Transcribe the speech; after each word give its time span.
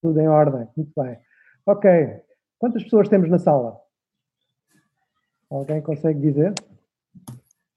Tudo 0.00 0.20
em 0.20 0.28
ordem, 0.28 0.68
muito 0.76 0.92
bem. 0.96 1.18
Ok, 1.66 1.90
quantas 2.58 2.82
pessoas 2.84 3.08
temos 3.08 3.28
na 3.28 3.38
sala? 3.38 3.76
Alguém 5.50 5.80
consegue 5.82 6.20
dizer? 6.20 6.54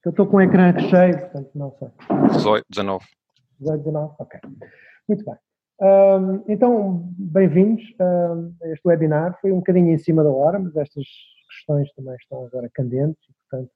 Eu 0.04 0.12
estou 0.12 0.28
com 0.28 0.38
o 0.38 0.42
ecrã 0.42 0.78
cheio, 0.79 1.20
portanto 1.20 1.52
não 1.55 1.71
sei. 1.71 1.88
18, 2.34 2.65
19. 2.70 3.05
18, 3.60 3.84
19, 3.84 4.15
ok. 4.20 4.39
Muito 5.07 5.26
bem. 5.26 5.36
Um, 5.81 6.44
então, 6.47 7.10
bem-vindos 7.17 7.83
um, 7.99 8.53
a 8.63 8.67
este 8.69 8.88
webinar. 8.88 9.40
Foi 9.42 9.51
um 9.51 9.58
bocadinho 9.58 9.92
em 9.92 9.97
cima 9.97 10.24
da 10.24 10.29
hora, 10.29 10.60
mas 10.60 10.76
estas 10.76 11.06
questões 11.49 11.92
também 11.94 12.15
estão 12.15 12.46
agora 12.46 12.69
candentes 12.74 13.19
portanto, 13.49 13.72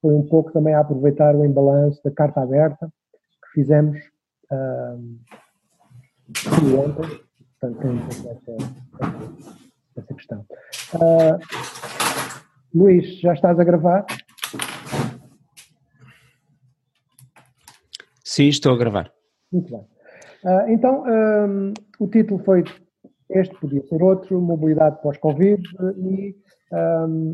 foi 0.00 0.14
um 0.14 0.26
pouco 0.26 0.52
também 0.52 0.74
a 0.74 0.80
aproveitar 0.80 1.34
o 1.34 1.44
embalanço 1.44 2.02
da 2.04 2.10
carta 2.10 2.42
aberta 2.42 2.92
que 3.42 3.60
fizemos 3.60 3.98
um, 4.52 5.18
ontem. 6.78 7.20
Portanto, 7.64 7.80
tem 7.80 8.30
essa, 8.30 8.56
essa 9.96 10.14
questão. 10.14 10.44
Uh, 10.94 11.38
Luís, 12.74 13.20
já 13.20 13.32
estás 13.32 13.58
a 13.58 13.64
gravar? 13.64 14.04
Sim, 18.22 18.48
estou 18.48 18.74
a 18.74 18.76
gravar. 18.76 19.10
Muito 19.50 19.70
bem. 19.70 19.80
Uh, 20.44 20.68
então, 20.68 21.04
um, 21.06 21.72
o 21.98 22.08
título 22.08 22.42
foi 22.44 22.64
este, 23.30 23.54
podia 23.58 23.82
ser 23.86 24.02
outro, 24.02 24.38
Mobilidade 24.40 25.00
pós-Covid, 25.00 25.62
e 25.96 26.36
um, 26.70 27.32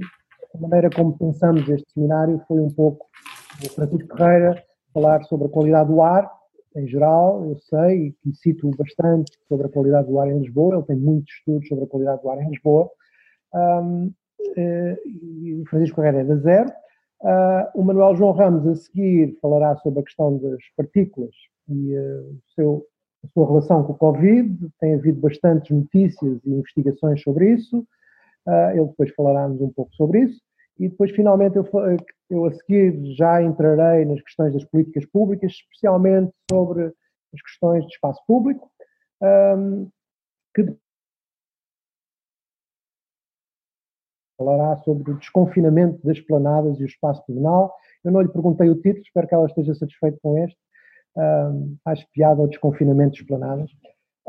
a 0.55 0.59
maneira 0.61 0.91
como 0.91 1.19
pensamos 1.19 1.69
este 1.69 1.91
seminário 1.93 2.41
foi 2.47 2.61
um 2.61 2.71
pouco 2.71 3.07
o 3.65 3.69
Francisco 3.69 4.17
Ferreira 4.17 4.63
falar 4.95 5.23
sobre 5.25 5.49
a 5.49 5.51
qualidade 5.51 5.89
do 5.89 6.01
ar, 6.01 6.31
em 6.77 6.87
geral, 6.87 7.45
eu 7.45 7.59
sei, 7.59 8.15
e 8.25 8.35
cito 8.35 8.71
bastante 8.77 9.33
sobre 9.49 9.67
a 9.67 9.71
qualidade 9.71 10.09
do 10.09 10.19
ar 10.19 10.29
em 10.29 10.39
Lisboa, 10.39 10.77
ele 10.77 10.85
tem 10.85 10.97
muitos 10.97 11.33
estudos 11.35 11.69
sobre 11.69 11.85
a 11.85 11.89
qualidade 11.89 12.23
do 12.23 12.31
ar 12.31 12.41
em 12.41 12.49
Lisboa, 12.49 12.91
um, 13.55 14.13
eh, 14.57 14.99
e 15.05 15.55
o 15.55 15.69
Francisco 15.69 15.97
Ferreira 15.97 16.21
é 16.21 16.25
da 16.25 16.37
zero. 16.37 16.71
Uh, 17.21 17.69
o 17.75 17.85
Manuel 17.85 18.17
João 18.17 18.33
Ramos, 18.33 18.67
a 18.67 18.75
seguir, 18.75 19.37
falará 19.43 19.77
sobre 19.77 20.01
a 20.01 20.03
questão 20.03 20.39
das 20.39 20.63
partículas 20.75 21.35
e 21.69 21.95
uh, 21.95 22.39
seu, 22.55 22.87
a 23.23 23.29
sua 23.29 23.47
relação 23.47 23.85
com 23.85 23.93
o 23.93 23.99
Covid. 23.99 24.57
Tem 24.81 24.95
havido 24.95 25.21
bastantes 25.21 25.71
notícias 25.71 26.41
e 26.45 26.51
investigações 26.51 27.21
sobre 27.23 27.53
isso. 27.53 27.81
Uh, 28.47 28.71
ele 28.73 28.87
depois 28.87 29.15
falará-nos 29.15 29.61
um 29.61 29.69
pouco 29.69 29.95
sobre 29.95 30.21
isso. 30.21 30.41
E 30.81 30.89
depois, 30.89 31.11
finalmente, 31.11 31.57
eu, 31.57 31.69
eu 32.31 32.47
a 32.47 32.53
seguir 32.53 33.15
já 33.15 33.43
entrarei 33.43 34.07
nas 34.07 34.23
questões 34.23 34.55
das 34.55 34.65
políticas 34.65 35.05
públicas, 35.05 35.53
especialmente 35.53 36.33
sobre 36.51 36.87
as 37.35 37.43
questões 37.43 37.85
de 37.87 37.93
espaço 37.93 38.23
público, 38.27 38.73
um, 39.23 39.91
que 40.55 40.75
falará 44.39 44.75
sobre 44.79 45.11
o 45.13 45.19
desconfinamento 45.19 46.01
das 46.03 46.19
planadas 46.19 46.81
e 46.81 46.85
o 46.85 46.87
espaço 46.87 47.23
pedonal. 47.27 47.77
Eu 48.03 48.11
não 48.11 48.23
lhe 48.23 48.33
perguntei 48.33 48.71
o 48.71 48.75
título, 48.75 49.03
espero 49.03 49.29
que 49.29 49.35
ela 49.35 49.47
esteja 49.47 49.75
satisfeita 49.75 50.19
com 50.23 50.39
este. 50.39 50.59
Um, 51.15 51.77
acho 51.85 52.09
piada 52.11 52.41
ao 52.41 52.49
desconfinamento 52.49 53.19
das 53.19 53.27
planadas. 53.27 53.71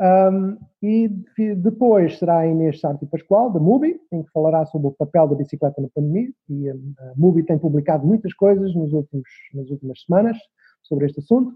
Um, 0.02 0.58
e 0.82 1.08
depois 1.54 2.18
será 2.18 2.38
a 2.38 2.46
Inês 2.46 2.80
Sarti 2.80 3.06
Pascoal, 3.06 3.50
da 3.52 3.60
MUBI, 3.60 4.00
em 4.10 4.24
que 4.24 4.32
falará 4.32 4.66
sobre 4.66 4.88
o 4.88 4.92
papel 4.92 5.28
da 5.28 5.36
bicicleta 5.36 5.80
na 5.80 5.88
pandemia. 5.94 6.28
E 6.48 6.68
a, 6.68 6.74
MUBI 7.16 7.44
tem 7.44 7.56
publicado 7.56 8.04
muitas 8.04 8.34
coisas 8.34 8.74
nos 8.74 8.92
últimos, 8.92 9.28
nas 9.54 9.70
últimas 9.70 10.02
semanas 10.02 10.36
sobre 10.82 11.06
este 11.06 11.20
assunto. 11.20 11.54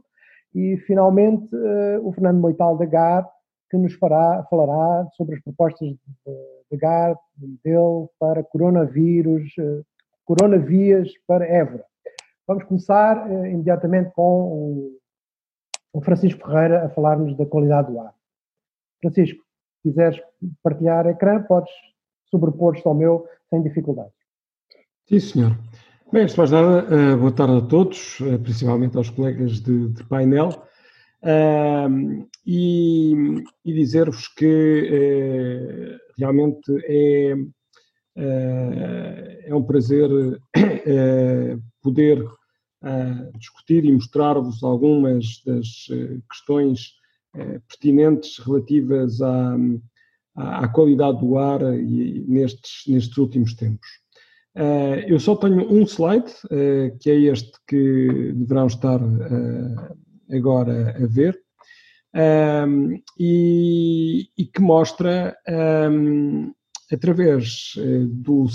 E, 0.55 0.77
finalmente, 0.87 1.53
uh, 1.57 2.07
o 2.07 2.13
Fernando 2.13 2.39
Moital 2.41 2.79
da 2.79 2.85
GAR, 2.85 3.29
que 3.69 3.77
nos 3.77 3.95
fará, 3.95 4.47
falará 4.49 5.09
sobre 5.17 5.35
as 5.35 5.43
propostas 5.43 5.89
de 6.71 6.77
GAR 6.77 7.19
e 7.43 7.59
dele 7.65 8.09
para 8.21 8.45
coronavírus, 8.45 9.53
uh, 9.59 9.85
coronavias 10.25 11.11
para 11.27 11.45
Évora. 11.45 11.85
Vamos 12.47 12.63
começar 12.63 13.29
uh, 13.29 13.45
imediatamente 13.45 14.13
com 14.13 14.23
o, 14.23 14.99
o 15.95 16.01
Francisco 16.01 16.47
Ferreira 16.47 16.87
a 16.87 16.91
falar-nos 16.91 17.37
da 17.37 17.45
qualidade 17.45 17.91
do 17.91 17.99
ar. 17.99 18.15
Francisco, 19.07 19.43
se 19.83 19.89
quiseres 19.89 20.21
partilhar 20.63 21.07
ecrã, 21.07 21.43
podes 21.43 21.71
sobrepor-te 22.31 22.83
ao 22.87 22.95
meu 22.95 23.27
sem 23.49 23.63
dificuldades. 23.63 24.15
Sim, 25.09 25.21
senhor. 25.21 25.59
Bem, 26.13 26.23
antes 26.23 26.35
de 26.35 26.39
mais 26.39 26.51
nada, 26.51 26.85
uh, 26.85 27.17
boa 27.19 27.33
tarde 27.33 27.57
a 27.57 27.61
todos, 27.61 28.19
uh, 28.21 28.39
principalmente 28.41 28.97
aos 28.97 29.11
colegas 29.11 29.61
de, 29.61 29.89
de 29.91 30.05
painel, 30.05 30.51
e, 32.47 33.13
e 33.65 33.73
dizer-vos 33.73 34.29
que 34.29 35.99
realmente 36.17 36.71
é, 36.85 37.35
é 39.49 39.55
um 39.55 39.65
prazer 39.65 40.09
poder 41.83 42.25
discutir 43.39 43.85
e 43.85 43.93
mostrar-vos 43.93 44.63
algumas 44.63 45.43
das 45.45 45.89
questões 46.31 46.81
eh, 46.81 47.06
pertinentes 47.69 48.39
relativas 48.39 49.21
à, 49.21 49.57
à, 50.35 50.69
qualidade 50.69 51.21
do 51.21 51.39
ar 51.39 51.63
e 51.63 52.25
nestes, 52.29 52.85
nestes 52.87 53.17
últimos 53.17 53.55
tempos. 53.55 53.89
Uh, 54.57 55.05
eu 55.07 55.21
só 55.21 55.37
tenho 55.37 55.71
um 55.71 55.83
slide, 55.87 56.33
uh, 56.47 56.99
que 56.99 57.11
é 57.11 57.21
este 57.21 57.53
que 57.67 58.33
deverão 58.35 58.67
estar 58.67 59.01
agora 60.33 60.97
a 60.97 61.07
ver, 61.07 61.39
e, 63.19 64.31
e, 64.39 64.47
que 64.47 64.63
mostra, 64.63 65.37
através 66.91 67.75
do 68.09 68.47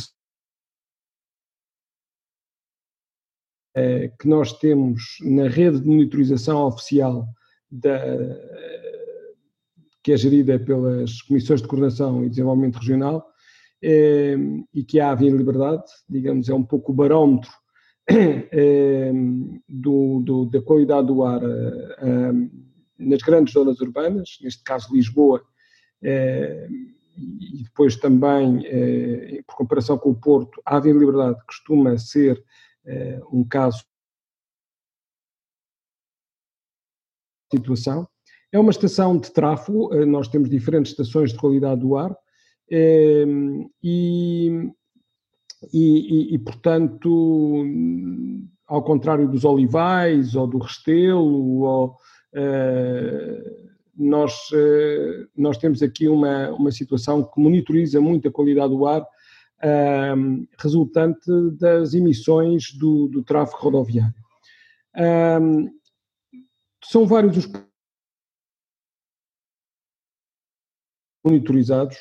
que 4.20 4.28
nós 4.28 4.52
temos 4.54 5.18
na 5.22 5.48
rede 5.48 5.80
de 5.80 5.88
monitorização 5.88 6.66
oficial 6.66 7.28
da, 7.72 8.00
que 10.04 10.12
é 10.12 10.18
gerida 10.18 10.60
pelas 10.60 11.22
Comissões 11.22 11.62
de 11.62 11.68
Coordenação 11.68 12.24
e 12.24 12.30
Desenvolvimento 12.30 12.78
Regional 12.78 13.26
eh, 13.84 14.36
e 14.74 14.84
que 14.84 15.00
a 15.00 15.14
Via 15.14 15.32
Liberdade, 15.32 15.84
digamos, 16.10 16.50
é 16.50 16.54
um 16.54 16.64
pouco 16.64 16.92
o 16.92 16.96
barómetro 16.96 17.52
eh, 18.10 19.12
do, 19.68 20.22
do, 20.24 20.46
da 20.46 20.62
qualidade 20.62 21.08
do 21.08 21.24
ar 21.24 21.42
eh, 21.44 22.32
nas 22.98 23.22
grandes 23.22 23.54
zonas 23.54 23.80
urbanas, 23.80 24.38
neste 24.42 24.64
caso 24.64 24.94
Lisboa, 24.94 25.44
e 26.04 27.64
depois 27.64 27.96
também, 27.96 28.64
por 29.48 29.56
comparação 29.56 29.98
com 29.98 30.12
o 30.12 30.16
Porto, 30.16 30.62
a 30.66 30.80
Via 30.80 30.94
Liberdade 30.94 31.38
costuma 31.48 31.98
ser 31.98 32.44
um 33.32 33.44
caso 33.44 33.84
situação. 37.52 38.08
É 38.52 38.60
uma 38.60 38.72
estação 38.72 39.18
de 39.18 39.32
tráfego, 39.32 39.94
eh, 39.94 40.06
nós 40.06 40.28
temos 40.28 40.50
diferentes 40.50 40.92
estações 40.92 41.32
de 41.32 41.38
qualidade 41.38 41.82
do 41.82 41.96
ar 41.96 42.16
ehm, 42.70 43.66
e, 43.82 44.70
e, 45.72 46.36
e, 46.36 46.40
portanto, 46.40 47.66
ao 48.68 48.84
contrário 48.84 49.28
dos 49.28 49.46
olivais 49.46 50.36
ou 50.36 50.48
do 50.48 50.58
restelo, 50.58 51.62
ou, 51.62 51.96
uh, 52.34 53.72
nós, 53.98 54.34
uh, 54.52 55.28
nós 55.36 55.58
temos 55.58 55.82
aqui 55.82 56.08
uma, 56.08 56.50
uma 56.52 56.72
situação 56.72 57.24
que 57.24 57.40
monitoriza 57.40 58.00
muito 58.00 58.28
a 58.28 58.32
qualidade 58.32 58.74
do 58.74 58.86
ar 58.86 59.02
uh, 59.02 60.48
resultante 60.58 61.30
das 61.60 61.94
emissões 61.94 62.74
do, 62.74 63.08
do 63.08 63.24
tráfego 63.24 63.60
rodoviário. 63.60 64.22
Ehm, 64.96 65.70
são 66.84 67.06
vários 67.06 67.38
os 67.38 67.52
monitorizados, 71.24 71.98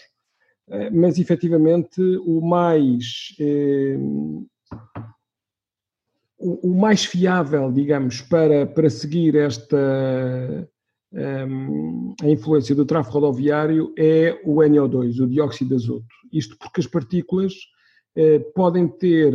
eh, 0.69 0.90
mas 0.90 1.19
efetivamente 1.19 2.00
o 2.25 2.40
mais 2.40 3.34
eh, 3.38 3.96
o, 6.38 6.75
mais 6.75 7.04
fiável, 7.04 7.70
digamos, 7.70 8.22
para, 8.22 8.66
para 8.66 8.88
seguir 8.88 9.37
esta 9.37 9.76
eh, 11.12 11.46
a 12.22 12.28
influência 12.28 12.75
do 12.75 12.87
tráfego 12.87 13.19
rodoviário 13.19 13.93
é 13.99 14.40
o 14.44 14.56
NO2, 14.56 15.22
o 15.22 15.26
dióxido 15.26 15.69
de 15.69 15.75
azoto. 15.75 16.06
Isto 16.32 16.56
porque 16.58 16.81
as 16.81 16.87
partículas 16.87 17.52
podem 18.54 18.88
ter, 18.88 19.32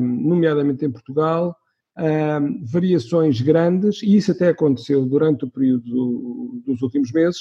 nomeadamente 0.00 0.84
em 0.84 0.90
Portugal, 0.90 1.56
uh, 1.96 2.66
variações 2.66 3.40
grandes, 3.40 4.02
e 4.02 4.16
isso 4.16 4.32
até 4.32 4.48
aconteceu 4.48 5.04
durante 5.06 5.44
o 5.44 5.50
período 5.50 6.62
dos 6.66 6.82
últimos 6.82 7.10
meses, 7.12 7.40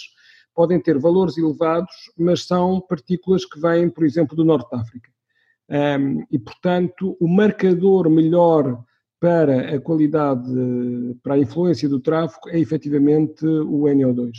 podem 0.54 0.80
ter 0.80 0.98
valores 0.98 1.38
elevados, 1.38 1.94
mas 2.18 2.46
são 2.46 2.80
partículas 2.80 3.46
que 3.46 3.60
vêm, 3.60 3.90
por 3.90 4.06
exemplo, 4.06 4.36
do 4.36 4.46
Norte 4.46 4.70
de 4.70 4.82
África. 4.82 5.10
Um, 5.70 6.24
e, 6.32 6.40
portanto, 6.40 7.18
o 7.20 7.28
marcador 7.28 8.10
melhor 8.10 8.84
para 9.20 9.76
a 9.76 9.82
qualidade, 9.82 10.48
para 11.24 11.34
a 11.34 11.40
influência 11.40 11.90
do 11.90 12.00
tráfego 12.00 12.50
é 12.50 12.60
efetivamente 12.60 13.46
o 13.46 13.84
NO2. 13.84 14.32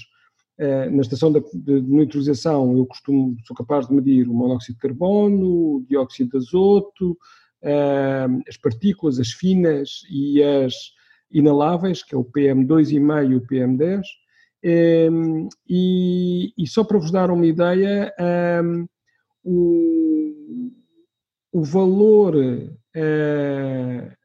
na 0.92 1.02
estação 1.02 1.32
de, 1.32 1.40
de 1.54 1.80
monitorização 1.82 2.76
eu 2.76 2.86
costumo, 2.86 3.36
sou 3.44 3.56
capaz 3.56 3.88
de 3.88 3.94
medir 3.94 4.28
o 4.28 4.34
monóxido 4.34 4.74
de 4.74 4.80
carbono, 4.80 5.76
o 5.76 5.86
dióxido 5.88 6.30
de 6.30 6.36
azoto, 6.36 7.18
as 8.46 8.56
partículas, 8.56 9.18
as 9.18 9.30
finas 9.30 10.02
e 10.10 10.42
as 10.42 10.74
inaláveis, 11.30 12.02
que 12.02 12.14
é 12.14 12.18
o 12.18 12.24
PM2,5 12.24 13.30
e 13.30 13.34
o 13.34 13.40
PM10. 13.40 14.02
E, 15.68 16.52
e, 16.58 16.66
só 16.66 16.84
para 16.84 16.98
vos 16.98 17.10
dar 17.10 17.30
uma 17.30 17.46
ideia, 17.46 18.12
um, 18.64 18.86
o, 19.44 20.72
o 21.52 21.62
valor 21.62 22.34
uh, 22.36 24.16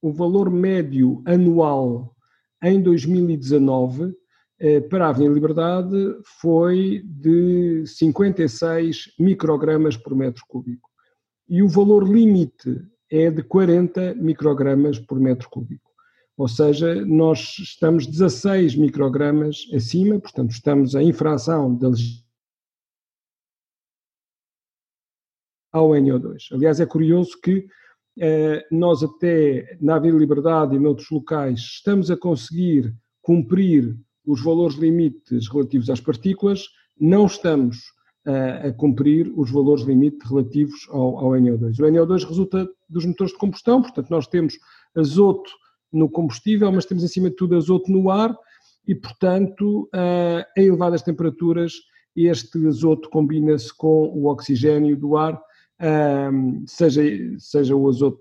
o 0.00 0.12
valor 0.12 0.50
médio 0.50 1.22
anual 1.26 2.14
em 2.62 2.80
2019 2.80 4.04
uh, 4.04 4.14
para 4.88 5.06
a 5.06 5.08
Avenida 5.10 5.34
Liberdade 5.34 6.16
foi 6.40 7.02
de 7.04 7.84
56 7.86 9.14
microgramas 9.18 9.96
por 9.96 10.14
metro 10.14 10.42
cúbico 10.48 10.93
e 11.48 11.62
o 11.62 11.68
valor 11.68 12.06
limite 12.08 12.80
é 13.10 13.30
de 13.30 13.42
40 13.42 14.14
microgramas 14.14 14.98
por 14.98 15.20
metro 15.20 15.48
cúbico. 15.48 15.92
Ou 16.36 16.48
seja, 16.48 17.04
nós 17.04 17.58
estamos 17.58 18.06
16 18.06 18.74
microgramas 18.76 19.68
acima, 19.72 20.18
portanto, 20.18 20.50
estamos 20.50 20.94
em 20.94 21.08
infração 21.08 21.76
da 21.76 21.90
ao 25.72 25.90
NO2. 25.90 26.52
Aliás, 26.52 26.78
é 26.78 26.86
curioso 26.86 27.40
que 27.40 27.66
eh, 28.18 28.64
nós 28.70 29.02
até 29.02 29.76
na 29.80 29.96
Avenida 29.96 30.18
Liberdade 30.18 30.76
e 30.76 30.78
noutros 30.78 31.10
locais 31.10 31.58
estamos 31.58 32.12
a 32.12 32.16
conseguir 32.16 32.94
cumprir 33.20 33.96
os 34.24 34.42
valores 34.42 34.76
limites 34.76 35.48
relativos 35.48 35.90
às 35.90 36.00
partículas, 36.00 36.68
não 36.98 37.26
estamos 37.26 37.92
a 38.26 38.72
cumprir 38.72 39.30
os 39.36 39.50
valores 39.50 39.84
limites 39.84 40.28
relativos 40.28 40.86
ao, 40.88 41.18
ao 41.18 41.30
NO2. 41.32 41.78
O 41.78 41.82
NO2 41.82 42.26
resulta 42.26 42.68
dos 42.88 43.04
motores 43.04 43.32
de 43.32 43.38
combustão, 43.38 43.82
portanto 43.82 44.08
nós 44.08 44.26
temos 44.26 44.58
azoto 44.96 45.50
no 45.92 46.08
combustível, 46.08 46.72
mas 46.72 46.86
temos 46.86 47.04
acima 47.04 47.28
de 47.28 47.36
tudo 47.36 47.56
azoto 47.56 47.90
no 47.90 48.10
ar 48.10 48.34
e, 48.86 48.94
portanto, 48.94 49.88
a 49.92 50.60
elevadas 50.60 51.02
temperaturas, 51.02 51.72
este 52.16 52.66
azoto 52.66 53.08
combina-se 53.10 53.74
com 53.76 54.08
o 54.08 54.26
oxigênio 54.26 54.96
do 54.96 55.16
ar, 55.16 55.40
seja, 56.66 57.02
seja 57.38 57.74
o 57.74 57.88
azoto 57.88 58.20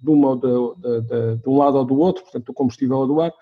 de, 0.00 0.10
uma, 0.10 0.36
de, 0.36 0.48
de, 1.02 1.36
de, 1.42 1.48
um 1.48 1.58
lado 1.58 1.78
ou 1.78 1.84
do 1.84 1.98
outro, 1.98 2.22
portanto, 2.22 2.46
do 2.46 2.52
combustível 2.52 2.98
ou 2.98 3.06
do 3.06 3.20
ar, 3.20 3.32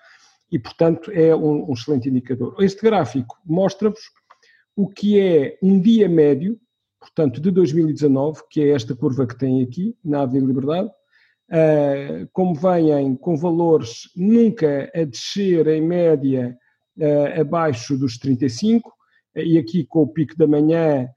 e, 0.51 0.57
portanto, 0.57 1.11
é 1.11 1.35
um, 1.35 1.69
um 1.69 1.73
excelente 1.73 2.07
indicador. 2.07 2.55
Este 2.59 2.81
gráfico 2.81 3.35
mostra-vos 3.45 3.99
o 4.77 4.87
que 4.87 5.19
é 5.19 5.57
um 5.61 5.81
dia 5.81 6.07
médio, 6.07 6.57
portanto, 6.99 7.41
de 7.41 7.51
2019, 7.51 8.43
que 8.49 8.61
é 8.61 8.69
esta 8.69 8.95
curva 8.95 9.25
que 9.25 9.37
tem 9.37 9.63
aqui, 9.63 9.97
na 10.05 10.21
Avenida 10.21 10.47
Liberdade, 10.47 10.91
Uh, 11.49 12.27
como 12.33 12.53
vêm 12.53 13.15
com 13.15 13.37
valores 13.37 14.11
nunca 14.13 14.91
a 14.93 15.05
descer 15.05 15.65
em 15.67 15.81
média 15.81 16.57
uh, 16.97 17.39
abaixo 17.39 17.97
dos 17.97 18.17
35, 18.17 18.89
uh, 18.89 19.39
e 19.39 19.57
aqui 19.57 19.85
com 19.85 20.01
o 20.01 20.07
pico 20.09 20.37
da 20.37 20.45
manhã 20.45 21.07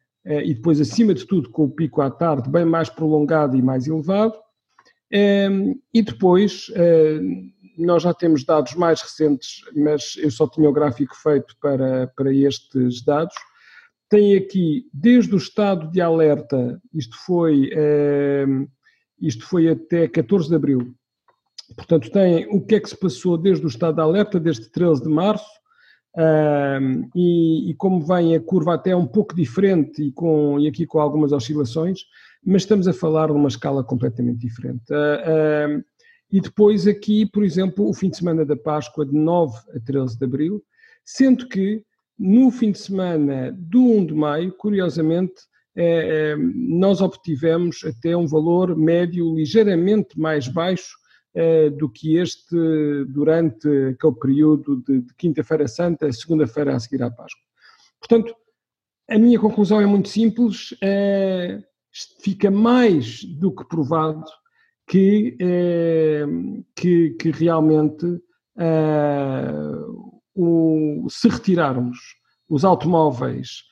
e 0.44 0.54
depois 0.54 0.78
acima 0.80 1.14
de 1.14 1.26
tudo 1.26 1.50
com 1.50 1.64
o 1.64 1.70
pico 1.70 2.02
à 2.02 2.10
tarde 2.10 2.50
bem 2.50 2.64
mais 2.64 2.90
prolongado 2.90 3.56
e 3.56 3.62
mais 3.62 3.88
elevado. 3.88 4.34
e 5.10 6.02
depois 6.02 6.70
nós 7.78 8.02
já 8.02 8.12
temos 8.12 8.44
dados 8.44 8.74
mais 8.74 9.00
recentes, 9.00 9.62
mas 9.74 10.16
eu 10.18 10.30
só 10.30 10.46
tinha 10.46 10.68
o 10.68 10.74
gráfico 10.74 11.16
feito 11.16 11.56
para, 11.58 12.06
para 12.14 12.32
estes 12.34 13.02
dados. 13.02 13.34
Tem 14.10 14.36
aqui, 14.36 14.86
desde 14.92 15.32
o 15.34 15.38
estado 15.38 15.90
de 15.90 16.00
alerta, 16.00 16.82
isto 16.92 17.16
foi 17.24 17.70
isto 19.20 19.46
foi 19.46 19.68
até 19.68 20.08
14 20.08 20.48
de 20.48 20.54
abril. 20.54 20.94
Portanto, 21.76 22.10
tem 22.10 22.46
o 22.50 22.60
que 22.60 22.74
é 22.74 22.80
que 22.80 22.88
se 22.88 22.96
passou 22.96 23.36
desde 23.36 23.64
o 23.64 23.68
estado 23.68 23.96
de 23.96 24.00
alerta, 24.00 24.40
desde 24.40 24.70
13 24.70 25.02
de 25.02 25.08
março, 25.08 25.60
um, 26.16 27.08
e, 27.14 27.70
e, 27.70 27.74
como 27.74 28.00
vem 28.00 28.34
a 28.34 28.40
curva 28.40 28.74
até 28.74 28.96
um 28.96 29.06
pouco 29.06 29.34
diferente 29.34 30.02
e, 30.02 30.10
com, 30.10 30.58
e 30.58 30.66
aqui 30.66 30.84
com 30.84 30.98
algumas 30.98 31.30
oscilações, 31.30 32.00
mas 32.44 32.62
estamos 32.62 32.88
a 32.88 32.92
falar 32.92 33.28
de 33.28 33.34
uma 33.34 33.48
escala 33.48 33.84
completamente 33.84 34.40
diferente. 34.40 34.82
Uh, 34.90 35.78
uh, 35.78 35.84
e 36.32 36.40
depois 36.40 36.88
aqui, 36.88 37.26
por 37.26 37.44
exemplo, 37.44 37.88
o 37.88 37.94
fim 37.94 38.10
de 38.10 38.16
semana 38.16 38.44
da 38.44 38.56
Páscoa, 38.56 39.06
de 39.06 39.14
9 39.14 39.56
a 39.76 39.80
13 39.80 40.18
de 40.18 40.24
abril, 40.24 40.64
sendo 41.04 41.46
que 41.46 41.84
no 42.20 42.50
fim 42.50 42.70
de 42.70 42.78
semana 42.78 43.50
do 43.56 43.80
1 43.80 44.06
de 44.06 44.14
maio, 44.14 44.52
curiosamente, 44.52 45.40
é, 45.74 46.32
é, 46.32 46.36
nós 46.36 47.00
obtivemos 47.00 47.82
até 47.82 48.14
um 48.14 48.26
valor 48.26 48.76
médio 48.76 49.34
ligeiramente 49.34 50.20
mais 50.20 50.46
baixo 50.46 50.98
é, 51.34 51.70
do 51.70 51.88
que 51.88 52.18
este 52.18 52.54
durante 53.08 53.66
aquele 53.66 54.14
período 54.20 54.82
de, 54.86 55.00
de 55.00 55.14
quinta-feira 55.14 55.66
santa, 55.66 56.12
segunda-feira 56.12 56.76
a 56.76 56.78
seguir 56.78 57.02
à 57.02 57.10
Páscoa. 57.10 57.42
Portanto, 57.98 58.34
a 59.08 59.18
minha 59.18 59.40
conclusão 59.40 59.80
é 59.80 59.86
muito 59.86 60.08
simples, 60.08 60.74
fica 62.22 62.50
mais 62.50 63.24
do 63.24 63.50
que 63.52 63.66
provado 63.66 64.24
que, 64.86 65.36
que, 66.76 67.10
que, 67.18 67.30
realmente 67.30 68.06
o, 70.34 71.06
se 71.08 71.28
retirarmos 71.28 71.98
os 72.48 72.64
automóveis 72.64 73.64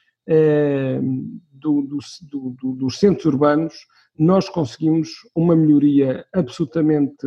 do, 1.52 1.82
do, 1.82 2.56
do, 2.60 2.72
dos 2.72 2.99
centros 2.99 3.25
urbanos, 3.26 3.75
nós 4.19 4.49
conseguimos 4.49 5.10
uma 5.34 5.55
melhoria 5.55 6.26
absolutamente 6.34 7.26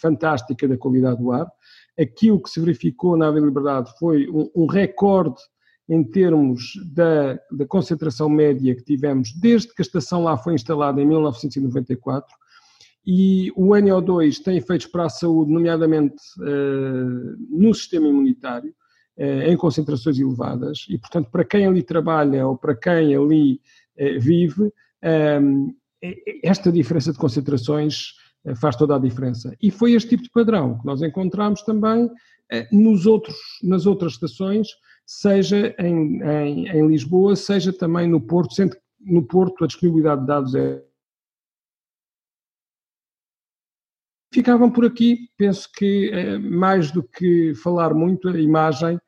fantástica 0.00 0.68
da 0.68 0.78
qualidade 0.78 1.20
do 1.20 1.32
ar. 1.32 1.50
Aquilo 1.98 2.40
que 2.40 2.48
se 2.48 2.60
verificou 2.60 3.16
na 3.16 3.26
Avenida 3.26 3.48
Liberdade 3.48 3.92
foi 3.98 4.28
um, 4.30 4.48
um 4.54 4.66
recorde 4.66 5.40
em 5.88 6.04
termos 6.04 6.74
da, 6.94 7.34
da, 7.50 7.66
concentração 7.66 8.28
média 8.28 8.74
que 8.76 8.84
tivemos 8.84 9.32
desde 9.32 9.74
que 9.74 9.80
a 9.80 9.82
estação 9.82 10.22
lá 10.22 10.36
foi 10.36 10.54
instalada 10.54 11.00
em 11.00 11.06
1994 11.06 12.28
e 13.10 13.50
o 13.56 13.68
NO2 13.68 14.42
tem 14.42 14.58
efeitos 14.58 14.86
para 14.86 15.06
a 15.06 15.08
saúde, 15.08 15.50
nomeadamente 15.50 16.16
uh, 16.40 17.36
no 17.48 17.72
sistema 17.72 18.06
imunitário, 18.06 18.74
eh, 19.20 19.50
em 19.50 19.56
concentrações 19.56 20.16
elevadas 20.16 20.86
e, 20.88 20.96
portanto, 20.96 21.28
para 21.28 21.44
quem 21.44 21.66
ali 21.66 21.82
trabalha 21.82 22.46
ou 22.46 22.56
para 22.56 22.72
quem 22.76 23.16
ali 23.16 23.60
eh, 23.96 24.16
vive, 24.16 24.72
esta 26.44 26.70
diferença 26.70 27.12
de 27.12 27.18
concentrações 27.18 28.12
eh, 28.44 28.54
faz 28.54 28.76
toda 28.76 28.94
a 28.94 28.98
diferença. 28.98 29.56
E 29.60 29.72
foi 29.72 29.94
este 29.94 30.10
tipo 30.10 30.22
de 30.22 30.30
padrão 30.30 30.78
que 30.78 30.86
nós 30.86 31.02
encontramos 31.02 31.62
também 31.62 32.08
nos 32.70 33.06
outros, 33.06 33.36
nas 33.60 33.86
outras 33.86 34.12
estações, 34.12 34.68
seja 35.04 35.74
em, 35.80 36.22
em, 36.22 36.68
em 36.68 36.86
Lisboa, 36.86 37.34
seja 37.34 37.72
também 37.72 38.06
no 38.06 38.20
Porto, 38.20 38.54
sendo 38.54 38.76
que 38.76 38.80
no 39.00 39.26
Porto 39.26 39.64
a 39.64 39.66
disponibilidade 39.66 40.20
de 40.20 40.26
dados 40.28 40.54
é 40.54 40.80
Ficavam 44.32 44.70
por 44.70 44.84
aqui, 44.84 45.28
penso 45.36 45.68
que 45.74 46.38
mais 46.38 46.90
do 46.90 47.02
que 47.02 47.54
falar 47.54 47.94
muito, 47.94 48.28
a 48.28 48.38
imagem 48.38 48.98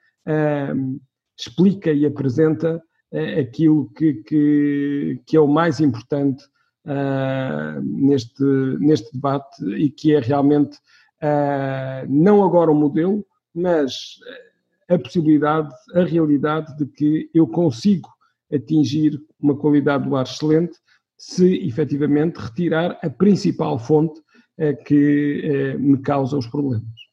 explica 1.40 1.92
e 1.92 2.04
apresenta 2.04 2.82
uh, 3.12 3.40
aquilo 3.40 3.90
que, 3.94 4.14
que, 4.14 5.20
que, 5.26 5.36
é 5.36 5.40
o 5.40 5.48
mais 5.48 5.80
importante 5.80 6.44
uh, 6.84 7.80
neste, 7.82 8.44
neste 8.78 9.12
debate 9.12 9.64
e 9.76 9.90
que 9.90 10.14
é 10.14 10.20
realmente 10.20 10.76
uh, 11.22 12.06
não 12.08 12.44
agora 12.44 12.70
o 12.70 12.74
modelo, 12.74 13.24
mas 13.54 14.18
a 14.88 14.98
possibilidade, 14.98 15.74
a 15.94 16.02
realidade 16.02 16.76
de 16.76 16.86
que 16.86 17.30
eu 17.32 17.46
consigo 17.46 18.08
atingir 18.52 19.20
uma 19.40 19.56
qualidade 19.56 20.08
do 20.08 20.16
ar 20.16 20.26
excelente 20.26 20.76
se 21.16 21.66
efetivamente 21.66 22.38
retirar 22.38 22.98
a 23.02 23.08
principal 23.08 23.78
fonte 23.78 24.20
que 24.84 25.76
me 25.78 25.98
causa 26.02 26.36
os 26.36 26.46
problemas. 26.46 27.10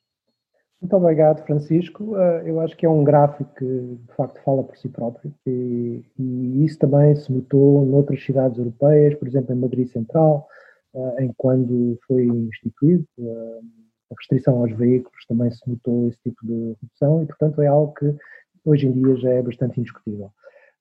Muito 0.80 0.96
obrigado, 0.96 1.44
Francisco. 1.44 2.16
Eh, 2.18 2.44
eu 2.46 2.60
acho 2.62 2.78
que 2.78 2.86
é 2.86 2.90
um 2.90 3.04
gráfico 3.04 3.52
que, 3.56 3.66
de 3.66 4.14
facto, 4.16 4.40
fala 4.44 4.64
por 4.64 4.78
si 4.78 4.88
próprio 4.88 5.34
e, 5.46 6.06
e 6.20 6.66
isso 6.66 6.78
também 6.78 7.16
se 7.16 7.32
notou 7.32 7.84
noutras 7.84 8.24
cidades 8.24 8.60
europeias, 8.60 9.16
por 9.16 9.28
exemplo, 9.28 9.56
em 9.56 9.60
Madrid 9.60 9.88
Central, 9.88 10.48
eh, 10.94 11.26
em 11.26 11.34
quando 11.36 11.98
foi 12.08 12.26
instituído 12.26 13.08
eh, 13.20 13.60
a 14.12 14.16
restrição 14.20 14.62
aos 14.62 14.72
veículos, 14.74 15.26
também 15.28 15.50
se 15.50 15.68
notou 15.68 16.10
esse 16.10 16.20
tipo 16.22 16.46
de 16.46 16.76
redução 16.80 17.24
e, 17.24 17.26
portanto, 17.26 17.62
é 17.62 17.68
algo 17.68 17.94
que 17.96 18.16
hoje 18.64 18.86
em 18.86 18.92
dia 18.92 19.16
já 19.16 19.32
é 19.32 19.42
bastante 19.42 19.80
indiscutível. 19.80 20.32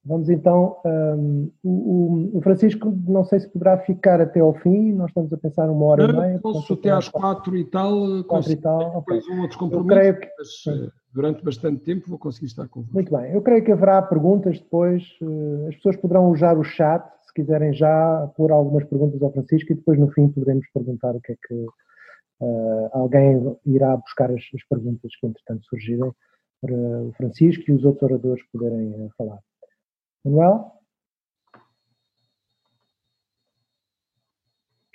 Vamos 0.06 0.28
então, 0.28 0.76
um, 0.84 1.50
o, 1.64 2.38
o, 2.38 2.40
Francisco, 2.40 2.96
não 3.08 3.24
sei 3.24 3.40
se 3.40 3.48
poderá 3.48 3.76
ficar 3.78 4.20
até 4.20 4.38
ao 4.38 4.54
fim, 4.54 4.92
nós 4.92 5.08
estamos 5.08 5.32
a 5.32 5.36
pensar 5.36 5.68
uma 5.68 5.84
hora 5.84 6.04
e 6.04 6.12
meia. 6.12 6.38
Posso 6.38 6.74
até 6.74 6.90
às 6.90 7.08
quatro 7.08 7.56
e 7.56 7.64
tal, 7.64 8.22
quatro 8.22 8.52
e 8.52 8.56
tal, 8.56 9.00
depois 9.00 9.24
okay. 9.24 9.36
um 9.36 9.42
outro 9.42 9.58
compromisso, 9.58 10.20
que, 10.20 10.28
mas, 10.38 10.90
durante 11.12 11.44
bastante 11.44 11.82
tempo 11.82 12.08
vou 12.08 12.18
conseguir 12.20 12.46
estar 12.46 12.68
convosco. 12.68 12.94
Muito 12.94 13.10
bem, 13.10 13.32
eu 13.32 13.42
creio 13.42 13.64
que 13.64 13.72
haverá 13.72 14.00
perguntas 14.00 14.60
depois, 14.60 15.02
eh, 15.20 15.68
as 15.70 15.74
pessoas 15.74 15.96
poderão 15.96 16.30
usar 16.30 16.56
o 16.56 16.62
chat, 16.62 17.04
se 17.26 17.34
quiserem 17.34 17.72
já 17.72 18.30
pôr 18.36 18.52
algumas 18.52 18.84
perguntas 18.84 19.20
ao 19.20 19.32
Francisco 19.32 19.72
e 19.72 19.76
depois 19.76 19.98
no 19.98 20.08
fim 20.12 20.28
poderemos 20.28 20.66
perguntar 20.72 21.16
o 21.16 21.20
que 21.20 21.32
é 21.32 21.36
que 21.48 21.54
uh, 22.42 22.88
alguém 22.92 23.56
irá 23.66 23.96
buscar 23.96 24.30
as, 24.30 24.42
as, 24.54 24.68
perguntas 24.68 25.10
que 25.18 25.26
entretanto 25.26 25.66
surgirem 25.66 26.12
para 26.60 26.74
o 26.74 27.12
Francisco 27.16 27.64
e 27.68 27.74
os 27.74 27.84
outros 27.84 28.08
oradores 28.08 28.42
poderem 28.52 29.10
falar. 29.18 29.40
Manuel? 30.26 30.72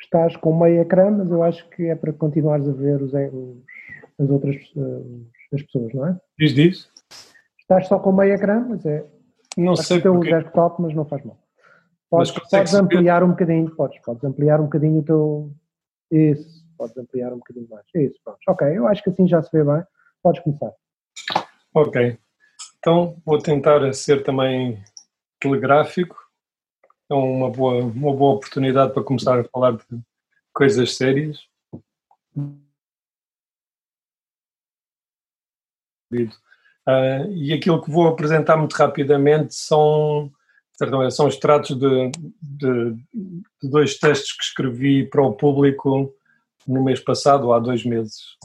Estás 0.02 0.36
com 0.36 0.58
meio 0.58 0.82
ecrã, 0.82 1.10
mas 1.10 1.32
eu 1.32 1.42
acho 1.42 1.68
que 1.70 1.84
é 1.86 1.96
para 1.96 2.12
continuares 2.12 2.68
a 2.68 2.74
ver 2.74 3.02
os, 3.02 3.14
os 3.14 3.64
as 4.20 4.30
outras 4.30 4.56
uh, 4.76 5.26
as 5.54 5.62
pessoas, 5.64 5.94
não 5.94 6.08
é? 6.08 6.20
Diz, 6.38 6.54
diz. 6.54 6.92
Estás 7.58 7.88
só 7.88 7.98
com 7.98 8.12
meio 8.12 8.34
ecrã, 8.34 8.60
mas 8.68 8.86
é. 8.86 9.06
Não 9.58 9.76
sei 9.76 9.98
o 9.98 10.02
teu 10.02 10.14
porque... 10.14 10.34
desktop, 10.34 10.82
mas 10.82 10.94
não 10.94 11.06
faz 11.06 11.24
mal. 11.24 11.40
Podes, 12.10 12.32
podes 12.32 12.74
ampliar 12.74 13.24
um 13.24 13.30
bocadinho, 13.30 13.74
podes, 13.74 14.00
podes 14.02 14.24
ampliar 14.24 14.60
um 14.60 14.66
bocadinho 14.66 15.00
o 15.00 15.04
teu. 15.04 15.54
Isso, 16.12 16.66
podes 16.78 16.98
ampliar 16.98 17.32
um 17.32 17.38
bocadinho 17.38 17.68
mais. 17.70 17.86
Isso, 17.96 18.20
pronto. 18.24 18.40
Ok, 18.50 18.68
eu 18.68 18.88
acho 18.88 19.02
que 19.02 19.10
assim 19.10 19.28
já 19.28 19.42
se 19.42 19.50
vê 19.54 19.64
bem. 19.64 19.82
Podes 20.22 20.42
começar. 20.42 20.74
Ok. 21.74 22.20
Então 22.80 23.16
vou 23.26 23.38
tentar 23.38 23.94
ser 23.94 24.24
também 24.24 24.84
telegráfico. 25.42 26.16
É 27.10 27.14
uma 27.14 27.50
boa, 27.50 27.84
uma 27.84 28.16
boa 28.16 28.36
oportunidade 28.36 28.94
para 28.94 29.04
começar 29.04 29.38
a 29.38 29.44
falar 29.44 29.74
de 29.74 30.02
coisas 30.54 30.96
sérias. 30.96 31.40
Uh, 36.14 37.32
e 37.36 37.54
aquilo 37.54 37.82
que 37.82 37.92
vou 37.92 38.08
apresentar 38.08 38.58
muito 38.58 38.74
rapidamente 38.74 39.54
são, 39.54 40.32
são 41.12 41.28
extratos 41.28 41.78
de, 41.78 42.12
de, 42.42 42.94
de, 43.14 43.70
dois 43.70 43.98
textos 43.98 44.34
que 44.34 44.44
escrevi 44.44 45.06
para 45.06 45.22
o 45.22 45.34
público 45.34 46.14
no 46.68 46.84
mês 46.84 47.00
passado, 47.00 47.54
há 47.54 47.60
dois 47.60 47.86
meses. 47.86 48.38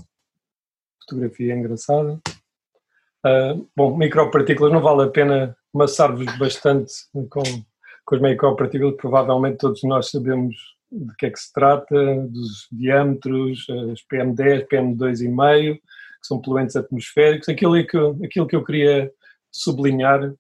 Fotografia 1.00 1.54
engraçada. 1.54 2.20
Uh, 3.26 3.68
bom, 3.74 3.96
micropartículas, 3.96 4.72
não 4.72 4.80
vale 4.80 5.02
a 5.02 5.10
pena 5.10 5.56
amassar-vos 5.74 6.38
bastante 6.38 6.92
com, 7.28 7.42
com 8.04 8.14
as 8.14 8.20
micropartículas, 8.20 8.94
provavelmente 8.96 9.58
todos 9.58 9.82
nós 9.82 10.10
sabemos 10.10 10.54
de 10.92 11.12
que 11.16 11.26
é 11.26 11.30
que 11.30 11.40
se 11.40 11.52
trata, 11.52 11.94
dos 12.28 12.68
diâmetros, 12.70 13.66
as 13.92 14.00
PM10, 14.06 14.68
PM2,5, 14.68 15.74
que 15.74 15.80
são 16.22 16.40
poluentes 16.40 16.76
atmosféricos. 16.76 17.48
Aquilo 17.48 17.84
que, 17.84 17.98
aquilo 18.24 18.46
que 18.46 18.54
eu 18.54 18.64
queria 18.64 19.12
sublinhar, 19.50 20.32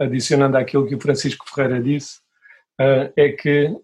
adicionando 0.00 0.56
àquilo 0.56 0.86
que 0.86 0.94
o 0.94 1.00
Francisco 1.00 1.44
Ferreira 1.50 1.82
disse, 1.82 2.20
uh, 2.80 3.12
é 3.14 3.28
que 3.28 3.76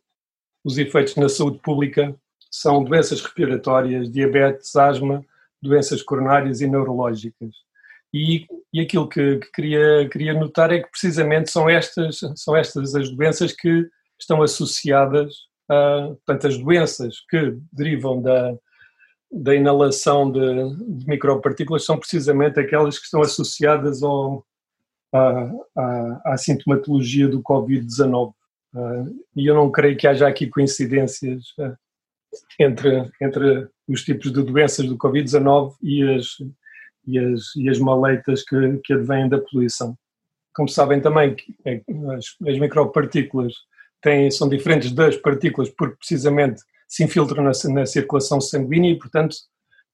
os 0.65 0.79
efeitos 0.79 1.17
na 1.17 1.29
saúde 1.29 1.59
pública 1.59 2.15
são 2.51 2.83
doenças 2.83 3.21
respiratórias, 3.21 4.11
diabetes, 4.11 4.75
asma, 4.75 5.23
doenças 5.63 6.03
coronárias 6.03 6.61
e 6.61 6.67
neurológicas. 6.67 7.55
E, 8.13 8.47
e 8.73 8.81
aquilo 8.81 9.09
que, 9.09 9.39
que, 9.39 9.53
queria, 9.53 10.09
queria 10.09 10.35
notar 10.35 10.73
é 10.73 10.81
que 10.81 10.91
precisamente 10.91 11.51
são 11.51 11.69
estas, 11.69 12.21
são 12.37 12.57
estas 12.57 12.95
as 12.95 13.09
doenças 13.11 13.53
que 13.53 13.87
estão 14.19 14.43
associadas 14.43 15.33
a, 15.71 16.15
portanto, 16.27 16.49
as 16.49 16.59
doenças 16.59 17.21
que 17.29 17.57
derivam 17.73 18.21
da, 18.21 18.55
da 19.31 19.55
inalação 19.55 20.31
de, 20.31 20.41
de, 20.99 21.07
micropartículas 21.07 21.85
são 21.85 21.97
precisamente 21.97 22.59
aquelas 22.59 22.99
que 22.99 23.05
estão 23.05 23.21
associadas 23.21 24.03
ao, 24.03 24.45
à, 25.13 25.53
à, 25.77 26.33
à 26.33 26.37
sintomatologia 26.37 27.29
do 27.29 27.41
Covid-19. 27.41 28.33
Uh, 28.73 29.25
e 29.35 29.47
eu 29.47 29.55
não 29.55 29.71
creio 29.71 29.97
que 29.97 30.07
haja 30.07 30.27
aqui 30.27 30.49
coincidências 30.49 31.43
uh, 31.59 31.77
entre, 32.59 33.11
entre 33.21 33.69
os 33.89 34.03
tipos 34.03 34.33
de 34.33 34.43
doenças 34.43 34.87
do 34.87 34.97
Covid-19 34.97 35.75
e 35.83 36.03
as, 36.03 36.27
e, 37.07 37.19
as, 37.19 37.57
e 37.57 37.69
as 37.69 37.79
maleitas 37.79 38.43
que, 38.43 38.79
que 38.85 38.93
advêm 38.93 39.29
da 39.29 39.39
poluição. 39.39 39.97
Como 40.55 40.69
sabem 40.69 41.01
também, 41.01 41.37
é, 41.65 41.83
as, 42.17 42.37
as 42.49 42.59
micropartículas 42.59 43.55
têm, 44.03 44.31
são 44.31 44.49
diferentes 44.49 44.93
das 44.93 45.17
partículas 45.17 45.71
porque 45.71 45.97
precisamente 45.97 46.63
se 46.89 47.05
infiltram 47.05 47.45
na, 47.45 47.53
na 47.73 47.87
circulação 47.87 48.41
sanguínea 48.41 48.91
e, 48.91 48.99
portanto, 48.99 49.37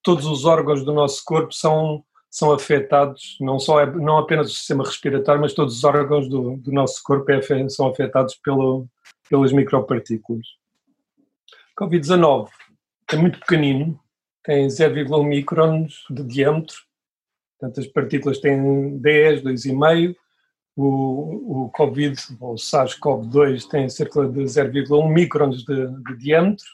todos 0.03 0.25
os 0.27 0.45
órgãos 0.45 0.85
do 0.85 0.93
nosso 0.93 1.23
corpo 1.25 1.53
são, 1.53 2.03
são 2.31 2.53
afetados, 2.53 3.37
não, 3.41 3.59
só, 3.59 3.81
é, 3.81 3.87
não 3.87 4.19
apenas 4.19 4.51
o 4.51 4.55
sistema 4.55 4.85
respiratório, 4.85 5.41
mas 5.41 5.53
todos 5.53 5.77
os 5.77 5.85
órgãos 5.85 6.29
do, 6.29 6.57
do 6.57 6.73
nosso 6.73 7.03
corpo 7.03 7.31
é, 7.31 7.69
são 7.69 7.89
afetados 7.89 8.35
pelo, 8.37 8.87
pelas 9.29 9.53
micropartículas. 9.53 10.47
Covid-19 11.79 12.49
é 13.13 13.17
muito 13.17 13.39
pequenino, 13.39 14.01
tem 14.43 14.67
0,1 14.67 15.25
microns 15.25 16.05
de 16.11 16.25
diâmetro, 16.25 16.77
portanto 17.59 17.81
as 17.81 17.87
partículas 17.87 18.39
têm 18.39 18.99
10, 18.99 19.43
2,5, 19.43 20.15
o, 20.75 21.65
o 21.65 21.71
Covid, 21.71 22.17
ou 22.41 22.53
o 22.53 22.57
SARS-CoV-2 22.57 23.69
tem 23.69 23.89
cerca 23.89 24.27
de 24.27 24.41
0,1 24.41 25.13
microns 25.13 25.65
de, 25.65 25.87
de 25.87 26.17
diâmetro, 26.19 26.67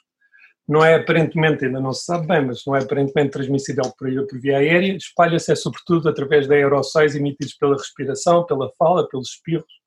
não 0.69 0.85
é 0.85 0.95
aparentemente, 0.95 1.65
ainda 1.65 1.81
não 1.81 1.93
se 1.93 2.05
sabe 2.05 2.29
bem, 2.29 2.47
mas 2.47 2.63
não 2.65 2.77
é 2.77 2.83
aparentemente 2.83 3.33
transmissível 3.33 3.85
por, 3.99 4.09
por 4.29 4.41
via 4.41 4.59
aérea, 4.59 4.97
espalha-se 4.97 5.51
é 5.51 5.57
sobretudo 5.57 6.09
através 6.09 6.47
de 6.47 6.55
aerossóis 6.55 7.17
emitidos 7.17 7.55
pela 7.55 7.77
respiração, 7.77 8.47
pela 8.47 8.71
fala, 8.79 9.09
pelos 9.09 9.31
espirros 9.31 9.82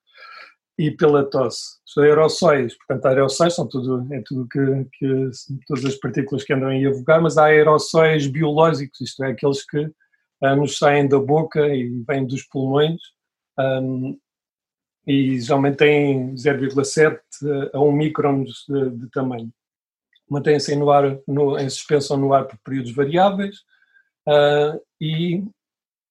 e 0.78 0.92
pela 0.92 1.24
tosse. 1.24 1.78
Os 1.86 1.98
aerossóis, 2.04 2.78
portanto, 2.78 3.06
aerossóis 3.06 3.56
são 3.56 3.68
tudo, 3.68 4.06
é 4.14 4.22
tudo 4.26 4.48
que, 4.48 4.86
que 4.98 5.30
todas 5.68 5.86
as 5.86 5.96
partículas 5.96 6.44
que 6.44 6.54
andam 6.54 6.70
aí 6.70 6.86
a 6.86 6.92
vogar, 6.92 7.22
mas 7.22 7.38
há 7.38 7.46
aerossóis 7.46 8.28
biológicos, 8.28 9.02
isto 9.02 9.24
é, 9.24 9.32
aqueles 9.32 9.66
que 9.66 9.90
ah, 10.44 10.56
nos 10.56 10.78
saem 10.78 11.08
da 11.08 11.20
boca 11.20 11.66
e 11.68 12.04
vêm 12.08 12.26
dos 12.26 12.44
pulmões, 12.44 13.00
e 15.08 15.40
geralmente 15.40 15.78
têm 15.78 16.36
0,7 16.36 17.20
a 17.74 17.80
1 17.80 17.92
micron 17.92 18.44
de, 18.44 18.90
de 18.90 19.10
tamanho 19.12 19.52
mantêm-se 20.30 20.76
no 20.76 20.90
ar, 20.90 21.20
no, 21.28 21.58
em 21.58 21.70
suspensão 21.70 22.18
no 22.18 22.34
ar 22.34 22.46
por 22.46 22.58
períodos 22.60 22.94
variáveis 22.94 23.58
uh, 24.28 24.82
e 25.00 25.44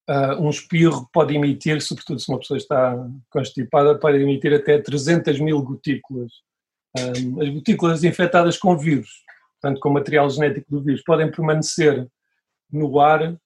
uh, 0.09 0.41
um 0.41 0.51
espirro 0.51 1.09
pode 1.13 1.35
emitir, 1.35 1.81
sobretudo 1.81 2.21
se 2.21 2.29
uma 2.29 2.39
pessoa 2.39 2.59
está 2.59 2.97
constipada, 3.31 3.99
pode 3.99 4.19
emitir 4.19 4.53
até 4.55 4.79
300 4.79 5.41
mil 5.41 5.63
gotículas. 5.63 6.33
Uh, 6.97 7.43
as 7.43 7.49
gotículas 7.49 8.05
infectadas 8.05 8.57
com 8.57 8.77
vírus, 8.77 9.11
portanto 9.61 9.81
com 9.81 9.91
material 9.91 10.29
genético 10.31 10.71
do 10.71 10.83
vírus, 10.83 11.03
podem 11.03 11.31
permanecer 11.31 12.07
no 12.71 13.01
ar 13.01 13.37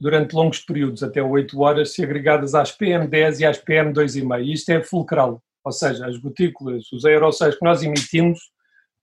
durante 0.00 0.34
longos 0.34 0.60
períodos, 0.60 1.02
até 1.02 1.22
8 1.22 1.60
horas, 1.60 1.92
se 1.92 2.02
agregadas 2.02 2.54
às 2.54 2.76
PM10 2.76 3.40
e 3.40 3.44
às 3.44 3.58
PM2,5. 3.58 4.46
Isto 4.46 4.70
é 4.70 4.82
fulcral, 4.82 5.42
ou 5.64 5.72
seja, 5.72 6.06
as 6.06 6.16
gotículas, 6.16 6.90
os 6.92 7.04
aerossóis 7.04 7.56
que 7.56 7.64
nós 7.64 7.82
emitimos 7.82 8.38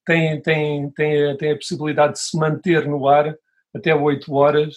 tem, 0.06 0.40
tem, 0.42 0.90
tem, 0.92 1.36
tem 1.36 1.52
a 1.52 1.56
possibilidade 1.56 2.14
de 2.14 2.20
se 2.20 2.38
manter 2.38 2.88
no 2.88 3.08
ar 3.08 3.36
até 3.76 3.94
8 3.94 4.34
horas 4.34 4.76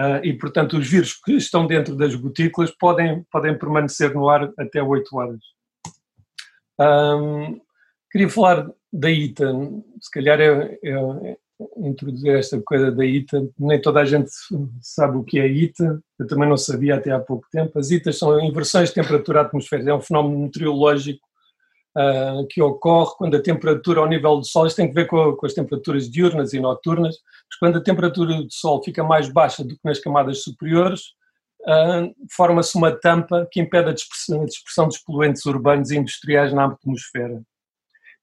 uh, 0.00 0.24
e, 0.24 0.32
portanto, 0.32 0.76
os 0.78 0.88
vírus 0.88 1.14
que 1.14 1.32
estão 1.32 1.66
dentro 1.66 1.94
das 1.96 2.14
gotículas 2.14 2.70
podem, 2.70 3.24
podem 3.30 3.56
permanecer 3.58 4.14
no 4.14 4.28
ar 4.28 4.50
até 4.58 4.82
8 4.82 5.16
horas. 5.16 5.40
Um, 6.78 7.60
queria 8.10 8.28
falar 8.28 8.70
da 8.92 9.10
ITA, 9.10 9.52
se 10.00 10.10
calhar 10.10 10.40
é, 10.40 10.78
é, 10.82 10.90
é, 10.90 11.36
introduzir 11.78 12.36
esta 12.36 12.60
coisa 12.62 12.90
da 12.92 13.04
ITA, 13.04 13.48
nem 13.58 13.80
toda 13.80 14.00
a 14.00 14.04
gente 14.04 14.30
sabe 14.80 15.16
o 15.16 15.24
que 15.24 15.38
é 15.38 15.46
ITA, 15.46 16.00
eu 16.18 16.26
também 16.26 16.48
não 16.48 16.56
sabia 16.56 16.96
até 16.96 17.10
há 17.10 17.18
pouco 17.18 17.46
tempo. 17.50 17.78
As 17.78 17.90
ITAs 17.90 18.18
são 18.18 18.38
inversões 18.40 18.90
de 18.90 18.94
temperatura 18.94 19.40
atmosférica, 19.42 19.90
é 19.90 19.94
um 19.94 20.00
fenómeno 20.00 20.38
meteorológico 20.38 21.25
uh, 21.96 22.46
que 22.48 22.60
ocorre 22.60 23.14
quando 23.16 23.36
a 23.36 23.42
temperatura 23.42 24.00
ao 24.00 24.08
nível 24.08 24.36
do 24.36 24.44
Sol, 24.44 24.66
isto 24.66 24.76
tem 24.76 24.88
que 24.88 24.94
ver 24.94 25.06
com, 25.06 25.34
com, 25.34 25.46
as 25.46 25.54
temperaturas 25.54 26.10
diurnas 26.10 26.52
e 26.52 26.60
noturnas, 26.60 27.16
mas 27.48 27.58
quando 27.58 27.78
a 27.78 27.82
temperatura 27.82 28.34
do 28.34 28.52
Sol 28.52 28.82
fica 28.82 29.02
mais 29.02 29.28
baixa 29.28 29.64
do 29.64 29.70
que 29.70 29.80
nas 29.82 29.98
camadas 29.98 30.42
superiores, 30.42 31.12
uh, 31.62 32.14
forma-se 32.30 32.76
uma 32.76 32.92
tampa 32.92 33.48
que 33.50 33.60
impede 33.60 33.88
a 33.88 33.94
dispersão, 33.94 34.42
a 34.42 34.46
dispersão 34.46 34.86
dos 34.86 34.98
poluentes 34.98 35.44
urbanos 35.46 35.90
e 35.90 35.96
industriais 35.96 36.52
na 36.52 36.66
atmosfera. 36.66 37.42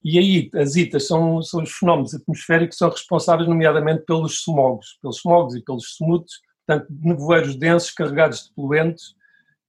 E 0.03 0.19
aí 0.19 0.49
as 0.53 0.75
ITAs 0.75 1.07
são, 1.07 1.41
são 1.41 1.63
os 1.63 1.71
fenómenos 1.71 2.13
atmosféricos 2.13 2.75
que 2.75 2.79
são 2.79 2.89
responsáveis 2.89 3.47
nomeadamente 3.47 4.03
pelos 4.05 4.41
smogos, 4.41 4.97
pelos 5.01 5.19
smogos 5.19 5.55
e 5.55 5.61
pelos 5.61 5.95
smooths, 5.95 6.41
portanto 6.67 6.87
nevoeiros 7.01 7.55
densos 7.55 7.91
carregados 7.91 8.43
de 8.43 8.53
poluentes 8.53 9.11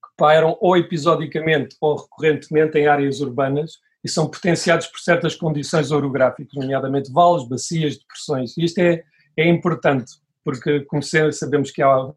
que 0.03 0.09
pairam 0.17 0.57
ou 0.59 0.75
episodicamente 0.75 1.77
ou 1.79 1.95
recorrentemente 1.95 2.77
em 2.77 2.87
áreas 2.87 3.21
urbanas 3.21 3.79
e 4.05 4.07
são 4.07 4.29
potenciados 4.29 4.85
por 4.85 4.99
certas 4.99 5.35
condições 5.35 5.89
orográficas, 5.89 6.53
nomeadamente 6.53 7.11
vales, 7.11 7.49
bacias, 7.49 7.97
depressões. 7.97 8.55
E 8.55 8.63
isto 8.63 8.77
é, 8.77 9.03
é 9.35 9.49
importante, 9.49 10.13
porque 10.43 10.81
como 10.81 11.01
sabemos 11.01 11.71
que 11.71 11.81
há 11.81 12.13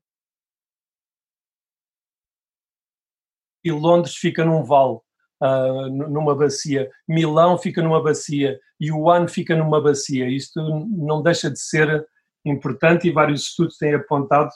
e 3.64 3.73
Londres 3.73 4.14
fica 4.16 4.45
num 4.45 4.62
vale, 4.62 4.99
uh, 5.42 5.88
numa 5.88 6.35
bacia, 6.37 6.90
Milão 7.09 7.57
fica 7.57 7.83
numa 7.83 8.02
bacia 8.02 8.61
e 8.78 8.92
Wuhan 8.92 9.26
fica 9.26 9.57
numa 9.57 9.80
bacia. 9.80 10.28
Isto 10.28 10.61
não 10.90 11.23
deixa 11.23 11.50
de 11.50 11.59
ser 11.59 12.07
importante 12.45 13.09
e 13.09 13.12
vários 13.12 13.45
estudos 13.45 13.78
têm 13.78 13.95
apontado 13.95 14.50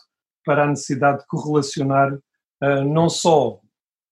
para 0.44 0.64
a 0.64 0.66
necessidade 0.66 1.20
de 1.20 1.26
correlacionar 1.26 2.12
uh, 2.14 2.84
não 2.84 3.08
só 3.08 3.58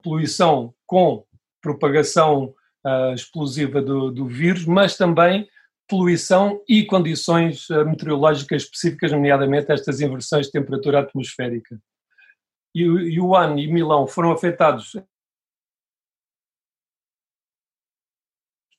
poluição 0.03 0.75
com 0.87 1.23
propagação 1.61 2.55
uh, 2.87 3.15
explosiva 3.15 3.81
do, 3.81 4.11
do, 4.11 4.27
vírus, 4.27 4.65
mas 4.65 4.97
também 4.97 5.49
poluição 5.89 6.63
e 6.69 6.85
condições 6.85 7.69
uh, 7.71 7.85
meteorológicas 7.85 8.63
específicas, 8.63 9.13
nomeadamente 9.13 9.73
estas 9.73 10.01
inversões 10.01 10.47
de 10.47 10.53
temperatura 10.53 11.01
atmosférica. 11.01 11.79
E, 12.75 13.21
Wuhan 13.21 13.59
e 13.59 13.67
Milão 13.67 14.07
foram 14.07 14.31
afetados 14.31 14.93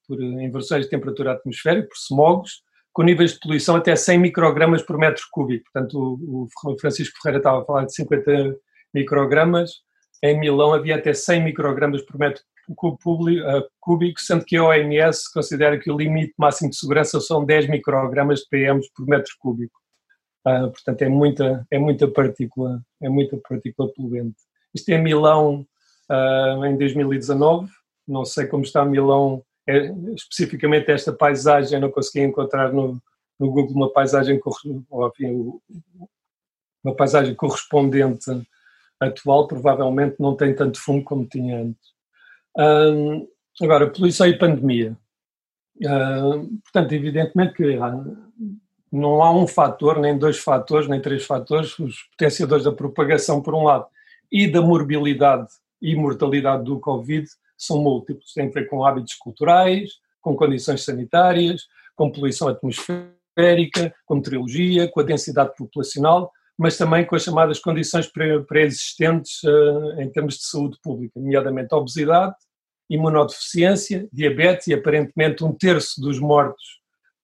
por 0.07 0.21
inversões 0.21 0.85
de 0.85 0.89
temperatura 0.89 1.33
atmosférica, 1.33 1.87
por 1.87 1.97
smogos, 1.97 2.63
com 2.93 3.03
níveis 3.03 3.33
de 3.33 3.39
poluição 3.39 3.75
até 3.75 3.95
100 3.95 4.17
microgramas 4.17 4.81
por 4.81 4.97
metro 4.97 5.23
cúbico. 5.31 5.63
Portanto, 5.71 5.95
o, 5.95 6.47
o 6.65 6.79
Francisco 6.79 7.17
Ferreira 7.21 7.39
estava 7.39 7.61
a 7.61 7.65
falar 7.65 7.85
de 7.85 7.95
50 7.95 8.57
microgramas, 8.93 9.71
em 10.23 10.39
Milão 10.39 10.73
havia 10.73 10.95
até 10.95 11.13
100 11.13 11.43
microgramas 11.43 12.01
por 12.03 12.17
metro 12.17 12.43
cúbico, 13.79 14.19
sendo 14.19 14.45
que 14.45 14.57
a 14.57 14.63
OMS 14.63 15.31
considera 15.33 15.79
que 15.79 15.91
o 15.91 15.97
limite 15.97 16.33
máximo 16.37 16.69
de 16.69 16.77
segurança 16.77 17.19
são 17.19 17.45
10 17.45 17.69
microgramas 17.69 18.39
de 18.39 18.49
PM 18.49 18.81
por 18.95 19.07
metro 19.07 19.33
cúbico. 19.39 19.79
Uh, 20.47 20.71
portanto, 20.71 21.01
é 21.03 21.09
muita, 21.09 21.65
é 21.69 21.77
muita 21.77 22.07
partícula, 22.07 22.81
é 23.01 23.09
muita 23.09 23.37
partícula 23.37 23.91
poluente. 23.93 24.37
Isto 24.73 24.89
é 24.89 24.97
Milão 24.97 25.65
uh, 26.09 26.65
em 26.65 26.77
2019, 26.77 27.69
não 28.07 28.25
sei 28.25 28.47
como 28.47 28.63
está 28.63 28.83
Milão, 28.83 29.43
é, 29.67 29.93
especificamente 30.15 30.89
esta 30.91 31.13
paisagem, 31.13 31.79
não 31.79 31.91
consegui 31.91 32.25
encontrar 32.25 32.73
no, 32.73 33.01
no 33.39 33.51
Google 33.51 33.75
uma 33.75 33.91
paisagem, 33.91 34.39
enfim, 34.45 34.85
uma 36.83 36.95
paisagem 36.95 37.35
correspondente 37.35 38.31
atual, 38.99 39.47
provavelmente 39.47 40.15
não 40.19 40.35
tem 40.35 40.55
tanto 40.55 40.79
fumo 40.79 41.03
como 41.03 41.25
tinha 41.25 41.61
antes. 41.61 41.90
Uh, 42.57 43.27
agora, 43.61 43.89
poluição 43.89 44.27
e 44.27 44.37
pandemia. 44.37 44.97
Uh, 45.77 46.59
portanto, 46.63 46.91
evidentemente 46.93 47.53
que 47.53 47.77
não 48.91 49.23
há 49.23 49.33
um 49.33 49.47
fator, 49.47 49.99
nem 49.99 50.17
dois 50.17 50.37
fatores, 50.37 50.87
nem 50.87 51.01
três 51.01 51.25
fatores, 51.25 51.79
os 51.79 52.03
potenciadores 52.11 52.65
da 52.65 52.71
propagação, 52.71 53.41
por 53.41 53.55
um 53.55 53.63
lado, 53.63 53.87
e 54.31 54.47
da 54.47 54.61
morbilidade 54.61 55.47
e 55.81 55.95
mortalidade 55.95 56.63
do 56.63 56.79
Covid 56.79 57.27
são 57.57 57.81
múltiplos. 57.81 58.33
Tem 58.33 58.47
a 58.47 58.51
ver 58.51 58.67
com 58.67 58.85
hábitos 58.85 59.15
culturais, 59.15 59.91
com 60.19 60.35
condições 60.35 60.83
sanitárias, 60.83 61.67
com 61.95 62.11
poluição 62.11 62.47
atmosférica, 62.47 63.93
com 64.05 64.15
meteorologia, 64.15 64.87
com 64.89 64.99
a 64.99 65.03
densidade 65.03 65.55
populacional, 65.57 66.31
mas 66.61 66.77
também 66.77 67.03
com 67.03 67.15
as 67.15 67.23
chamadas 67.23 67.57
condições 67.57 68.05
pré-existentes 68.47 69.41
uh, 69.41 69.99
em 69.99 70.07
termos 70.11 70.35
de 70.35 70.43
saúde 70.43 70.77
pública, 70.83 71.19
nomeadamente 71.19 71.73
obesidade, 71.73 72.35
imunodeficiência, 72.87 74.07
diabetes 74.13 74.67
e 74.67 74.73
aparentemente 74.75 75.43
um 75.43 75.51
terço 75.55 75.99
dos 75.99 76.19
mortos 76.19 76.79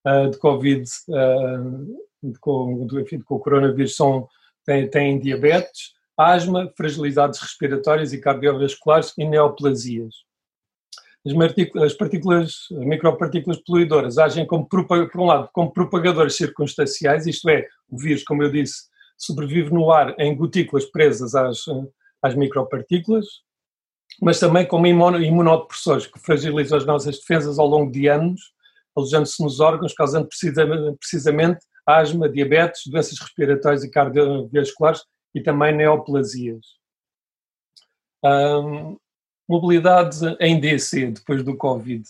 uh, 0.07 0.31
de 0.31 0.39
Covid, 0.39 0.83
uh, 1.09 2.33
com, 2.41 2.87
enfim, 2.99 3.19
com 3.19 3.35
o 3.35 3.39
coronavírus, 3.39 3.95
são, 3.95 4.27
têm, 4.65 4.89
têm 4.89 5.19
diabetes, 5.19 5.93
asma, 6.17 6.73
fragilidades 6.75 7.39
respiratórias 7.39 8.13
e 8.13 8.19
cardiovasculares 8.19 9.13
e 9.19 9.23
neoplasias. 9.23 10.15
As 11.85 11.93
partículas, 11.93 12.55
as 12.71 12.85
micropartículas 12.85 13.61
poluidoras 13.61 14.17
agem 14.17 14.47
como, 14.47 14.67
por 14.67 14.83
um 15.15 15.25
lado, 15.25 15.47
como 15.53 15.71
propagadores 15.71 16.35
circunstanciais, 16.35 17.27
isto 17.27 17.47
é, 17.49 17.67
o 17.87 17.99
vírus, 17.99 18.23
como 18.23 18.41
eu 18.41 18.51
disse, 18.51 18.96
sobrevive 19.17 19.73
no 19.73 19.91
ar 19.91 20.17
em 20.19 20.35
gotículas 20.35 20.85
presas 20.85 21.33
às, 21.33 21.65
às 22.21 22.35
micropartículas, 22.35 23.25
mas 24.21 24.39
também 24.39 24.65
como 24.65 24.87
imunodepressores 24.87 26.07
que 26.07 26.19
fragilizam 26.19 26.77
as 26.77 26.85
nossas 26.85 27.17
defesas 27.17 27.59
ao 27.59 27.67
longo 27.67 27.91
de 27.91 28.07
anos, 28.07 28.53
alojando-se 28.95 29.41
nos 29.43 29.59
órgãos, 29.59 29.93
causando 29.93 30.27
precisamente 30.27 31.59
asma, 31.85 32.29
diabetes, 32.29 32.87
doenças 32.87 33.17
respiratórias 33.19 33.83
e 33.83 33.89
cardiovasculares 33.89 35.03
e 35.33 35.41
também 35.41 35.75
neoplasias. 35.75 36.65
Um, 38.23 38.97
mobilidade 39.47 40.19
em 40.39 40.59
DC, 40.59 41.11
depois 41.11 41.43
do 41.43 41.55
Covid. 41.55 42.03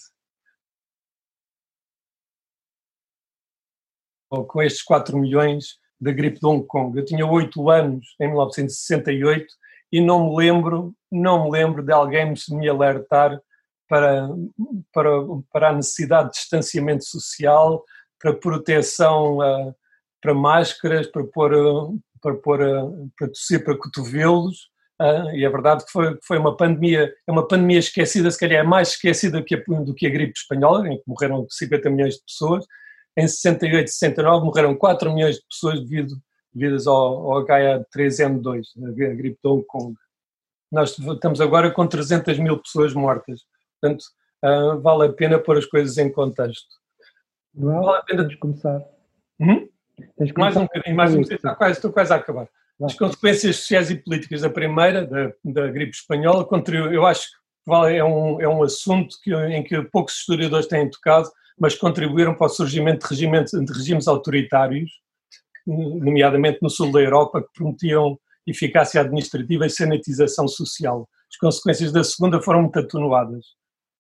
Com 4.30 4.62
estes 4.62 4.84
4 4.84 5.18
milhões 5.18 5.78
da 6.00 6.12
gripe 6.12 6.40
de 6.40 6.46
Hong 6.46 6.66
Kong. 6.66 6.98
Eu 6.98 7.06
tinha 7.06 7.26
oito 7.26 7.70
anos 7.70 8.16
em 8.20 8.28
1968 8.28 9.46
e 9.92 10.02
não 10.02 10.30
me 10.30 10.36
lembro, 10.36 10.94
não 11.12 11.46
me 11.46 11.52
lembro 11.52 11.84
de 11.84 11.92
alguém 11.92 12.34
me 12.52 12.70
alertar 12.70 13.40
para, 13.88 14.30
para, 14.94 15.10
para 15.52 15.70
a 15.70 15.74
necessidade 15.74 16.32
de 16.32 16.36
distanciamento 16.36 17.06
social, 17.06 17.84
para 18.20 18.34
proteção, 18.34 19.38
uh, 19.38 19.74
para 20.22 20.34
máscaras, 20.34 21.08
para 21.08 21.24
pôr, 21.24 21.52
para 22.22 22.36
pôr, 22.36 22.62
uh, 22.62 23.12
para 23.18 23.28
tossir 23.30 23.64
para 23.64 23.78
cotovelos. 23.78 24.70
Uh, 25.00 25.30
e 25.36 25.46
é 25.46 25.50
verdade 25.50 25.86
que 25.86 25.92
foi, 25.92 26.18
foi 26.24 26.38
uma 26.38 26.58
pandemia, 26.58 27.14
é 27.26 27.32
uma 27.32 27.48
pandemia 27.48 27.80
esquecida, 27.80 28.30
se 28.32 28.40
calhar 28.40 28.66
é 28.66 28.68
mais 28.68 28.90
esquecida 28.90 29.40
do 29.40 29.46
que 29.46 29.56
a, 29.56 29.60
do 29.60 29.94
que 29.94 30.08
a 30.08 30.10
gripe 30.10 30.34
espanhola, 30.36 30.88
em 30.88 30.98
que 30.98 31.04
morreram 31.08 31.46
50 31.50 31.90
milhões 31.90 32.16
de 32.16 32.24
pessoas, 32.24 32.66
em 33.18 33.28
68 33.28 33.88
e 33.88 33.92
69 33.92 34.46
morreram 34.46 34.76
4 34.76 35.12
milhões 35.12 35.38
de 35.38 35.46
pessoas 35.50 35.82
devido, 35.82 36.16
devidas 36.54 36.86
ao, 36.86 37.32
ao 37.32 37.46
H3N2, 37.46 38.62
a 38.78 39.16
gripe 39.16 39.40
de 39.44 39.50
Hong 39.50 39.66
Kong. 39.66 39.96
Nós 40.72 40.98
estamos 40.98 41.42
agora 41.42 41.72
com 41.72 41.88
300 41.88 42.38
mil 42.38 42.60
pessoas 42.60 42.94
mortas. 42.94 43.42
Portanto, 43.82 44.04
uh, 44.46 44.80
vale 44.80 45.08
a 45.08 45.14
pena 45.14 45.40
pôr 45.40 45.58
as 45.58 45.66
coisas 45.66 45.98
em 45.98 46.12
contexto. 46.12 46.68
Não, 47.56 47.82
vale 47.82 47.98
a 47.98 48.04
pena 48.04 48.26
de 48.26 48.38
começar. 48.38 48.80
Hum? 49.40 49.68
Mais 50.38 50.56
um 50.56 50.62
bocadinho, 50.62 50.96
mais 50.96 51.12
um 51.12 51.22
bocadinho. 51.22 51.36
Estou 51.38 51.56
quase, 51.56 51.74
estou 51.74 51.94
quase 51.94 52.14
a 52.14 52.18
acabar. 52.18 52.48
As 52.84 52.94
consequências 52.94 53.56
sociais 53.56 53.90
e 53.90 53.96
políticas 53.96 54.42
da 54.42 54.50
primeira, 54.50 55.08
da, 55.08 55.32
da 55.44 55.68
gripe 55.68 55.96
espanhola, 55.96 56.46
contribuem, 56.46 56.94
eu 56.94 57.06
acho 57.08 57.28
que 57.32 57.96
é 57.96 58.04
um, 58.04 58.40
é 58.40 58.48
um 58.48 58.62
assunto 58.62 59.16
que, 59.24 59.34
em 59.34 59.64
que 59.64 59.82
poucos 59.86 60.20
historiadores 60.20 60.68
têm 60.68 60.88
tocado, 60.88 61.30
mas 61.60 61.76
contribuíram 61.76 62.36
para 62.36 62.48
o 62.48 62.50
surgimento 62.50 63.08
de 63.08 63.10
regimes, 63.14 63.52
de 63.52 63.74
regimes 63.74 64.08
autoritários, 64.08 64.92
nomeadamente 65.66 66.60
no 66.62 66.70
sul 66.70 66.92
da 66.92 67.02
Europa, 67.02 67.42
que 67.42 67.50
prometiam 67.54 68.18
eficácia 68.46 69.02
administrativa 69.02 69.66
e 69.66 69.70
sanitização 69.70 70.48
social. 70.48 71.10
As 71.30 71.38
consequências 71.38 71.92
da 71.92 72.04
segunda 72.04 72.42
foram 72.42 72.62
muito 72.62 72.80
atenuadas. 72.80 73.46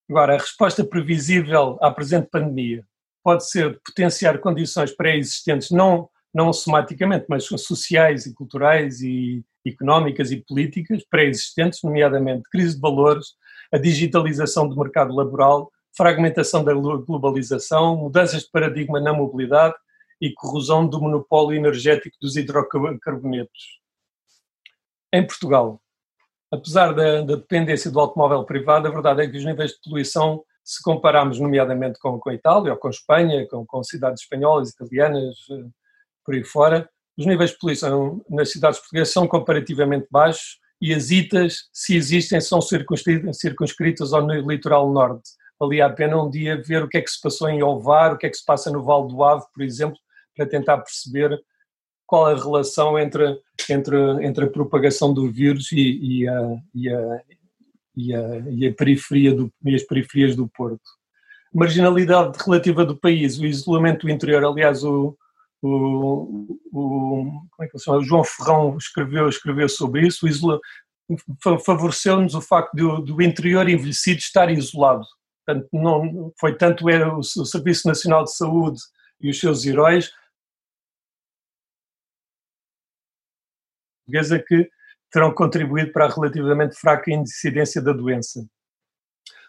Agora, 0.09 0.35
a 0.35 0.37
resposta 0.37 0.85
previsível 0.85 1.77
à 1.81 1.91
presente 1.91 2.29
pandemia 2.31 2.85
pode 3.21 3.49
ser 3.49 3.77
potenciar 3.85 4.39
condições 4.39 4.95
pré-existentes, 4.95 5.69
não, 5.69 6.09
não 6.33 6.53
somaticamente, 6.53 7.25
mas 7.27 7.43
sociais 7.43 8.25
e 8.25 8.33
culturais 8.33 9.01
e 9.01 9.43
económicas 9.65 10.31
e 10.31 10.37
políticas 10.37 11.03
pré-existentes, 11.09 11.79
nomeadamente 11.83 12.49
crise 12.49 12.75
de 12.75 12.79
valores, 12.79 13.33
a 13.73 13.77
digitalização 13.77 14.69
do 14.69 14.77
mercado 14.77 15.13
laboral, 15.13 15.69
fragmentação 15.97 16.63
da 16.63 16.73
globalização, 16.73 17.97
mudanças 17.97 18.43
de 18.43 18.51
paradigma 18.51 19.01
na 19.01 19.11
mobilidade 19.11 19.75
e 20.21 20.31
corrosão 20.33 20.87
do 20.87 21.01
monopólio 21.01 21.57
energético 21.57 22.15
dos 22.21 22.37
hidrocarbonetos. 22.37 23.81
Em 25.11 25.25
Portugal, 25.25 25.81
apesar 26.51 26.93
da, 26.93 27.21
da, 27.21 27.35
dependência 27.35 27.89
do 27.89 27.99
automóvel 27.99 28.43
privado, 28.43 28.87
a 28.87 28.91
verdade 28.91 29.23
é 29.23 29.27
que 29.27 29.37
os 29.37 29.45
níveis 29.45 29.71
de 29.71 29.79
poluição, 29.83 30.43
se 30.63 30.81
compararmos 30.83 31.39
nomeadamente 31.39 31.99
com, 31.99 32.19
com 32.19 32.29
a 32.29 32.33
Itália 32.33 32.73
ou 32.73 32.77
com 32.77 32.87
a 32.87 32.91
Espanha, 32.91 33.47
com, 33.47 33.65
com 33.65 33.83
cidades 33.83 34.21
espanholas, 34.21 34.69
italianas, 34.69 35.35
eh, 35.51 35.65
por 36.25 36.35
aí 36.35 36.43
fora, 36.43 36.89
os 37.17 37.25
níveis 37.25 37.51
de 37.51 37.57
poluição 37.57 38.23
nas 38.29 38.51
cidades 38.51 38.79
portuguesas 38.79 39.13
são 39.13 39.27
comparativamente 39.27 40.07
baixos 40.11 40.59
e 40.79 40.93
as 40.93 41.09
ITAs, 41.09 41.69
se 41.73 41.95
existem, 41.95 42.39
são 42.39 42.59
circunscritas 42.61 44.13
ao 44.13 44.27
litoral 44.27 44.91
norte 44.91 45.31
valia 45.59 45.85
a 45.85 45.89
pena 45.89 46.21
um 46.21 46.29
dia 46.29 46.61
ver 46.61 46.83
o 46.83 46.87
que 46.87 46.97
é 46.97 47.01
que 47.01 47.09
se 47.09 47.21
passou 47.21 47.49
em 47.49 47.63
Ovar, 47.63 48.13
o 48.13 48.17
que 48.17 48.25
é 48.25 48.29
que 48.29 48.37
se 48.37 48.45
passa 48.45 48.71
no 48.71 48.83
Vale 48.83 49.07
do 49.07 49.23
Ave, 49.23 49.45
por 49.53 49.63
exemplo, 49.63 49.97
para 50.35 50.45
tentar 50.45 50.77
perceber 50.77 51.39
qual 52.05 52.27
a 52.27 52.35
relação 52.35 52.97
entre, 52.97 53.39
entre, 53.69 53.97
entre 54.25 54.45
a 54.45 54.49
propagação 54.49 55.13
do 55.13 55.29
vírus 55.29 55.71
e, 55.71 56.21
e, 56.21 56.27
a, 56.27 56.57
e, 56.73 56.89
a, 56.89 57.21
e, 57.95 58.15
a, 58.15 58.37
e, 58.49 58.67
a, 58.67 58.73
periferia 58.73 59.33
do, 59.33 59.51
e 59.65 59.75
as 59.75 59.83
periferias 59.83 60.35
do 60.35 60.47
Porto. 60.47 60.81
Marginalidade 61.53 62.37
relativa 62.43 62.85
do 62.85 62.95
país, 62.95 63.37
o 63.39 63.45
isolamento 63.45 64.05
do 64.05 64.11
interior, 64.11 64.45
aliás, 64.45 64.83
o, 64.83 65.17
o, 65.61 66.57
o, 66.71 67.41
é 67.59 67.91
o 67.91 68.03
João 68.03 68.23
Ferrão 68.23 68.77
escreveu, 68.77 69.27
escreveu 69.27 69.67
sobre 69.67 70.07
isso, 70.07 70.27
favoreceu-nos 71.65 72.35
o 72.35 72.41
facto 72.41 72.73
do, 72.73 73.01
do 73.01 73.21
interior 73.21 73.67
envelhecido 73.67 74.19
estar 74.19 74.51
isolado. 74.51 75.05
Portanto, 75.47 75.69
não, 75.71 76.33
foi 76.37 76.57
tanto 76.57 76.85
o, 76.85 77.19
o 77.19 77.23
Serviço 77.23 77.87
Nacional 77.87 78.25
de 78.25 78.35
Saúde 78.35 78.81
e 79.21 79.29
os 79.29 79.39
seus 79.39 79.65
heróis 79.65 80.11
que 84.45 84.69
terão 85.09 85.33
contribuído 85.33 85.91
para 85.93 86.05
a 86.05 86.09
relativamente 86.09 86.75
fraca 86.75 87.11
incidência 87.11 87.81
da 87.81 87.93
doença. 87.93 88.45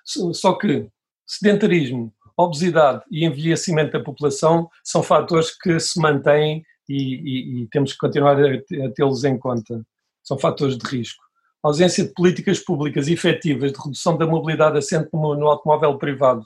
Só 0.04 0.54
que 0.54 0.88
sedentarismo, 1.26 2.14
obesidade 2.36 3.04
e 3.10 3.24
envelhecimento 3.24 3.92
da 3.92 4.02
população 4.02 4.70
são 4.84 5.02
fatores 5.02 5.56
que 5.56 5.78
se 5.80 6.00
mantêm 6.00 6.64
e, 6.88 6.94
e, 6.96 7.62
e 7.62 7.68
temos 7.68 7.92
que 7.92 7.98
continuar 7.98 8.36
a 8.40 8.90
tê-los 8.94 9.24
em 9.24 9.36
conta. 9.36 9.84
São 10.22 10.38
fatores 10.38 10.78
de 10.78 10.86
risco. 10.88 11.27
A 11.64 11.68
ausência 11.68 12.04
de 12.04 12.12
políticas 12.14 12.60
públicas 12.60 13.08
efetivas 13.08 13.72
de 13.72 13.78
redução 13.78 14.16
da 14.16 14.26
mobilidade 14.26 14.78
assente 14.78 15.08
no, 15.12 15.34
no 15.34 15.48
automóvel 15.48 15.98
privado, 15.98 16.44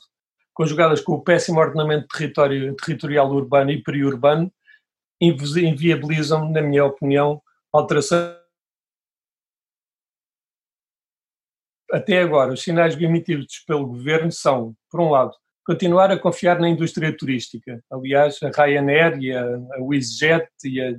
conjugadas 0.55 1.01
com 1.01 1.13
o 1.13 1.23
péssimo 1.23 1.61
ordenamento 1.61 2.07
territorial 2.09 3.31
urbano 3.31 3.71
e 3.71 3.83
periurbano, 3.83 4.53
inviabilizam, 5.21 6.51
na 6.51 6.61
minha 6.63 6.85
opinião, 6.85 7.41
alterações. 7.73 8.37
Até 11.91 12.23
agora, 12.23 12.55
os 12.55 12.63
sinais 12.63 12.99
emitidos 12.99 13.63
pelo 13.67 13.87
governo 13.87 14.33
são, 14.33 14.75
por 14.91 15.01
um 15.01 15.11
lado, 15.11 15.37
continuar 15.65 16.11
a 16.11 16.19
confiar 16.19 16.59
na 16.59 16.69
indústria 16.69 17.17
turística. 17.17 17.85
Aliás, 17.91 18.39
a 18.43 18.49
Ryanair 18.49 19.19
e 19.21 19.31
a, 19.31 19.45
a 19.45 19.83
WizJet 19.83 20.49
e 20.65 20.81
a, 20.81 20.91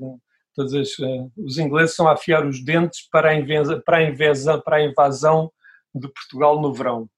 todos 0.56 0.74
as, 0.74 0.98
uh, 1.00 1.32
os 1.38 1.58
ingleses 1.58 1.92
estão 1.92 2.08
a 2.08 2.14
afiar 2.14 2.46
os 2.46 2.64
dentes 2.64 3.08
para 3.12 3.30
a, 3.30 3.36
invesa, 3.36 3.82
para, 3.86 3.98
a 3.98 4.04
invesa, 4.04 4.58
para 4.60 4.78
a 4.78 4.84
invasão 4.84 5.52
de 5.94 6.08
Portugal 6.08 6.62
no 6.62 6.74
verão. 6.74 7.10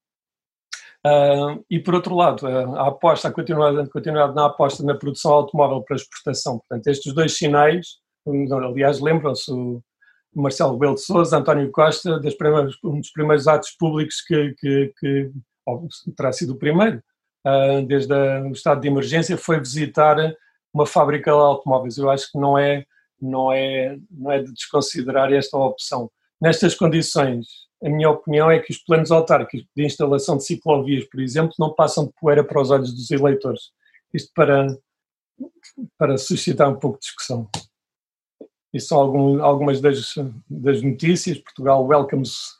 Uh, 1.05 1.63
e 1.69 1.79
por 1.79 1.93
outro 1.93 2.15
lado, 2.15 2.47
a, 2.47 2.87
aposta, 2.87 3.27
a 3.27 3.31
continuidade, 3.31 3.89
continuidade 3.89 4.33
na 4.33 4.47
aposta 4.47 4.83
na 4.83 4.95
produção 4.95 5.33
automóvel 5.33 5.83
para 5.83 5.95
exportação. 5.95 6.57
Portanto, 6.57 6.87
estes 6.87 7.13
dois 7.13 7.37
sinais, 7.37 7.97
aliás, 8.25 8.99
lembram-se 8.99 9.51
o 9.51 9.83
Marcelo 10.35 10.77
Belo 10.77 10.95
de 10.95 11.01
Souza, 11.01 11.37
António 11.37 11.71
Costa, 11.71 12.19
um 12.83 12.99
dos 12.99 13.11
primeiros 13.11 13.47
atos 13.47 13.71
públicos 13.71 14.21
que, 14.21 14.53
que, 14.59 14.93
que 14.99 15.31
terá 16.17 16.31
sido 16.31 16.53
o 16.53 16.57
primeiro, 16.57 17.01
ah, 17.45 17.81
desde 17.85 18.13
o 18.13 18.51
estado 18.51 18.81
de 18.81 18.87
emergência, 18.87 19.37
foi 19.37 19.59
visitar 19.59 20.17
uma 20.73 20.85
fábrica 20.85 21.31
de 21.31 21.37
automóveis. 21.37 21.97
Eu 21.97 22.09
acho 22.09 22.31
que 22.31 22.37
não 22.37 22.57
é, 22.57 22.85
não 23.25 23.51
é, 23.51 23.97
não 24.11 24.31
é 24.31 24.41
de 24.41 24.51
desconsiderar 24.51 25.31
esta 25.33 25.57
opção. 25.57 26.09
Nestas 26.41 26.75
condições, 26.75 27.47
a 27.83 27.89
minha 27.89 28.09
opinião 28.09 28.49
é 28.49 28.59
que 28.59 28.71
os 28.71 28.77
planos 28.77 29.11
autárquicos 29.11 29.67
de 29.75 29.85
instalação 29.85 30.37
de 30.37 30.45
ciclovias, 30.45 31.05
por 31.05 31.19
exemplo, 31.19 31.53
não 31.59 31.73
passam 31.73 32.05
de 32.05 32.13
poeira 32.19 32.43
para 32.43 32.61
os 32.61 32.71
olhos 32.71 32.93
dos 32.93 33.11
eleitores. 33.11 33.71
Isto 34.13 34.31
para, 34.33 34.67
para 35.97 36.17
suscitar 36.17 36.69
um 36.69 36.79
pouco 36.79 36.97
de 36.99 37.05
discussão. 37.05 37.49
E 38.73 38.79
são 38.79 38.99
algum, 38.99 39.41
algumas 39.41 39.79
das, 39.79 40.15
das 40.49 40.81
notícias. 40.81 41.37
Portugal 41.37 41.85
welcomes, 41.85 42.57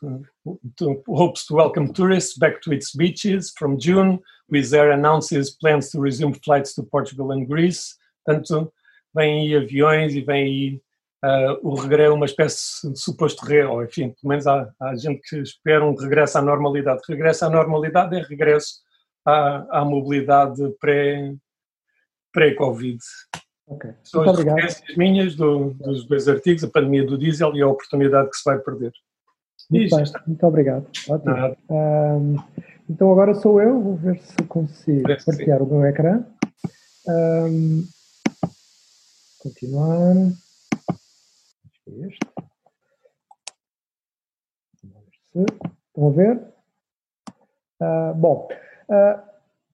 to, 0.78 1.04
hopes 1.08 1.46
to 1.46 1.56
welcome 1.56 1.92
tourists 1.92 2.38
back 2.38 2.62
to 2.62 2.74
its 2.74 2.96
beaches 2.96 3.52
from 3.58 3.78
June. 3.78 4.20
Wizz 4.50 4.74
Air 4.74 4.92
announces 4.92 5.50
plans 5.52 5.90
to 5.90 6.00
resume 6.00 6.34
flights 6.34 6.74
to 6.76 6.84
Portugal 6.84 7.32
and 7.32 7.48
Greece. 7.48 7.96
Portanto, 8.26 8.72
vêm 9.16 9.42
aí 9.42 9.56
aviões 9.56 10.14
e 10.14 10.22
vem 10.22 10.44
aí 10.44 10.82
uh, 11.24 11.58
o 11.64 11.76
regresso, 11.76 12.14
uma 12.14 12.26
espécie 12.26 12.92
de 12.92 13.00
suposto 13.00 13.46
re, 13.46 13.64
ou 13.64 13.84
enfim, 13.84 14.10
pelo 14.22 14.30
menos 14.30 14.46
há, 14.46 14.70
há 14.80 14.96
gente 14.96 15.22
que 15.22 15.38
espera 15.38 15.86
um 15.86 15.96
regresso 15.96 16.38
à 16.38 16.42
normalidade. 16.42 17.02
Regresso 17.08 17.46
à 17.46 17.50
normalidade 17.50 18.16
é 18.18 18.22
regresso 18.22 18.82
à, 19.26 19.80
à 19.80 19.86
mobilidade 19.86 20.62
pré-Covid. 20.80 21.40
Pré 22.32 23.46
Okay. 23.68 23.92
São 24.04 24.20
Muito 24.20 24.30
as 24.30 24.38
obrigado. 24.38 24.56
referências 24.58 24.96
minhas 24.96 25.36
do, 25.36 25.74
dos 25.74 26.06
dois 26.06 26.28
artigos, 26.28 26.64
a 26.64 26.68
pandemia 26.68 27.04
do 27.04 27.18
diesel 27.18 27.56
e 27.56 27.62
a 27.62 27.68
oportunidade 27.68 28.30
que 28.30 28.38
se 28.38 28.44
vai 28.46 28.60
perder. 28.60 28.92
Muito, 29.72 29.96
bem, 29.96 30.06
muito 30.28 30.46
obrigado. 30.46 30.88
Um, 31.70 32.36
então 32.88 33.12
agora 33.12 33.34
sou 33.34 33.60
eu, 33.60 33.82
vou 33.82 33.96
ver 33.96 34.20
se 34.20 34.36
consigo 34.48 35.02
Parece 35.02 35.26
partilhar 35.26 35.58
sim. 35.58 35.64
o 35.64 35.68
meu 35.68 35.86
ecrã. 35.86 36.24
Um, 37.08 37.84
continuar. 39.46 40.16
Este. 41.86 42.20
Estão 45.36 46.08
a 46.08 46.10
ver? 46.10 46.42
Uh, 47.80 48.16
bom, 48.16 48.48
uh, 48.90 49.22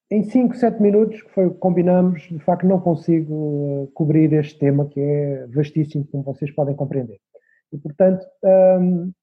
em 0.10 0.24
5, 0.24 0.56
7 0.56 0.82
minutos, 0.82 1.22
que 1.22 1.32
foi 1.32 1.46
o 1.46 1.54
que 1.54 1.60
combinamos, 1.60 2.24
de 2.24 2.40
facto 2.40 2.68
não 2.68 2.82
consigo 2.82 3.34
uh, 3.34 3.88
cobrir 3.94 4.34
este 4.34 4.60
tema 4.60 4.90
que 4.90 5.00
é 5.00 5.48
vastíssimo, 5.48 6.06
como 6.06 6.24
vocês 6.24 6.52
podem 6.52 6.76
compreender. 6.76 7.20
E, 7.72 7.78
portanto, 7.78 8.26
um, 8.44 9.14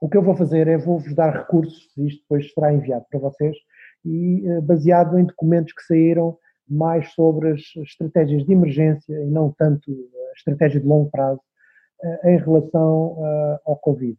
o 0.00 0.08
que 0.08 0.16
eu 0.16 0.22
vou 0.22 0.34
fazer 0.34 0.66
é 0.66 0.78
vou-vos 0.78 1.14
dar 1.14 1.30
recursos, 1.30 1.90
isto 1.98 2.22
depois 2.22 2.50
será 2.54 2.72
enviado 2.72 3.04
para 3.10 3.20
vocês, 3.20 3.54
e 4.02 4.48
uh, 4.48 4.62
baseado 4.62 5.18
em 5.18 5.26
documentos 5.26 5.74
que 5.74 5.82
saíram 5.82 6.38
mais 6.68 7.12
sobre 7.12 7.52
as 7.52 7.60
estratégias 7.76 8.44
de 8.44 8.52
emergência 8.52 9.14
e 9.14 9.26
não 9.26 9.52
tanto 9.52 9.90
a 9.90 10.32
estratégia 10.36 10.80
de 10.80 10.86
longo 10.86 11.10
prazo 11.10 11.40
uh, 12.02 12.28
em 12.28 12.38
relação 12.38 13.16
ao 13.64 13.76
Covid 13.76 14.16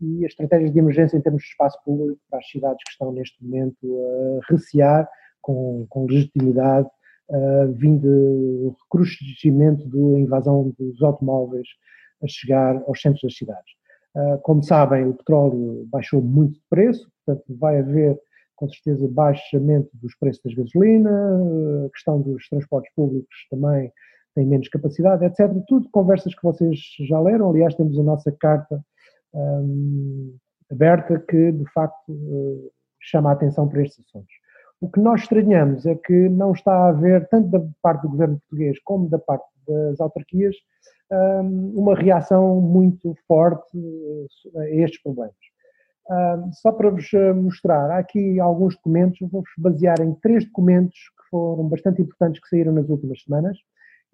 e 0.00 0.24
as 0.24 0.32
estratégias 0.32 0.72
de 0.72 0.78
emergência 0.78 1.16
em 1.16 1.20
termos 1.20 1.42
de 1.42 1.48
espaço 1.48 1.78
público 1.84 2.18
para 2.30 2.38
as 2.38 2.48
cidades 2.48 2.82
que 2.82 2.90
estão 2.90 3.12
neste 3.12 3.44
momento 3.44 3.76
a 3.84 4.52
recear 4.52 5.08
com, 5.42 5.86
com 5.88 6.06
legitimidade 6.06 6.88
uh, 7.28 7.72
vindo 7.72 8.00
do 8.02 8.76
recrudescimento 8.82 9.86
da 9.86 10.18
invasão 10.18 10.74
dos 10.78 11.02
automóveis 11.02 11.68
a 12.22 12.26
chegar 12.26 12.82
aos 12.86 13.00
centros 13.00 13.22
das 13.22 13.36
cidades. 13.36 13.78
Como 14.42 14.62
sabem, 14.64 15.06
o 15.06 15.14
petróleo 15.14 15.86
baixou 15.86 16.20
muito 16.20 16.54
de 16.54 16.64
preço, 16.68 17.08
portanto 17.24 17.56
vai 17.56 17.78
haver 17.78 18.18
com 18.58 18.68
certeza 18.68 19.06
baixamento 19.08 19.88
dos 19.94 20.14
preços 20.16 20.42
das 20.42 20.54
gasolina, 20.54 21.10
a 21.86 21.90
questão 21.90 22.20
dos 22.20 22.48
transportes 22.48 22.92
públicos 22.94 23.46
também 23.50 23.92
tem 24.34 24.44
menos 24.44 24.68
capacidade, 24.68 25.24
etc. 25.24 25.50
Tudo 25.66 25.88
conversas 25.90 26.34
que 26.34 26.42
vocês 26.42 26.78
já 27.08 27.20
leram, 27.20 27.50
aliás 27.50 27.74
temos 27.76 27.98
a 27.98 28.02
nossa 28.02 28.32
carta 28.32 28.84
um, 29.32 30.36
aberta 30.70 31.18
que, 31.20 31.52
de 31.52 31.64
facto, 31.72 32.12
uh, 32.12 32.70
chama 33.00 33.30
a 33.30 33.32
atenção 33.32 33.68
para 33.68 33.82
estes 33.82 34.04
assuntos. 34.06 34.34
O 34.80 34.88
que 34.88 35.00
nós 35.00 35.22
estranhamos 35.22 35.86
é 35.86 35.94
que 35.94 36.28
não 36.28 36.52
está 36.52 36.72
a 36.72 36.88
haver, 36.88 37.28
tanto 37.28 37.48
da 37.48 37.60
parte 37.80 38.02
do 38.02 38.10
governo 38.10 38.40
português 38.40 38.78
como 38.84 39.08
da 39.08 39.18
parte 39.18 39.46
das 39.66 40.00
autarquias, 40.00 40.56
um, 41.10 41.72
uma 41.76 41.94
reação 41.94 42.60
muito 42.60 43.14
forte 43.26 43.76
uh, 43.76 44.58
a 44.58 44.68
estes 44.70 45.00
problemas. 45.00 45.34
Só 46.52 46.72
para 46.72 46.90
vos 46.90 47.12
uh, 47.12 47.34
mostrar, 47.34 47.90
há 47.90 47.98
aqui 47.98 48.40
alguns 48.40 48.74
documentos, 48.76 49.18
vou-vos 49.20 49.50
basear 49.58 50.00
em 50.00 50.14
três 50.14 50.44
documentos 50.46 50.96
que 50.96 51.28
foram 51.30 51.68
bastante 51.68 52.00
importantes 52.00 52.40
que 52.40 52.48
saíram 52.48 52.72
nas 52.72 52.88
últimas 52.88 53.22
semanas. 53.22 53.58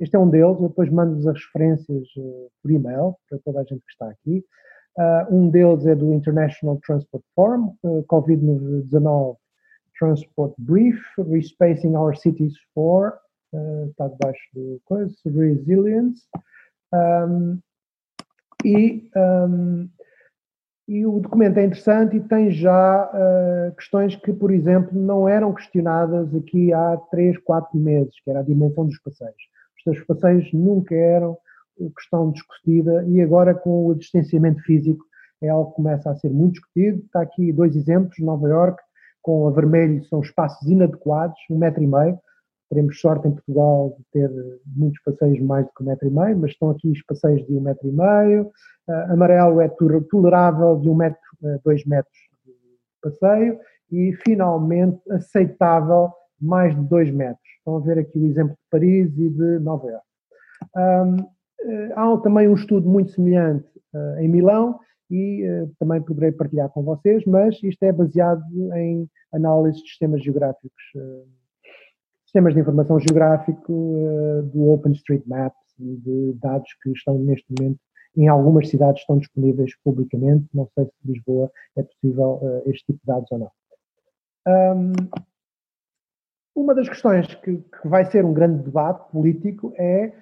Este 0.00 0.16
é 0.16 0.18
um 0.18 0.28
deles, 0.28 0.60
eu 0.60 0.68
depois 0.68 0.90
mando-vos 0.90 1.26
as 1.28 1.38
referências 1.44 2.08
por 2.60 2.70
e-mail 2.70 3.14
para 3.28 3.38
toda 3.44 3.60
a 3.60 3.62
gente 3.62 3.80
que 3.80 3.92
está 3.92 4.10
aqui. 4.10 4.44
Uh, 4.96 5.34
um 5.34 5.50
deles 5.50 5.86
é 5.86 5.94
do 5.94 6.12
International 6.12 6.80
Transport 6.84 7.24
Forum, 7.34 7.76
uh, 7.84 8.04
Covid-19 8.08 9.36
Transport 9.96 10.54
Brief, 10.58 11.00
Respacing 11.18 11.94
Our 11.94 12.16
Cities 12.16 12.54
for, 12.74 13.16
está 13.88 14.08
debaixo 14.08 14.42
do 14.52 14.80
coisa, 14.84 15.14
Resilience. 15.24 16.22
E, 18.64 19.08
e 20.86 21.06
o 21.06 21.18
documento 21.18 21.58
é 21.58 21.64
interessante 21.64 22.16
e 22.16 22.20
tem 22.20 22.50
já 22.50 23.10
uh, 23.10 23.74
questões 23.74 24.16
que, 24.16 24.32
por 24.32 24.50
exemplo, 24.50 24.98
não 24.98 25.28
eram 25.28 25.52
questionadas 25.54 26.34
aqui 26.34 26.72
há 26.72 26.96
3, 27.10 27.38
4 27.38 27.78
meses, 27.78 28.14
que 28.22 28.30
era 28.30 28.40
a 28.40 28.44
dimensão 28.44 28.86
dos 28.86 28.98
passeios. 28.98 29.34
Os 29.86 30.00
passeios 30.04 30.50
nunca 30.52 30.94
eram 30.94 31.36
questão 31.96 32.30
discutida 32.30 33.04
e 33.08 33.20
agora 33.20 33.54
com 33.54 33.86
o 33.86 33.94
distanciamento 33.94 34.62
físico 34.62 35.04
é 35.42 35.48
algo 35.48 35.70
que 35.70 35.76
começa 35.76 36.10
a 36.10 36.16
ser 36.16 36.30
muito 36.30 36.54
discutido. 36.54 37.02
Está 37.04 37.20
aqui 37.22 37.52
dois 37.52 37.76
exemplos, 37.76 38.18
Nova 38.18 38.48
York, 38.48 38.82
com 39.22 39.48
a 39.48 39.50
vermelho 39.50 40.04
são 40.04 40.20
espaços 40.20 40.66
inadequados, 40.68 41.38
um 41.50 41.58
metro 41.58 41.82
e 41.82 41.86
meio. 41.86 42.18
Teremos 42.74 43.00
sorte 43.00 43.28
em 43.28 43.30
Portugal 43.30 43.96
de 43.96 44.04
ter 44.12 44.30
muitos 44.66 45.00
passeios 45.02 45.40
mais 45.40 45.64
do 45.64 45.72
que 45.72 45.82
um 45.82 45.86
metro 45.86 46.08
e 46.08 46.10
meio, 46.10 46.38
mas 46.38 46.50
estão 46.50 46.70
aqui 46.70 46.90
os 46.90 47.02
passeios 47.02 47.46
de 47.46 47.56
um 47.56 47.60
metro 47.60 47.86
e 47.86 47.92
meio. 47.92 48.50
Uh, 48.88 49.12
amarelo 49.12 49.60
é 49.60 49.68
tolerável 50.10 50.80
de 50.80 50.90
um 50.90 50.94
metro 50.94 51.20
a 51.44 51.58
dois 51.64 51.84
metros 51.84 52.18
de 52.44 52.52
passeio 53.00 53.60
e 53.92 54.12
finalmente 54.26 55.00
aceitável 55.12 56.10
mais 56.40 56.74
de 56.74 56.82
dois 56.82 57.10
metros. 57.10 57.48
Estão 57.58 57.76
a 57.76 57.80
ver 57.80 57.98
aqui 57.98 58.18
o 58.18 58.26
exemplo 58.26 58.54
de 58.54 58.70
Paris 58.70 59.12
e 59.16 59.30
de 59.30 59.58
Nova 59.60 59.86
Iorque. 59.86 60.06
Um, 60.76 61.34
há 61.94 62.16
também 62.18 62.48
um 62.48 62.54
estudo 62.54 62.88
muito 62.88 63.12
semelhante 63.12 63.66
uh, 63.94 64.18
em 64.18 64.28
Milão 64.28 64.80
e 65.10 65.46
uh, 65.48 65.70
também 65.78 66.02
poderei 66.02 66.32
partilhar 66.32 66.68
com 66.70 66.82
vocês, 66.82 67.24
mas 67.24 67.62
isto 67.62 67.82
é 67.84 67.92
baseado 67.92 68.42
em 68.74 69.08
análise 69.32 69.78
de 69.78 69.88
sistemas 69.88 70.22
geográficos, 70.22 70.82
uh, 70.96 71.26
sistemas 72.34 72.54
de 72.54 72.60
informação 72.60 72.98
geográfico 72.98 73.72
do 74.52 74.70
OpenStreetMap 74.70 75.54
e 75.78 75.96
de 75.98 76.32
dados 76.42 76.68
que 76.82 76.90
estão 76.90 77.16
neste 77.16 77.46
momento 77.56 77.78
em 78.16 78.26
algumas 78.26 78.68
cidades 78.68 79.02
estão 79.02 79.18
disponíveis 79.18 79.70
publicamente, 79.84 80.44
não 80.52 80.68
sei 80.74 80.84
se 80.84 80.92
Lisboa 81.04 81.48
é 81.76 81.82
possível 81.84 82.62
este 82.66 82.86
tipo 82.86 82.98
de 82.98 83.06
dados 83.06 83.30
ou 83.30 83.38
não. 83.38 83.50
Um, 84.48 84.92
uma 86.56 86.74
das 86.74 86.88
questões 86.88 87.32
que, 87.36 87.62
vai 87.84 88.04
ser 88.04 88.24
um 88.24 88.32
grande 88.32 88.64
debate 88.64 89.10
político 89.12 89.72
é 89.78 90.12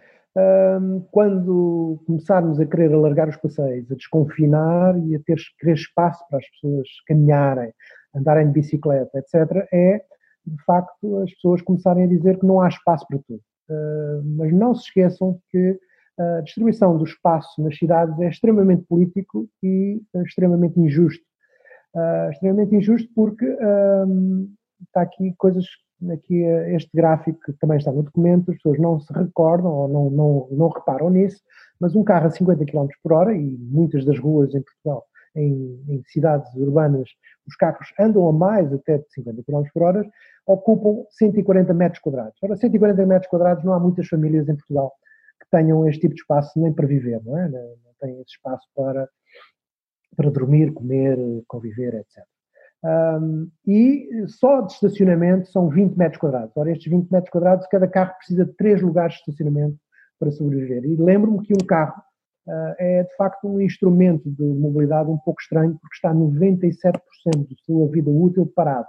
quando 1.11 2.03
começarmos 2.07 2.61
a 2.61 2.67
querer 2.67 2.93
alargar 2.93 3.29
os 3.29 3.37
passeios, 3.37 3.91
a 3.91 3.95
desconfinar 3.95 4.99
e 4.99 5.17
a 5.17 5.21
ter 5.21 5.39
querer 5.59 5.75
espaço 5.75 6.23
para 6.29 6.39
as 6.39 6.51
pessoas 6.51 6.89
caminharem, 7.07 7.73
andarem 8.15 8.47
de 8.47 8.53
bicicleta, 8.53 9.19
etc., 9.19 9.67
é 9.73 10.03
de 10.47 10.63
facto 10.65 11.19
as 11.19 11.33
pessoas 11.35 11.63
começarem 11.63 12.05
a 12.05 12.09
dizer 12.09 12.39
que 12.39 12.47
não 12.47 12.61
há 12.61 12.69
espaço 12.69 13.07
para 13.09 13.19
tudo. 13.27 13.41
Uh, 13.71 14.23
mas 14.37 14.53
não 14.53 14.75
se 14.75 14.85
esqueçam 14.85 15.39
que 15.51 15.79
a 16.19 16.41
distribuição 16.43 16.97
do 16.97 17.05
espaço 17.05 17.63
nas 17.63 17.77
cidades 17.77 18.19
é 18.21 18.29
extremamente 18.29 18.85
político 18.85 19.49
e 19.63 20.01
extremamente 20.27 20.79
injusto. 20.79 21.25
Uh, 21.95 22.31
extremamente 22.31 22.75
injusto 22.75 23.09
porque 23.15 23.47
está 24.81 25.03
aqui 25.03 25.35
coisas 25.39 25.65
aqui 26.11 26.43
este 26.75 26.91
gráfico 26.95 27.39
que 27.45 27.53
também 27.55 27.79
está 27.79 27.93
no 27.93 28.03
documento, 28.03 28.51
as 28.51 28.57
pessoas 28.57 28.79
não 28.81 28.99
se 28.99 29.13
recordam 29.13 29.71
ou 29.71 29.89
não, 29.89 30.11
não, 30.11 30.49
não 30.51 30.69
reparam 30.69 31.11
nisso, 31.11 31.41
mas 31.79 31.95
um 31.95 32.03
carro 32.03 32.27
a 32.27 32.31
50 32.31 32.65
km 32.65 32.87
por 33.03 33.13
hora, 33.13 33.37
e 33.37 33.57
muitas 33.59 34.05
das 34.05 34.19
ruas 34.19 34.55
em 34.55 34.63
Portugal, 34.63 35.05
em, 35.35 35.83
em 35.89 36.03
cidades 36.07 36.53
urbanas, 36.55 37.09
os 37.47 37.57
carros 37.57 37.93
andam 37.99 38.29
a 38.29 38.33
mais 38.33 38.73
até 38.73 38.99
de 38.99 39.13
50 39.13 39.43
km 39.45 39.63
por 39.73 39.83
hora, 39.83 40.11
ocupam 40.47 41.05
140 41.11 41.73
metros 41.75 42.01
quadrados. 42.01 42.37
Ora, 42.43 42.57
140 42.57 43.07
metros 43.07 43.31
quadrados 43.31 43.65
não 43.65 43.73
há 43.73 43.81
muitas 43.81 44.09
famílias 44.09 44.49
em 44.49 44.57
Portugal 44.57 44.93
que 45.41 45.49
tenham 45.51 45.87
este 45.89 46.03
tipo 46.03 46.15
de 46.15 46.21
espaço 46.21 46.59
nem 46.61 46.73
para 46.73 46.87
viver, 46.87 47.21
não 47.25 47.39
é? 47.39 47.49
Não, 47.49 47.77
têm 48.01 48.21
esse 48.21 48.33
espaço 48.33 48.67
para, 48.75 49.09
para 50.17 50.31
dormir, 50.31 50.73
comer, 50.73 51.17
conviver, 51.47 51.95
etc. 51.95 52.25
Um, 52.85 53.49
e 53.65 54.27
só 54.27 54.61
de 54.63 54.73
estacionamento 54.73 55.49
são 55.49 55.69
20 55.69 55.97
metros 55.97 56.21
quadrados. 56.21 56.57
Ora, 56.57 56.73
estes 56.73 56.91
20 56.91 57.11
metros 57.11 57.31
quadrados, 57.31 57.67
cada 57.69 57.87
carro 57.87 58.15
precisa 58.17 58.45
de 58.45 58.53
três 58.55 58.83
lugares 58.83 59.15
de 59.15 59.21
estacionamento 59.21 59.79
para 60.19 60.33
sobreviver. 60.33 60.85
E 60.85 60.97
lembro-me 60.97 61.43
que 61.43 61.55
um 61.55 61.67
carro 61.67 62.03
uh, 62.47 62.75
é, 62.79 63.05
de 63.05 63.17
facto, 63.17 63.49
um 63.49 63.61
instrumento 63.61 64.29
de 64.29 64.43
mobilidade 64.43 65.09
um 65.09 65.19
pouco 65.19 65.41
estranho, 65.41 65.79
porque 65.81 65.95
está 65.95 66.13
97% 66.13 67.01
da 67.35 67.57
sua 67.65 67.89
vida 67.89 68.11
útil 68.11 68.51
parado. 68.55 68.89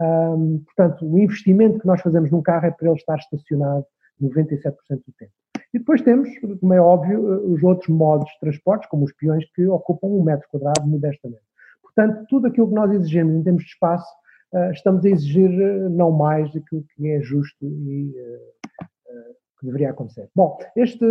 Um, 0.00 0.62
portanto, 0.64 1.06
o 1.06 1.18
investimento 1.18 1.80
que 1.80 1.86
nós 1.86 2.00
fazemos 2.00 2.30
num 2.30 2.42
carro 2.42 2.66
é 2.66 2.70
para 2.70 2.88
ele 2.88 2.96
estar 2.96 3.16
estacionado 3.16 3.84
97% 4.22 4.74
do 4.88 5.12
tempo. 5.18 5.32
E 5.74 5.78
depois 5.78 6.00
temos, 6.02 6.28
como 6.60 6.72
é 6.72 6.80
óbvio, 6.80 7.52
os 7.52 7.62
outros 7.62 7.88
modos 7.88 8.28
de 8.30 8.40
transportes, 8.40 8.88
como 8.88 9.04
os 9.04 9.12
peões, 9.12 9.44
que 9.54 9.66
ocupam 9.66 10.08
um 10.08 10.22
metro 10.22 10.48
quadrado 10.50 10.86
modestamente. 10.86 11.42
Portanto, 11.82 12.24
tudo 12.28 12.46
aquilo 12.46 12.68
que 12.68 12.74
nós 12.74 12.90
exigimos 12.92 13.34
em 13.34 13.42
termos 13.42 13.64
de 13.64 13.70
espaço, 13.70 14.08
uh, 14.54 14.70
estamos 14.70 15.04
a 15.04 15.08
exigir 15.10 15.50
uh, 15.50 15.90
não 15.90 16.10
mais 16.10 16.50
do 16.52 16.62
que 16.62 17.08
é 17.08 17.20
justo 17.20 17.66
e 17.66 18.14
que 19.58 19.66
deveria 19.66 19.90
acontecer. 19.90 20.28
Bom, 20.34 20.56
este, 20.76 21.04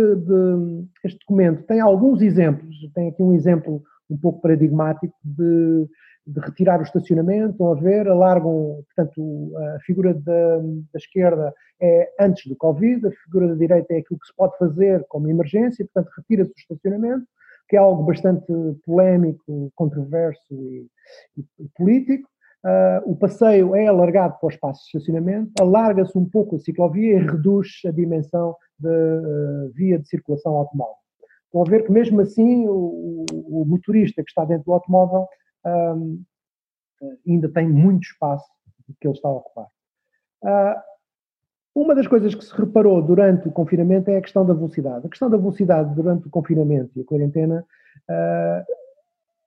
este 1.04 1.18
documento 1.20 1.64
tem 1.64 1.80
alguns 1.80 2.22
exemplos, 2.22 2.74
tem 2.94 3.08
aqui 3.08 3.22
um 3.22 3.34
exemplo 3.34 3.82
um 4.10 4.16
pouco 4.16 4.40
paradigmático 4.40 5.14
de, 5.22 5.86
de 6.28 6.40
retirar 6.40 6.78
o 6.78 6.82
estacionamento, 6.82 7.52
estão 7.52 7.72
a 7.72 7.74
ver, 7.74 8.06
alargam, 8.06 8.84
portanto, 8.84 9.52
a 9.76 9.80
figura 9.80 10.12
da, 10.12 10.58
da, 10.58 10.98
esquerda 10.98 11.54
é 11.80 12.12
antes 12.20 12.46
do 12.46 12.54
Covid, 12.54 13.06
a 13.06 13.10
figura 13.24 13.48
da 13.48 13.54
direita 13.54 13.94
é 13.94 13.98
aquilo 13.98 14.20
que 14.20 14.26
se 14.26 14.36
pode 14.36 14.56
fazer 14.58 15.06
como 15.08 15.28
emergência, 15.28 15.86
portanto, 15.86 16.12
retira-se 16.18 16.50
o 16.50 16.58
estacionamento, 16.58 17.24
que 17.66 17.76
é 17.76 17.78
algo 17.78 18.02
bastante 18.02 18.46
polémico, 18.84 19.72
controverso 19.74 20.42
e, 20.50 20.86
e, 21.38 21.44
e 21.60 21.68
político. 21.74 22.28
Uh, 22.64 23.12
o 23.12 23.16
passeio 23.16 23.74
é 23.74 23.86
alargado 23.86 24.36
para 24.38 24.46
o 24.48 24.50
espaço 24.50 24.82
de 24.82 24.98
estacionamento, 24.98 25.52
alarga-se 25.58 26.18
um 26.18 26.28
pouco 26.28 26.56
a 26.56 26.58
ciclovia 26.58 27.14
e 27.14 27.24
reduz 27.24 27.68
a 27.86 27.90
dimensão 27.90 28.54
da 28.78 28.90
uh, 28.90 29.70
via 29.74 29.98
de 29.98 30.06
circulação 30.06 30.56
automóvel. 30.56 30.96
Estão 31.46 31.62
a 31.62 31.64
ver 31.64 31.84
que 31.84 31.92
mesmo 31.92 32.20
assim 32.20 32.68
o, 32.68 33.24
o 33.30 33.64
motorista 33.66 34.22
que 34.22 34.28
está 34.28 34.44
dentro 34.44 34.66
do 34.66 34.72
automóvel 34.72 35.26
um, 35.66 36.22
ainda 37.26 37.48
tem 37.48 37.68
muito 37.68 38.04
espaço 38.04 38.46
que 39.00 39.06
ele 39.06 39.14
está 39.14 39.28
a 39.28 39.32
ocupar. 39.32 39.66
Uh, 40.42 40.80
uma 41.74 41.94
das 41.94 42.06
coisas 42.06 42.34
que 42.34 42.44
se 42.44 42.54
reparou 42.54 43.00
durante 43.02 43.46
o 43.46 43.52
confinamento 43.52 44.10
é 44.10 44.16
a 44.16 44.22
questão 44.22 44.44
da 44.44 44.54
velocidade. 44.54 45.06
A 45.06 45.10
questão 45.10 45.30
da 45.30 45.36
velocidade 45.36 45.94
durante 45.94 46.26
o 46.26 46.30
confinamento 46.30 46.90
e 46.96 47.02
a 47.02 47.04
quarentena, 47.04 47.64
uh, 48.08 48.64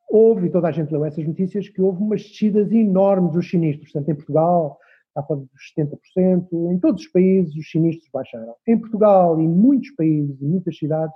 houve, 0.09 0.47
e 0.47 0.49
toda 0.51 0.67
a 0.67 0.71
gente 0.71 0.91
leu 0.91 1.03
essas 1.05 1.25
notícias, 1.25 1.67
que 1.67 1.81
houve 1.81 2.01
umas 2.01 2.21
descidas 2.21 2.71
enormes 2.71 3.33
dos 3.33 3.49
sinistros, 3.49 3.91
tanto 3.91 4.11
em 4.11 4.15
Portugal, 4.15 4.79
está 5.09 5.21
para 5.21 5.35
dos 5.35 5.49
70%, 5.77 6.71
em 6.71 6.79
todos 6.79 7.01
os 7.03 7.07
países 7.09 7.55
os 7.55 7.69
sinistros 7.69 8.09
baixaram. 8.11 8.55
Em 8.65 8.77
Portugal 8.77 9.39
e 9.39 9.43
em 9.43 9.49
muitos 9.49 9.91
países, 9.91 10.41
em 10.41 10.47
muitas 10.47 10.77
cidades, 10.77 11.15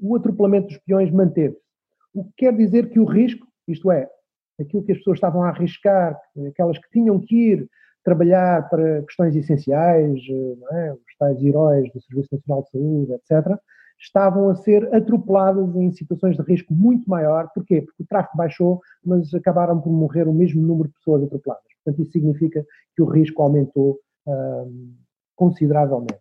o 0.00 0.16
atropelamento 0.16 0.68
dos 0.68 0.78
peões 0.78 1.10
manteve-se. 1.10 1.62
O 2.12 2.24
que 2.24 2.32
quer 2.38 2.56
dizer 2.56 2.90
que 2.90 2.98
o 2.98 3.04
risco, 3.04 3.46
isto 3.68 3.90
é, 3.90 4.08
aquilo 4.60 4.82
que 4.82 4.92
as 4.92 4.98
pessoas 4.98 5.16
estavam 5.16 5.42
a 5.42 5.48
arriscar, 5.48 6.18
aquelas 6.48 6.78
que 6.78 6.90
tinham 6.90 7.18
que 7.18 7.52
ir 7.52 7.68
trabalhar 8.04 8.68
para 8.68 9.02
questões 9.02 9.36
essenciais, 9.36 10.20
é? 10.72 10.92
os 10.92 11.16
tais 11.18 11.42
heróis 11.42 11.92
do 11.92 12.00
Serviço 12.00 12.28
Nacional 12.32 12.62
de 12.62 12.70
Saúde, 12.70 13.12
etc., 13.12 13.58
estavam 14.00 14.48
a 14.48 14.54
ser 14.54 14.92
atropeladas 14.94 15.76
em 15.76 15.92
situações 15.92 16.36
de 16.36 16.42
risco 16.42 16.72
muito 16.72 17.08
maior. 17.08 17.50
Porquê? 17.54 17.82
Porque 17.82 18.02
o 18.02 18.06
tráfego 18.06 18.36
baixou, 18.36 18.80
mas 19.04 19.32
acabaram 19.34 19.78
por 19.78 19.90
morrer 19.90 20.26
o 20.26 20.32
mesmo 20.32 20.62
número 20.62 20.88
de 20.88 20.94
pessoas 20.94 21.22
atropeladas. 21.22 21.64
Portanto, 21.84 22.02
isso 22.02 22.12
significa 22.12 22.64
que 22.96 23.02
o 23.02 23.04
risco 23.04 23.42
aumentou 23.42 23.98
hum, 24.26 24.94
consideravelmente. 25.36 26.18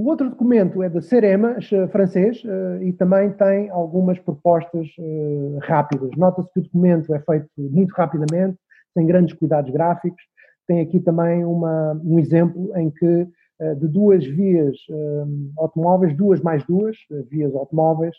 O 0.00 0.08
outro 0.08 0.30
documento 0.30 0.82
é 0.82 0.88
da 0.88 1.02
Cerema, 1.02 1.56
francês, 1.92 2.42
uh, 2.44 2.82
e 2.82 2.90
também 2.94 3.32
tem 3.32 3.68
algumas 3.68 4.18
propostas 4.18 4.88
uh, 4.98 5.58
rápidas. 5.60 6.10
Nota-se 6.16 6.50
que 6.54 6.60
o 6.60 6.62
documento 6.62 7.14
é 7.14 7.20
feito 7.20 7.50
muito 7.58 7.90
rapidamente, 7.90 8.56
sem 8.94 9.06
grandes 9.06 9.34
cuidados 9.34 9.70
gráficos. 9.70 10.22
Tem 10.66 10.80
aqui 10.80 11.00
também 11.00 11.44
uma, 11.44 12.00
um 12.02 12.18
exemplo 12.18 12.74
em 12.78 12.90
que 12.90 13.28
eh, 13.60 13.74
de 13.74 13.88
duas 13.88 14.24
vias 14.24 14.74
eh, 14.88 15.24
automóveis, 15.58 16.16
duas 16.16 16.40
mais 16.40 16.64
duas 16.64 16.96
eh, 17.12 17.22
vias 17.30 17.54
automóveis, 17.54 18.16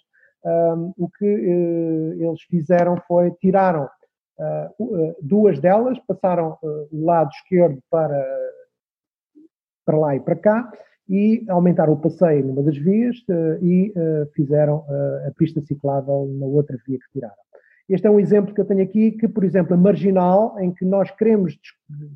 o 0.98 1.08
que 1.18 1.26
eles 1.26 2.42
fizeram 2.50 2.98
foi 3.08 3.30
tiraram 3.40 3.88
duas 5.22 5.60
delas, 5.60 6.00
passaram 6.08 6.58
o 6.64 7.06
lado 7.06 7.30
esquerdo 7.30 7.78
para, 7.92 8.26
para 9.86 9.98
lá 10.00 10.16
e 10.16 10.20
para 10.20 10.36
cá 10.36 10.72
e 11.10 11.44
aumentaram 11.50 11.94
o 11.94 11.98
passeio 11.98 12.46
numa 12.46 12.64
das 12.64 12.78
vias 12.78 13.18
e 13.62 13.94
fizeram 14.34 14.86
a 15.28 15.32
pista 15.38 15.62
ciclável 15.62 16.30
na 16.40 16.46
outra 16.46 16.78
via 16.86 16.98
que 16.98 17.12
tiraram. 17.12 17.36
Este 17.90 18.08
é 18.08 18.10
um 18.10 18.22
exemplo 18.22 18.54
que 18.54 18.62
eu 18.62 18.66
tenho 18.66 18.82
aqui, 18.82 19.12
que, 19.12 19.28
por 19.28 19.44
exemplo, 19.44 19.74
a 19.74 19.78
marginal, 19.78 20.58
em 20.60 20.72
que 20.72 20.86
nós 20.86 21.12
queremos 21.12 21.60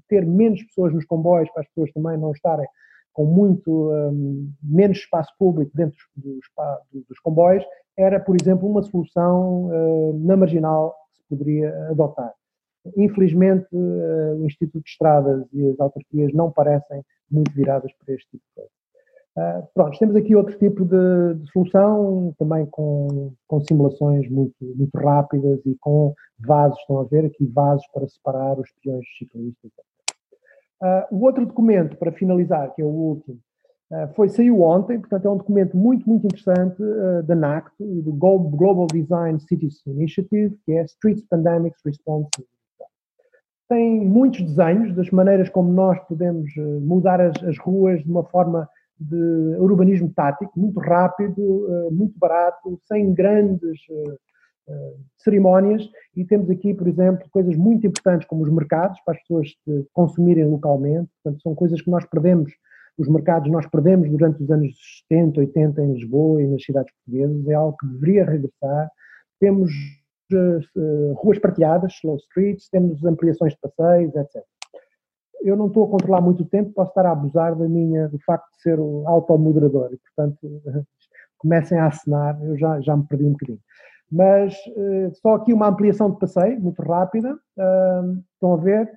ter 0.08 0.26
menos 0.26 0.64
pessoas 0.64 0.94
nos 0.94 1.04
comboios, 1.04 1.52
para 1.52 1.64
as 1.64 1.68
pessoas 1.68 1.92
também 1.92 2.18
não 2.18 2.32
estarem 2.32 2.66
com 3.12 3.26
muito 3.26 3.92
um, 3.92 4.52
menos 4.62 5.00
espaço 5.00 5.34
público 5.40 5.72
dentro 5.74 5.98
dos, 6.16 6.40
dos, 7.10 7.20
comboios, 7.20 7.64
era, 7.98 8.20
por 8.20 8.38
exemplo, 8.40 8.70
uma 8.70 8.84
solução 8.84 9.66
uh, 9.66 10.20
na 10.26 10.36
marginal 10.36 10.94
que 11.10 11.18
se 11.18 11.24
poderia 11.30 11.90
adotar. 11.90 12.34
Infelizmente, 12.98 13.68
uh, 13.74 14.36
o 14.36 14.46
Instituto 14.46 14.84
de 14.84 14.90
Estradas 14.90 15.46
e 15.54 15.70
as 15.70 15.80
autarquias 15.80 16.34
não 16.34 16.52
parecem 16.52 17.04
muito 17.30 17.52
viradas 17.54 17.92
para 17.94 18.16
este 18.16 18.30
tipo 18.32 18.44
de 18.50 18.56
coisa. 18.56 18.70
Uh, 19.38 19.68
pronto, 19.74 20.00
temos 20.00 20.16
aqui 20.16 20.34
outro 20.34 20.58
tipo 20.58 20.86
de, 20.86 21.36
de 21.36 21.52
solução, 21.52 22.34
também 22.40 22.66
com, 22.68 23.34
com, 23.48 23.60
simulações 23.60 24.30
muito, 24.30 24.56
muito 24.62 24.98
rápidas 24.98 25.60
e 25.66 25.76
com 25.82 26.14
vasos, 26.40 26.80
estão 26.80 27.00
a 27.00 27.04
ver 27.04 27.26
aqui 27.26 27.46
vasos 27.46 27.86
para 27.94 28.08
separar 28.08 28.58
os 28.58 28.70
peões 28.82 29.06
ciclistas. 29.18 29.72
Uh, 30.82 31.16
o 31.16 31.26
outro 31.26 31.46
documento, 31.46 31.98
para 31.98 32.14
finalizar, 32.14 32.74
que 32.74 32.82
é 32.82 32.86
o 32.86 32.88
último, 32.88 33.38
uh, 33.92 34.08
foi, 34.16 34.30
saiu 34.30 34.62
ontem, 34.62 35.02
portanto 35.02 35.26
é 35.26 35.30
um 35.30 35.38
documento 35.38 35.76
muito, 35.76 36.08
muito 36.08 36.26
interessante 36.28 36.82
da 37.26 37.36
NACTO 37.36 37.84
e 37.84 38.02
do 38.02 38.14
Global 38.14 38.88
Design 38.88 39.38
Cities 39.42 39.86
Initiative, 39.86 40.58
que 40.66 40.72
é 40.72 40.86
Streets 40.86 41.26
Pandemics 41.28 41.82
Response 41.86 42.30
tem 43.68 44.00
muitos 44.00 44.42
desenhos 44.42 44.96
das 44.96 45.10
maneiras 45.10 45.50
como 45.50 45.72
nós 45.72 46.00
podemos 46.08 46.50
eh, 46.58 46.62
mudar 46.82 47.20
as, 47.20 47.44
as 47.44 47.58
ruas 47.58 48.04
de 48.04 48.10
uma 48.10 48.24
forma 48.24 48.70
de 49.00 49.16
urbanismo 49.60 50.12
tático, 50.16 50.58
muito 50.60 50.80
rápido, 50.80 51.68
eh, 51.70 51.90
muito 51.92 52.18
barato, 52.18 52.80
sem 52.88 53.14
grandes 53.14 53.80
cerimónias. 55.18 55.88
E 56.16 56.26
temos 56.26 56.50
aqui, 56.50 56.74
por 56.74 56.88
exemplo, 56.88 57.28
coisas 57.30 57.56
muito 57.56 57.86
importantes 57.86 58.28
como 58.28 58.42
os 58.44 58.52
mercados, 58.52 59.00
para 59.06 59.14
as 59.14 59.22
pessoas 59.22 59.50
consumirem 59.94 60.46
localmente. 60.46 61.08
Portanto, 61.22 61.42
são 61.44 61.54
coisas 61.54 61.80
que 61.84 61.90
nós 61.90 62.04
perdemos, 62.06 62.52
os 62.98 63.08
mercados 63.08 63.52
nós 63.52 63.68
perdemos 63.68 64.10
durante 64.10 64.42
os 64.42 64.50
anos 64.50 64.74
70, 65.08 65.40
80 65.40 65.82
em 65.84 65.94
Lisboa 65.94 66.42
e 66.42 66.48
nas 66.48 66.64
cidades 66.64 66.92
portuguesas. 66.96 67.48
É 67.48 67.54
algo 67.54 67.78
que 67.78 67.86
deveria 67.86 68.26
regressar. 68.26 68.90
Temos 69.40 69.72
uh, 70.34 71.14
ruas 71.14 71.40
prateadas, 71.40 71.94
slow 71.94 72.18
streets, 72.18 72.70
temos 72.70 73.04
ampliações 73.04 73.54
de 73.54 73.60
passeios, 73.60 74.16
etc. 74.16 74.44
Eu 75.42 75.56
não 75.56 75.68
estou 75.68 75.86
a 75.86 75.90
controlar 75.90 76.22
muito 76.22 76.44
o 76.44 76.48
tempo, 76.48 76.74
posso 76.74 76.90
estar 76.90 77.06
a 77.06 77.12
abusar 77.12 77.56
da 77.56 77.68
minha, 77.68 78.08
do 78.08 78.20
facto 78.20 78.50
de 78.56 78.62
ser 78.62 78.80
o 78.80 79.08
automoderador 79.08 79.92
e, 79.94 79.98
portanto, 79.98 80.62
comecem 81.38 81.78
a 81.78 81.88
acenar, 81.88 82.42
eu 82.44 82.58
já, 82.58 82.82
já 82.82 82.98
me 82.98 83.06
perdi 83.08 83.26
um 83.26 83.32
bocadinho. 83.32 83.60
Mas 84.12 84.56
uh, 84.68 85.14
só 85.22 85.36
aqui 85.36 85.54
uma 85.54 85.68
ampliação 85.68 86.12
de 86.12 86.20
passeio, 86.20 86.60
muito 86.60 86.82
rápida, 86.82 87.34
uh, 87.34 88.24
estão 88.34 88.54
a 88.54 88.58
ver 88.58 88.92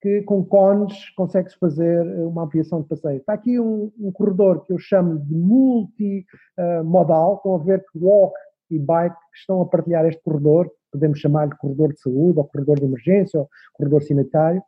que 0.00 0.22
com 0.22 0.44
cones 0.44 1.10
consegue-se 1.10 1.58
fazer 1.58 2.02
uma 2.24 2.44
ampliação 2.44 2.80
de 2.80 2.88
passeio. 2.88 3.18
Está 3.18 3.34
aqui 3.34 3.60
um, 3.60 3.92
um 3.98 4.10
corredor 4.10 4.64
que 4.64 4.72
eu 4.72 4.78
chamo 4.78 5.18
de 5.18 5.34
multimodal, 5.34 7.36
estão 7.36 7.54
a 7.54 7.58
ver 7.58 7.80
que 7.80 7.98
walk 7.98 8.34
e 8.70 8.78
bike 8.78 9.16
que 9.32 9.38
estão 9.38 9.60
a 9.60 9.66
partilhar 9.66 10.06
este 10.06 10.22
corredor, 10.22 10.70
podemos 10.92 11.18
chamar-lhe 11.18 11.56
corredor 11.56 11.92
de 11.92 12.00
saúde, 12.00 12.38
ou 12.38 12.44
corredor 12.44 12.78
de 12.78 12.84
emergência, 12.84 13.40
ou 13.40 13.48
corredor 13.74 14.02
sanitário. 14.02 14.62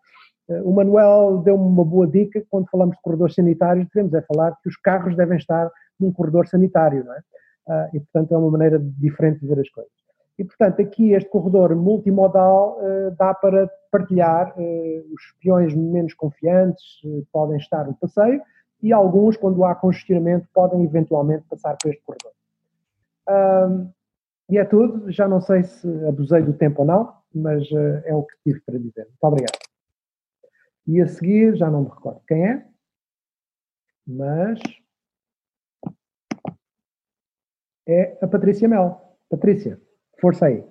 Eh, 0.49 0.63
o 0.63 0.73
Manuel 0.73 1.39
deu-me 1.39 1.65
uma 1.65 1.85
boa 1.85 2.07
dica, 2.07 2.45
quando 2.51 2.69
falamos 2.71 2.97
de 2.97 3.03
corredores 3.03 3.35
sanitários, 3.35 3.89
devemos 3.93 4.15
é 4.15 4.23
falar 4.23 4.57
que 4.63 4.69
os 4.69 4.77
carros 4.77 5.17
devem 5.17 5.39
estar 5.39 5.71
num 5.99 6.13
corredor 6.13 6.47
sanitário, 6.47 7.05
não 7.05 7.15
é? 7.15 7.21
Ah, 7.69 7.89
e, 7.95 8.01
portanto, 8.01 8.33
é 8.33 8.39
uma 8.39 8.51
maneira 8.51 8.79
diferente 8.79 9.41
de 9.41 9.47
ver 9.47 9.61
as 9.61 9.69
coisas. 9.71 9.93
E, 10.39 10.45
portanto, 10.45 10.81
aqui 10.81 11.13
este 11.13 11.31
corredor 11.31 11.75
multimodal 11.77 12.79
uh, 12.81 13.15
dá 13.17 13.35
para 13.35 13.71
partilhar, 13.91 14.53
uh, 14.59 15.15
os 15.15 15.23
peões 15.41 15.75
menos 15.75 16.15
confiantes 16.15 16.83
podem 17.31 17.59
estar 17.59 17.87
no 17.87 17.95
passeio 17.95 18.41
e 18.83 18.93
alguns, 18.93 19.37
quando 19.37 19.65
há 19.65 19.75
congestionamento, 19.75 20.49
podem 20.53 20.83
eventualmente 20.85 21.45
passar 21.49 21.77
por 21.81 21.91
este 21.91 22.03
corredor. 22.03 22.33
Um, 23.29 23.93
e 24.51 24.59
é 24.59 24.65
tudo. 24.65 25.11
Já 25.11 25.29
não 25.29 25.41
sei 25.41 25.63
se 25.65 25.89
abusei 26.07 26.43
do 26.43 26.53
tempo 26.53 26.83
ou 26.83 26.87
não, 26.87 27.17
mas 27.35 27.71
uh, 27.71 28.03
é 28.05 28.15
o 28.15 28.25
que 28.25 28.37
tive 28.45 28.61
para 28.61 28.79
dizer. 28.79 29.07
Muito 29.07 29.25
obrigado. 29.25 29.59
E 30.87 31.01
a 31.01 31.07
seguir, 31.07 31.57
já 31.57 31.71
não 31.71 31.83
me 31.83 31.89
recordo 31.89 32.21
quem 32.27 32.45
é, 32.45 32.67
mas 34.07 34.59
é 37.87 38.19
a 38.21 38.27
Patrícia 38.27 38.69
Mel. 38.69 39.01
Patrícia, 39.31 39.81
força 40.21 40.47
aí. 40.47 40.65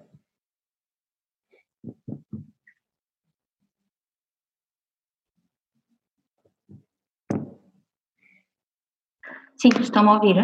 Sim, 9.56 9.70
estão 9.80 10.10
a 10.10 10.16
ouvir? 10.16 10.36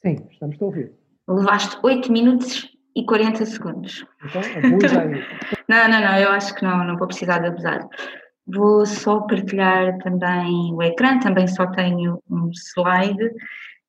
Sim, 0.00 0.28
estamos 0.30 0.60
a 0.60 0.64
ouvir. 0.64 0.97
Levaste 1.28 1.78
8 1.82 2.10
minutos 2.10 2.68
e 2.96 3.04
40 3.04 3.44
segundos. 3.44 4.04
Então, 4.24 4.40
abusa 4.40 5.02
aí. 5.02 5.22
não, 5.68 5.88
não, 5.88 6.00
não, 6.00 6.18
eu 6.18 6.30
acho 6.30 6.54
que 6.54 6.64
não, 6.64 6.84
não 6.84 6.96
vou 6.96 7.06
precisar 7.06 7.38
de 7.38 7.48
abusar. 7.48 7.86
Vou 8.46 8.86
só 8.86 9.20
partilhar 9.20 9.98
também 9.98 10.72
o 10.72 10.82
ecrã, 10.82 11.18
também 11.20 11.46
só 11.46 11.66
tenho 11.66 12.22
um 12.30 12.50
slide. 12.50 13.30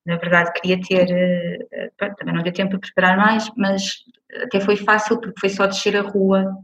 Na 0.06 0.18
verdade, 0.18 0.52
queria 0.54 0.82
ter, 0.82 1.10
eh, 1.72 1.90
também 2.18 2.36
não 2.36 2.44
deu 2.44 2.52
tempo 2.52 2.72
para 2.72 2.80
preparar 2.80 3.18
mais, 3.18 3.50
mas 3.56 4.04
até 4.44 4.60
foi 4.60 4.76
fácil 4.76 5.20
porque 5.20 5.40
foi 5.40 5.50
só 5.50 5.66
descer 5.66 5.96
a 5.96 6.02
rua 6.02 6.58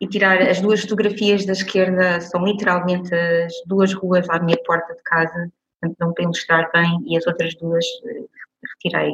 e 0.00 0.06
tirar 0.06 0.40
as 0.42 0.60
duas 0.60 0.80
fotografias 0.82 1.44
da 1.44 1.52
esquerda, 1.52 2.20
são 2.20 2.44
literalmente 2.44 3.14
as 3.14 3.52
duas 3.66 3.92
ruas 3.92 4.28
à 4.30 4.38
minha 4.38 4.56
porta 4.64 4.94
de 4.94 5.02
casa, 5.02 5.50
portanto 5.80 5.96
não 6.00 6.12
para 6.12 6.24
ilustrar 6.24 6.70
bem, 6.72 7.02
e 7.06 7.16
as 7.16 7.26
outras 7.26 7.54
duas 7.56 7.84
eh, 8.06 8.24
retirei 8.72 9.12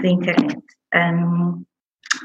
da 0.00 0.08
internet. 0.08 0.62
Um, 0.94 1.64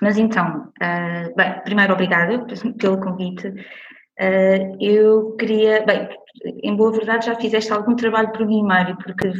mas 0.01 0.17
então, 0.17 0.71
uh, 0.81 1.35
bem, 1.35 1.61
primeiro 1.63 1.93
obrigada 1.93 2.45
pelo 2.79 2.99
convite. 2.99 3.47
Uh, 3.47 4.77
eu 4.79 5.35
queria, 5.35 5.83
bem, 5.85 6.09
em 6.63 6.75
boa 6.75 6.91
verdade 6.91 7.25
já 7.25 7.35
fizeste 7.35 7.71
algum 7.71 7.95
trabalho 7.95 8.31
por 8.31 8.45
mim, 8.45 8.63
Mário, 8.63 8.97
porque 8.97 9.31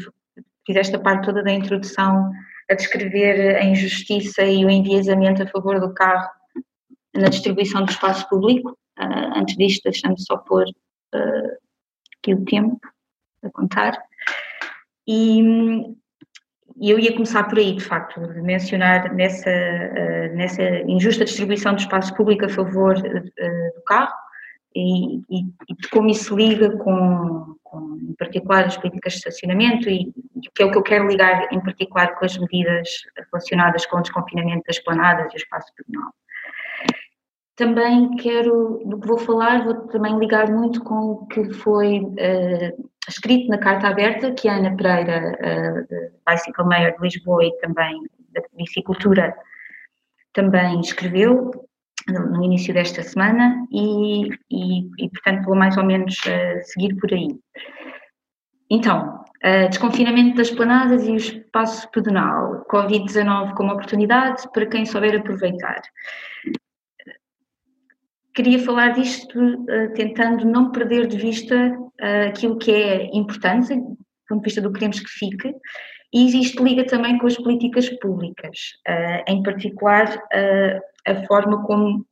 fizeste 0.66 0.96
a 0.96 1.00
parte 1.00 1.26
toda 1.26 1.44
da 1.44 1.52
introdução 1.52 2.32
a 2.70 2.74
descrever 2.74 3.58
a 3.58 3.64
injustiça 3.64 4.44
e 4.44 4.66
o 4.66 4.70
enviesamento 4.70 5.44
a 5.44 5.48
favor 5.48 5.80
do 5.80 5.94
carro 5.94 6.30
na 7.14 7.30
distribuição 7.30 7.84
do 7.86 7.92
espaço 7.92 8.28
público. 8.30 8.78
Uh, 9.00 9.40
antes 9.40 9.56
disto, 9.56 9.84
deixando 9.84 10.20
só 10.20 10.38
pôr 10.38 10.66
aqui 12.18 12.34
o 12.34 12.46
tempo 12.46 12.80
a 13.44 13.50
contar. 13.52 14.02
E 15.08 15.94
eu 16.82 17.00
ia 17.00 17.14
começar 17.14 17.44
por 17.44 17.58
aí, 17.58 17.74
de 17.76 17.84
facto, 17.84 18.20
de 18.28 18.42
mencionar 18.42 19.14
nessa, 19.14 19.50
uh, 19.50 20.36
nessa 20.36 20.64
injusta 20.88 21.26
distribuição 21.26 21.74
do 21.74 21.80
espaço 21.80 22.14
público 22.16 22.46
a 22.46 22.50
favor 22.50 22.98
uh, 22.98 23.76
do 23.76 23.84
carro 23.86 24.14
e, 24.76 25.18
e, 25.18 25.42
e, 25.70 25.76
de 25.80 25.88
como 25.90 26.10
isso 26.10 26.36
liga 26.36 26.76
com, 26.78 27.56
com, 27.64 28.00
em 28.02 28.14
particular, 28.14 28.66
as 28.66 28.78
políticas 28.78 29.14
de 29.14 29.20
estacionamento 29.20 29.90
e 29.90 30.12
que 30.56 30.64
é 30.64 30.66
o 30.66 30.72
que 30.72 30.78
eu 30.78 30.84
quero 30.84 31.08
ligar, 31.08 31.48
em 31.52 31.60
particular, 31.60 32.16
com 32.16 32.26
as 32.26 32.38
medidas 32.38 32.90
relacionadas 33.32 33.86
com 33.86 33.98
o 33.98 34.02
desconfinamento 34.02 34.64
das 34.68 34.80
planadas 34.80 35.32
e 35.32 35.36
o 35.36 35.38
espaço 35.38 35.72
pedonal. 35.76 36.12
Também 37.56 38.16
quero, 38.16 38.82
do 38.86 39.00
que 39.00 39.08
vou 39.08 39.18
falar, 39.18 39.64
vou 39.64 39.88
também 39.88 40.18
ligar 40.18 40.50
muito 40.52 40.84
com 40.84 41.12
o 41.12 41.28
que 41.28 41.54
foi 41.54 42.00
uh, 42.00 42.90
escrito 43.08 43.48
na 43.48 43.60
carta 43.60 43.88
aberta 43.88 44.32
que 44.32 44.48
a 44.48 44.56
Ana 44.56 44.76
Pereira, 44.76 45.38
uh, 45.40 46.12
Bicycle 46.28 46.66
Mayor 46.66 46.94
de 46.94 47.02
Lisboa 47.04 47.46
e 47.46 47.52
também 47.60 48.02
da 48.32 48.42
Bicicultura, 48.58 49.36
também 50.34 50.80
escreveu 50.80 51.52
no, 52.10 52.44
início 52.44 52.74
desta 52.74 53.04
semana 53.04 53.68
e, 53.72 54.30
e, 54.50 54.90
e, 54.98 55.10
portanto, 55.10 55.46
vou 55.46 55.56
mais 55.56 55.78
ou 55.78 55.86
menos 55.86 56.16
uh, 56.26 56.64
seguir 56.64 56.96
por 56.96 57.14
aí. 57.14 57.28
Então, 58.68 59.24
uh, 59.46 59.70
desconfinamento 59.70 60.38
das 60.38 60.50
planadas 60.50 61.08
e 61.08 61.12
o 61.12 61.16
espaço 61.18 61.88
pedonal, 61.92 62.66
Covid-19 62.66 63.54
como 63.54 63.74
oportunidade 63.74 64.50
para 64.52 64.66
quem 64.66 64.88
souber 64.88 65.20
aproveitar 65.20 65.82
queria 68.34 68.60
falar 68.60 68.90
disto 68.90 69.40
uh, 69.40 69.94
tentando 69.94 70.46
não 70.46 70.72
perder 70.72 71.08
de 71.08 71.18
vista 71.18 71.56
uh, 71.56 72.28
aquilo 72.28 72.58
que 72.58 72.72
é 72.72 73.10
importante, 73.16 73.76
do 73.76 73.98
ponto 74.28 74.40
de 74.42 74.46
vista 74.46 74.62
do 74.62 74.72
que 74.72 74.80
queremos 74.80 75.00
que 75.00 75.10
fique, 75.10 75.56
e 76.14 76.26
existe 76.28 76.62
liga 76.62 76.86
também 76.86 77.18
com 77.18 77.28
as 77.28 77.36
políticas 77.36 77.90
públicas, 78.00 78.58
uh, 78.88 79.24
em 79.28 79.42
particular 79.44 80.22
a 81.06 81.16
forma 81.28 81.64
como 81.66 82.06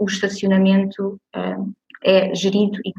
o 0.00 0.04
estacionamento 0.06 1.20
é 2.02 2.34
gerido 2.34 2.78
e, 2.82 2.94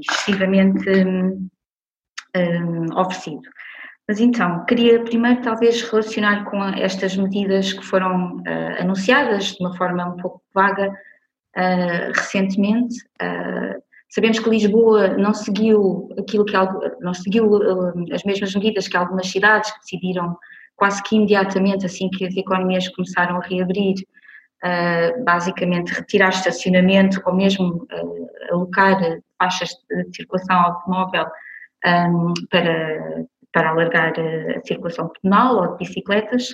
excessivamente 0.00 0.90
um, 0.90 1.48
um, 2.36 2.98
oferecido. 2.98 3.42
Mas 4.08 4.20
então, 4.20 4.64
queria 4.64 5.04
primeiro 5.04 5.42
talvez 5.42 5.82
relacionar 5.82 6.44
com 6.46 6.64
estas 6.64 7.14
medidas 7.14 7.74
que 7.74 7.84
foram 7.84 8.36
uh, 8.36 8.80
anunciadas 8.80 9.52
de 9.52 9.58
uma 9.60 9.76
forma 9.76 10.06
um 10.06 10.16
pouco 10.16 10.42
vaga 10.54 10.88
uh, 10.88 12.12
recentemente. 12.14 12.96
Uh, 13.20 13.82
sabemos 14.08 14.38
que 14.38 14.48
Lisboa 14.48 15.08
não 15.08 15.34
seguiu 15.34 16.08
aquilo 16.18 16.46
que 16.46 16.54
não 17.00 17.12
seguiu 17.12 17.50
as 18.10 18.24
mesmas 18.24 18.54
medidas 18.54 18.88
que 18.88 18.96
algumas 18.96 19.26
cidades 19.26 19.70
que 19.72 19.80
decidiram 19.80 20.38
quase 20.74 21.02
que 21.02 21.14
imediatamente 21.14 21.84
assim 21.84 22.08
que 22.08 22.24
as 22.24 22.34
economias 22.34 22.88
começaram 22.88 23.36
a 23.36 23.44
reabrir, 23.44 23.96
basicamente 25.24 25.92
retirar 25.92 26.28
estacionamento 26.28 27.20
ou 27.26 27.34
mesmo 27.34 27.86
alocar 28.48 28.96
faixas 29.36 29.70
de 29.90 30.16
circulação 30.16 30.56
automóvel 30.56 31.26
um, 31.84 32.32
para 32.48 33.26
para 33.52 33.70
alargar 33.70 34.12
a, 34.18 34.60
circulação 34.66 35.08
pedonal 35.08 35.56
ou 35.56 35.72
de 35.72 35.78
bicicletas, 35.78 36.48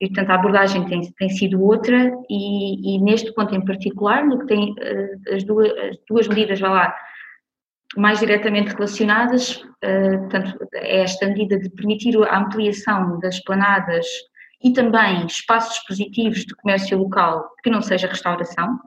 e 0.00 0.08
portanto 0.08 0.30
a 0.30 0.34
abordagem 0.34 0.84
tem, 0.86 1.00
tem 1.12 1.28
sido 1.28 1.62
outra 1.62 2.12
e, 2.28 2.96
e, 2.96 3.00
neste 3.00 3.32
ponto 3.32 3.54
em 3.54 3.64
particular, 3.64 4.24
no 4.24 4.40
que 4.40 4.46
tem 4.46 4.74
eh, 4.80 5.34
as 5.34 5.44
duas, 5.44 5.70
as 5.70 5.96
duas 6.08 6.28
medidas, 6.28 6.60
vai 6.60 6.70
lá, 6.70 6.94
mais 7.96 8.18
diretamente 8.18 8.74
relacionadas, 8.74 9.56
uh, 9.56 10.18
portanto, 10.20 10.68
é 10.74 11.02
esta 11.02 11.26
medida 11.26 11.58
de 11.58 11.70
permitir 11.70 12.16
a 12.24 12.38
ampliação 12.38 13.18
das 13.20 13.40
planadas 13.40 14.06
e 14.62 14.72
também 14.72 15.26
espaços 15.26 15.76
expositivos 15.76 16.40
de 16.40 16.54
comércio 16.56 16.98
local 16.98 17.48
que 17.62 17.70
não 17.70 17.82
seja 17.82 18.08
restauração. 18.08 18.80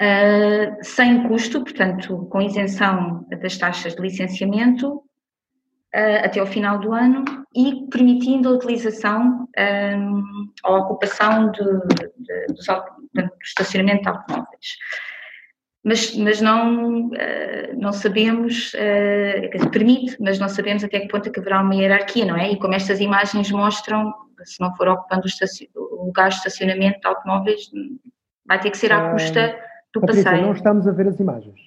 uh, 0.00 0.76
sem 0.82 1.26
custo, 1.26 1.62
portanto, 1.62 2.26
com 2.30 2.42
isenção 2.42 3.26
das 3.40 3.56
taxas 3.56 3.94
de 3.94 4.02
licenciamento 4.02 5.02
uh, 5.94 6.24
até 6.24 6.40
ao 6.40 6.46
final 6.46 6.78
do 6.78 6.92
ano 6.92 7.24
e 7.54 7.86
permitindo 7.90 8.48
a 8.48 8.52
utilização 8.52 9.48
um, 9.58 10.22
ou 10.64 10.74
a 10.74 10.78
ocupação 10.80 11.50
de, 11.50 11.64
de, 11.64 12.46
dos, 12.54 12.66
do 12.66 13.30
estacionamento 13.42 14.02
de 14.02 14.08
automóveis. 14.08 14.76
Mas, 15.84 16.14
mas 16.16 16.40
não, 16.40 17.08
não 17.78 17.92
sabemos, 17.92 18.72
permite, 19.72 20.16
mas 20.20 20.38
não 20.38 20.48
sabemos 20.48 20.84
até 20.84 21.00
que 21.00 21.08
ponto 21.08 21.28
é 21.28 21.32
que 21.32 21.40
haverá 21.40 21.62
uma 21.62 21.74
hierarquia, 21.74 22.26
não 22.26 22.36
é? 22.36 22.50
E 22.50 22.58
como 22.58 22.74
estas 22.74 23.00
imagens 23.00 23.50
mostram, 23.50 24.12
se 24.44 24.60
não 24.60 24.74
for 24.76 24.88
ocupando 24.88 25.26
o, 25.74 26.04
lugar 26.06 26.28
de 26.28 26.34
estacionamento 26.34 27.00
de 27.00 27.06
automóveis, 27.06 27.70
vai 28.46 28.60
ter 28.60 28.70
que 28.70 28.76
ser 28.76 28.92
à 28.92 29.12
custa 29.12 29.58
do 29.92 30.00
Patrícia, 30.00 30.24
passeio. 30.24 30.46
não 30.46 30.52
estamos 30.52 30.86
a 30.86 30.92
ver 30.92 31.08
as 31.08 31.20
imagens. 31.20 31.60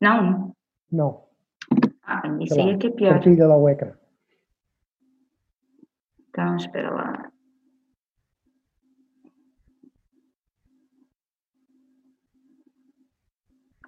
Não? 0.00 0.54
Não. 0.90 1.23
Isso 2.40 2.60
aí 2.60 2.70
é 2.70 2.78
que 2.78 2.86
é 2.86 2.90
pior. 2.90 3.12
Partilha 3.14 3.46
lá 3.46 3.56
o 3.56 3.68
ecrã. 3.68 3.92
Então, 6.28 6.56
espera 6.56 6.90
lá. 6.90 7.30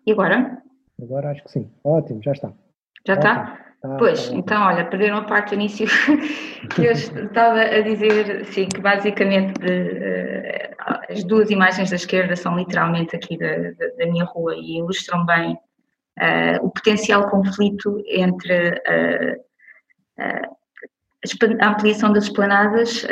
E 0.06 0.12
agora? 0.12 0.62
Agora 1.02 1.30
acho 1.30 1.42
que 1.42 1.50
sim. 1.50 1.70
Ótimo, 1.82 2.22
já 2.22 2.32
está. 2.32 2.52
Já 3.06 3.14
está? 3.14 3.58
Ah, 3.82 3.96
pois, 3.98 4.28
tá 4.28 4.34
então, 4.34 4.62
olha, 4.62 4.88
perderam 4.88 5.18
a 5.18 5.24
parte 5.24 5.50
do 5.50 5.54
início 5.56 5.86
que 6.74 6.82
eu 6.86 6.92
estava 6.92 7.60
a 7.60 7.80
dizer, 7.80 8.44
sim, 8.46 8.68
que 8.68 8.80
basicamente 8.80 9.52
de, 9.60 10.72
uh, 10.78 11.12
as 11.12 11.24
duas 11.24 11.50
imagens 11.50 11.90
da 11.90 11.96
esquerda 11.96 12.36
são 12.36 12.56
literalmente 12.56 13.14
aqui 13.16 13.36
da, 13.36 13.72
da, 13.72 13.88
da 13.98 14.06
minha 14.06 14.24
rua 14.24 14.54
e 14.54 14.78
ilustram 14.78 15.26
bem 15.26 15.58
o 16.62 16.70
potencial 16.70 17.28
conflito 17.28 18.02
entre 18.06 18.70
uh, 18.70 19.46
a 21.60 21.68
ampliação 21.68 22.12
das 22.12 22.24
esplanadas 22.24 23.04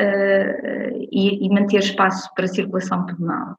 e, 1.13 1.47
e, 1.47 1.49
manter 1.51 1.81
espaço 1.81 2.33
para 2.35 2.47
circulação 2.47 3.05
pedonal. 3.05 3.59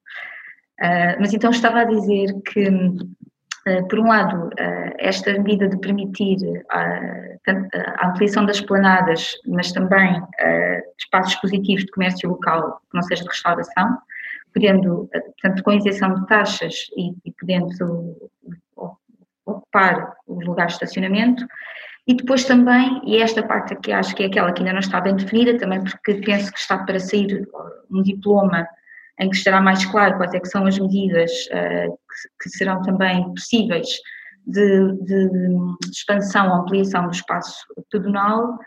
mas 1.20 1.34
então 1.34 1.52
estava 1.52 1.82
a 1.82 1.84
dizer 1.84 2.34
que 2.42 2.70
eh, 3.68 3.82
por 3.84 4.00
um 4.00 4.08
lado, 4.08 4.50
eh, 4.60 4.94
esta 5.00 5.34
medida 5.34 5.68
de 5.68 5.78
permitir 5.80 6.38
eh, 6.72 7.38
a 7.98 8.10
ampliação 8.10 8.46
das 8.46 8.62
planadas, 8.62 9.34
mas 9.48 9.72
também 9.72 10.22
espaços 11.00 11.36
positivos 11.36 11.86
de 11.86 11.92
comércio 11.92 12.30
local 12.30 12.80
que 12.90 12.96
não 12.96 13.02
seja 13.04 13.24
de 13.24 13.30
restauração, 13.30 13.98
podendo, 14.54 15.10
portanto, 15.12 15.64
com 15.64 15.74
isenção 15.74 16.14
de 16.16 16.28
taxas 16.28 16.88
e, 16.96 17.14
e 17.26 17.32
podendo 17.40 18.32
ocupar 19.46 20.14
os 20.28 20.46
lugares 20.46 20.74
de 20.74 20.84
estacionamento, 20.84 21.46
e 22.08 22.14
depois 22.14 22.46
também, 22.46 23.02
e 23.04 23.18
esta 23.18 23.42
parte 23.42 23.74
aqui 23.74 23.92
acho 23.92 24.16
que 24.16 24.24
é 24.24 24.26
aquela 24.28 24.52
que 24.52 24.60
ainda 24.60 24.74
não 24.74 24.80
está 24.80 25.02
bem 25.02 25.16
definida, 25.16 25.58
também 25.58 25.84
porque 25.84 26.16
penso 26.16 26.52
que 26.52 26.60
está 26.60 26.78
para 26.78 27.00
sair 27.00 27.48
um 27.92 28.04
diploma 28.04 28.68
em 29.20 29.30
que 29.30 29.36
estará 29.36 29.62
mais 29.62 29.86
claro 29.86 30.18
quais 30.18 30.34
é 30.34 30.40
que 30.40 30.48
são 30.48 30.66
as 30.68 30.78
medidas 30.78 31.32
uh, 31.48 31.92
que, 31.92 32.44
que, 32.44 32.50
serão 32.50 32.82
também 32.82 33.24
possíveis 33.34 33.88
de, 34.46 34.92
de, 35.02 35.30
expansão 35.92 36.50
ou 36.50 36.56
ampliação 36.58 37.06
do 37.06 37.12
espaço 37.12 37.66
pedonal, 37.92 38.60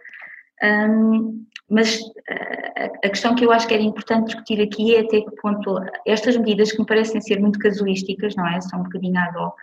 um, 0.63 1.45
mas 1.71 2.01
uh, 2.01 2.91
a 3.05 3.09
questão 3.09 3.35
que 3.35 3.45
eu 3.45 3.53
acho 3.53 3.69
que 3.69 3.75
era 3.75 3.83
importante 3.83 4.27
discutir 4.27 4.61
aqui 4.61 4.97
é 4.97 5.01
até 5.01 5.21
que 5.21 5.37
ponto 5.41 5.79
estas 6.07 6.37
medidas 6.37 6.73
que 6.73 6.81
me 6.81 6.87
parecem 6.87 7.21
ser 7.21 7.39
muito 7.39 7.59
casuísticas, 7.59 8.35
não 8.35 8.49
é? 8.49 8.61
São 8.63 8.81
um 8.81 8.85
bocadinho 8.85 9.19
ad 9.19 9.37
hoc, 9.39 9.55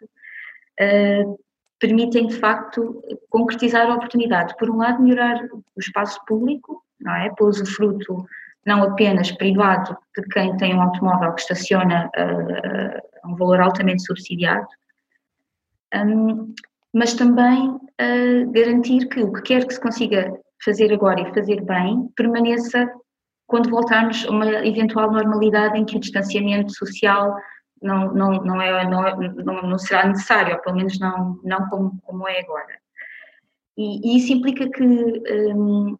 uh, 0.81 1.39
permitem 1.79 2.27
de 2.27 2.35
facto 2.37 3.01
concretizar 3.29 3.89
a 3.89 3.95
oportunidade. 3.95 4.55
Por 4.57 4.69
um 4.69 4.77
lado, 4.77 5.01
melhorar 5.01 5.43
o 5.53 5.79
espaço 5.79 6.19
público, 6.25 6.83
não 6.99 7.13
é? 7.15 7.29
Para 7.29 7.45
usufruto 7.45 8.25
não 8.65 8.83
apenas 8.83 9.31
privado 9.31 9.95
de 10.17 10.23
quem 10.29 10.57
tem 10.57 10.75
um 10.75 10.81
automóvel 10.81 11.33
que 11.33 11.41
estaciona 11.41 12.09
uh, 12.17 13.01
a 13.23 13.27
um 13.27 13.35
valor 13.35 13.61
altamente 13.61 14.03
subsidiado, 14.03 14.67
um, 15.93 16.53
mas 16.93 17.13
também 17.13 17.69
uh, 17.69 18.51
garantir 18.51 19.07
que 19.07 19.21
o 19.21 19.31
que 19.33 19.41
quer 19.43 19.67
que 19.67 19.73
se 19.73 19.79
consiga 19.79 20.33
fazer 20.63 20.91
agora 20.91 21.21
e 21.21 21.33
fazer 21.33 21.61
bem 21.61 22.09
permaneça 22.15 22.89
quando 23.45 23.69
voltarmos 23.69 24.25
a 24.25 24.31
uma 24.31 24.65
eventual 24.65 25.11
normalidade 25.11 25.77
em 25.77 25.85
que 25.85 25.97
o 25.97 25.99
distanciamento 25.99 26.73
social 26.73 27.37
não, 27.81 28.13
não, 28.13 28.61
é, 28.61 28.89
não, 28.89 29.07
é, 29.07 29.33
não, 29.43 29.61
não 29.61 29.77
será 29.77 30.07
necessário, 30.07 30.55
ou 30.55 30.61
pelo 30.61 30.75
menos 30.75 30.99
não, 30.99 31.39
não 31.43 31.69
como, 31.69 31.99
como 32.03 32.27
é 32.27 32.39
agora. 32.39 32.79
E, 33.77 34.13
e 34.13 34.17
isso 34.17 34.31
implica 34.31 34.69
que 34.69 34.83
um, 34.83 35.97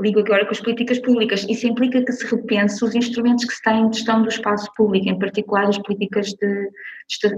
ligo 0.00 0.20
agora 0.20 0.46
com 0.46 0.52
as 0.52 0.60
políticas 0.60 0.98
públicas. 0.98 1.46
Isso 1.48 1.66
implica 1.66 2.02
que 2.02 2.12
se 2.12 2.24
repense 2.26 2.82
os 2.82 2.94
instrumentos 2.94 3.44
que 3.44 3.52
se 3.52 3.62
têm 3.62 3.88
de 3.90 3.98
gestão 3.98 4.22
do 4.22 4.28
espaço 4.28 4.72
público, 4.74 5.08
em 5.08 5.18
particular 5.18 5.68
as 5.68 5.78
políticas 5.78 6.32
de, 6.32 6.70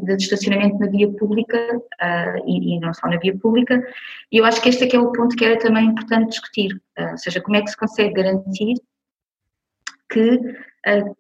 de 0.03 0.15
estacionamento 0.15 0.79
na 0.79 0.87
via 0.87 1.11
pública 1.11 1.59
uh, 1.77 2.49
e, 2.49 2.77
e, 2.77 2.81
não 2.81 2.95
só 2.95 3.09
na 3.09 3.19
via 3.19 3.37
pública. 3.37 3.85
E 4.31 4.39
eu 4.39 4.45
acho 4.45 4.63
que 4.63 4.69
este 4.69 4.85
é 4.85 4.97
é 4.97 5.01
o 5.01 5.11
ponto 5.13 5.35
que 5.35 5.45
era 5.45 5.59
também 5.59 5.87
importante 5.87 6.31
discutir, 6.31 6.75
uh, 6.99 7.11
ou 7.11 7.19
seja, 7.19 7.41
como 7.41 7.57
é 7.57 7.63
que 7.63 7.71
se 7.71 7.77
consegue 7.77 8.15
garantir 8.15 8.75
que, 10.09 10.39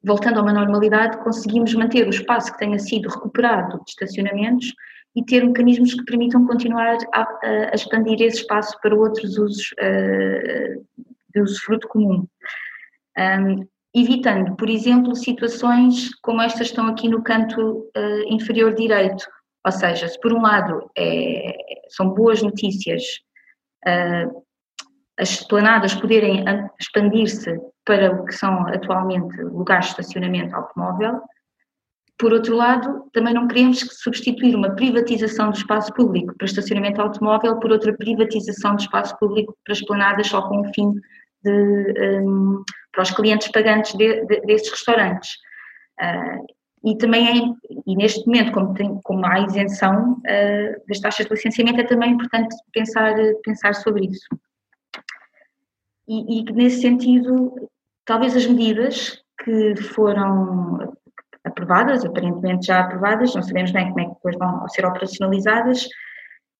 voltando 0.02 0.38
a 0.38 0.42
uma 0.42 0.52
normalidade, 0.52 1.18
conseguimos 1.18 1.74
manter 1.74 2.06
o 2.06 2.10
espaço 2.10 2.52
que 2.52 2.58
tenha 2.58 2.78
sido 2.78 3.08
recuperado 3.08 3.78
de 3.84 3.90
estacionamentos 3.90 4.72
e 5.14 5.24
ter 5.24 5.44
mecanismos 5.44 5.94
que 5.94 6.04
permitam 6.04 6.46
continuar 6.46 6.96
a, 7.12 7.22
a 7.70 7.74
expandir 7.74 8.20
esse 8.22 8.38
espaço 8.38 8.78
para 8.80 8.94
outros 8.94 9.38
usos 9.38 9.72
uh, 9.72 10.86
de 11.34 11.40
usufruto 11.40 11.86
comum. 11.88 12.26
Um, 13.18 13.66
evitando, 13.94 14.56
por 14.56 14.70
exemplo, 14.70 15.14
situações 15.14 16.14
como 16.22 16.40
estas 16.40 16.68
estão 16.68 16.86
aqui 16.86 17.08
no 17.08 17.22
canto 17.22 17.90
uh, 17.96 18.22
inferior 18.26 18.74
direito. 18.74 19.26
Ou 19.64 19.72
seja, 19.72 20.08
se 20.08 20.18
por 20.18 20.32
um 20.32 20.40
lado 20.40 20.90
é, 20.96 21.54
são 21.90 22.08
boas 22.08 22.42
notícias 22.42 23.02
uh, 23.86 24.42
as 25.18 25.30
esplanadas 25.30 25.94
poderem 25.94 26.44
expandir-se 26.80 27.60
para 27.84 28.12
o 28.12 28.24
que 28.24 28.32
são 28.32 28.66
atualmente 28.68 29.40
lugares 29.42 29.86
de 29.86 29.90
estacionamento 29.92 30.54
automóvel, 30.54 31.20
por 32.22 32.32
outro 32.32 32.54
lado, 32.54 33.10
também 33.12 33.34
não 33.34 33.48
queremos 33.48 33.80
substituir 33.80 34.54
uma 34.54 34.76
privatização 34.76 35.50
do 35.50 35.56
espaço 35.56 35.92
público 35.92 36.32
para 36.38 36.44
estacionamento 36.44 37.02
automóvel 37.02 37.58
por 37.58 37.72
outra 37.72 37.92
privatização 37.96 38.76
do 38.76 38.80
espaço 38.80 39.18
público 39.18 39.56
para 39.64 39.72
esplanadas 39.72 40.28
só 40.28 40.42
com 40.48 40.60
o 40.60 40.72
fim 40.72 40.92
de, 41.42 42.20
um, 42.20 42.62
para 42.92 43.02
os 43.02 43.10
clientes 43.10 43.48
pagantes 43.48 43.94
de, 43.94 44.24
de, 44.26 44.40
desses 44.42 44.70
restaurantes. 44.70 45.30
Uh, 46.00 46.46
e 46.84 46.96
também 46.96 47.28
é, 47.28 47.42
e 47.86 47.96
neste 47.96 48.24
momento, 48.24 48.52
como, 48.52 48.74
tem, 48.74 49.00
como 49.02 49.26
há 49.26 49.40
isenção 49.40 50.12
uh, 50.12 50.86
das 50.86 51.00
taxas 51.00 51.26
de 51.26 51.32
licenciamento, 51.32 51.80
é 51.80 51.84
também 51.84 52.12
importante 52.12 52.54
pensar, 52.72 53.14
pensar 53.42 53.74
sobre 53.74 54.06
isso. 54.06 54.28
E, 56.06 56.40
e 56.40 56.44
nesse 56.52 56.82
sentido, 56.82 57.52
talvez 58.04 58.36
as 58.36 58.46
medidas 58.46 59.22
que 59.44 59.76
foram 59.76 60.94
aprovadas, 61.44 62.04
aparentemente 62.04 62.66
já 62.66 62.80
aprovadas, 62.80 63.34
não 63.34 63.42
sabemos 63.42 63.72
bem 63.72 63.88
como 63.88 64.00
é 64.00 64.04
que 64.04 64.14
depois 64.14 64.36
vão 64.38 64.68
ser 64.68 64.86
operacionalizadas, 64.86 65.88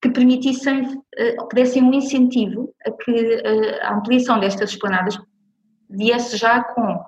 que 0.03 0.11
permitissem, 0.11 1.01
eh, 1.17 1.37
que 1.37 1.55
dessem 1.55 1.85
um 1.85 1.95
incentivo 1.95 2.75
a 2.85 2.91
que 2.91 3.13
eh, 3.13 3.81
a 3.83 3.95
ampliação 3.95 4.41
destas 4.41 4.71
esplanadas 4.71 5.17
viesse 5.89 6.37
já 6.37 6.63
com 6.65 7.01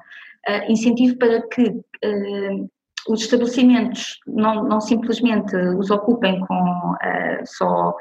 eh, 0.46 0.70
incentivo 0.70 1.18
para 1.18 1.42
que 1.48 1.82
os 3.08 3.22
estabelecimentos 3.22 4.20
não, 4.26 4.62
não 4.62 4.80
simplesmente 4.80 5.56
os 5.56 5.90
ocupem 5.90 6.40
com 6.40 6.94
só 7.44 7.94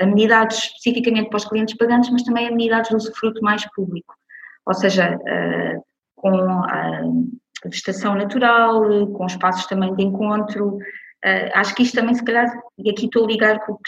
amenidades 0.00 0.58
especificamente 0.58 1.28
para 1.28 1.36
os 1.36 1.44
clientes 1.44 1.76
pagantes, 1.76 2.10
mas 2.10 2.22
também 2.22 2.48
amenidades 2.48 2.88
de 2.88 2.96
usufruto 2.96 3.42
mais 3.42 3.64
público, 3.74 4.14
ou 4.66 4.74
seja, 4.74 5.18
com 6.16 6.36
a 6.38 7.02
vegetação 7.64 8.14
natural, 8.14 9.08
com 9.08 9.26
espaços 9.26 9.66
também 9.66 9.94
de 9.94 10.04
encontro, 10.04 10.78
Uh, 11.24 11.46
acho 11.54 11.72
que 11.76 11.84
isto 11.84 11.94
também, 11.94 12.14
se 12.16 12.24
calhar, 12.24 12.46
e 12.76 12.90
aqui 12.90 13.04
estou 13.04 13.24
a 13.24 13.28
ligar 13.28 13.60
com, 13.60 13.78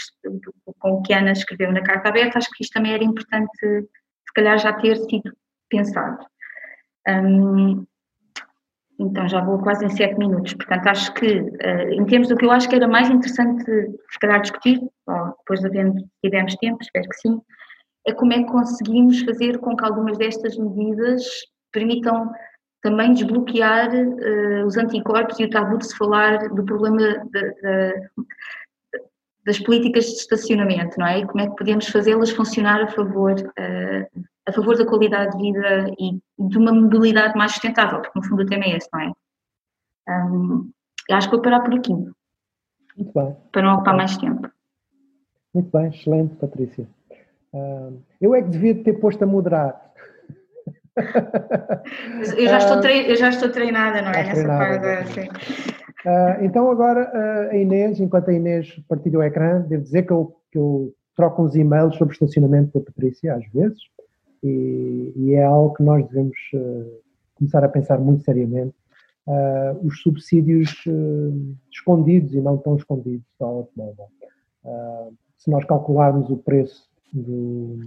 o 0.84 1.02
que 1.02 1.12
a 1.12 1.18
Ana 1.18 1.32
escreveu 1.32 1.72
na 1.72 1.82
carta 1.82 2.08
aberta, 2.08 2.38
acho 2.38 2.48
que 2.52 2.62
isto 2.62 2.72
também 2.72 2.94
era 2.94 3.02
importante, 3.02 3.50
se 3.60 4.32
calhar, 4.32 4.56
já 4.56 4.72
ter 4.72 4.96
sido 4.96 5.36
pensado. 5.68 6.24
Então 9.00 9.28
já 9.28 9.40
vou 9.40 9.58
quase 9.58 9.84
em 9.84 9.88
sete 9.88 10.16
minutos, 10.16 10.54
portanto 10.54 10.86
acho 10.86 11.12
que, 11.14 11.40
uh, 11.40 11.90
em 11.90 12.06
termos 12.06 12.28
do 12.28 12.36
que 12.36 12.44
eu 12.44 12.52
acho 12.52 12.68
que 12.68 12.76
era 12.76 12.86
mais 12.86 13.10
interessante, 13.10 13.64
se 13.64 14.18
calhar, 14.20 14.40
discutir, 14.40 14.80
ou 15.08 15.36
depois 15.38 15.58
de 15.58 15.66
havendo, 15.66 16.04
tivemos 16.22 16.54
tempo, 16.54 16.78
espero 16.80 17.08
que 17.08 17.16
sim, 17.16 17.40
é 18.06 18.12
como 18.12 18.32
é 18.32 18.42
que 18.42 18.50
conseguimos 18.50 19.22
fazer 19.22 19.58
com 19.58 19.76
que 19.76 19.84
algumas 19.84 20.18
destas 20.18 20.56
medidas 20.56 21.24
permitam 21.72 22.30
também 22.82 23.14
desbloquear 23.14 23.90
uh, 23.94 24.66
os 24.66 24.76
anticorpos 24.76 25.40
e 25.40 25.44
o 25.44 25.50
tabu 25.50 25.78
de 25.78 25.86
se 25.86 25.96
falar 25.96 26.50
do 26.50 26.64
problema 26.64 26.98
de, 26.98 27.54
de, 27.54 28.10
das 29.46 29.58
políticas 29.58 30.04
de 30.04 30.12
estacionamento, 30.12 30.98
não 30.98 31.06
é? 31.06 31.20
E 31.20 31.26
como 31.26 31.40
é 31.40 31.48
que 31.48 31.56
podemos 31.56 31.88
fazê-las 31.88 32.30
funcionar 32.30 32.82
a 32.82 32.88
favor, 32.88 33.32
uh, 33.32 34.24
a 34.46 34.52
favor 34.52 34.76
da 34.76 34.86
qualidade 34.86 35.36
de 35.36 35.42
vida 35.42 35.86
e 35.98 36.20
de 36.38 36.58
uma 36.58 36.72
mobilidade 36.72 37.36
mais 37.38 37.52
sustentável, 37.52 38.02
porque 38.02 38.18
no 38.18 38.24
fundo 38.26 38.42
o 38.42 38.46
tema 38.46 38.64
é 38.64 38.76
esse, 38.76 38.88
não 38.92 39.00
é? 39.00 39.12
Um, 40.06 40.70
acho 41.10 41.28
que 41.28 41.36
vou 41.36 41.42
parar 41.42 41.60
por 41.60 41.74
aqui. 41.74 41.92
Muito 41.92 43.12
bem. 43.14 43.34
Para 43.50 43.62
não 43.62 43.74
ocupar 43.76 43.96
mais 43.96 44.16
tempo. 44.18 44.50
Muito 45.54 45.70
bem, 45.70 45.88
excelente, 45.88 46.34
Patrícia. 46.36 46.86
Uh, 47.54 48.02
eu 48.20 48.34
é 48.34 48.42
que 48.42 48.48
devia 48.48 48.74
ter 48.74 48.94
posto 48.94 49.22
a 49.22 49.26
moderar. 49.26 49.80
eu, 52.36 52.48
já 52.48 52.58
estou 52.58 52.84
eu 52.84 53.16
já 53.16 53.28
estou 53.28 53.48
treinada, 53.48 54.02
não 54.02 54.10
é? 54.10 54.24
Nessa 54.24 54.46
parte. 54.46 55.20
Uh, 56.04 56.44
então 56.44 56.68
agora 56.68 57.10
uh, 57.14 57.50
a 57.52 57.56
Inês, 57.56 58.00
enquanto 58.00 58.30
a 58.30 58.32
Inês 58.32 58.68
partilha 58.88 59.20
o 59.20 59.22
ecrã, 59.22 59.60
devo 59.60 59.84
dizer 59.84 60.02
que 60.02 60.12
eu, 60.12 60.36
que 60.50 60.58
eu 60.58 60.92
troco 61.16 61.44
uns 61.44 61.54
e-mails 61.54 61.96
sobre 61.96 62.14
estacionamento 62.14 62.76
da 62.76 62.84
Patrícia 62.84 63.36
às 63.36 63.46
vezes 63.52 63.78
e, 64.42 65.12
e, 65.16 65.34
é 65.34 65.44
algo 65.44 65.74
que 65.74 65.82
nós 65.82 66.04
devemos 66.08 66.36
uh, 66.54 67.00
começar 67.36 67.64
a 67.64 67.68
pensar 67.68 67.98
muito 67.98 68.24
seriamente. 68.24 68.74
os 69.82 70.02
subsídios 70.02 70.84
escondidos 71.72 72.34
e 72.34 72.40
não 72.40 72.58
tão 72.58 72.76
escondidos 72.76 73.26
ao 73.40 73.56
automóvel. 73.58 74.08
se 75.38 75.50
nós 75.50 75.64
calcularmos 75.64 76.28
o 76.30 76.36
preço 76.36 76.93
do, 77.14 77.78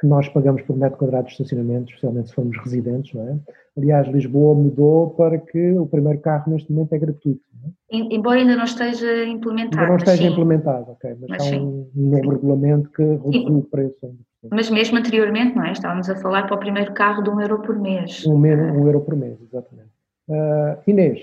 que 0.00 0.06
nós 0.06 0.28
pagamos 0.28 0.62
por 0.62 0.76
metro 0.76 0.98
quadrado 0.98 1.26
de 1.26 1.32
estacionamento, 1.32 1.88
especialmente 1.88 2.28
se 2.28 2.34
formos 2.34 2.56
residentes, 2.58 3.12
não 3.12 3.28
é? 3.28 3.38
Aliás, 3.76 4.06
Lisboa 4.08 4.54
mudou 4.54 5.10
para 5.10 5.38
que 5.38 5.72
o 5.72 5.86
primeiro 5.86 6.20
carro 6.20 6.52
neste 6.52 6.72
momento 6.72 6.92
é 6.92 6.98
gratuito. 6.98 7.40
É? 7.64 7.96
Embora 7.96 8.38
ainda 8.38 8.56
não 8.56 8.64
esteja 8.64 9.24
implementado. 9.24 9.80
Ainda 9.80 9.88
não 9.88 9.96
esteja 9.96 10.28
implementado, 10.28 10.92
ok. 10.92 11.16
Mas, 11.20 11.30
mas 11.30 11.52
há 11.52 11.56
um, 11.56 11.90
um 11.96 12.10
novo 12.10 12.30
regulamento 12.30 12.90
que 12.90 13.02
reduziu 13.02 13.58
o 13.58 13.64
preço. 13.64 14.16
Mas 14.50 14.70
mesmo 14.70 14.98
anteriormente, 14.98 15.56
não 15.56 15.64
é? 15.64 15.72
Estávamos 15.72 16.08
a 16.08 16.16
falar 16.16 16.46
para 16.46 16.54
o 16.54 16.60
primeiro 16.60 16.92
carro 16.94 17.22
de 17.22 17.30
um 17.30 17.40
euro 17.40 17.60
por 17.60 17.76
mês. 17.78 18.24
Um, 18.24 18.36
um 18.36 18.86
euro 18.86 19.00
por 19.00 19.16
mês, 19.16 19.36
exatamente. 19.42 19.90
Uh, 20.28 20.78
Inês, 20.86 21.20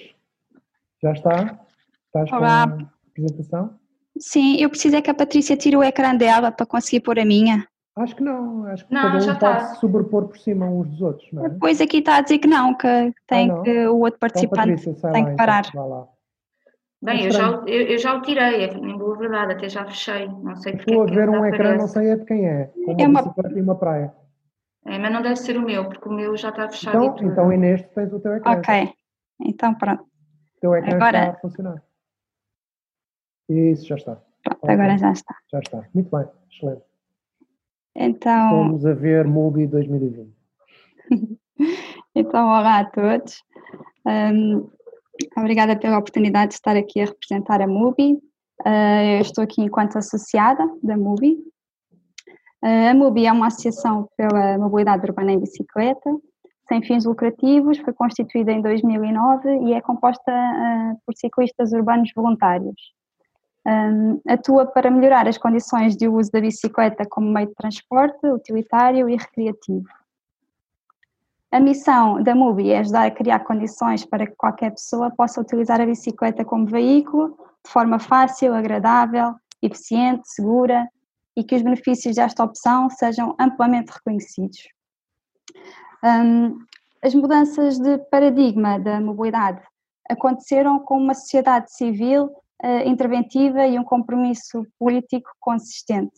já 1.02 1.14
está? 1.14 1.60
Estás 2.08 2.32
Olá. 2.32 2.68
com 2.68 2.84
a 2.84 2.88
apresentação? 3.10 3.85
Sim, 4.18 4.58
eu 4.60 4.70
preciso 4.70 4.96
é 4.96 5.02
que 5.02 5.10
a 5.10 5.14
Patrícia 5.14 5.58
tire 5.58 5.76
o 5.76 5.84
ecrã 5.84 6.16
dela 6.16 6.52
para 6.52 6.66
conseguir 6.66 7.02
pôr 7.02 7.20
a 7.20 7.26
minha. 7.26 7.68
Acho 7.98 8.16
que 8.16 8.24
não, 8.24 8.66
acho 8.66 8.86
que 8.86 8.94
não, 8.94 9.02
cada 9.04 9.18
um 9.18 9.26
pode 9.26 9.40
tá. 9.40 9.60
se 9.68 9.80
sobrepor 9.80 10.28
por 10.28 10.38
cima 10.38 10.66
uns 10.66 10.90
dos 10.90 11.02
outros, 11.02 11.32
não 11.32 11.46
é? 11.46 11.50
Depois 11.50 11.80
aqui 11.80 12.00
está 12.00 12.18
a 12.18 12.22
dizer 12.22 12.40
que 12.40 12.48
não, 12.48 12.74
que 12.74 13.14
tem 13.26 13.50
ah, 13.50 13.56
não? 13.56 13.64
que 13.64 13.88
o 13.88 14.00
outro 14.00 14.18
então, 14.18 14.20
participante 14.20 14.72
então, 14.72 14.94
Patrícia, 14.94 15.12
tem 15.14 15.24
lá, 15.24 15.30
que 15.30 15.36
parar. 15.38 15.66
Então, 15.70 16.10
Bem, 17.02 17.26
eu 17.26 17.32
já, 17.32 17.48
eu, 17.68 17.82
eu, 17.88 17.98
já 17.98 18.16
o 18.16 18.22
tirei, 18.22 18.66
é, 18.66 18.74
em 18.74 18.98
boa 18.98 19.18
verdade, 19.18 19.54
até 19.54 19.70
já 19.70 19.86
fechei. 19.86 20.28
Não 20.28 20.56
sei 20.56 20.74
porque. 20.74 20.92
Estou 20.92 21.04
a 21.04 21.06
ver 21.06 21.30
um 21.30 21.46
ecrã, 21.46 21.78
não 21.78 21.88
sei 21.88 22.10
é 22.10 22.16
de 22.18 22.26
quem 22.26 22.48
é. 22.48 22.72
Com 22.84 22.94
uma 22.94 23.02
é 23.02 23.08
uma 23.08 23.34
e 23.56 23.62
uma 23.62 23.76
praia. 23.76 24.14
É, 24.86 25.00
mas 25.00 25.12
não 25.12 25.22
deve 25.22 25.36
ser 25.36 25.58
o 25.58 25.62
meu, 25.62 25.86
porque 25.86 26.10
o 26.10 26.12
meu 26.12 26.36
já 26.36 26.50
está 26.50 26.68
fechado. 26.68 26.98
Então, 26.98 27.28
então 27.28 27.54
Inês, 27.54 27.82
tens 27.94 28.12
o 28.12 28.20
teu 28.20 28.36
ecrã. 28.36 28.52
Ok, 28.52 28.94
então 29.42 29.74
pronto. 29.76 30.04
O 30.04 30.60
teu 30.60 30.76
ecrã 30.76 30.96
agora... 30.96 31.20
está 31.20 31.32
a 31.32 31.42
funcionar. 31.42 31.84
Isso, 33.50 33.86
já 33.86 33.96
está. 33.96 34.22
Pronto, 34.44 34.70
agora 34.70 34.98
já 34.98 35.12
está. 35.12 35.36
Já 35.52 35.60
está. 35.60 35.84
Muito 35.94 36.16
bem, 36.16 36.28
excelente. 36.52 36.84
Então. 37.96 38.50
Vamos 38.50 38.86
a 38.86 38.94
ver 38.94 39.26
MUBI 39.26 39.68
2020. 39.68 40.34
então, 42.16 42.48
olá 42.48 42.80
a 42.80 42.86
todos. 42.86 43.42
Um, 44.06 44.70
obrigada 45.38 45.78
pela 45.78 45.98
oportunidade 45.98 46.50
de 46.50 46.56
estar 46.56 46.76
aqui 46.76 47.02
a 47.02 47.06
representar 47.06 47.62
a 47.62 47.68
MUBI. 47.68 48.14
Uh, 48.66 49.18
eu 49.18 49.22
estou 49.22 49.44
aqui 49.44 49.62
enquanto 49.62 49.98
associada 49.98 50.64
da 50.84 50.98
MUBI. 50.98 51.38
Uh, 52.64 52.90
a 52.92 52.94
MUBI 52.94 53.28
é 53.28 53.32
uma 53.32 53.48
associação 53.48 54.10
pela 54.18 54.58
mobilidade 54.58 55.06
urbana 55.06 55.32
em 55.32 55.40
bicicleta, 55.40 56.10
sem 56.68 56.82
fins 56.84 57.06
lucrativos, 57.06 57.78
foi 57.78 57.94
constituída 57.94 58.52
em 58.52 58.62
2009 58.62 59.68
e 59.68 59.74
é 59.74 59.82
composta 59.82 60.32
uh, 60.32 61.00
por 61.06 61.16
ciclistas 61.16 61.72
urbanos 61.74 62.12
voluntários 62.16 62.96
um, 63.66 64.22
atua 64.28 64.66
para 64.66 64.92
melhorar 64.92 65.28
as 65.28 65.38
condições 65.38 65.96
de 65.96 66.08
uso 66.08 66.32
da 66.32 66.40
bicicleta 66.40 67.06
como 67.10 67.32
meio 67.32 67.48
de 67.48 67.56
transporte 67.56 68.26
utilitário 68.28 69.10
e 69.10 69.16
recreativo. 69.16 69.88
A 71.52 71.60
missão 71.60 72.22
da 72.22 72.36
MUBI 72.36 72.72
é 72.72 72.80
ajudar 72.80 73.06
a 73.06 73.12
criar 73.12 73.40
condições 73.40 74.06
para 74.06 74.28
que 74.28 74.36
qualquer 74.36 74.72
pessoa 74.72 75.10
possa 75.10 75.42
utilizar 75.42 75.80
a 75.80 75.86
bicicleta 75.86 76.44
como 76.44 76.66
veículo 76.66 77.38
de 77.64 77.72
forma 77.72 77.98
fácil, 77.98 78.54
agradável, 78.54 79.34
eficiente, 79.62 80.28
segura 80.28 80.88
e 81.36 81.44
que 81.44 81.56
os 81.56 81.62
benefícios 81.62 82.16
desta 82.16 82.44
opção 82.44 82.90
sejam 82.90 83.36
amplamente 83.40 83.92
reconhecidos. 83.92 84.60
Um, 86.04 86.60
as 87.02 87.16
mudanças 87.16 87.80
de 87.80 87.98
paradigma 88.10 88.80
da 88.80 89.00
mobilidade 89.02 89.62
aconteceram 90.10 90.80
com 90.80 90.98
uma 90.98 91.14
sociedade 91.14 91.72
civil 91.74 92.30
uh, 92.66 92.88
interventiva 92.88 93.68
e 93.68 93.78
um 93.78 93.84
compromisso 93.84 94.66
político 94.80 95.30
consistente. 95.40 96.16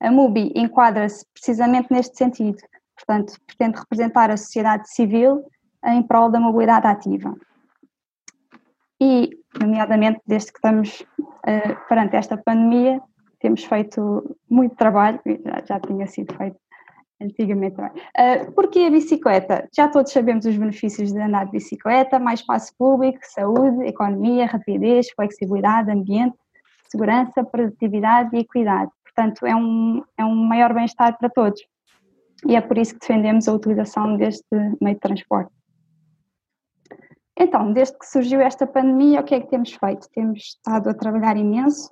A 0.00 0.10
MUBI 0.10 0.52
enquadra-se 0.54 1.26
precisamente 1.32 1.90
neste 1.90 2.16
sentido, 2.16 2.58
portanto, 2.96 3.34
pretende 3.46 3.80
representar 3.80 4.30
a 4.30 4.36
sociedade 4.36 4.88
civil 4.88 5.44
em 5.84 6.02
prol 6.02 6.30
da 6.30 6.38
mobilidade 6.38 6.86
ativa. 6.86 7.34
E, 9.00 9.30
nomeadamente, 9.60 10.20
desde 10.26 10.52
que 10.52 10.58
estamos 10.58 11.00
uh, 11.00 11.88
perante 11.88 12.16
esta 12.16 12.36
pandemia, 12.36 13.02
temos 13.40 13.64
feito 13.64 14.36
muito 14.48 14.76
trabalho, 14.76 15.20
já, 15.26 15.64
já 15.66 15.80
tinha 15.80 16.06
sido 16.06 16.34
feito 16.34 16.56
Antigamente 17.24 17.76
também. 17.76 17.92
Uh, 17.92 18.52
porque 18.52 18.80
a 18.80 18.90
bicicleta? 18.90 19.66
Já 19.74 19.88
todos 19.88 20.12
sabemos 20.12 20.44
os 20.44 20.56
benefícios 20.56 21.10
de 21.10 21.18
andar 21.18 21.46
de 21.46 21.52
bicicleta, 21.52 22.18
mais 22.18 22.40
espaço 22.40 22.72
público, 22.76 23.18
saúde, 23.22 23.86
economia, 23.86 24.46
rapidez, 24.46 25.10
flexibilidade, 25.16 25.90
ambiente, 25.90 26.36
segurança, 26.90 27.42
produtividade 27.42 28.36
e 28.36 28.40
equidade. 28.40 28.90
Portanto, 29.02 29.46
é 29.46 29.56
um, 29.56 30.02
é 30.18 30.24
um 30.24 30.34
maior 30.34 30.74
bem-estar 30.74 31.16
para 31.16 31.30
todos. 31.30 31.62
E 32.46 32.56
é 32.56 32.60
por 32.60 32.76
isso 32.76 32.92
que 32.94 33.00
defendemos 33.00 33.48
a 33.48 33.54
utilização 33.54 34.16
deste 34.16 34.44
meio 34.80 34.94
de 34.94 35.00
transporte. 35.00 35.50
Então, 37.38 37.72
desde 37.72 37.98
que 37.98 38.06
surgiu 38.06 38.40
esta 38.40 38.66
pandemia, 38.66 39.20
o 39.20 39.24
que 39.24 39.34
é 39.34 39.40
que 39.40 39.48
temos 39.48 39.72
feito? 39.72 40.08
Temos 40.12 40.38
estado 40.40 40.90
a 40.90 40.94
trabalhar 40.94 41.36
imenso. 41.36 41.90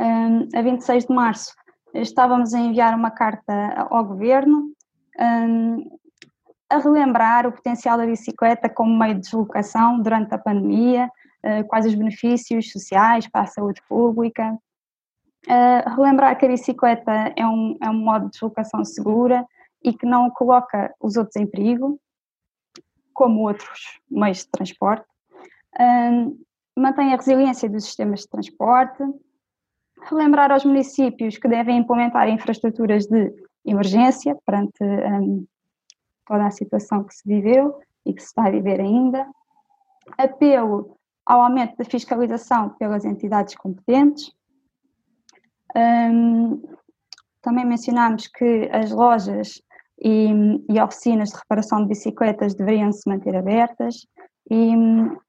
Um, 0.00 0.48
a 0.56 0.62
26 0.62 1.06
de 1.06 1.14
março 1.14 1.52
estávamos 1.94 2.54
a 2.54 2.58
enviar 2.58 2.94
uma 2.94 3.10
carta 3.10 3.86
ao 3.90 4.04
governo 4.04 4.72
um, 5.18 5.98
a 6.68 6.78
relembrar 6.78 7.46
o 7.46 7.52
potencial 7.52 7.98
da 7.98 8.06
bicicleta 8.06 8.68
como 8.68 8.98
meio 8.98 9.14
de 9.14 9.20
deslocação 9.20 10.00
durante 10.00 10.34
a 10.34 10.38
pandemia, 10.38 11.10
uh, 11.44 11.66
quais 11.68 11.84
os 11.86 11.94
benefícios 11.94 12.72
sociais 12.72 13.28
para 13.28 13.42
a 13.42 13.46
saúde 13.46 13.82
pública, 13.88 14.58
uh, 15.46 15.90
relembrar 15.94 16.38
que 16.38 16.46
a 16.46 16.48
bicicleta 16.48 17.32
é 17.36 17.46
um, 17.46 17.76
é 17.80 17.90
um 17.90 17.98
modo 17.98 18.26
de 18.26 18.32
deslocação 18.32 18.84
segura 18.84 19.46
e 19.84 19.92
que 19.92 20.06
não 20.06 20.30
coloca 20.30 20.94
os 21.00 21.16
outros 21.16 21.36
em 21.36 21.46
perigo, 21.46 22.00
como 23.12 23.42
outros 23.42 24.00
meios 24.10 24.38
de 24.38 24.48
transporte, 24.48 25.04
um, 25.78 26.38
mantém 26.76 27.12
a 27.12 27.16
resiliência 27.16 27.68
dos 27.68 27.84
sistemas 27.84 28.20
de 28.20 28.28
transporte, 28.28 29.02
relembrar 30.08 30.50
aos 30.50 30.64
municípios 30.64 31.38
que 31.38 31.48
devem 31.48 31.78
implementar 31.78 32.28
infraestruturas 32.28 33.06
de 33.06 33.32
emergência 33.64 34.36
perante 34.44 34.82
um, 34.82 35.46
toda 36.26 36.46
a 36.46 36.50
situação 36.50 37.04
que 37.04 37.14
se 37.14 37.22
viveu 37.26 37.78
e 38.04 38.12
que 38.12 38.20
se 38.20 38.28
está 38.28 38.46
a 38.46 38.50
viver 38.50 38.80
ainda, 38.80 39.26
apelo 40.18 40.96
ao 41.24 41.42
aumento 41.42 41.76
da 41.76 41.84
fiscalização 41.84 42.70
pelas 42.70 43.04
entidades 43.04 43.54
competentes. 43.54 44.32
Um, 45.76 46.62
também 47.40 47.64
mencionámos 47.64 48.26
que 48.26 48.68
as 48.72 48.90
lojas 48.90 49.62
e, 50.00 50.30
e, 50.68 50.80
oficinas 50.80 51.30
de 51.30 51.36
reparação 51.36 51.82
de 51.82 51.88
bicicletas 51.88 52.54
deveriam 52.54 52.92
se 52.92 53.08
manter 53.08 53.36
abertas 53.36 54.06
e, 54.50 54.72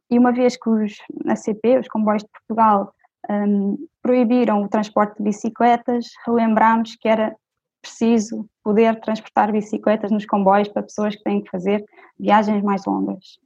e 0.09 0.19
uma 0.19 0.31
vez 0.31 0.57
que 0.57 0.69
os 0.69 0.97
ACP, 1.27 1.79
os 1.79 1.87
comboios 1.87 2.23
de 2.23 2.29
Portugal, 2.29 2.93
um, 3.29 3.77
proibiram 4.01 4.63
o 4.63 4.69
transporte 4.69 5.17
de 5.17 5.23
bicicletas, 5.23 6.07
relembramos 6.25 6.95
que 6.95 7.07
era 7.07 7.35
preciso 7.81 8.49
poder 8.63 8.99
transportar 9.01 9.51
bicicletas 9.51 10.11
nos 10.11 10.25
comboios 10.25 10.69
para 10.69 10.83
pessoas 10.83 11.15
que 11.15 11.23
têm 11.23 11.41
que 11.41 11.49
fazer 11.49 11.83
viagens 12.17 12.63
mais 12.63 12.85
longas. 12.85 13.39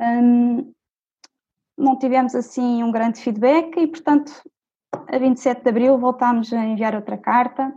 Um, 0.00 0.72
não 1.76 1.98
tivemos 1.98 2.34
assim 2.34 2.82
um 2.82 2.90
grande 2.90 3.20
feedback 3.20 3.78
e, 3.78 3.86
portanto, 3.86 4.32
a 4.92 5.18
27 5.18 5.62
de 5.62 5.68
abril 5.68 5.98
voltámos 5.98 6.52
a 6.52 6.64
enviar 6.64 6.94
outra 6.94 7.18
carta 7.18 7.72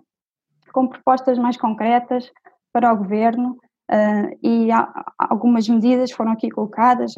com 0.71 0.88
propostas 0.88 1.38
mais 1.38 1.57
concretas 1.57 2.32
para 2.71 2.93
o 2.93 2.97
governo 2.97 3.57
uh, 3.91 4.38
e 4.41 4.71
há, 4.71 5.13
algumas 5.17 5.67
medidas 5.67 6.11
foram 6.11 6.32
aqui 6.32 6.49
colocadas, 6.49 7.13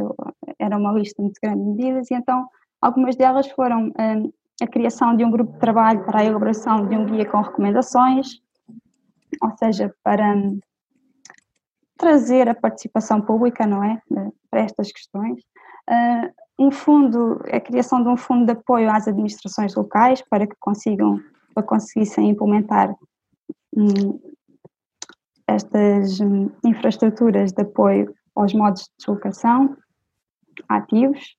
era 0.57 0.77
uma 0.77 0.93
lista 0.93 1.21
muito 1.21 1.39
grande 1.41 1.61
de 1.61 1.69
medidas, 1.69 2.09
e 2.09 2.15
então 2.15 2.47
algumas 2.81 3.15
delas 3.15 3.47
foram 3.51 3.87
um, 3.87 4.33
a 4.61 4.67
criação 4.67 5.15
de 5.15 5.23
um 5.23 5.31
grupo 5.31 5.53
de 5.53 5.59
trabalho 5.59 6.03
para 6.05 6.19
a 6.19 6.25
elaboração 6.25 6.87
de 6.87 6.95
um 6.95 7.05
guia 7.05 7.25
com 7.25 7.41
recomendações, 7.41 8.41
ou 9.41 9.57
seja, 9.57 9.93
para 10.03 10.35
um, 10.35 10.59
trazer 11.97 12.47
a 12.47 12.55
participação 12.55 13.21
pública, 13.21 13.65
não 13.67 13.83
é, 13.83 14.01
para 14.49 14.61
estas 14.61 14.91
questões. 14.91 15.41
Uh, 15.89 16.31
um 16.59 16.71
fundo, 16.71 17.41
a 17.51 17.59
criação 17.59 18.03
de 18.03 18.09
um 18.09 18.17
fundo 18.17 18.45
de 18.45 18.51
apoio 18.51 18.91
às 18.91 19.07
administrações 19.07 19.73
locais 19.75 20.21
para 20.29 20.45
que 20.45 20.55
consigam, 20.59 21.19
para 21.53 21.63
conseguissem 21.63 22.29
implementar 22.29 22.93
um, 23.75 24.19
estas 25.47 26.19
infraestruturas 26.63 27.51
de 27.51 27.61
apoio 27.61 28.13
aos 28.35 28.53
modos 28.53 28.83
de 28.83 28.89
deslocação 28.97 29.75
ativos, 30.67 31.35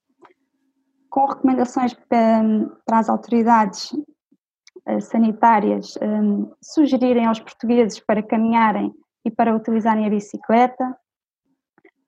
com 1.10 1.26
recomendações 1.26 1.92
para, 1.92 2.98
as 2.98 3.08
autoridades 3.08 3.92
uh, 3.92 5.00
sanitárias 5.00 5.94
um, 6.00 6.52
sugerirem 6.62 7.26
aos 7.26 7.40
portugueses 7.40 8.00
para 8.00 8.22
caminharem 8.22 8.94
e 9.24 9.30
para 9.30 9.54
utilizarem 9.54 10.06
a 10.06 10.10
bicicleta, 10.10 10.96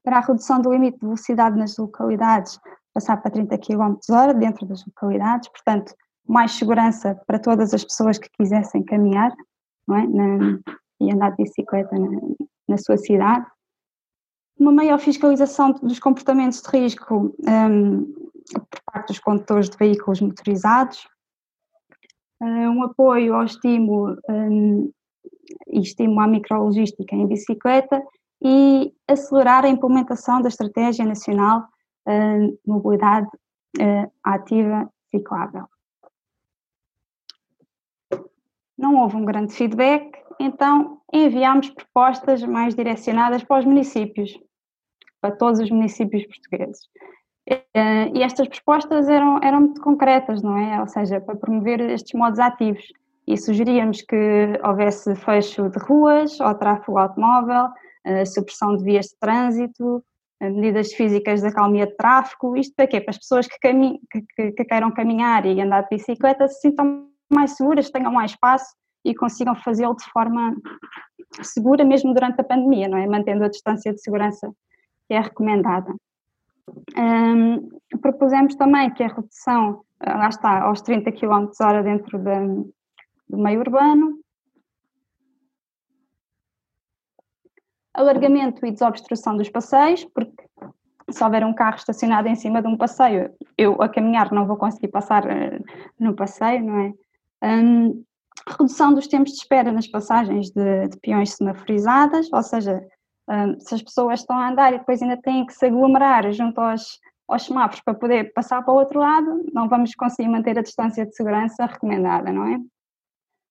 para 0.04 0.18
a 0.18 0.20
redução 0.20 0.60
do 0.60 0.72
limite 0.72 0.98
de 0.98 1.06
velocidade 1.06 1.58
nas 1.58 1.76
localidades, 1.76 2.58
passar 2.94 3.16
para 3.18 3.30
30 3.30 3.58
km 3.58 3.96
hora 4.10 4.34
dentro 4.34 4.66
das 4.66 4.84
localidades, 4.86 5.48
portanto, 5.48 5.94
mais 6.26 6.52
segurança 6.52 7.20
para 7.26 7.38
todas 7.38 7.74
as 7.74 7.84
pessoas 7.84 8.18
que 8.18 8.28
quisessem 8.30 8.82
caminhar 8.84 9.32
é? 9.90 10.06
Na, 10.06 10.58
e 11.00 11.12
andar 11.12 11.30
de 11.30 11.42
bicicleta 11.42 11.98
na, 11.98 12.08
na, 12.68 12.78
sua 12.78 12.96
cidade. 12.96 13.44
Uma 14.58 14.72
maior 14.72 14.98
fiscalização 14.98 15.72
dos 15.72 15.98
comportamentos 15.98 16.62
de 16.62 16.68
risco 16.78 17.34
um, 17.46 18.04
por 18.70 18.80
parte 18.84 19.08
dos 19.08 19.18
condutores 19.18 19.68
de 19.68 19.76
veículos 19.76 20.20
motorizados, 20.20 21.08
um 22.40 22.82
apoio 22.82 23.34
ao 23.34 23.44
estímulo 23.44 24.18
um, 24.28 24.92
e 25.68 25.80
estímulo 25.80 26.20
à 26.20 26.26
micrologística 26.26 27.14
em 27.14 27.26
bicicleta 27.26 28.02
e 28.42 28.92
acelerar 29.06 29.64
a 29.64 29.68
implementação 29.68 30.42
da 30.42 30.48
Estratégia 30.48 31.04
Nacional 31.04 31.64
de 32.06 32.58
Mobilidade 32.66 33.28
Ativa 34.24 34.90
Ciclável. 35.10 35.66
Não 38.76 38.96
houve 38.96 39.16
um 39.16 39.24
grande 39.24 39.54
feedback, 39.54 40.21
então 40.42 41.00
enviámos 41.12 41.70
propostas 41.70 42.42
mais 42.42 42.74
direcionadas 42.74 43.44
para 43.44 43.60
os 43.60 43.64
municípios, 43.64 44.38
para 45.20 45.36
todos 45.36 45.60
os 45.60 45.70
municípios 45.70 46.24
portugueses. 46.26 46.80
E 48.14 48.22
estas 48.22 48.48
propostas 48.48 49.08
eram, 49.08 49.40
eram 49.42 49.60
muito 49.60 49.80
concretas, 49.80 50.42
não 50.42 50.56
é? 50.56 50.80
Ou 50.80 50.86
seja, 50.88 51.20
para 51.20 51.36
promover 51.36 51.80
estes 51.80 52.12
modos 52.18 52.38
ativos. 52.38 52.84
E 53.26 53.36
sugeríamos 53.36 54.02
que 54.02 54.58
houvesse 54.64 55.14
fecho 55.14 55.68
de 55.68 55.78
ruas 55.78 56.40
ao 56.40 56.56
tráfego 56.56 56.98
automóvel, 56.98 57.68
supressão 58.26 58.76
de 58.76 58.84
vias 58.84 59.06
de 59.06 59.18
trânsito, 59.20 60.04
medidas 60.40 60.92
físicas 60.92 61.40
de 61.40 61.48
acalmia 61.48 61.86
de 61.86 61.96
tráfego. 61.96 62.56
Isto 62.56 62.74
para 62.74 62.86
quê? 62.88 63.00
Para 63.00 63.10
as 63.10 63.18
pessoas 63.18 63.46
que, 63.46 63.58
que, 63.58 64.22
que, 64.36 64.52
que 64.52 64.64
queiram 64.64 64.90
caminhar 64.90 65.46
e 65.46 65.60
andar 65.60 65.82
de 65.82 65.96
bicicleta 65.96 66.48
se 66.48 66.60
sintam 66.60 67.08
mais 67.32 67.56
seguras, 67.56 67.90
tenham 67.90 68.12
mais 68.12 68.32
espaço 68.32 68.74
e 69.04 69.14
consigam 69.14 69.54
fazê-lo 69.54 69.96
de 69.96 70.04
forma 70.10 70.54
segura 71.42 71.84
mesmo 71.84 72.12
durante 72.12 72.40
a 72.40 72.44
pandemia, 72.44 72.88
não 72.88 72.98
é? 72.98 73.06
Mantendo 73.06 73.44
a 73.44 73.48
distância 73.48 73.92
de 73.92 74.00
segurança 74.00 74.52
que 75.08 75.14
é 75.14 75.20
recomendada. 75.20 75.94
Um, 76.96 77.68
propusemos 78.00 78.54
também 78.54 78.90
que 78.92 79.02
a 79.02 79.08
redução, 79.08 79.84
ah, 80.00 80.18
lá 80.18 80.28
está, 80.28 80.62
aos 80.62 80.80
30 80.82 81.10
km 81.12 81.50
hora 81.60 81.82
dentro 81.82 82.18
de, 82.18 82.70
do 83.28 83.38
meio 83.38 83.60
urbano, 83.60 84.18
alargamento 87.94 88.64
e 88.64 88.70
desobstrução 88.70 89.36
dos 89.36 89.50
passeios, 89.50 90.04
porque 90.04 90.44
se 91.10 91.22
houver 91.22 91.44
um 91.44 91.52
carro 91.52 91.76
estacionado 91.76 92.28
em 92.28 92.34
cima 92.34 92.62
de 92.62 92.68
um 92.68 92.76
passeio, 92.76 93.34
eu 93.58 93.80
a 93.82 93.88
caminhar 93.88 94.32
não 94.32 94.46
vou 94.46 94.56
conseguir 94.56 94.88
passar 94.88 95.24
uh, 95.26 95.64
no 95.98 96.14
passeio, 96.14 96.64
não 96.64 96.78
é? 96.78 96.92
Um, 97.44 98.04
redução 98.46 98.92
dos 98.94 99.06
tempos 99.06 99.32
de 99.32 99.38
espera 99.38 99.70
nas 99.72 99.86
passagens 99.86 100.50
de, 100.50 100.88
de 100.88 100.98
peões 101.00 101.34
semaforizadas, 101.34 102.28
ou 102.32 102.42
seja, 102.42 102.82
um, 103.28 103.58
se 103.60 103.74
as 103.74 103.82
pessoas 103.82 104.20
estão 104.20 104.36
a 104.36 104.50
andar 104.50 104.72
e 104.72 104.78
depois 104.78 105.00
ainda 105.00 105.16
têm 105.16 105.46
que 105.46 105.52
se 105.52 105.66
aglomerar 105.66 106.30
junto 106.32 106.60
aos, 106.60 106.98
aos 107.28 107.42
semáforos 107.44 107.82
para 107.84 107.94
poder 107.94 108.32
passar 108.32 108.62
para 108.62 108.74
o 108.74 108.76
outro 108.76 108.98
lado, 108.98 109.44
não 109.52 109.68
vamos 109.68 109.94
conseguir 109.94 110.28
manter 110.28 110.58
a 110.58 110.62
distância 110.62 111.06
de 111.06 111.14
segurança 111.14 111.66
recomendada, 111.66 112.32
não 112.32 112.46
é? 112.46 112.58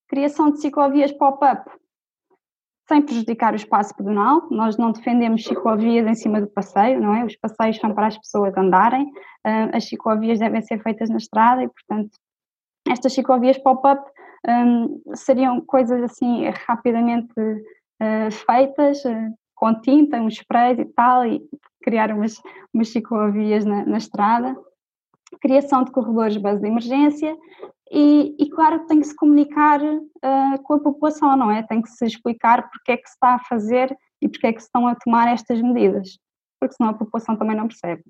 Criação 0.07 0.51
de 0.51 0.59
ciclovias 0.59 1.11
pop-up, 1.13 1.71
sem 2.87 3.01
prejudicar 3.01 3.53
o 3.53 3.55
espaço 3.55 3.95
pedonal. 3.95 4.45
Nós 4.51 4.75
não 4.75 4.91
defendemos 4.91 5.45
ciclovias 5.45 6.05
em 6.05 6.15
cima 6.15 6.41
do 6.41 6.47
passeio, 6.47 6.99
não 6.99 7.15
é? 7.15 7.23
Os 7.23 7.37
passeios 7.37 7.77
são 7.77 7.93
para 7.93 8.07
as 8.07 8.17
pessoas 8.17 8.55
andarem, 8.57 9.05
uh, 9.05 9.73
as 9.73 9.87
ciclovias 9.87 10.39
devem 10.39 10.61
ser 10.61 10.83
feitas 10.83 11.09
na 11.09 11.15
estrada 11.15 11.63
e, 11.63 11.69
portanto, 11.69 12.11
estas 12.85 13.13
ciclovias 13.13 13.57
pop-up 13.59 14.03
um, 14.47 15.01
seriam 15.15 15.61
coisas 15.61 16.01
assim 16.03 16.49
rapidamente 16.67 17.33
uh, 17.39 18.31
feitas, 18.31 19.03
uh, 19.05 19.33
com 19.55 19.79
tinta, 19.81 20.19
um 20.19 20.27
spray 20.27 20.79
e 20.79 20.85
tal, 20.85 21.25
e 21.25 21.41
criar 21.83 22.11
umas, 22.11 22.41
umas 22.73 22.89
ciclovias 22.89 23.65
na, 23.65 23.85
na 23.85 23.97
estrada. 23.97 24.55
Criação 25.39 25.83
de 25.83 25.91
corredores 25.91 26.33
de 26.33 26.39
base 26.39 26.59
de 26.59 26.67
emergência 26.67 27.37
e, 27.89 28.35
e, 28.39 28.49
claro, 28.49 28.85
tem 28.85 28.99
que 28.99 29.07
se 29.07 29.15
comunicar 29.15 29.81
uh, 29.81 30.63
com 30.63 30.73
a 30.75 30.79
população, 30.79 31.35
não 31.35 31.51
é? 31.51 31.61
Tem 31.63 31.81
que 31.81 31.89
se 31.89 32.05
explicar 32.05 32.69
porque 32.69 32.93
é 32.93 32.97
que 32.97 33.07
se 33.07 33.13
está 33.13 33.35
a 33.35 33.39
fazer 33.39 33.95
e 34.21 34.29
porque 34.29 34.47
é 34.47 34.53
que 34.53 34.61
se 34.61 34.67
estão 34.67 34.87
a 34.87 34.95
tomar 34.95 35.27
estas 35.27 35.61
medidas, 35.61 36.17
porque 36.59 36.75
senão 36.75 36.91
a 36.91 36.93
população 36.93 37.35
também 37.35 37.55
não 37.55 37.67
percebe. 37.67 38.03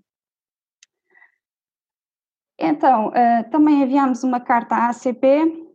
Então, 2.60 3.08
uh, 3.10 3.50
também 3.50 3.82
enviamos 3.82 4.24
uma 4.24 4.40
carta 4.40 4.76
à 4.76 4.90
ACP 4.90 5.71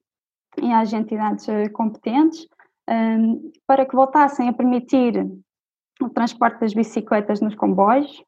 e 0.62 0.72
às 0.72 0.92
entidades 0.92 1.46
uh, 1.48 1.70
competentes 1.72 2.46
um, 2.88 3.50
para 3.66 3.84
que 3.84 3.94
voltassem 3.94 4.48
a 4.48 4.52
permitir 4.52 5.26
o 6.00 6.09
transporte 6.09 6.61
das 6.61 6.74
bicicletas 6.74 7.40
nos 7.40 7.54
comboios 7.54 8.22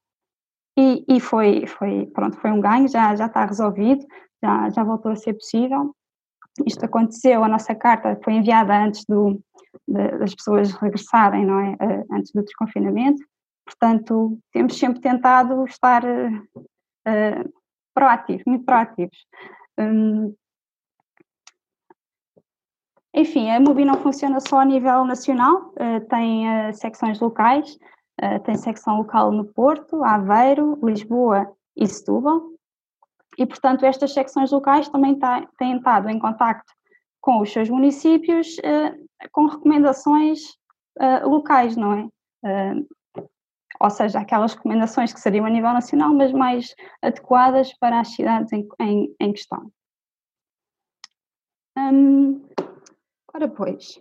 e, 0.79 1.05
e 1.09 1.20
foi, 1.20 1.66
foi, 1.66 2.07
pronto, 2.07 2.37
foi 2.39 2.51
um 2.51 2.61
ganho, 2.61 2.89
já, 2.89 3.14
já 3.14 3.26
está 3.26 3.45
resolvido, 3.45 4.07
já, 4.43 4.70
já 4.70 4.85
voltou 4.85 5.12
a 5.12 5.16
ser 5.16 5.35
possível. 5.35 5.95
Isto 6.66 6.85
aconteceu, 6.85 7.43
a 7.43 7.49
nossa 7.49 7.74
carta 7.74 8.18
foi 8.24 8.35
enviada 8.35 8.76
antes 8.76 9.05
do, 9.05 9.41
de, 9.87 10.18
das 10.18 10.35
pessoas 10.35 10.72
regressarem, 10.72 11.45
não 11.45 11.59
é? 11.59 11.72
Uh, 11.72 12.07
antes 12.12 12.33
do 12.33 12.43
desconfinamento, 12.43 13.22
portanto, 13.64 14.39
temos 14.53 14.79
sempre 14.79 15.01
tentado 15.01 15.64
estar 15.64 16.05
uh, 16.05 17.53
proativos, 17.95 18.45
muito 18.47 18.64
proativos. 18.64 19.18
Um, 19.79 20.35
enfim, 23.15 23.51
a 23.51 23.59
Mobi 23.59 23.85
não 23.85 23.95
funciona 23.95 24.41
só 24.41 24.61
a 24.61 24.65
nível 24.65 25.05
nacional, 25.05 25.73
uh, 25.73 26.07
tem 26.09 26.47
uh, 26.47 26.75
secções 26.75 27.19
locais, 27.21 27.79
uh, 28.23 28.39
tem 28.45 28.57
secção 28.57 28.99
local 28.99 29.33
no 29.33 29.45
Porto, 29.45 30.05
Aveiro, 30.05 30.79
Lisboa 30.83 31.51
e 31.77 31.87
Setúbal, 31.87 32.43
e 33.39 33.47
portanto 33.47 33.85
estas 33.85 34.13
secções 34.13 34.51
locais 34.51 34.89
também 34.89 35.19
têm 35.59 35.77
estado 35.77 36.09
em 36.09 36.19
contacto 36.19 36.73
com 37.21 37.41
os 37.41 37.53
seus 37.53 37.69
municípios 37.69 38.57
com 39.33 39.47
recomendações 39.47 40.41
locais, 41.23 41.77
não 41.77 41.93
é? 41.93 42.75
ou 43.81 43.91
seja, 43.91 44.19
aquelas 44.19 44.55
recomendações 44.55 45.13
que 45.13 45.21
seriam 45.21 45.47
a 45.47 45.51
nível 45.51 45.73
nacional, 45.73 46.13
mas 46.13 46.33
mais 46.33 46.75
adequadas 47.01 47.73
para 47.79 48.01
as 48.01 48.09
cidades 48.09 48.53
em, 48.53 48.67
em, 48.81 49.15
em 49.21 49.33
questão. 49.33 49.71
Hum, 51.77 52.43
ora, 53.39 53.49
pois, 53.49 54.01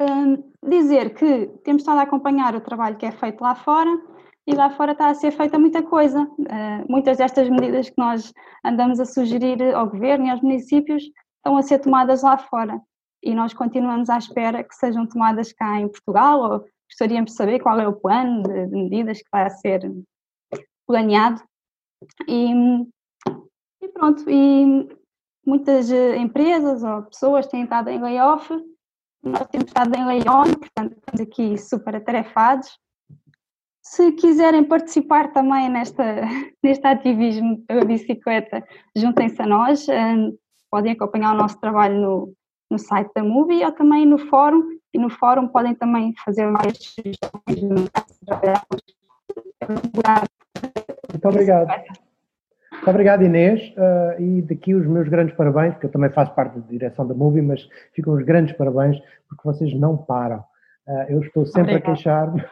hum, 0.00 0.52
dizer 0.68 1.14
que 1.14 1.46
temos 1.64 1.82
estado 1.82 2.00
a 2.00 2.02
acompanhar 2.02 2.54
o 2.56 2.60
trabalho 2.60 2.96
que 2.96 3.06
é 3.06 3.12
feito 3.12 3.40
lá 3.40 3.54
fora 3.54 3.90
e 4.46 4.54
lá 4.54 4.70
fora 4.70 4.92
está 4.92 5.08
a 5.08 5.14
ser 5.14 5.30
feita 5.30 5.58
muita 5.58 5.82
coisa. 5.82 6.22
Uh, 6.22 6.90
muitas 6.90 7.18
destas 7.18 7.48
medidas 7.48 7.88
que 7.88 7.98
nós 7.98 8.32
andamos 8.64 8.98
a 8.98 9.04
sugerir 9.04 9.62
ao 9.74 9.88
governo 9.88 10.26
e 10.26 10.30
aos 10.30 10.40
municípios 10.40 11.04
estão 11.36 11.56
a 11.56 11.62
ser 11.62 11.78
tomadas 11.78 12.22
lá 12.22 12.36
fora 12.36 12.80
e 13.22 13.34
nós 13.34 13.54
continuamos 13.54 14.10
à 14.10 14.18
espera 14.18 14.62
que 14.62 14.74
sejam 14.74 15.06
tomadas 15.06 15.52
cá 15.52 15.80
em 15.80 15.88
Portugal 15.88 16.40
ou 16.40 16.64
gostaríamos 16.88 17.32
de 17.32 17.36
saber 17.36 17.60
qual 17.60 17.78
é 17.80 17.86
o 17.86 17.94
plano 17.94 18.42
de, 18.42 18.66
de 18.66 18.74
medidas 18.74 19.18
que 19.18 19.28
vai 19.32 19.48
ser 19.50 19.90
planeado. 20.86 21.42
E, 22.28 22.52
e, 23.82 23.88
pronto, 23.88 24.24
e 24.28 24.88
muitas 25.46 25.90
eh, 25.90 26.16
empresas 26.16 26.82
ou 26.82 27.02
pessoas 27.04 27.46
têm 27.46 27.62
estado 27.64 27.88
em 27.88 28.00
layoff 28.00 28.50
nós 29.26 29.48
temos 29.48 29.66
estado 29.66 29.92
em 29.96 30.06
León, 30.06 30.54
portanto 30.54 30.96
estamos 30.96 31.20
aqui 31.20 31.58
super 31.58 31.96
atarefados. 31.96 32.78
Se 33.82 34.12
quiserem 34.12 34.64
participar 34.64 35.32
também 35.32 35.68
nesta, 35.68 36.04
neste 36.62 36.86
ativismo 36.86 37.60
pela 37.66 37.84
bicicleta, 37.84 38.64
juntem-se 38.96 39.42
a 39.42 39.46
nós, 39.46 39.86
podem 40.70 40.92
acompanhar 40.92 41.34
o 41.34 41.38
nosso 41.38 41.58
trabalho 41.60 42.00
no, 42.00 42.34
no 42.70 42.78
site 42.78 43.10
da 43.14 43.24
Movie 43.24 43.64
ou 43.64 43.72
também 43.72 44.06
no 44.06 44.18
fórum, 44.18 44.62
e 44.94 44.98
no 44.98 45.10
fórum 45.10 45.48
podem 45.48 45.74
também 45.74 46.14
fazer 46.24 46.50
várias 46.50 46.78
sugestões 46.78 47.60
Muito 51.10 51.28
obrigado. 51.28 52.05
Muito 52.86 52.94
obrigado, 52.94 53.24
Inês. 53.24 53.60
Uh, 53.70 54.22
e 54.22 54.42
daqui 54.42 54.72
os 54.72 54.86
meus 54.86 55.08
grandes 55.08 55.34
parabéns, 55.34 55.72
porque 55.72 55.86
eu 55.86 55.90
também 55.90 56.08
faço 56.08 56.32
parte 56.36 56.56
da 56.56 56.66
direção 56.68 57.04
da 57.04 57.14
Movie, 57.14 57.42
mas 57.42 57.68
ficam 57.92 58.14
os 58.14 58.24
grandes 58.24 58.56
parabéns 58.56 58.96
porque 59.28 59.42
vocês 59.42 59.74
não 59.74 59.96
param. 59.96 60.38
Uh, 60.86 61.02
eu 61.08 61.20
estou 61.20 61.44
sempre 61.44 61.74
Obrigada. 61.74 61.90
a 61.90 61.94
queixar-me, 61.96 62.44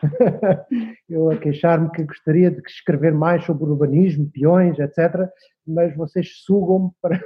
eu 1.09 1.31
a 1.31 1.37
queixar-me 1.37 1.89
que 1.93 2.03
gostaria 2.03 2.51
de 2.51 2.61
escrever 2.67 3.15
mais 3.15 3.45
sobre 3.45 3.63
urbanismo, 3.63 4.29
peões, 4.29 4.77
etc., 4.81 5.31
mas 5.65 5.95
vocês 5.95 6.43
sugam-me 6.45 6.91
para 7.01 7.17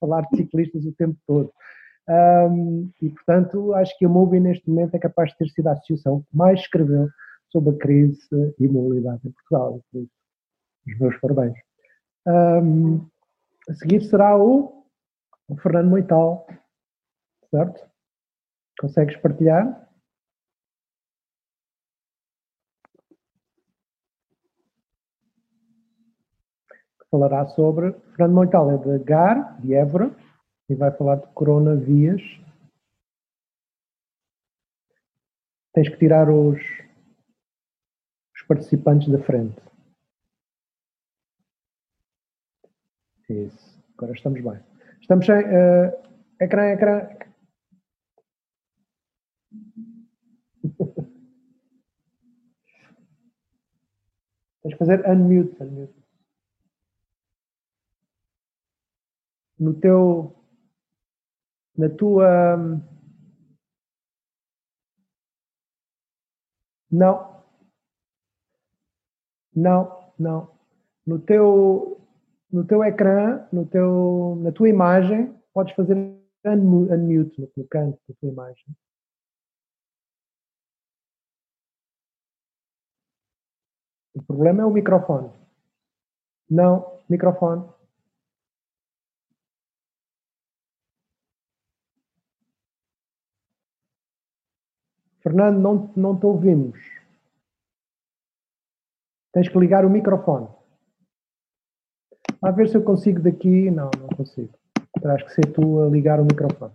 falar 0.00 0.22
de 0.22 0.38
ciclistas 0.38 0.86
o 0.86 0.92
tempo 0.92 1.18
todo. 1.26 1.52
Um, 2.08 2.90
e, 3.02 3.10
portanto, 3.10 3.74
acho 3.74 3.98
que 3.98 4.06
a 4.06 4.08
Movie 4.08 4.40
neste 4.40 4.66
momento 4.66 4.94
é 4.94 4.98
capaz 4.98 5.30
de 5.32 5.36
ter 5.36 5.48
sido 5.50 5.66
a 5.66 5.72
associação 5.72 6.22
que 6.22 6.34
mais 6.34 6.60
escreveu 6.60 7.06
sobre 7.50 7.74
a 7.74 7.78
crise 7.78 8.18
e 8.58 8.66
mobilidade 8.66 9.20
em 9.26 9.30
Portugal. 9.30 9.82
Os 9.92 10.98
meus 10.98 11.18
parabéns. 11.18 11.69
Um, 12.26 13.08
a 13.68 13.74
seguir 13.74 14.02
será 14.02 14.36
o, 14.36 14.84
o 15.48 15.56
Fernando 15.56 15.88
Moital, 15.88 16.46
certo? 17.50 17.88
Consegues 18.78 19.16
partilhar? 19.16 19.88
Falará 27.10 27.46
sobre. 27.48 27.92
Fernando 28.16 28.34
Moital 28.34 28.70
é 28.70 28.78
de 28.78 29.04
GAR, 29.04 29.60
de 29.60 29.74
Évora, 29.74 30.14
e 30.68 30.74
vai 30.74 30.90
falar 30.96 31.16
de 31.16 31.26
coronavias. 31.28 32.22
Tens 35.72 35.88
que 35.88 35.96
tirar 35.96 36.30
os, 36.30 36.60
os 38.34 38.42
participantes 38.46 39.08
da 39.08 39.18
frente. 39.22 39.69
Isso. 43.30 43.80
Agora 43.96 44.12
estamos 44.12 44.40
bem. 44.40 44.60
Estamos 45.00 45.24
sem. 45.24 45.36
Uh, 45.36 45.92
ecrã, 46.40 46.72
ecrã. 46.72 47.08
Tens 54.62 54.72
que 54.74 54.78
fazer 54.78 55.08
unmute, 55.08 55.62
unmute. 55.62 55.94
No 59.60 59.74
teu. 59.74 60.34
Na 61.76 61.88
tua. 61.88 62.56
Não. 66.90 67.44
Não, 69.54 70.12
não. 70.18 70.58
No 71.06 71.18
teu 71.20 71.99
no 72.52 72.66
teu 72.66 72.82
ecrã, 72.84 73.46
no 73.52 73.66
teu, 73.66 74.36
na 74.42 74.52
tua 74.52 74.68
imagem, 74.68 75.34
podes 75.52 75.74
fazer 75.74 75.94
unmute 76.44 77.40
no, 77.40 77.52
no 77.56 77.68
canto 77.68 77.98
da 78.08 78.14
tua 78.20 78.30
imagem. 78.30 78.64
O 84.14 84.22
problema 84.22 84.62
é 84.62 84.66
o 84.66 84.70
microfone. 84.70 85.30
Não, 86.48 87.00
microfone. 87.08 87.68
Fernando, 95.22 95.58
não, 95.60 95.92
não 95.96 96.18
te 96.18 96.26
ouvimos. 96.26 96.78
Tens 99.32 99.48
que 99.48 99.58
ligar 99.58 99.84
o 99.84 99.90
microfone. 99.90 100.48
A 102.42 102.50
ver 102.50 102.68
se 102.68 102.76
eu 102.76 102.82
consigo 102.82 103.20
daqui. 103.20 103.70
Não, 103.70 103.90
não 103.98 104.08
consigo. 104.08 104.52
Terás 105.00 105.22
que 105.22 105.30
ser 105.30 105.52
tu 105.52 105.80
a 105.80 105.88
ligar 105.88 106.20
o 106.20 106.24
microfone. 106.24 106.74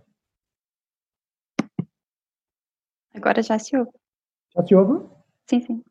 Agora 3.14 3.42
já 3.42 3.58
se 3.58 3.76
ouve. 3.76 3.90
Já 4.54 4.66
se 4.66 4.74
ouve? 4.74 5.08
Sim, 5.48 5.60
sim. 5.60 5.84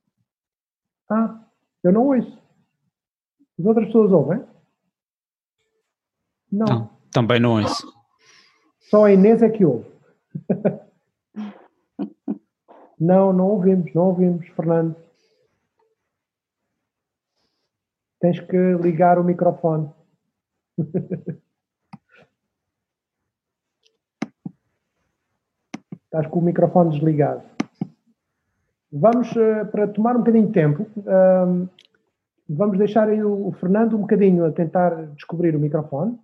Ah, 1.10 1.44
eu 1.84 1.92
não 1.92 2.08
ouço. 2.08 2.40
As 3.60 3.66
outras 3.66 3.88
pessoas 3.88 4.12
ouvem? 4.12 4.44
Não. 6.52 6.66
não 6.66 6.96
também 7.12 7.40
não 7.40 7.62
ouço. 7.62 7.88
Só 8.90 9.06
a 9.06 9.14
Inês 9.14 9.42
é 9.42 9.50
que 9.50 9.64
ouve. 9.64 9.90
não, 13.00 13.32
não 13.32 13.48
ouvimos, 13.48 13.94
não 13.94 14.08
ouvimos, 14.08 14.48
Fernando. 14.50 15.05
Tens 18.26 18.40
que 18.40 18.58
ligar 18.82 19.20
o 19.20 19.24
microfone. 19.24 19.88
Estás 26.06 26.26
com 26.26 26.40
o 26.40 26.42
microfone 26.42 26.90
desligado. 26.90 27.44
Vamos, 28.92 29.32
uh, 29.34 29.68
para 29.72 29.88
tomar 29.90 30.16
um 30.16 30.20
bocadinho 30.22 30.48
de 30.48 30.54
tempo, 30.54 30.88
uh, 31.02 31.70
vamos 32.50 32.80
deixar 32.80 33.10
aí 33.10 33.24
o, 33.24 33.50
o, 33.50 33.52
Fernando 33.52 33.96
um 33.96 34.02
bocadinho 34.02 34.44
a 34.44 34.52
tentar 34.52 35.06
descobrir 35.14 35.56
o 35.56 35.60
microfone. 35.60 36.20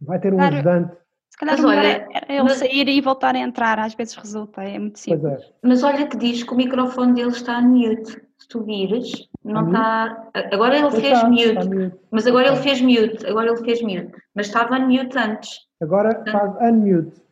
Vai 0.00 0.18
ter 0.18 0.34
um 0.34 0.38
claro. 0.38 0.56
ajudante. 0.56 0.96
Se 1.30 1.38
calhar 1.38 1.64
olha, 1.64 2.08
ele 2.28 2.42
mas... 2.42 2.54
sair 2.54 2.88
e 2.88 3.00
voltar 3.00 3.36
a 3.36 3.38
entrar, 3.38 3.78
às 3.78 3.94
vezes 3.94 4.16
resulta, 4.16 4.64
é 4.64 4.76
muito 4.76 4.98
simples. 4.98 5.40
É. 5.40 5.52
Mas 5.62 5.84
olha 5.84 6.08
que 6.08 6.16
diz 6.16 6.42
que 6.42 6.52
o 6.52 6.56
microfone 6.56 7.14
dele 7.14 7.30
está 7.30 7.60
mute. 7.60 8.26
Se 8.38 8.48
tu 8.48 8.64
vires, 8.64 9.28
não 9.48 9.66
está. 9.66 10.30
Agora 10.52 10.76
ele 10.76 10.90
fez 10.90 11.16
está, 11.16 11.28
mute, 11.28 11.68
mute, 11.68 12.00
mas 12.10 12.26
agora 12.26 12.48
ele 12.48 12.56
fez 12.56 12.80
mute, 12.80 13.26
agora 13.26 13.48
ele 13.48 13.64
fez 13.64 13.82
mute, 13.82 14.12
mas 14.34 14.46
estava 14.46 14.78
mute 14.78 15.18
antes. 15.18 15.68
Agora 15.80 16.24
faz 16.30 16.54
unmute. 16.60 17.22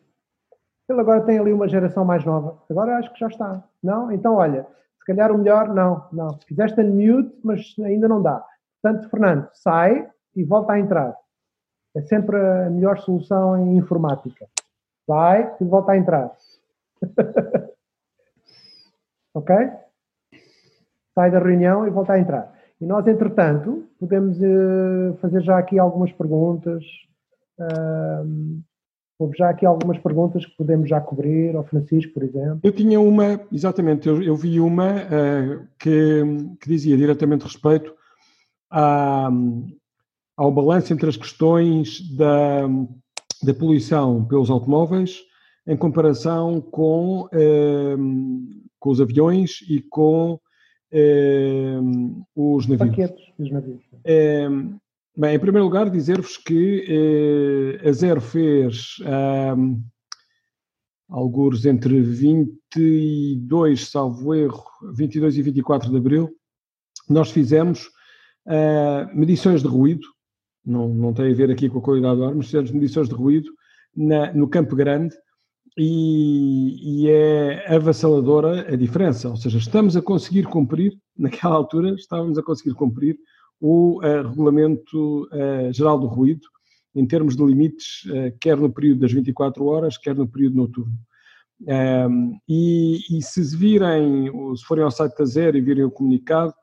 Ele 0.89 1.01
agora 1.01 1.21
tem 1.21 1.37
ali 1.37 1.51
uma 1.51 1.67
geração 1.67 2.05
mais 2.05 2.23
nova. 2.23 2.57
Agora 2.69 2.97
acho 2.97 3.11
que 3.13 3.19
já 3.19 3.27
está. 3.27 3.63
Não? 3.83 4.11
Então 4.11 4.35
olha, 4.35 4.65
se 4.99 5.05
calhar 5.05 5.31
o 5.31 5.37
melhor, 5.37 5.67
não, 5.73 6.07
não. 6.11 6.39
Fizeste 6.47 6.79
unmute, 6.79 7.35
mas 7.43 7.75
ainda 7.79 8.07
não 8.07 8.21
dá. 8.21 8.43
Portanto, 8.81 9.09
Fernando, 9.09 9.49
sai 9.53 10.09
e 10.35 10.43
volta 10.43 10.73
a 10.73 10.79
entrar. 10.79 11.15
É 11.95 12.01
sempre 12.01 12.37
a 12.37 12.69
melhor 12.69 12.99
solução 12.99 13.57
em 13.57 13.77
informática. 13.77 14.47
Sai 15.05 15.55
e 15.59 15.63
volta 15.65 15.91
a 15.91 15.97
entrar. 15.97 16.31
ok? 19.33 19.55
Sai 21.17 21.31
da 21.31 21.39
reunião 21.39 21.87
e 21.87 21.89
volta 21.89 22.13
a 22.13 22.19
entrar. 22.19 22.53
E 22.79 22.85
nós, 22.85 23.07
entretanto, 23.07 23.85
podemos 23.99 24.37
uh, 24.37 25.17
fazer 25.19 25.41
já 25.41 25.57
aqui 25.57 25.79
algumas 25.79 26.11
perguntas. 26.11 26.83
Uh, 27.59 28.61
houve 29.17 29.35
já 29.35 29.49
aqui 29.49 29.65
algumas 29.65 29.97
perguntas 29.97 30.45
que 30.45 30.55
podemos 30.55 30.87
já 30.87 31.01
cobrir, 31.01 31.55
ao 31.55 31.63
Francisco, 31.63 32.13
por 32.13 32.21
exemplo. 32.21 32.59
Eu 32.61 32.71
tinha 32.71 33.01
uma, 33.01 33.41
exatamente, 33.51 34.07
eu, 34.07 34.21
eu 34.21 34.35
vi 34.35 34.59
uma 34.59 34.91
uh, 34.91 35.67
que, 35.79 36.21
que, 36.61 36.69
dizia 36.69 36.95
diretamente 36.95 37.45
respeito 37.45 37.91
à, 38.69 39.31
ao 40.37 40.51
balanço 40.51 40.93
entre 40.93 41.09
as 41.09 41.17
questões 41.17 42.15
da, 42.15 42.67
da 43.41 43.55
poluição 43.55 44.23
pelos 44.23 44.51
automóveis 44.51 45.23
em 45.65 45.75
comparação 45.75 46.61
com, 46.61 47.21
uh, 47.21 47.97
com 48.79 48.89
os 48.91 49.01
aviões 49.01 49.61
e 49.67 49.81
com 49.81 50.39
os 52.35 52.67
navios. 52.67 52.89
Paquetes 52.89 53.25
dos 53.37 53.51
navios. 53.51 53.83
Eh, 54.05 54.49
bem, 55.15 55.35
em 55.35 55.39
primeiro 55.39 55.65
lugar, 55.65 55.89
dizer-vos 55.89 56.37
que 56.37 57.79
eh, 57.81 57.89
a 57.89 57.91
Zero 57.91 58.21
fez 58.21 58.97
um, 59.57 59.81
alguns 61.09 61.65
entre 61.65 62.01
22, 62.01 63.89
salvo 63.89 64.33
erro, 64.33 64.63
22 64.93 65.37
e 65.37 65.41
24 65.41 65.89
de 65.89 65.97
abril, 65.97 66.29
nós 67.09 67.31
fizemos 67.31 67.87
uh, 68.45 69.15
medições 69.15 69.61
de 69.61 69.67
ruído, 69.67 70.05
não, 70.65 70.89
não 70.89 71.13
tem 71.13 71.31
a 71.31 71.35
ver 71.35 71.49
aqui 71.49 71.69
com 71.69 71.79
a 71.79 71.81
qualidade 71.81 72.17
do 72.17 72.25
ar, 72.25 72.35
mas 72.35 72.47
fizemos 72.47 72.71
medições 72.71 73.07
de 73.07 73.15
ruído 73.15 73.49
na, 73.95 74.33
no 74.33 74.49
Campo 74.49 74.75
Grande, 74.75 75.15
e, 75.77 77.03
e, 77.03 77.09
é 77.09 77.75
avassaladora 77.75 78.73
a 78.73 78.75
diferença. 78.75 79.29
Ou 79.29 79.37
seja, 79.37 79.57
estamos 79.57 79.95
a 79.95 80.01
conseguir 80.01 80.43
cumprir, 80.43 80.97
naquela 81.17 81.55
altura, 81.55 81.91
estávamos 81.91 82.37
a 82.37 82.43
conseguir 82.43 82.73
cumprir 82.73 83.17
o 83.59 83.99
uh, 83.99 84.27
Regulamento 84.27 85.23
uh, 85.25 85.71
Geral 85.73 85.99
do 85.99 86.07
Ruído, 86.07 86.47
em 86.95 87.05
termos 87.05 87.35
de 87.35 87.45
limites, 87.45 88.07
quer 88.41 88.57
no 88.57 88.71
período 88.71 89.01
das 89.01 89.11
24 89.11 89.63
horas, 89.65 89.99
quer 89.99 90.15
no 90.15 90.27
período 90.27 90.55
noturno. 90.55 90.97
Um, 91.61 92.39
e, 92.47 92.99
e, 93.09 93.21
se 93.21 93.55
virem, 93.55 94.31
se 94.55 94.63
forem 94.65 94.83
ao 94.83 94.91
site 94.91 95.15
da 95.15 95.25
Zero 95.25 95.57
e 95.57 95.61
virem 95.61 95.83
o 95.83 95.91
comunicado, 95.91 96.53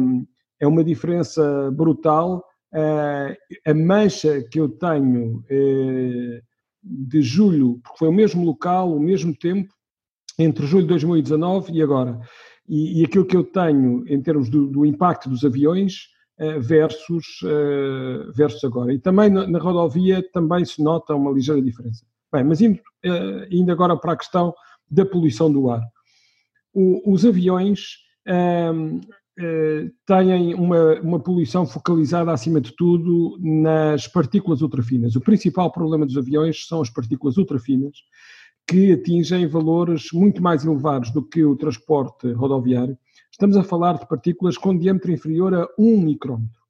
um, 0.00 0.26
é 0.60 0.66
uma 0.66 0.82
diferença 0.82 1.70
brutal. 1.72 2.44
Uh, 2.72 3.36
a 3.66 3.74
mancha 3.74 4.42
que 4.50 4.60
eu 4.60 4.68
tenho 4.68 5.38
uh, 5.38 6.42
de 6.88 7.22
julho, 7.22 7.80
porque 7.82 7.98
foi 7.98 8.08
o 8.08 8.12
mesmo 8.12 8.44
local, 8.44 8.94
o 8.94 9.00
mesmo 9.00 9.34
tempo, 9.34 9.74
entre 10.38 10.66
julho 10.66 10.82
de 10.82 10.88
2019 10.90 11.72
e 11.72 11.82
agora. 11.82 12.20
E, 12.68 13.00
e 13.00 13.04
aquilo 13.04 13.24
que 13.24 13.36
eu 13.36 13.44
tenho 13.44 14.04
em 14.06 14.20
termos 14.22 14.48
do, 14.48 14.66
do 14.66 14.84
impacto 14.84 15.28
dos 15.28 15.44
aviões 15.44 16.08
uh, 16.38 16.60
versus, 16.60 17.40
versus 18.34 18.62
agora. 18.64 18.92
E 18.92 18.98
também 18.98 19.30
na, 19.30 19.46
na 19.46 19.58
rodovia 19.58 20.22
também 20.32 20.64
se 20.64 20.82
nota 20.82 21.14
uma 21.14 21.30
ligeira 21.30 21.62
diferença. 21.62 22.04
Bem, 22.32 22.44
mas 22.44 22.60
indo, 22.60 22.78
uh, 22.78 23.46
indo 23.50 23.70
agora 23.72 23.96
para 23.96 24.12
a 24.12 24.16
questão 24.16 24.54
da 24.90 25.04
poluição 25.06 25.50
do 25.50 25.70
ar. 25.70 25.82
O, 26.72 27.12
os 27.12 27.24
aviões 27.24 27.80
uh, 28.28 29.00
têm 30.06 30.54
uma, 30.54 31.00
uma 31.00 31.20
poluição 31.20 31.66
focalizada, 31.66 32.32
acima 32.32 32.60
de 32.60 32.72
tudo, 32.72 33.38
nas 33.40 34.08
partículas 34.08 34.62
ultrafinas. 34.62 35.14
O 35.14 35.20
principal 35.20 35.70
problema 35.70 36.06
dos 36.06 36.16
aviões 36.16 36.66
são 36.66 36.80
as 36.80 36.88
partículas 36.88 37.36
ultrafinas, 37.36 37.98
que 38.66 38.92
atingem 38.92 39.46
valores 39.46 40.08
muito 40.12 40.42
mais 40.42 40.64
elevados 40.64 41.10
do 41.10 41.22
que 41.22 41.44
o 41.44 41.56
transporte 41.56 42.32
rodoviário. 42.32 42.98
Estamos 43.30 43.56
a 43.56 43.62
falar 43.62 43.98
de 43.98 44.08
partículas 44.08 44.56
com 44.56 44.76
diâmetro 44.76 45.12
inferior 45.12 45.54
a 45.54 45.68
1 45.78 46.00
micrômetro. 46.00 46.66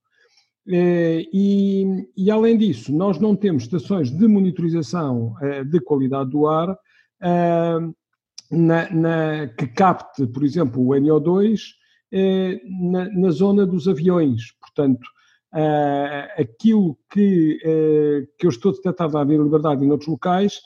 Eh, 0.68 1.24
e, 1.32 2.08
e, 2.16 2.30
além 2.30 2.58
disso, 2.58 2.92
nós 2.92 3.20
não 3.20 3.36
temos 3.36 3.62
estações 3.62 4.10
de 4.10 4.26
monitorização 4.26 5.36
eh, 5.40 5.62
de 5.62 5.78
qualidade 5.80 6.30
do 6.30 6.46
ar 6.48 6.76
eh, 7.22 7.78
na, 8.50 8.90
na, 8.90 9.46
que 9.56 9.68
capte, 9.68 10.26
por 10.26 10.44
exemplo, 10.44 10.82
o 10.82 10.88
NO2 10.88 11.60
na, 12.12 13.08
na 13.10 13.30
zona 13.30 13.66
dos 13.66 13.88
aviões. 13.88 14.52
Portanto, 14.60 15.06
aquilo 16.38 16.98
que, 17.10 17.58
que 18.38 18.46
eu 18.46 18.50
estou 18.50 18.72
detectar 18.72 19.10
da 19.10 19.24
liberdade 19.24 19.84
em 19.84 19.90
outros 19.90 20.08
locais 20.08 20.60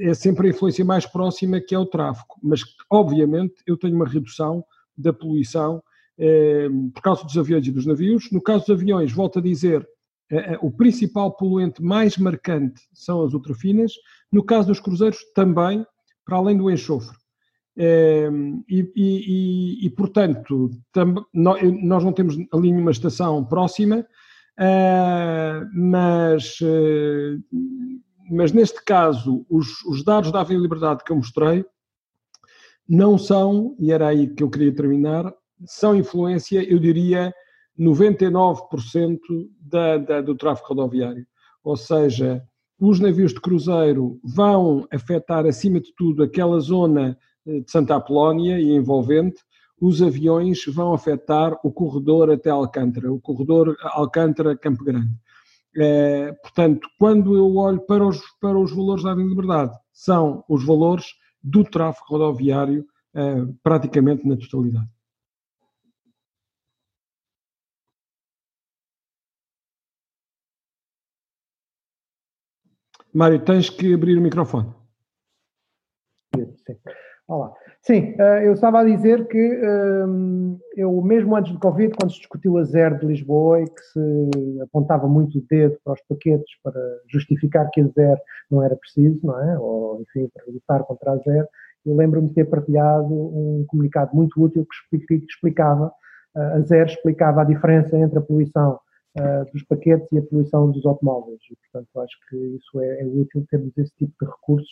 é 0.00 0.14
sempre 0.14 0.48
a 0.48 0.50
influência 0.50 0.84
mais 0.84 1.06
próxima 1.06 1.60
que 1.60 1.74
é 1.74 1.78
o 1.78 1.86
tráfego. 1.86 2.34
Mas, 2.42 2.62
obviamente, 2.90 3.54
eu 3.66 3.76
tenho 3.76 3.96
uma 3.96 4.08
redução 4.08 4.64
da 4.96 5.12
poluição 5.12 5.82
eh, 6.18 6.68
por 6.92 7.02
causa 7.02 7.24
dos 7.24 7.36
aviões 7.38 7.66
e 7.66 7.72
dos 7.72 7.86
navios. 7.86 8.30
No 8.30 8.42
caso 8.42 8.66
dos 8.66 8.76
aviões, 8.76 9.10
volto 9.10 9.38
a 9.38 9.42
dizer, 9.42 9.88
eh, 10.30 10.54
eh, 10.54 10.58
o 10.60 10.70
principal 10.70 11.34
poluente 11.34 11.82
mais 11.82 12.18
marcante 12.18 12.82
são 12.92 13.24
as 13.24 13.32
ultrafinas. 13.32 13.94
No 14.30 14.44
caso 14.44 14.68
dos 14.68 14.80
cruzeiros, 14.80 15.18
também, 15.34 15.84
para 16.24 16.36
além 16.36 16.56
do 16.56 16.70
enxofre. 16.70 17.16
E, 17.82 18.62
e, 18.68 18.84
e, 18.94 19.86
e, 19.86 19.90
portanto, 19.90 20.70
nós 21.32 22.04
não 22.04 22.12
temos 22.12 22.36
ali 22.52 22.70
nenhuma 22.70 22.90
estação 22.90 23.42
próxima, 23.42 24.06
mas, 25.72 26.58
mas 28.30 28.52
neste 28.52 28.84
caso, 28.84 29.46
os, 29.48 29.82
os 29.86 30.04
dados 30.04 30.30
da 30.30 30.40
Avenida 30.40 30.62
Liberdade 30.62 31.02
que 31.02 31.10
eu 31.10 31.16
mostrei 31.16 31.64
não 32.86 33.16
são, 33.16 33.74
e 33.78 33.90
era 33.90 34.08
aí 34.08 34.26
que 34.26 34.42
eu 34.42 34.50
queria 34.50 34.74
terminar, 34.74 35.32
são 35.64 35.96
influência, 35.96 36.62
eu 36.62 36.78
diria, 36.78 37.32
99% 37.78 39.18
da, 39.58 39.96
da, 39.96 40.20
do 40.20 40.34
tráfego 40.34 40.68
rodoviário. 40.68 41.26
Ou 41.64 41.76
seja, 41.76 42.42
os 42.78 43.00
navios 43.00 43.32
de 43.32 43.40
cruzeiro 43.40 44.20
vão 44.24 44.86
afetar, 44.92 45.46
acima 45.46 45.80
de 45.80 45.94
tudo, 45.94 46.22
aquela 46.22 46.58
zona 46.60 47.10
eh, 47.10 47.29
de 47.60 47.70
Santa 47.70 47.96
Apolónia 47.96 48.60
e 48.60 48.72
envolvente, 48.72 49.42
os 49.80 50.02
aviões 50.02 50.64
vão 50.66 50.92
afetar 50.92 51.58
o 51.64 51.72
corredor 51.72 52.30
até 52.30 52.50
Alcântara, 52.50 53.12
o 53.12 53.20
corredor 53.20 53.76
Alcântara-Campo 53.82 54.84
Grande. 54.84 55.10
É, 55.76 56.32
portanto, 56.32 56.88
quando 56.98 57.36
eu 57.36 57.56
olho 57.56 57.80
para 57.80 58.06
os, 58.06 58.20
para 58.40 58.58
os 58.58 58.72
valores 58.74 59.04
da 59.04 59.14
Liberdade, 59.14 59.76
são 59.92 60.44
os 60.48 60.64
valores 60.64 61.14
do 61.42 61.64
tráfego 61.64 62.06
rodoviário 62.08 62.86
é, 63.14 63.46
praticamente 63.62 64.26
na 64.26 64.36
totalidade. 64.36 64.88
Mário, 73.12 73.44
tens 73.44 73.68
que 73.68 73.92
abrir 73.92 74.16
o 74.18 74.20
microfone. 74.20 74.72
Sim. 76.34 76.54
Olá. 77.30 77.52
Sim, 77.80 78.16
eh, 78.18 78.48
eu 78.48 78.54
estava 78.54 78.80
a 78.80 78.84
dizer 78.84 79.28
que 79.28 79.38
ehm, 79.38 80.58
eu, 80.76 81.00
mesmo 81.00 81.36
antes 81.36 81.52
do 81.52 81.60
Covid, 81.60 81.94
quando 81.94 82.10
se 82.10 82.18
discutiu 82.18 82.58
a 82.58 82.64
zero 82.64 82.98
de 82.98 83.06
Lisboa 83.06 83.60
e 83.60 83.66
que 83.66 83.80
se 83.82 84.60
apontava 84.60 85.06
muito 85.06 85.38
o 85.38 85.44
dedo 85.48 85.78
para 85.84 85.92
os 85.92 86.00
paquetes 86.08 86.52
para 86.60 86.82
justificar 87.08 87.70
que 87.70 87.82
a 87.82 87.86
zero 87.86 88.20
não 88.50 88.60
era 88.64 88.74
preciso, 88.74 89.20
não 89.22 89.40
é? 89.40 89.56
Ou, 89.60 90.02
enfim, 90.02 90.28
para 90.34 90.52
lutar 90.52 90.82
contra 90.82 91.12
a 91.12 91.16
zero, 91.18 91.46
eu 91.86 91.94
lembro-me 91.94 92.26
de 92.26 92.34
ter 92.34 92.46
partilhado 92.46 93.06
um 93.14 93.64
comunicado 93.68 94.10
muito 94.12 94.42
útil 94.42 94.66
que 94.90 95.14
explicava, 95.14 95.92
eh, 96.36 96.40
a 96.40 96.60
zero 96.62 96.90
explicava 96.90 97.42
a 97.42 97.44
diferença 97.44 97.96
entre 97.96 98.18
a 98.18 98.22
poluição 98.22 98.80
uh, 99.18 99.52
dos 99.52 99.62
paquetes 99.64 100.10
e 100.12 100.18
a 100.18 100.22
poluição 100.22 100.70
dos 100.70 100.84
automóveis. 100.86 101.40
E, 101.50 101.56
portanto, 101.56 102.00
acho 102.00 102.16
que 102.28 102.36
isso 102.36 102.80
é, 102.80 103.02
é, 103.02 103.06
útil 103.06 103.46
termos 103.50 103.76
esse 103.76 103.92
tipo 103.96 104.12
de 104.20 104.30
recursos 104.30 104.70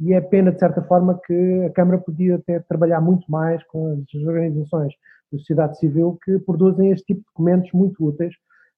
e 0.00 0.12
é 0.12 0.20
pena, 0.20 0.52
de 0.52 0.58
certa 0.58 0.82
forma, 0.82 1.20
que 1.24 1.64
a 1.64 1.70
Câmara 1.70 1.98
podia 1.98 2.36
até 2.36 2.60
trabalhar 2.60 3.00
muito 3.00 3.30
mais 3.30 3.62
com 3.64 3.92
as 3.92 4.22
organizações 4.22 4.92
da 5.32 5.38
sociedade 5.38 5.78
civil 5.78 6.18
que 6.24 6.38
produzem 6.38 6.90
este 6.90 7.06
tipo 7.06 7.20
de 7.20 7.26
documentos 7.26 7.72
muito 7.72 8.04
úteis 8.04 8.34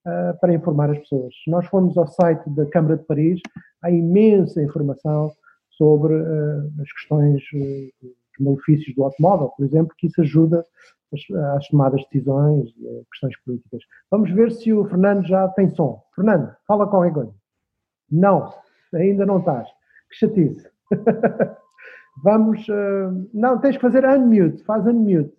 uh, 0.06 0.38
para 0.40 0.54
informar 0.54 0.90
as 0.90 0.98
pessoas. 0.98 1.34
Se 1.44 1.50
nós 1.50 1.66
formos 1.66 1.96
ao 1.96 2.06
site 2.06 2.48
da 2.50 2.66
Câmara 2.66 2.96
de 2.96 3.04
Paris, 3.04 3.40
há 3.82 3.90
imensa 3.90 4.62
informação 4.62 5.30
sobre 5.70 6.14
uh, 6.14 6.72
as 6.80 6.92
questões, 6.92 7.42
uh, 7.54 8.06
os 8.06 8.44
malefícios 8.44 8.94
do 8.94 9.04
automóvel, 9.04 9.50
por 9.56 9.64
exemplo, 9.64 9.94
que 9.96 10.06
isso 10.06 10.20
ajuda 10.20 10.64
às 11.56 11.66
tomadas 11.68 12.00
de 12.00 12.06
decisões 12.12 12.68
e 12.76 13.04
questões 13.11 13.36
políticas. 13.42 13.82
Vamos 14.11 14.30
ver 14.30 14.50
se 14.52 14.72
o 14.72 14.84
Fernando 14.86 15.26
já 15.26 15.48
tem 15.48 15.68
som. 15.70 16.02
Fernando, 16.14 16.54
fala 16.66 16.88
qualquer 16.88 17.12
coisa. 17.12 17.34
Não, 18.11 18.52
ainda 18.94 19.26
não 19.26 19.38
estás. 19.38 19.68
Que 20.11 20.16
chatice. 20.16 20.70
Vamos. 22.22 22.66
Uh, 22.68 23.28
não, 23.32 23.61
tens 23.61 23.76
que 23.76 23.82
fazer 23.82 24.04
unmute. 24.04 24.64
Faz 24.64 24.86
unmute. 24.86 25.36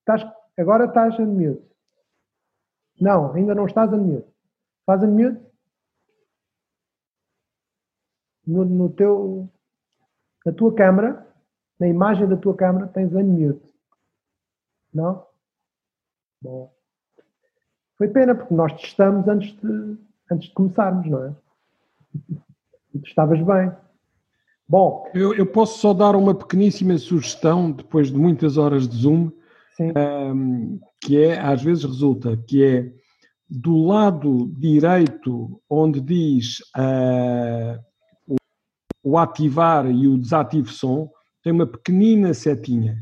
Estás, 0.00 0.24
agora 0.58 0.86
estás 0.86 1.18
unmute. 1.18 1.62
Não, 3.00 3.32
ainda 3.32 3.54
não 3.54 3.66
estás 3.66 3.92
unmute. 3.92 4.28
Faz 4.86 5.02
unmute. 5.02 5.40
No, 8.46 8.64
no 8.64 8.90
teu. 8.90 9.48
Na 10.44 10.52
tua 10.52 10.74
câmara, 10.74 11.24
na 11.78 11.86
imagem 11.86 12.28
da 12.28 12.36
tua 12.36 12.56
câmara, 12.56 12.88
tens 12.88 13.12
unmute. 13.14 13.71
Não? 14.92 15.24
Bom. 16.40 16.72
Foi 17.96 18.08
pena, 18.08 18.34
porque 18.34 18.54
nós 18.54 18.72
testamos 18.80 19.26
antes 19.28 19.52
de, 19.60 19.96
antes 20.30 20.48
de 20.48 20.54
começarmos, 20.54 21.08
não 21.08 21.24
é? 21.24 21.34
E 22.94 22.98
tu 22.98 23.06
estavas 23.06 23.40
bem. 23.40 23.72
Bom. 24.68 25.08
Eu, 25.14 25.34
eu, 25.34 25.46
posso 25.46 25.78
só 25.78 25.92
dar 25.92 26.16
uma 26.16 26.34
pequeníssima 26.34 26.96
sugestão, 26.98 27.70
depois 27.70 28.10
de 28.10 28.16
muitas 28.18 28.56
horas 28.56 28.88
de 28.88 28.96
Zoom, 28.96 29.30
um, 29.80 30.80
que 31.00 31.22
é, 31.22 31.38
às 31.38 31.62
vezes 31.62 31.84
resulta, 31.84 32.36
que 32.36 32.64
é 32.64 32.92
do 33.48 33.84
lado 33.84 34.50
direito, 34.56 35.60
onde 35.68 36.00
diz 36.00 36.60
uh, 36.76 37.78
o, 38.26 38.36
o 39.02 39.18
ativar 39.18 39.86
e 39.90 40.08
o 40.08 40.16
desativo 40.16 40.68
som, 40.68 41.10
tem 41.42 41.52
uma 41.52 41.66
pequenina 41.66 42.32
setinha. 42.32 42.96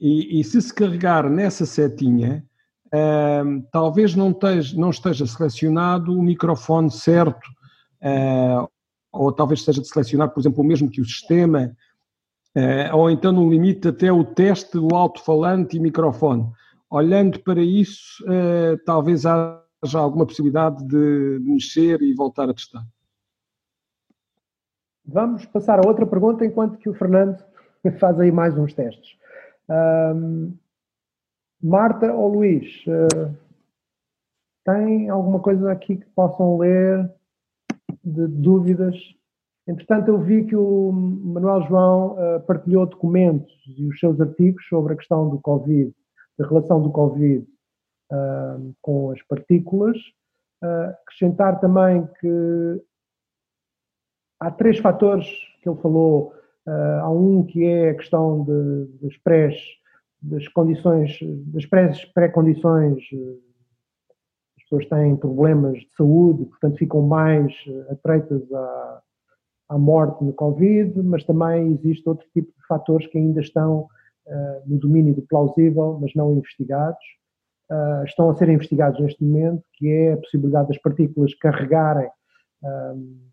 E, 0.00 0.40
e 0.40 0.44
se 0.44 0.60
se 0.60 0.72
carregar 0.72 1.28
nessa 1.28 1.66
setinha, 1.66 2.44
uh, 2.86 3.62
talvez 3.72 4.14
não 4.14 4.30
esteja, 4.30 4.76
não 4.78 4.90
esteja, 4.90 5.26
selecionado 5.26 6.16
o 6.16 6.22
microfone 6.22 6.90
certo, 6.90 7.46
uh, 8.02 8.68
ou 9.12 9.32
talvez 9.32 9.60
esteja 9.60 9.82
selecionado, 9.82 10.32
por 10.32 10.40
exemplo, 10.40 10.62
o 10.62 10.66
mesmo 10.66 10.90
que 10.90 11.00
o 11.00 11.04
sistema, 11.04 11.74
uh, 12.56 12.96
ou 12.96 13.10
então 13.10 13.32
no 13.32 13.50
limite 13.50 13.88
até 13.88 14.12
o 14.12 14.24
teste 14.24 14.78
do 14.78 14.94
alto-falante 14.94 15.76
e 15.76 15.80
microfone. 15.80 16.46
Olhando 16.90 17.38
para 17.40 17.60
isso, 17.60 18.24
eh, 18.26 18.78
talvez 18.86 19.26
haja 19.26 19.98
alguma 19.98 20.24
possibilidade 20.24 20.82
de 20.86 21.38
mexer 21.42 22.00
e 22.00 22.14
voltar 22.14 22.48
a 22.48 22.54
testar. 22.54 22.82
Vamos 25.04 25.44
passar 25.44 25.78
a 25.78 25.86
outra 25.86 26.06
pergunta 26.06 26.46
enquanto 26.46 26.78
que 26.78 26.88
o 26.88 26.94
Fernando 26.94 27.36
faz 28.00 28.18
aí 28.18 28.32
mais 28.32 28.56
uns 28.56 28.72
testes. 28.72 29.18
Um, 29.70 30.56
Marta 31.62 32.12
ou 32.12 32.28
Luís, 32.28 32.84
uh, 32.86 33.36
Tem 34.64 35.08
alguma 35.08 35.40
coisa 35.40 35.72
aqui 35.72 35.96
que 35.96 36.06
possam 36.10 36.58
ler 36.58 37.10
de 38.04 38.26
dúvidas? 38.26 38.96
Entretanto, 39.66 40.08
eu 40.08 40.18
vi 40.18 40.46
que 40.46 40.56
o 40.56 40.92
Manuel 40.92 41.62
João 41.68 42.12
uh, 42.12 42.40
partilhou 42.46 42.86
documentos 42.86 43.52
e 43.76 43.86
os 43.86 43.98
seus 43.98 44.20
artigos 44.20 44.66
sobre 44.68 44.94
a 44.94 44.96
questão 44.96 45.28
do 45.28 45.38
Covid, 45.40 45.94
da 46.38 46.46
relação 46.46 46.82
do 46.82 46.90
Covid 46.90 47.46
uh, 48.12 48.74
com 48.80 49.10
as 49.10 49.22
partículas. 49.22 49.98
Uh, 50.62 50.90
acrescentar 51.02 51.60
também 51.60 52.06
que 52.20 52.82
há 54.40 54.50
três 54.50 54.78
fatores 54.78 55.26
que 55.62 55.68
ele 55.68 55.80
falou. 55.80 56.34
Uh, 56.68 57.00
há 57.00 57.10
um 57.10 57.46
que 57.46 57.64
é 57.64 57.90
a 57.90 57.94
questão 57.94 58.44
de, 58.44 58.88
das 59.00 59.16
pré 59.18 59.50
das 60.20 60.46
condições, 60.48 61.18
das 61.46 61.64
pré-condições. 62.12 62.98
as 64.56 64.62
pessoas 64.64 64.86
têm 64.86 65.16
problemas 65.16 65.78
de 65.78 65.88
saúde, 65.96 66.44
portanto 66.44 66.76
ficam 66.76 67.00
mais 67.00 67.54
atreitas 67.88 68.42
à, 68.52 69.02
à 69.70 69.78
morte 69.78 70.22
no 70.22 70.34
Covid, 70.34 71.00
mas 71.02 71.24
também 71.24 71.72
existe 71.72 72.06
outro 72.06 72.26
tipo 72.34 72.48
de 72.48 72.66
fatores 72.66 73.06
que 73.06 73.16
ainda 73.16 73.40
estão 73.40 73.88
uh, 74.26 74.62
no 74.66 74.78
domínio 74.78 75.14
do 75.14 75.22
plausível, 75.22 75.98
mas 76.02 76.12
não 76.14 76.36
investigados. 76.36 77.02
Uh, 77.70 78.04
estão 78.04 78.28
a 78.28 78.36
ser 78.36 78.50
investigados 78.50 79.00
neste 79.00 79.24
momento, 79.24 79.62
que 79.74 79.88
é 79.88 80.12
a 80.12 80.16
possibilidade 80.18 80.68
das 80.68 80.78
partículas 80.78 81.32
carregarem 81.34 82.10
uh, 82.62 83.28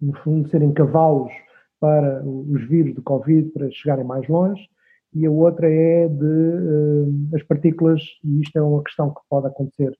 no 0.00 0.16
fundo, 0.18 0.48
serem 0.48 0.72
cavalos 0.72 1.32
para 1.78 2.22
os 2.24 2.68
vírus 2.68 2.94
do 2.94 3.02
Covid 3.02 3.50
para 3.50 3.70
chegarem 3.70 4.04
mais 4.04 4.28
longe, 4.28 4.62
e 5.12 5.26
a 5.26 5.30
outra 5.30 5.68
é 5.68 6.08
de 6.08 6.24
uh, 6.24 7.34
as 7.34 7.42
partículas, 7.42 8.00
e 8.22 8.40
isto 8.40 8.56
é 8.56 8.62
uma 8.62 8.82
questão 8.82 9.10
que 9.12 9.20
pode 9.28 9.46
acontecer 9.46 9.90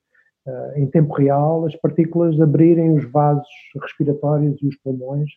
uh, 0.46 0.78
em 0.78 0.86
tempo 0.86 1.14
real, 1.14 1.66
as 1.66 1.74
partículas 1.76 2.40
abrirem 2.40 2.92
os 2.92 3.10
vasos 3.10 3.48
respiratórios 3.82 4.60
e 4.62 4.68
os 4.68 4.76
pulmões, 4.76 5.30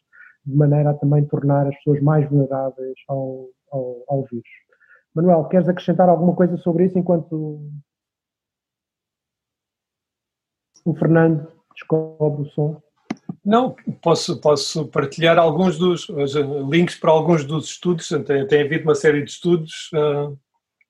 de 0.46 0.56
maneira 0.56 0.92
a 0.92 0.94
também 0.94 1.26
tornar 1.26 1.68
as 1.68 1.76
pessoas 1.78 2.02
mais 2.02 2.30
vulneráveis 2.30 2.96
ao, 3.08 3.50
ao, 3.72 4.04
ao 4.08 4.24
vírus. 4.24 4.50
Manuel, 5.16 5.46
queres 5.46 5.70
acrescentar 5.70 6.10
alguma 6.10 6.36
coisa 6.36 6.58
sobre 6.58 6.86
isso 6.86 6.98
enquanto 7.00 7.62
o 10.86 10.94
Fernando 10.96 11.48
descobre 11.74 12.42
o 12.42 12.46
som? 12.52 12.82
Não, 13.46 13.76
posso, 14.02 14.40
posso 14.40 14.88
partilhar 14.88 15.38
alguns 15.38 15.78
dos 15.78 16.08
links 16.70 16.96
para 16.96 17.12
alguns 17.12 17.44
dos 17.44 17.66
estudos. 17.66 18.08
Tem, 18.26 18.48
tem 18.48 18.62
havido 18.62 18.84
uma 18.84 18.96
série 18.96 19.22
de 19.22 19.30
estudos, 19.30 19.90
ah, 19.94 20.32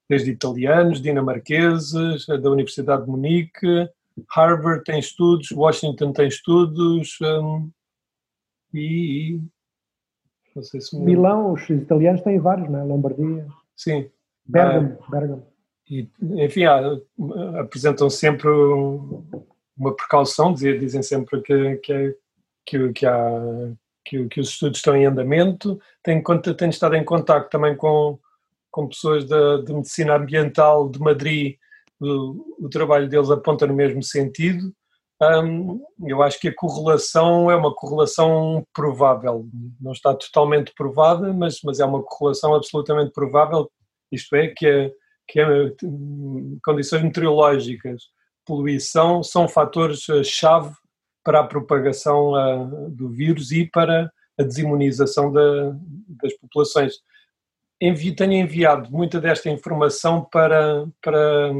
desde 0.08 0.32
italianos, 0.32 1.02
dinamarqueses, 1.02 2.26
da 2.28 2.50
Universidade 2.52 3.06
de 3.06 3.10
Munique, 3.10 3.90
Harvard 4.30 4.84
tem 4.84 5.00
estudos, 5.00 5.52
Washington 5.52 6.12
tem 6.14 6.28
estudos 6.28 7.18
e, 8.74 9.40
não 10.56 10.64
sei 10.64 10.82
se 10.82 10.98
me... 10.98 11.06
Milão, 11.06 11.54
os 11.54 11.68
italianos 11.70 12.22
têm 12.22 12.40
vários, 12.40 12.70
não 12.70 12.80
é? 12.80 12.84
Lombardia. 12.84 13.48
Sim. 13.76 14.10
Bergamo, 14.46 14.98
ah, 15.02 15.10
Bergamo. 15.10 15.48
E, 15.90 16.08
enfim, 16.22 16.64
apresentam 17.60 18.10
sempre 18.10 18.50
uma 18.50 19.96
precaução, 19.96 20.54
dizem 20.54 21.02
sempre 21.02 21.42
que, 21.42 21.76
que 21.78 21.94
é 21.94 22.16
que, 22.66 22.92
que, 22.94 23.06
há, 23.06 23.74
que, 24.06 24.28
que, 24.28 24.40
os 24.40 24.50
estudos 24.50 24.80
estão 24.80 24.96
em 24.96 25.06
andamento. 25.06 25.80
Tenho, 26.04 26.24
tenho 26.58 26.70
estado 26.70 26.96
em 26.96 27.04
contato 27.04 27.50
também 27.50 27.76
com, 27.76 28.20
com 28.72 28.88
pessoas 28.88 29.26
de, 29.26 29.64
de 29.64 29.74
medicina 29.74 30.16
ambiental 30.16 30.90
de 30.90 31.00
Madrid, 31.00 31.58
o, 32.00 32.66
o, 32.66 32.70
trabalho 32.70 33.08
deles 33.08 33.30
aponta 33.30 33.66
no 33.66 33.74
mesmo 33.74 34.04
sentido. 34.04 34.74
Eu 36.06 36.22
acho 36.22 36.40
que 36.40 36.50
a 36.50 36.56
correlação 36.56 37.50
é 37.50 37.56
uma 37.56 37.74
correlação 37.74 38.66
provável, 38.74 39.48
não 39.80 39.94
está 39.94 40.14
totalmente 40.14 40.74
provada, 40.76 41.32
mas, 41.32 41.60
mas 41.64 41.80
é 41.80 41.86
uma 41.86 42.04
correlação 42.04 42.54
absolutamente 42.54 43.14
provável, 43.14 43.72
isto 44.12 44.36
é, 44.36 44.50
que, 44.50 44.68
a, 44.68 44.92
que 45.28 45.40
a, 45.40 45.48
condições 46.62 47.04
meteorológicas, 47.04 48.04
poluição, 48.46 49.24
são 49.24 49.48
fatores-chave 49.48 50.70
eh, 50.70 50.83
para 51.24 51.40
a 51.40 51.48
propagação 51.48 52.34
uh, 52.34 52.90
do 52.90 53.10
vírus 53.10 53.52
e 53.52 53.66
para 53.66 54.12
a 54.38 54.44
desimunização 54.44 55.32
da, 55.32 55.76
das 56.22 56.34
populações. 56.34 56.96
Envi, 57.80 58.16
tenho 58.16 58.34
enviado 58.34 58.92
muita 58.92 59.20
desta 59.20 59.50
informação 59.50 60.24
para, 60.24 60.86
para, 61.02 61.52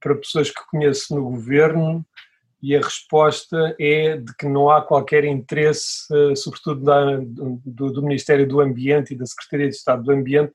para 0.00 0.14
pessoas 0.16 0.50
que 0.50 0.66
conheço 0.70 1.14
no 1.14 1.22
governo 1.22 2.04
e 2.62 2.76
a 2.76 2.80
resposta 2.80 3.74
é 3.78 4.16
de 4.16 4.36
que 4.36 4.46
não 4.46 4.70
há 4.70 4.80
qualquer 4.80 5.24
interesse, 5.24 6.06
uh, 6.14 6.36
sobretudo 6.36 6.84
da, 6.84 7.16
do, 7.16 7.92
do, 7.92 8.02
Ministério 8.02 8.46
do 8.46 8.60
Ambiente 8.60 9.14
e 9.14 9.16
da 9.16 9.26
Secretaria 9.26 9.68
de 9.68 9.74
Estado 9.74 10.04
do 10.04 10.12
Ambiente, 10.12 10.52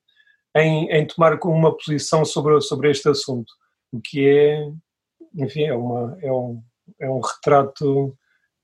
em, 0.55 0.89
em 0.89 1.05
tomar 1.05 1.37
uma 1.43 1.75
posição 1.75 2.23
sobre, 2.23 2.59
sobre 2.61 2.89
este 2.89 3.09
assunto, 3.09 3.51
o 3.91 3.99
que 3.99 4.25
é, 4.25 4.71
enfim, 5.35 5.63
é, 5.63 5.73
uma, 5.73 6.17
é 6.21 6.31
um, 6.31 6.61
é 6.99 7.09
um 7.09 7.19
retrato 7.19 8.15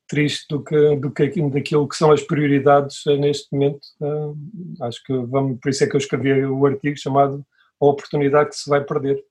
triste 0.08 0.46
do 0.50 0.64
que, 0.64 0.96
do 0.98 1.12
que 1.12 1.42
daquilo 1.50 1.88
que 1.88 1.96
são 1.96 2.12
as 2.12 2.22
prioridades 2.22 3.06
eh, 3.08 3.18
neste 3.18 3.52
momento. 3.52 3.82
Uh, 4.00 4.38
acho 4.82 5.04
que 5.04 5.14
vamos, 5.14 5.60
por 5.60 5.70
isso 5.70 5.84
é 5.84 5.88
que 5.88 5.96
eu 5.96 6.00
escrevi 6.00 6.46
o 6.46 6.66
artigo 6.66 6.98
chamado 6.98 7.46
A 7.82 7.86
Oportunidade 7.86 8.50
que 8.50 8.56
se 8.56 8.70
vai 8.70 8.84
perder. 8.84 9.24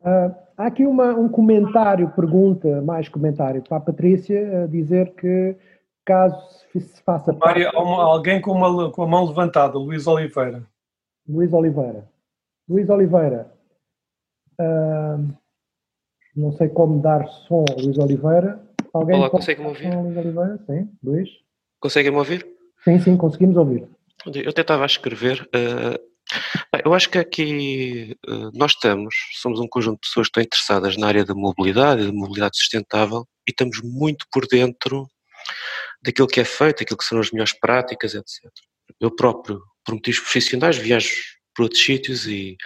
Uh, 0.00 0.34
há 0.56 0.66
aqui 0.66 0.86
uma, 0.86 1.14
um 1.14 1.28
comentário, 1.28 2.10
pergunta, 2.10 2.80
mais 2.82 3.08
comentário 3.08 3.62
para 3.62 3.78
a 3.78 3.80
Patrícia, 3.80 4.64
a 4.64 4.66
dizer 4.66 5.14
que 5.14 5.56
caso 6.04 6.36
se 6.72 7.02
faça. 7.02 7.32
Mária, 7.32 7.70
alguém 7.74 8.40
com, 8.40 8.52
uma, 8.52 8.90
com 8.92 9.02
a 9.02 9.06
mão 9.06 9.26
levantada, 9.26 9.78
Luís 9.78 10.06
Oliveira. 10.06 10.62
Luís 11.28 11.52
Oliveira. 11.52 12.08
Luís 12.68 12.88
Oliveira. 12.88 13.50
Uh, 14.60 15.34
não 16.38 16.52
sei 16.52 16.68
como 16.68 17.02
dar 17.02 17.26
som 17.28 17.64
ao 17.68 17.80
Luís 17.80 17.98
Oliveira. 17.98 18.64
Alguém 18.94 19.16
Olá, 19.16 19.28
consegue-me 19.28 19.66
ouvir? 19.66 19.92
Luís 19.92 20.16
Oliveira? 20.16 20.58
Sim, 20.66 20.88
Luís. 21.02 21.28
Conseguem-me 21.80 22.16
ouvir? 22.16 22.46
Sim, 22.84 23.00
sim, 23.00 23.16
conseguimos 23.16 23.56
ouvir. 23.56 23.88
Eu 24.24 24.52
tentava 24.52 24.86
escrever. 24.86 25.42
Uh, 25.54 25.98
eu 26.84 26.94
acho 26.94 27.10
que 27.10 27.18
aqui 27.18 28.16
uh, 28.28 28.50
nós 28.54 28.72
estamos, 28.72 29.14
somos 29.40 29.58
um 29.58 29.66
conjunto 29.66 29.96
de 29.96 30.08
pessoas 30.08 30.28
que 30.28 30.30
estão 30.30 30.42
interessadas 30.42 30.96
na 30.96 31.08
área 31.08 31.24
da 31.24 31.34
mobilidade, 31.34 32.06
da 32.06 32.12
mobilidade 32.12 32.56
sustentável, 32.56 33.26
e 33.46 33.50
estamos 33.50 33.80
muito 33.82 34.24
por 34.32 34.46
dentro 34.46 35.06
daquilo 36.02 36.28
que 36.28 36.40
é 36.40 36.44
feito, 36.44 36.80
daquilo 36.80 36.98
que 36.98 37.04
são 37.04 37.18
as 37.18 37.32
melhores 37.32 37.58
práticas, 37.58 38.14
etc. 38.14 38.44
Eu 39.00 39.14
próprio, 39.14 39.60
por 39.84 39.94
motivos 39.94 40.20
profissionais, 40.20 40.76
viajo 40.76 41.10
para 41.54 41.64
outros 41.64 41.82
sítios 41.82 42.26
e 42.26 42.56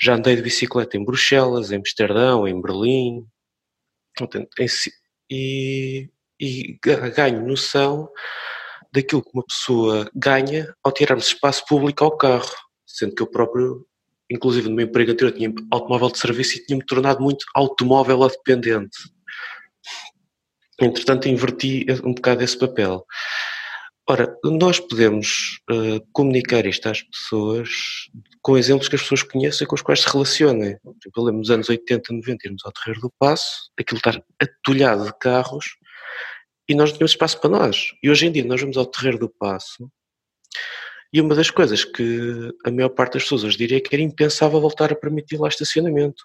já 0.00 0.14
andei 0.14 0.36
de 0.36 0.42
bicicleta 0.42 0.96
em 0.96 1.04
Bruxelas, 1.04 1.70
em 1.70 1.76
Amsterdão, 1.76 2.46
em 2.46 2.60
Berlim, 2.60 3.26
e, 5.30 6.08
e 6.40 6.78
ganho 7.14 7.46
noção 7.46 8.08
daquilo 8.92 9.22
que 9.22 9.30
uma 9.34 9.44
pessoa 9.44 10.10
ganha 10.14 10.74
ao 10.82 10.92
tirarmos 10.92 11.26
espaço 11.26 11.64
público 11.66 12.04
ao 12.04 12.16
carro, 12.16 12.54
sendo 12.86 13.14
que 13.14 13.22
eu 13.22 13.26
próprio, 13.26 13.86
inclusive 14.30 14.68
no 14.68 14.74
meu 14.74 14.86
emprego 14.86 15.12
anterior, 15.12 15.32
tinha 15.32 15.52
automóvel 15.70 16.10
de 16.10 16.18
serviço 16.18 16.56
e 16.56 16.64
tinha-me 16.64 16.84
tornado 16.84 17.20
muito 17.20 17.44
automóvel 17.54 18.26
dependente. 18.28 18.96
Entretanto, 20.80 21.28
inverti 21.28 21.86
um 22.04 22.14
bocado 22.14 22.42
esse 22.42 22.58
papel. 22.58 23.04
Ora, 24.08 24.38
nós 24.44 24.78
podemos 24.78 25.60
uh, 25.70 26.00
comunicar 26.12 26.64
isto 26.64 26.88
às 26.88 27.02
pessoas 27.02 27.68
com 28.40 28.56
exemplos 28.56 28.88
que 28.88 28.94
as 28.94 29.02
pessoas 29.02 29.24
conheçam 29.24 29.64
e 29.64 29.68
com 29.68 29.74
os 29.74 29.82
quais 29.82 30.02
se 30.02 30.08
relacionem. 30.08 30.78
Por 30.78 30.94
exemplo, 31.02 31.24
lembro 31.24 31.38
nos 31.40 31.50
anos 31.50 31.68
80, 31.68 32.12
90, 32.12 32.46
irmos 32.46 32.62
ao 32.64 32.72
Terreiro 32.72 33.00
do 33.00 33.12
Passo, 33.18 33.70
aquilo 33.78 33.98
estar 33.98 34.22
atulhado 34.40 35.06
de 35.06 35.18
carros 35.18 35.76
e 36.68 36.74
nós 36.74 36.90
não 36.90 36.98
tínhamos 36.98 37.10
espaço 37.10 37.40
para 37.40 37.50
nós. 37.50 37.92
E 38.00 38.08
hoje 38.08 38.26
em 38.26 38.32
dia 38.32 38.44
nós 38.44 38.60
vamos 38.60 38.76
ao 38.76 38.86
Terreiro 38.86 39.18
do 39.18 39.28
Passo 39.28 39.90
e 41.12 41.20
uma 41.20 41.34
das 41.34 41.50
coisas 41.50 41.84
que 41.84 42.52
a 42.64 42.70
maior 42.70 42.90
parte 42.90 43.14
das 43.14 43.22
pessoas 43.22 43.44
hoje 43.44 43.56
diria 43.56 43.80
que 43.80 43.94
era 43.94 44.02
impensável 44.02 44.60
voltar 44.60 44.92
a 44.92 44.96
permitir 44.96 45.38
lá 45.38 45.48
estacionamento. 45.48 46.24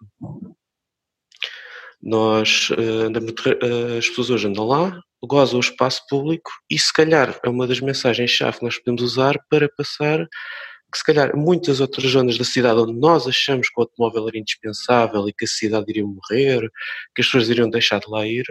Nós 2.02 2.70
uh, 2.72 3.08
andamos, 3.08 3.32
uh, 3.32 3.98
as 3.98 4.10
pessoas 4.10 4.32
hoje 4.32 4.48
andam 4.48 4.66
lá, 4.66 5.02
gozam 5.24 5.58
o 5.58 5.62
espaço 5.62 6.02
público 6.10 6.52
e 6.70 6.80
se 6.80 6.92
calhar 6.92 7.40
é 7.44 7.50
uma 7.50 7.68
das 7.68 7.80
mensagens-chave 7.80 8.60
que 8.60 8.66
nós 8.66 8.78
podemos 8.78 9.02
usar 9.02 9.38
para 9.50 9.70
passar 9.70 10.28
que 10.92 10.98
se 10.98 11.04
calhar 11.04 11.36
muitas 11.36 11.80
outras 11.80 12.12
zonas 12.12 12.38
da 12.38 12.44
cidade 12.44 12.80
onde 12.80 13.00
nós 13.00 13.26
achamos 13.26 13.70
que 13.70 13.80
o 13.80 13.82
automóvel 13.82 14.28
era 14.28 14.38
indispensável 14.38 15.28
e 15.28 15.34
que 15.34 15.46
a 15.46 15.48
cidade 15.48 15.86
iria 15.90 16.06
morrer, 16.06 16.70
que 17.16 17.22
as 17.22 17.28
pessoas 17.28 17.50
iriam 17.50 17.70
deixar 17.70 18.00
de 18.00 18.10
lá 18.10 18.28
ir, 18.28 18.46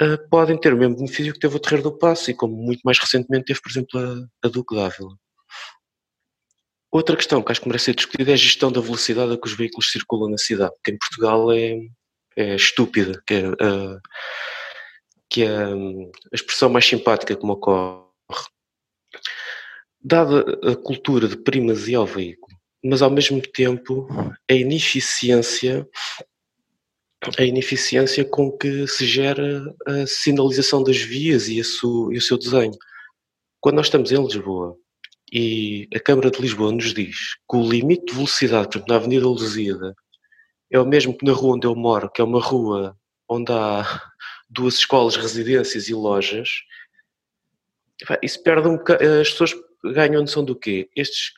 uh, 0.00 0.28
podem 0.30 0.58
ter 0.58 0.72
o 0.72 0.78
mesmo 0.78 0.96
benefício 0.96 1.32
que 1.34 1.38
teve 1.38 1.54
o 1.54 1.60
Terreiro 1.60 1.82
do 1.82 1.98
Passo 1.98 2.30
e 2.30 2.34
como 2.34 2.56
muito 2.56 2.80
mais 2.82 2.98
recentemente 2.98 3.46
teve, 3.46 3.60
por 3.60 3.70
exemplo, 3.70 4.00
a, 4.00 4.46
a 4.46 4.48
Duque 4.48 4.74
d'Ávila. 4.74 5.14
Outra 6.90 7.16
questão 7.16 7.42
que 7.42 7.52
acho 7.52 7.60
que 7.60 7.68
merece 7.68 7.86
ser 7.86 7.94
discutida 7.94 8.30
é 8.30 8.34
a 8.34 8.36
gestão 8.36 8.72
da 8.72 8.80
velocidade 8.80 9.34
a 9.34 9.36
que 9.36 9.46
os 9.46 9.54
veículos 9.54 9.90
circulam 9.92 10.30
na 10.30 10.38
cidade, 10.38 10.72
que 10.82 10.90
em 10.90 10.96
Portugal 10.96 11.52
é, 11.52 11.76
é 12.34 12.54
estúpida, 12.54 13.22
que 13.26 13.34
é, 13.34 13.48
uh, 13.48 14.00
que 15.28 15.42
é 15.42 15.48
a 15.48 16.34
expressão 16.34 16.68
mais 16.68 16.86
simpática 16.86 17.36
que 17.36 17.44
me 17.44 17.52
ocorre. 17.52 18.06
Dada 20.00 20.44
a 20.70 20.76
cultura 20.76 21.28
de 21.28 21.36
primazia 21.36 21.98
ao 21.98 22.06
veículo, 22.06 22.56
mas 22.84 23.02
ao 23.02 23.10
mesmo 23.10 23.40
tempo 23.40 24.08
a 24.48 24.54
ineficiência 24.54 25.86
a 27.36 27.42
ineficiência 27.42 28.24
com 28.24 28.52
que 28.52 28.86
se 28.86 29.04
gera 29.04 29.74
a 29.86 30.06
sinalização 30.06 30.84
das 30.84 30.98
vias 30.98 31.48
e, 31.48 31.62
su, 31.64 32.12
e 32.12 32.18
o 32.18 32.22
seu 32.22 32.38
desenho. 32.38 32.76
Quando 33.60 33.76
nós 33.76 33.86
estamos 33.86 34.12
em 34.12 34.22
Lisboa 34.22 34.76
e 35.32 35.88
a 35.94 35.98
Câmara 35.98 36.30
de 36.30 36.40
Lisboa 36.40 36.70
nos 36.70 36.94
diz 36.94 37.34
que 37.50 37.56
o 37.56 37.68
limite 37.68 38.06
de 38.06 38.14
velocidade, 38.14 38.82
na 38.88 38.94
Avenida 38.94 39.26
Lusíada, 39.26 39.94
é 40.70 40.78
o 40.78 40.86
mesmo 40.86 41.16
que 41.16 41.24
na 41.24 41.32
rua 41.32 41.56
onde 41.56 41.66
eu 41.66 41.74
moro, 41.74 42.08
que 42.08 42.20
é 42.20 42.24
uma 42.24 42.40
rua 42.40 42.96
onde 43.28 43.52
há 43.52 44.00
duas 44.48 44.74
escolas, 44.74 45.16
residências 45.16 45.88
e 45.88 45.94
lojas, 45.94 46.48
isso 48.22 48.42
perde 48.42 48.68
um 48.68 48.76
bocado, 48.76 49.04
as 49.04 49.30
pessoas 49.30 49.54
ganham 49.84 50.20
noção 50.20 50.44
do 50.44 50.56
quê? 50.56 50.88
Estes, 50.94 51.32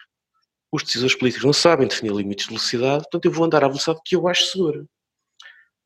os 0.72 0.82
decisores 0.82 1.14
políticos 1.14 1.44
não 1.44 1.52
sabem 1.52 1.88
definir 1.88 2.12
limites 2.12 2.46
de 2.46 2.50
velocidade, 2.50 3.02
portanto 3.04 3.24
eu 3.24 3.32
vou 3.32 3.44
andar 3.44 3.64
à 3.64 3.68
velocidade 3.68 4.00
que 4.04 4.14
eu 4.14 4.28
acho 4.28 4.46
segura. 4.46 4.84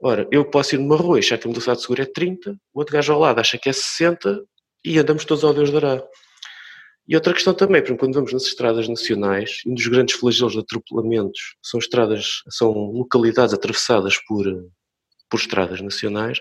Ora, 0.00 0.28
eu 0.30 0.44
posso 0.44 0.74
ir 0.74 0.78
numa 0.78 0.96
rua 0.96 1.18
e 1.18 1.20
achar 1.20 1.38
que 1.38 1.46
a 1.46 1.50
velocidade 1.50 1.80
segura 1.80 2.02
é 2.02 2.06
30, 2.06 2.52
o 2.72 2.78
outro 2.78 2.92
gajo 2.92 3.12
ao 3.12 3.20
lado 3.20 3.40
acha 3.40 3.56
que 3.56 3.68
é 3.68 3.72
60 3.72 4.44
e 4.84 4.98
andamos 4.98 5.24
todos 5.24 5.44
ao 5.44 5.54
Deus 5.54 5.70
dará. 5.70 6.02
E 7.06 7.14
outra 7.14 7.34
questão 7.34 7.54
também, 7.54 7.82
por 7.82 7.88
exemplo, 7.88 8.06
quando 8.06 8.14
vamos 8.14 8.32
nas 8.32 8.44
estradas 8.44 8.88
nacionais, 8.88 9.60
um 9.66 9.74
dos 9.74 9.86
grandes 9.86 10.16
flagelos 10.16 10.54
de 10.54 10.60
atropelamentos 10.60 11.56
são 11.62 11.78
estradas, 11.78 12.42
são 12.48 12.70
localidades 12.72 13.54
atravessadas 13.54 14.18
por, 14.26 14.44
por 15.28 15.38
estradas 15.38 15.80
nacionais, 15.82 16.40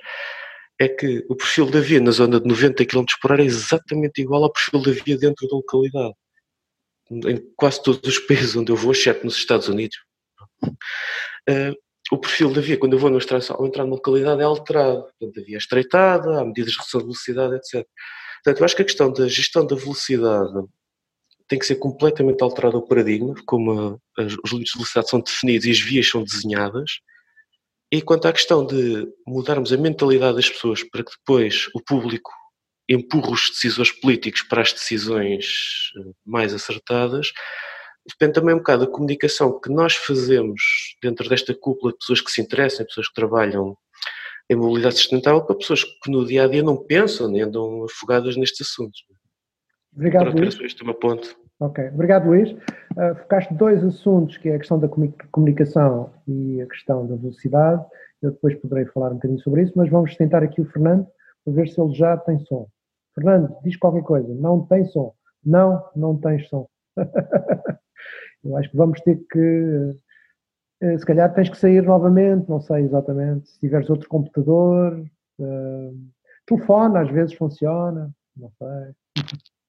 é 0.80 0.88
que 0.88 1.26
o 1.30 1.36
perfil 1.36 1.70
da 1.70 1.80
via 1.80 2.00
na 2.00 2.12
zona 2.12 2.40
de 2.40 2.48
90 2.48 2.86
km 2.86 3.06
por 3.22 3.32
hora 3.32 3.44
é 3.44 3.46
exatamente 3.46 4.22
igual 4.22 4.44
ao 4.44 4.52
perfil 4.52 4.82
da 4.82 4.92
via 4.92 5.18
dentro 5.18 5.48
da 5.48 5.56
localidade. 5.56 6.14
Em 7.12 7.54
quase 7.56 7.84
todos 7.84 8.08
os 8.08 8.20
países 8.20 8.56
onde 8.56 8.72
eu 8.72 8.76
vou, 8.76 8.92
exceto 8.92 9.26
nos 9.26 9.36
Estados 9.36 9.68
Unidos, 9.68 9.98
uh, 10.64 11.76
o 12.12 12.18
perfil 12.18 12.52
da 12.52 12.62
via, 12.62 12.78
quando 12.78 12.94
eu 12.94 13.00
vou 13.00 13.16
estrada, 13.18 13.46
ao 13.52 13.66
entrar 13.66 13.84
numa 13.84 13.96
localidade, 13.96 14.42
é 14.42 14.46
alterado. 14.46 15.04
Portanto, 15.04 15.40
a 15.40 15.44
via 15.44 15.56
é 15.56 15.58
estreitada, 15.58 16.42
há 16.42 16.46
medidas 16.46 16.72
de 16.72 16.78
redução 16.78 17.00
de 17.00 17.06
velocidade, 17.06 17.56
etc. 17.56 17.88
Portanto, 18.44 18.60
eu 18.60 18.66
acho 18.66 18.76
que 18.76 18.82
a 18.82 18.86
questão 18.86 19.14
da 19.14 19.28
gestão 19.28 19.66
da 19.66 19.76
velocidade 19.76 20.68
tem 21.48 21.60
que 21.60 21.66
ser 21.66 21.76
completamente 21.76 22.42
alterado 22.42 22.78
o 22.78 22.88
paradigma, 22.88 23.36
como 23.46 24.02
os 24.18 24.52
limites 24.52 24.74
de 24.74 24.80
velocidade 24.80 25.10
são 25.10 25.22
definidos 25.22 25.66
e 25.66 25.72
as 25.72 25.80
vias 25.80 26.10
são 26.10 26.24
desenhadas. 26.24 27.00
E 27.94 28.02
quanto 28.02 28.28
à 28.28 28.34
questão 28.34 28.66
de 28.66 29.08
mudarmos 29.28 29.72
a 29.72 29.78
mentalidade 29.78 30.38
das 30.38 30.50
pessoas 30.50 30.82
para 30.82 31.04
que 31.04 31.12
depois 31.12 31.70
o 31.76 31.80
público 31.80 32.32
empurre 32.90 33.32
os 33.32 33.52
decisores 33.52 33.92
políticos 33.92 34.42
para 34.42 34.64
as 34.64 34.74
decisões 34.74 35.92
eh, 35.96 36.12
mais 36.26 36.56
acertadas, 36.56 37.32
depende 38.04 38.34
também 38.34 38.56
um 38.56 38.58
bocado 38.58 38.88
da 38.88 38.92
comunicação 38.92 39.60
que 39.60 39.70
nós 39.70 39.94
fazemos 39.94 40.60
dentro 41.04 41.30
desta 41.30 41.54
cúpula 41.54 41.92
de 41.92 42.00
pessoas 42.00 42.20
que 42.20 42.32
se 42.32 42.42
interessam, 42.42 42.84
pessoas 42.84 43.10
que 43.10 43.14
trabalham 43.14 43.78
em 44.50 44.56
mobilidade 44.56 44.98
sustentável 44.98 45.46
para 45.46 45.56
pessoas 45.56 45.84
que 45.84 46.10
no 46.10 46.26
dia 46.26 46.46
a 46.46 46.48
dia 46.48 46.64
não 46.64 46.76
pensam 46.76 47.30
nem 47.30 47.44
andam 47.44 47.84
afogadas 47.84 48.36
nestes 48.36 48.68
assuntos. 48.68 49.04
Obrigado, 49.96 50.26
Pronto, 50.26 50.40
Luís. 50.40 50.60
Este 50.62 50.82
é 50.82 50.86
uma 50.86 50.94
ponte. 50.94 51.36
Ok, 51.60 51.90
obrigado, 51.94 52.28
Luís. 52.28 52.52
Uh, 52.52 53.16
focaste 53.22 53.54
dois 53.54 53.84
assuntos, 53.84 54.38
que 54.38 54.50
é 54.50 54.56
a 54.56 54.60
questão 54.60 54.80
da 54.80 54.90
comunicação 55.32 56.12
e 56.28 56.62
a 56.62 56.68
questão 56.68 57.08
da 57.08 57.16
velocidade. 57.16 57.84
Eu 58.22 58.32
depois 58.32 58.56
poderei 58.56 58.86
falar 58.86 59.12
um 59.12 59.16
bocadinho 59.16 59.40
sobre 59.40 59.64
isso, 59.64 59.74
mas 59.76 59.90
vamos 59.90 60.16
tentar 60.16 60.44
aqui 60.44 60.62
o 60.62 60.66
Fernando 60.66 61.08
para 61.44 61.54
ver 61.54 61.68
se 61.68 61.80
ele 61.80 61.94
já 61.94 62.18
tem 62.18 62.40
som. 62.46 62.68
Fernando, 63.14 63.56
diz 63.64 63.78
qualquer 63.78 64.04
coisa. 64.04 64.34
Não 64.34 64.66
tem 64.66 64.86
som. 64.86 65.14
Não, 65.46 65.84
não 65.96 66.18
tens 66.18 66.48
som. 66.48 66.68
Eu 68.44 68.58
acho 68.58 68.70
que 68.70 68.78
vamos 68.78 69.00
ter 69.02 69.16
que 69.32 69.96
eh, 70.84 70.98
se 70.98 71.06
calhar 71.06 71.34
tens 71.34 71.50
que 71.50 71.58
sair 71.58 71.82
novamente, 71.82 72.50
não 72.50 72.60
sei 72.60 72.84
exatamente, 72.84 73.48
se 73.50 73.58
tiveres 73.58 73.90
outro 73.90 74.10
computador, 74.10 75.00
uh, 75.40 76.10
telefone 76.46 76.98
às 76.98 77.10
vezes 77.10 77.34
funciona, 77.36 78.12
não 78.36 78.52
sei. 78.52 78.94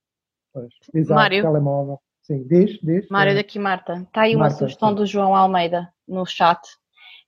Pois, 0.55 0.73
exato, 0.95 1.21
Mário. 1.21 1.43
telemóvel. 1.43 2.01
Sim, 2.23 2.47
diz, 2.49 2.79
diz. 2.83 3.07
Mário 3.11 3.33
é. 3.33 3.35
daqui 3.35 3.59
Marta. 3.59 3.97
Está 3.97 4.23
aí 4.23 4.35
uma 4.35 4.45
Marta, 4.45 4.57
sugestão 4.57 4.91
sim. 4.91 4.95
do 4.95 5.05
João 5.05 5.35
Almeida 5.35 5.93
no 6.09 6.25
chat 6.25 6.61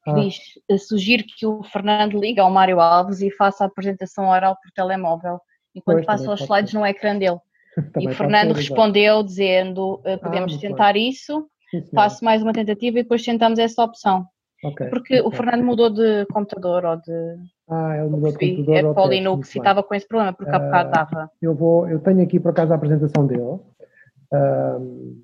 que 0.07 0.11
ah. 0.11 0.15
diz, 0.15 0.39
eh, 0.69 0.79
sugiro 0.79 1.25
que 1.25 1.45
o 1.45 1.65
Fernando 1.65 2.19
ligue 2.19 2.39
ao 2.39 2.51
Mário 2.51 2.81
Alves 2.81 3.21
e 3.21 3.31
faça 3.33 3.65
a 3.65 3.67
apresentação 3.67 4.29
oral 4.29 4.57
por 4.63 4.71
telemóvel, 4.71 5.41
enquanto 5.75 5.97
pois, 5.97 6.07
passa 6.07 6.33
os 6.33 6.41
slides 6.41 6.71
ser. 6.71 6.79
no 6.79 6.87
ecrã 6.87 7.19
dele. 7.19 7.41
e 8.01 8.09
o 8.09 8.15
Fernando 8.15 8.55
ser, 8.55 8.61
respondeu 8.61 9.23
dizendo, 9.25 9.95
uh, 9.95 10.19
podemos 10.23 10.55
ah, 10.55 10.61
tentar 10.61 10.97
isso, 10.97 11.49
faço 11.93 12.25
mais 12.25 12.41
uma 12.41 12.53
tentativa 12.53 13.01
e 13.01 13.03
depois 13.03 13.25
tentamos 13.25 13.59
essa 13.59 13.83
opção. 13.83 14.25
Okay, 14.65 14.89
Porque 14.89 15.19
okay. 15.19 15.29
o 15.29 15.31
Fernando 15.33 15.65
mudou 15.65 15.91
de 15.91 16.25
computador 16.27 16.85
ou 16.85 16.97
de. 16.97 17.37
Ah, 17.69 17.97
ele 17.97 18.09
mudou 18.09 18.33
de 18.33 18.39
computador. 18.39 18.91
É 18.91 18.95
Polinux 18.95 19.55
e 19.55 19.59
estava 19.59 19.83
com 19.83 19.95
esse 19.95 20.07
problema, 20.07 20.33
porque 20.33 20.55
há 20.55 20.59
bocado 20.59 20.89
estava. 20.89 21.25
Uh, 21.27 21.31
eu, 21.43 21.55
vou, 21.55 21.89
eu 21.89 21.99
tenho 21.99 22.23
aqui 22.23 22.39
por 22.39 22.51
acaso 22.51 22.73
a 22.73 22.77
apresentação 22.77 23.27
dele. 23.27 23.43
Uh, 23.43 25.17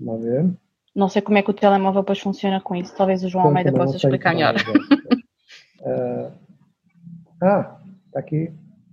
vamos 0.00 0.24
ver. 0.24 0.50
Não 0.94 1.08
sei 1.08 1.22
como 1.22 1.38
é 1.38 1.42
que 1.42 1.50
o 1.50 1.54
telemóvel 1.54 2.02
depois 2.02 2.18
funciona 2.18 2.60
com 2.60 2.74
isso. 2.74 2.94
Talvez 2.96 3.22
o 3.22 3.28
João 3.28 3.42
então, 3.42 3.58
Almeida 3.58 3.72
possa 3.72 3.96
explicar 3.96 4.34
melhor. 4.34 4.54
uh, 4.54 6.32
ah, 7.42 7.76
está 8.06 8.18
aqui. 8.18 8.52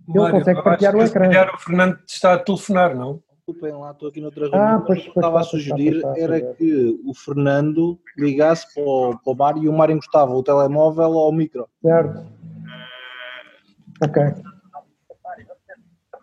Ele 0.10 0.20
Mário, 0.20 0.40
consegue 0.40 0.64
partilhar 0.64 0.96
o 0.96 1.02
ecrã. 1.02 1.30
o 1.54 1.58
Fernando 1.58 2.00
está 2.06 2.34
a 2.34 2.40
telefonar, 2.40 2.96
não? 2.96 3.22
desculpem 3.48 3.72
lá, 3.80 3.92
estou 3.92 4.10
aqui 4.10 4.20
noutra 4.20 4.50
reunião. 4.50 4.62
Ah, 4.62 4.84
pois, 4.86 5.00
o 5.00 5.04
que 5.04 5.10
eu 5.10 5.14
estava 5.16 5.40
a 5.40 5.44
sugerir 5.44 6.02
era 6.18 6.42
que 6.42 7.00
o 7.06 7.14
Fernando 7.14 7.98
ligasse 8.18 8.74
para 8.74 8.84
o, 8.84 9.18
para 9.18 9.34
o 9.34 9.36
Mário 9.36 9.64
e 9.64 9.70
o 9.70 9.74
Mário 9.74 9.96
encostava 9.96 10.34
o 10.34 10.44
telemóvel 10.44 11.18
ao 11.18 11.32
micro. 11.32 11.68
Certo. 11.82 12.26
Ok. 14.04 14.24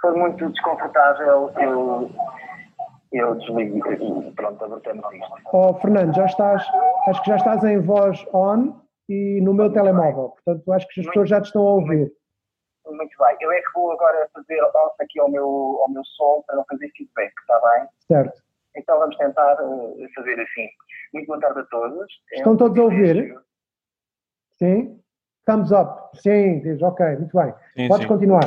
Foi 0.01 0.13
muito 0.13 0.51
desconfortável, 0.51 1.51
eu, 1.59 2.11
eu 3.13 3.35
desligo 3.37 3.93
e 3.93 4.33
pronto, 4.33 4.65
abertamos 4.65 5.05
isto. 5.15 5.35
Oh, 5.53 5.75
Fernando, 5.81 6.15
já 6.15 6.27
estás, 6.27 6.63
acho 7.09 7.23
que 7.23 7.31
já 7.31 7.37
estás 7.37 7.65
em 7.65 7.81
voz 7.81 8.25
on 8.33 8.81
e 9.09 9.41
no 9.41 9.55
meu 9.55 9.73
telemóvel, 9.73 10.31
portanto 10.31 10.73
acho 10.73 10.87
que 10.89 11.01
as 11.01 11.07
pessoas 11.07 11.29
já 11.29 11.41
te 11.41 11.47
estão 11.47 11.63
a 11.63 11.73
ouvir. 11.73 12.13
Muito 12.87 13.17
bem. 13.19 13.37
Eu 13.41 13.51
é 13.51 13.61
que 13.61 13.73
vou 13.75 13.93
agora 13.93 14.29
fazer 14.35 14.61
off 14.63 14.95
aqui 15.01 15.19
ao 15.19 15.31
meu, 15.31 15.49
ao 15.83 15.91
meu 15.91 16.05
som 16.05 16.43
para 16.47 16.57
não 16.57 16.65
fazer 16.69 16.91
feedback, 16.95 17.33
está 17.41 17.61
bem? 17.61 17.89
Certo. 18.01 18.43
Então 18.77 18.99
vamos 18.99 19.17
tentar 19.17 19.55
uh, 19.63 19.97
fazer 20.15 20.39
assim. 20.41 20.69
Muito 21.15 21.27
boa 21.27 21.41
tarde 21.41 21.61
a 21.61 21.65
todos. 21.65 22.07
É 22.33 22.37
Estão 22.37 22.53
é 22.53 22.55
um 22.55 22.59
todos 22.59 22.79
a 22.79 22.83
ouvir? 22.83 23.39
Sim? 24.59 25.01
Thumbs 25.47 25.73
up. 25.73 26.19
Sim, 26.19 26.61
diz, 26.61 26.81
ok, 26.83 27.07
muito 27.17 27.37
bem. 27.37 27.55
Sim, 27.77 27.89
Podes 27.89 28.03
sim. 28.03 28.09
continuar. 28.09 28.45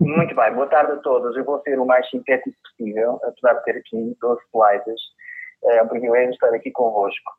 Muito 0.00 0.34
bem, 0.34 0.54
boa 0.54 0.66
tarde 0.68 0.92
a 0.92 0.96
todos. 0.96 1.36
Eu 1.36 1.44
vou 1.44 1.60
ser 1.62 1.78
o 1.78 1.84
mais 1.84 2.08
sintético 2.08 2.56
possível, 2.62 3.20
apesar 3.24 3.54
de 3.54 3.64
ter 3.64 3.76
aqui 3.76 4.16
12 4.20 4.40
slides. 4.54 5.00
É 5.64 5.82
um 5.82 5.88
privilégio 5.88 6.30
estar 6.30 6.54
aqui 6.54 6.70
convosco. 6.70 7.32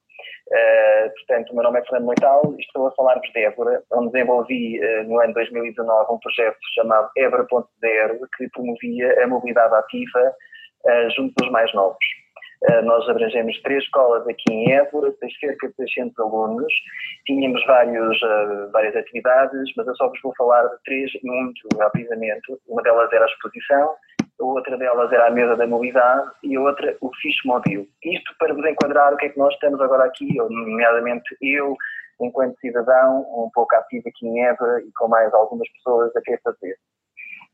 Uh, 0.49 1.10
portanto, 1.14 1.52
o 1.52 1.56
meu 1.56 1.64
nome 1.64 1.80
é 1.80 1.84
Fernando 1.84 2.06
Moital 2.06 2.53
e 2.57 2.61
estou 2.61 2.88
a 2.88 2.91
falar-vos 2.91 3.32
de 3.32 3.40
Évora, 3.40 3.82
onde 3.94 4.11
desenvolvi 4.11 4.80
uh, 4.80 5.03
no 5.07 5.22
ano 5.22 5.34
2019 5.34 6.11
um 6.11 6.18
projeto 6.18 6.57
chamado 6.74 7.10
Évora.0 7.16 8.20
que 8.36 8.49
promovia 8.49 9.24
a 9.24 9.28
mobilidade 9.28 9.74
ativa 9.76 10.36
uh, 10.86 11.10
junto 11.16 11.34
dos 11.38 11.52
mais 11.52 11.74
novos. 11.74 12.03
Nós 12.84 13.07
abrangemos 13.07 13.60
três 13.61 13.84
escolas 13.84 14.27
aqui 14.27 14.52
em 14.52 14.72
Évora, 14.73 15.14
tem 15.14 15.30
cerca 15.40 15.69
de 15.69 15.76
600 15.76 16.19
alunos, 16.19 16.73
tínhamos 17.26 17.65
vários, 17.65 18.19
várias 18.72 18.95
atividades, 18.95 19.73
mas 19.77 19.88
eu 19.88 19.95
só 19.95 20.10
vos 20.10 20.19
vou 20.22 20.34
falar 20.36 20.64
de 20.68 20.76
três 20.84 21.11
muito 21.23 21.68
rapidamente. 21.77 22.57
Uma 22.68 22.81
delas 22.81 23.11
era 23.14 23.23
a 23.23 23.27
exposição, 23.27 23.95
a 24.40 24.44
outra 24.44 24.77
delas 24.77 25.11
era 25.11 25.27
a 25.27 25.31
mesa 25.31 25.56
da 25.56 25.68
mobilidade 25.68 26.31
e 26.44 26.56
a 26.56 26.61
outra 26.61 26.98
o 27.02 27.11
móvel. 27.45 27.86
Isto 28.03 28.36
para 28.38 28.53
vos 28.53 28.65
enquadrar 28.65 29.14
o 29.14 29.18
que 29.18 29.27
é 29.27 29.30
que 29.30 29.40
nós 29.40 29.53
estamos 29.53 29.80
agora 29.81 30.06
aqui, 30.06 30.27
nomeadamente 30.36 31.38
eu, 31.41 31.76
enquanto 32.22 32.60
cidadão, 32.60 33.22
um 33.22 33.49
pouco 33.53 33.73
ativo 33.76 34.07
aqui 34.07 34.27
em 34.27 34.45
Évora 34.45 34.81
e 34.81 34.91
com 34.98 35.07
mais 35.07 35.34
algumas 35.34 35.69
pessoas 35.72 36.15
a 36.15 36.22
querer 36.22 36.41
fazer. 36.44 36.77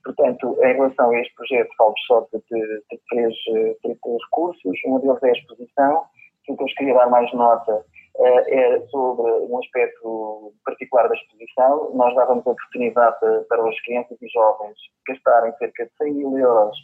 Portanto, 0.06 0.58
em 0.62 0.74
relação 0.74 1.10
a 1.10 1.20
este 1.20 1.34
projeto, 1.36 1.76
falo 1.78 1.94
só 2.08 2.22
de, 2.32 2.40
de, 2.50 2.84
de, 2.92 3.00
três, 3.10 3.34
de 3.34 3.76
três 3.82 3.98
recursos. 4.26 4.80
Um 4.86 5.00
deles 5.00 5.24
é 5.24 5.30
a 5.30 5.34
exposição, 5.34 6.06
que 6.46 6.52
eu 6.52 6.58
queria 6.78 6.94
dar 6.94 7.10
mais 7.10 7.34
nota 7.34 7.84
é 8.18 8.80
sobre 8.88 9.30
um 9.30 9.60
aspecto 9.60 10.54
particular 10.64 11.10
da 11.10 11.16
exposição. 11.16 11.92
Nós 11.96 12.16
dávamos 12.16 12.48
a 12.48 12.52
oportunidade 12.52 13.18
para 13.50 13.68
as 13.68 13.82
crianças 13.82 14.18
e 14.22 14.28
jovens 14.30 14.78
gastarem 15.08 15.54
cerca 15.58 15.86
de 15.86 15.92
100 15.98 16.14
mil 16.14 16.38
euros 16.38 16.78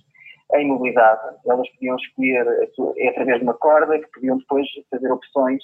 em 0.56 0.68
mobilidade. 0.68 1.38
Elas 1.48 1.69
podiam 1.69 1.95
escolher 1.95 2.45
é 2.98 3.07
através 3.10 3.38
de 3.38 3.43
uma 3.43 3.53
corda 3.53 3.98
que 3.99 4.11
podiam 4.11 4.38
depois 4.38 4.68
fazer 4.89 5.11
opções 5.11 5.64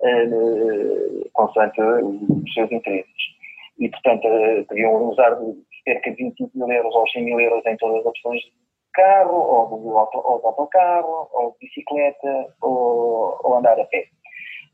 uh, 0.00 1.30
consoante 1.32 1.80
os 1.80 2.52
seus 2.52 2.72
interesses. 2.72 3.34
E, 3.78 3.88
portanto, 3.88 4.26
uh, 4.26 4.64
podiam 4.66 5.10
usar 5.10 5.38
cerca 5.84 6.10
de 6.10 6.16
25 6.16 6.50
mil 6.58 6.70
euros 6.70 6.94
ou 6.94 7.08
100 7.08 7.24
mil 7.24 7.40
euros 7.40 7.64
em 7.66 7.76
todas 7.76 8.00
as 8.00 8.06
opções 8.06 8.40
de 8.40 8.52
carro, 8.92 9.36
ou 9.36 9.80
de, 9.80 9.96
auto, 9.96 10.18
ou 10.18 10.40
de 10.40 10.46
autocarro, 10.46 11.28
ou 11.32 11.52
de 11.52 11.66
bicicleta, 11.66 12.54
ou, 12.62 13.38
ou 13.42 13.56
andar 13.56 13.78
a 13.78 13.84
pé. 13.86 14.06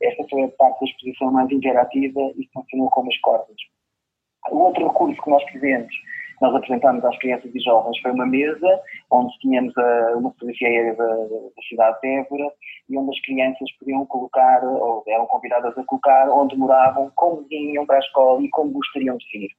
Esta 0.03 0.25
foi 0.29 0.45
a 0.45 0.49
parte 0.49 0.81
da 0.81 0.87
exposição 0.87 1.31
mais 1.31 1.51
interativa 1.51 2.21
e 2.37 2.49
funcionou 2.53 2.89
como 2.91 3.11
as 3.11 3.19
cordas. 3.21 3.57
O 4.51 4.59
outro 4.59 4.89
recurso 4.89 5.21
que 5.23 5.31
nós 5.31 5.43
fizemos 5.51 5.93
nós 6.41 6.55
apresentámos 6.55 7.05
às 7.05 7.19
crianças 7.19 7.55
e 7.55 7.61
jovens 7.61 7.99
foi 8.01 8.13
uma 8.13 8.25
mesa 8.25 8.81
onde 9.11 9.37
tínhamos 9.41 9.77
a, 9.77 10.17
uma 10.17 10.31
fotografia 10.31 10.69
aérea 10.69 10.95
da, 10.95 11.05
da, 11.05 11.63
cidade 11.69 12.01
de 12.01 12.09
Évora 12.09 12.51
e 12.89 12.97
onde 12.97 13.11
as 13.11 13.21
crianças 13.21 13.71
podiam 13.79 14.07
colocar, 14.07 14.65
ou 14.65 15.05
eram 15.07 15.27
convidadas 15.27 15.77
a 15.77 15.85
colocar, 15.85 16.31
onde 16.31 16.57
moravam, 16.57 17.13
como 17.15 17.43
vinham 17.43 17.85
para 17.85 17.97
a 17.97 18.01
escola 18.01 18.43
e 18.43 18.49
como 18.49 18.73
gostariam 18.73 19.19
de 19.19 19.27
vir. 19.39 19.51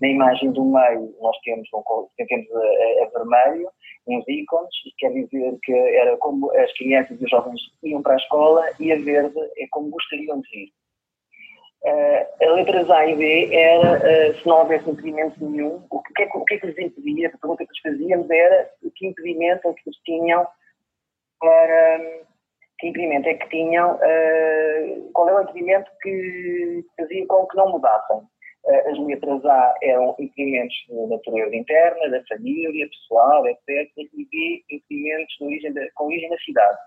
Na 0.00 0.08
imagem 0.08 0.50
do 0.52 0.64
meio, 0.64 1.14
nós 1.20 1.36
temos, 1.44 1.68
um, 1.74 1.82
temos 2.16 2.46
a, 2.52 2.58
a, 2.58 3.04
a 3.04 3.10
vermelho, 3.18 3.68
uns 4.06 4.26
ícones, 4.28 4.70
que 4.82 4.92
quer 4.98 5.12
dizer 5.12 5.58
que 5.62 5.72
era 5.72 6.16
como 6.16 6.50
as 6.52 6.72
crianças 6.74 7.20
e 7.20 7.24
os 7.24 7.30
jovens 7.30 7.60
iam 7.82 8.02
para 8.02 8.14
a 8.14 8.16
escola, 8.16 8.66
e 8.78 8.92
a 8.92 8.96
verde 8.96 9.38
é 9.58 9.66
como 9.70 9.90
gostariam 9.90 10.40
de 10.40 10.48
vir. 10.50 10.72
Uh, 11.82 12.44
a 12.44 12.52
letras 12.52 12.90
A 12.90 13.06
e 13.06 13.16
B 13.16 13.54
era, 13.54 13.96
uh, 13.96 14.34
se 14.38 14.46
não 14.46 14.58
houvesse 14.58 14.90
impedimento 14.90 15.42
nenhum, 15.42 15.82
o 15.90 16.02
que, 16.02 16.22
é 16.22 16.26
que, 16.26 16.36
o 16.36 16.44
que 16.44 16.54
é 16.54 16.58
que 16.58 16.66
lhes 16.66 16.78
impedia? 16.78 17.28
A 17.28 17.38
pergunta 17.38 17.64
que 17.64 17.72
lhes 17.72 17.80
fazíamos 17.80 18.30
era 18.30 18.70
que 18.94 19.06
impedimento 19.06 19.66
é 19.66 19.72
que 19.72 19.82
eles 19.86 19.98
tinham 20.04 20.46
para. 21.40 22.20
Que 22.78 22.88
impedimento 22.88 23.28
é 23.28 23.34
que 23.34 23.48
tinham? 23.48 23.94
Uh, 23.94 25.10
qual 25.12 25.28
é 25.30 25.34
o 25.34 25.42
impedimento 25.42 25.90
que 26.02 26.84
fazia 26.98 27.26
com 27.26 27.46
que 27.46 27.56
não 27.56 27.70
mudassem? 27.70 28.18
As 28.66 28.98
letras 28.98 29.44
A 29.44 29.74
eram 29.82 30.14
impedimentos 30.18 30.74
de 30.88 31.06
natureza 31.06 31.56
interna, 31.56 32.10
da 32.10 32.22
família, 32.28 32.88
pessoal, 32.88 33.46
etc. 33.46 33.90
E 33.96 34.24
B, 34.30 34.62
impedimentos 34.70 35.36
com 35.94 36.06
origem 36.06 36.30
na 36.30 36.38
cidade 36.38 36.78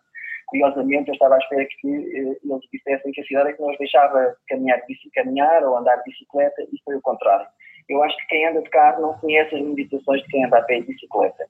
curiosamente, 0.53 1.09
eu 1.09 1.13
estava 1.13 1.35
à 1.35 1.37
espera 1.39 1.65
que 1.65 1.87
eh, 1.87 2.37
eles 2.43 2.61
dissessem 2.71 3.11
que 3.11 3.21
a 3.21 3.25
cidade 3.25 3.49
é 3.49 3.53
que 3.53 3.61
nos 3.61 3.77
deixava 3.77 4.35
caminhar, 4.47 4.79
caminhar 5.13 5.63
ou 5.63 5.77
andar 5.77 5.95
de 5.97 6.11
bicicleta, 6.11 6.61
e 6.61 6.77
foi 6.85 6.95
o 6.95 7.01
contrário. 7.01 7.47
Eu 7.89 8.01
acho 8.03 8.15
que 8.17 8.27
quem 8.27 8.47
anda 8.47 8.61
de 8.61 8.69
carro 8.69 9.01
não 9.01 9.17
conhece 9.19 9.55
as 9.55 9.61
limitações 9.61 10.21
de 10.21 10.27
quem 10.29 10.45
anda 10.45 10.57
a 10.57 10.61
pé 10.61 10.79
de 10.79 10.87
bicicleta. 10.87 11.45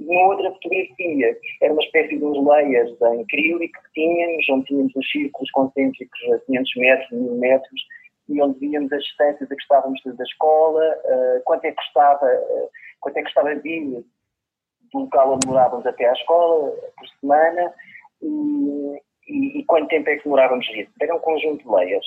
Uma 0.00 0.26
outra 0.26 0.50
fotografia 0.52 1.36
era 1.62 1.72
uma 1.72 1.82
espécie 1.82 2.18
de 2.18 2.24
uns 2.24 2.44
layers 2.44 2.90
em 3.00 3.22
acrílico 3.22 3.82
que 3.82 3.92
tínhamos, 3.92 4.48
onde 4.50 4.64
tínhamos 4.66 4.96
os 4.96 5.10
círculos 5.10 5.50
concêntricos 5.52 6.32
a 6.32 6.38
500 6.40 6.76
metros, 6.76 7.10
1000 7.12 7.34
metros, 7.36 7.80
e 8.32 8.42
onde 8.42 8.58
víamos 8.58 8.92
as 8.92 9.02
distâncias 9.02 9.50
a 9.50 9.54
que 9.54 9.62
estávamos 9.62 10.00
da 10.04 10.24
escola, 10.24 10.82
uh, 11.04 11.42
quanto 11.44 11.64
é 11.64 11.70
que 11.70 11.76
custava, 11.76 12.26
uh, 12.26 12.68
quanto 13.00 13.16
é 13.18 13.22
que 13.22 13.28
estava 13.28 13.54
de 13.54 13.68
ir 13.68 14.04
do 14.92 14.98
local 14.98 15.34
onde 15.34 15.46
morávamos 15.46 15.86
até 15.86 16.08
à 16.08 16.12
escola 16.12 16.70
por 16.96 17.08
semana, 17.20 17.72
e, 18.22 19.58
e, 19.60 19.64
quanto 19.64 19.88
tempo 19.88 20.08
é 20.10 20.16
que 20.16 20.24
demorávamos 20.24 20.66
a 20.68 20.72
ir. 20.72 20.88
Era 21.00 21.14
um 21.14 21.20
conjunto 21.20 21.62
de 21.62 21.68
layers. 21.68 22.06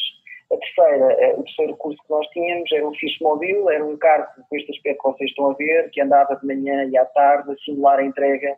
A 0.52 0.58
terceira, 0.58 1.14
eh, 1.14 1.34
o 1.38 1.44
terceiro 1.44 1.76
curso 1.78 2.02
que 2.04 2.10
nós 2.12 2.28
tínhamos 2.28 2.72
era 2.72 2.88
o 2.88 2.94
Fish 2.96 3.20
Mobile, 3.20 3.68
era 3.70 3.84
um 3.84 3.98
carro 3.98 4.28
com 4.48 4.56
este 4.56 4.72
aspecto 4.72 5.02
que 5.02 5.10
vocês 5.10 5.30
estão 5.32 5.52
a 5.52 5.54
ver, 5.56 5.90
que 5.90 6.02
andava 6.02 6.36
de 6.36 6.46
manhã 6.46 6.86
e 6.86 6.98
à 6.98 7.06
tarde 7.06 7.52
a 7.52 7.56
simular 7.58 8.00
a 8.00 8.04
entrega 8.04 8.56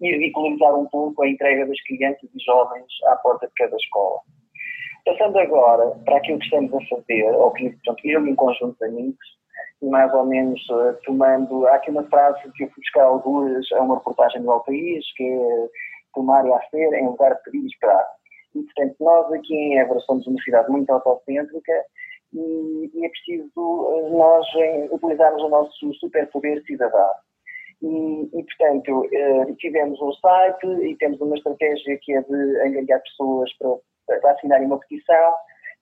e 0.00 0.12
ridicularizar 0.12 0.78
um 0.78 0.86
pouco 0.86 1.22
a 1.22 1.28
entrega 1.28 1.66
das 1.66 1.80
crianças 1.84 2.28
e 2.34 2.44
jovens 2.44 2.86
à 3.06 3.16
porta 3.16 3.46
de 3.46 3.54
cada 3.54 3.76
escola. 3.76 4.20
Passando 5.04 5.38
agora 5.38 5.90
para 6.04 6.16
aquilo 6.16 6.38
que 6.38 6.44
estamos 6.44 6.72
a 6.74 6.86
fazer, 6.88 7.30
ou 7.32 7.50
que 7.52 7.70
portanto, 7.70 8.00
eu 8.04 8.26
e 8.26 8.32
um 8.32 8.36
conjunto 8.36 8.76
de 8.78 8.84
amigos, 8.84 9.40
e 9.82 9.86
mais 9.86 10.12
ou 10.12 10.24
menos 10.24 10.60
uh, 10.68 10.94
tomando. 11.04 11.66
Há 11.66 11.76
aqui 11.76 11.90
uma 11.90 12.04
frase 12.04 12.40
que 12.52 12.64
eu 12.64 12.68
fui 12.68 12.82
buscar 12.82 13.04
algumas, 13.04 13.70
é 13.72 13.80
uma 13.80 13.96
reportagem 13.96 14.42
do 14.42 14.52
El 14.52 14.60
País, 14.60 15.04
que 15.16 15.24
é 15.24 15.68
tomar 16.14 16.46
e 16.46 16.52
a 16.52 16.60
ser 16.70 16.92
em 16.94 17.06
lugar 17.06 17.34
de 17.34 17.42
pedir 17.44 17.64
e 17.64 17.66
esperar. 17.66 18.06
E, 18.54 18.62
portanto, 18.62 18.96
nós 19.00 19.32
aqui 19.32 19.54
em 19.54 19.78
Évora 19.78 20.00
somos 20.00 20.26
uma 20.26 20.40
cidade 20.42 20.70
muito 20.70 20.90
autocêntrica 20.90 21.72
e, 22.34 22.90
e 22.92 23.06
é 23.06 23.08
preciso 23.08 23.52
eh, 23.56 24.10
nós 24.10 24.46
utilizarmos 24.90 25.42
o 25.42 25.48
nosso 25.48 25.94
superpoder 25.94 26.62
cidadão. 26.64 27.10
E, 27.82 28.28
e, 28.34 28.44
portanto, 28.44 29.08
eh, 29.12 29.54
tivemos 29.58 30.00
um 30.02 30.12
site 30.14 30.66
e 30.66 30.96
temos 30.96 31.20
uma 31.20 31.36
estratégia 31.36 31.98
que 32.02 32.12
é 32.12 32.22
de 32.22 32.60
angariar 32.60 33.00
pessoas 33.02 33.52
para, 33.56 33.76
para 34.18 34.32
assinarem 34.32 34.66
uma 34.66 34.78
petição 34.78 35.34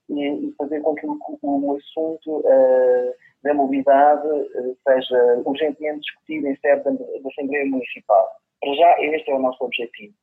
e, 0.09 0.49
e 0.49 0.55
fazer 0.57 0.81
com 0.81 0.95
que 0.95 1.07
o, 1.07 1.19
o 1.43 1.77
assunto 1.77 2.39
uh, 2.39 3.15
da 3.43 3.55
mobilidade 3.55 4.27
uh, 4.27 4.77
seja 4.87 5.43
urgentemente 5.45 6.01
discutido 6.01 6.49
em 6.49 6.57
sede 6.57 6.83
da, 6.85 6.91
Assembleia 7.31 7.67
Municipal. 7.67 8.29
Para 8.61 8.75
já, 8.75 9.01
este 9.01 9.31
é 9.31 9.35
o 9.35 9.39
nosso 9.39 9.63
objetivo. 9.65 10.15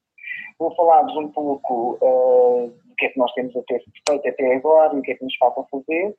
Vou 0.59 0.73
falar-vos 0.75 1.15
um 1.15 1.29
pouco 1.31 1.97
uh, 2.01 2.67
do 2.67 2.95
que 2.95 3.05
é 3.05 3.09
que 3.09 3.19
nós 3.19 3.31
temos 3.33 3.55
a 3.55 3.61
ter 3.63 3.83
feito 4.07 4.27
até 4.27 4.55
agora 4.55 4.95
e 4.95 4.99
o 4.99 5.01
que 5.01 5.11
é 5.11 5.15
que 5.15 5.23
nos 5.23 5.35
falta 5.37 5.63
fazer. 5.69 6.15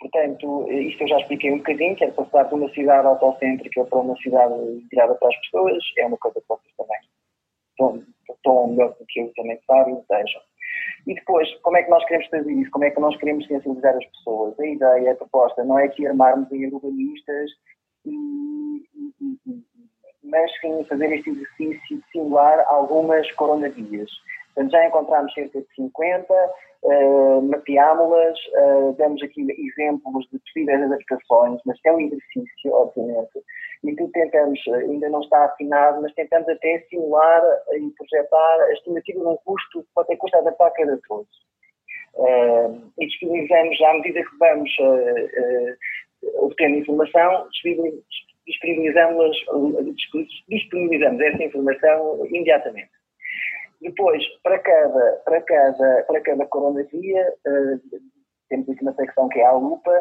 Portanto, 0.00 0.70
isto 0.70 1.02
eu 1.02 1.08
já 1.08 1.18
expliquei 1.18 1.50
um 1.50 1.58
bocadinho, 1.58 1.96
que 1.96 2.04
é 2.04 2.10
passar 2.10 2.42
de 2.44 2.54
uma 2.54 2.68
cidade 2.70 3.06
autocêntrica 3.06 3.84
para 3.84 3.98
uma 3.98 4.16
cidade 4.16 4.54
virada 4.90 5.14
para 5.14 5.28
as 5.28 5.36
pessoas, 5.40 5.82
é 5.96 6.06
uma 6.06 6.18
coisa 6.18 6.40
que 6.40 6.48
vocês 6.48 6.74
também 6.76 6.98
estão, 7.74 8.66
melhor 8.68 8.94
do 8.98 9.04
que 9.06 9.20
eu 9.20 9.32
também 9.34 9.58
sabem 9.66 9.94
desejam. 10.08 10.40
E 11.06 11.14
depois, 11.14 11.48
como 11.62 11.76
é 11.76 11.82
que 11.82 11.90
nós 11.90 12.04
queremos 12.06 12.28
fazer 12.28 12.52
isso? 12.52 12.70
Como 12.70 12.84
é 12.84 12.90
que 12.90 13.00
nós 13.00 13.16
queremos 13.16 13.46
sensibilizar 13.46 13.94
as 13.96 14.06
pessoas? 14.06 14.58
A 14.58 14.66
ideia, 14.66 15.12
a 15.12 15.16
proposta, 15.16 15.64
não 15.64 15.78
é 15.78 15.88
que 15.88 16.06
armarmos 16.06 16.50
em 16.50 16.66
urbanistas 16.66 17.50
e, 18.06 18.82
mas 20.22 20.50
sim 20.60 20.84
fazer 20.84 21.12
este 21.12 21.30
exercício 21.30 21.98
de 21.98 22.10
simular 22.10 22.64
algumas 22.68 23.30
coronavias. 23.32 24.10
Portanto, 24.54 24.72
já 24.72 24.86
encontramos 24.86 25.34
cerca 25.34 25.60
de 25.60 25.74
50, 25.74 26.34
uh, 26.84 27.42
mapeámo-las, 27.42 28.38
uh, 28.56 28.94
damos 28.96 29.22
aqui 29.22 29.42
exemplos 29.50 30.28
de 30.30 30.38
possíveis 30.38 30.82
adaptações, 30.82 31.60
mas 31.66 31.78
é 31.84 31.92
um 31.92 32.00
exercício, 32.00 32.72
obviamente, 32.72 33.42
e 33.84 33.94
que 33.94 34.08
tentamos, 34.08 34.60
ainda 34.68 35.08
não 35.08 35.20
está 35.20 35.44
afinado, 35.44 36.00
mas 36.02 36.14
tentamos 36.14 36.48
até 36.48 36.78
simular 36.88 37.42
e 37.72 37.90
projetar 37.98 38.60
a 38.62 38.72
estimativa 38.72 39.20
de 39.20 39.26
um 39.26 39.36
custo, 39.44 39.84
quanto 39.94 40.10
é 40.10 40.14
que 40.14 40.20
custa 40.20 40.38
adaptar 40.38 40.70
cada 40.72 40.98
trouxe. 40.98 41.30
Uh, 42.14 42.92
e 42.98 43.06
disponibilizamos, 43.06 43.80
à 43.82 43.94
medida 43.94 44.22
que 44.22 44.38
vamos 44.38 44.70
obtendo 46.36 46.76
informação, 46.76 47.48
disponibilizamos, 48.46 49.36
disponibilizamos 50.48 51.20
essa 51.20 51.42
informação 51.42 52.26
imediatamente. 52.26 52.93
Depois, 53.84 54.24
para 54.42 54.58
cada, 54.60 55.22
para 55.26 55.42
cada, 55.42 56.04
para 56.04 56.20
cada 56.22 56.46
coronavia, 56.46 57.34
uh, 57.46 57.80
temos 58.48 58.66
aqui 58.70 58.82
uma 58.82 58.94
secção 58.94 59.28
que 59.28 59.40
é 59.40 59.44
a 59.44 59.52
lupa 59.52 59.92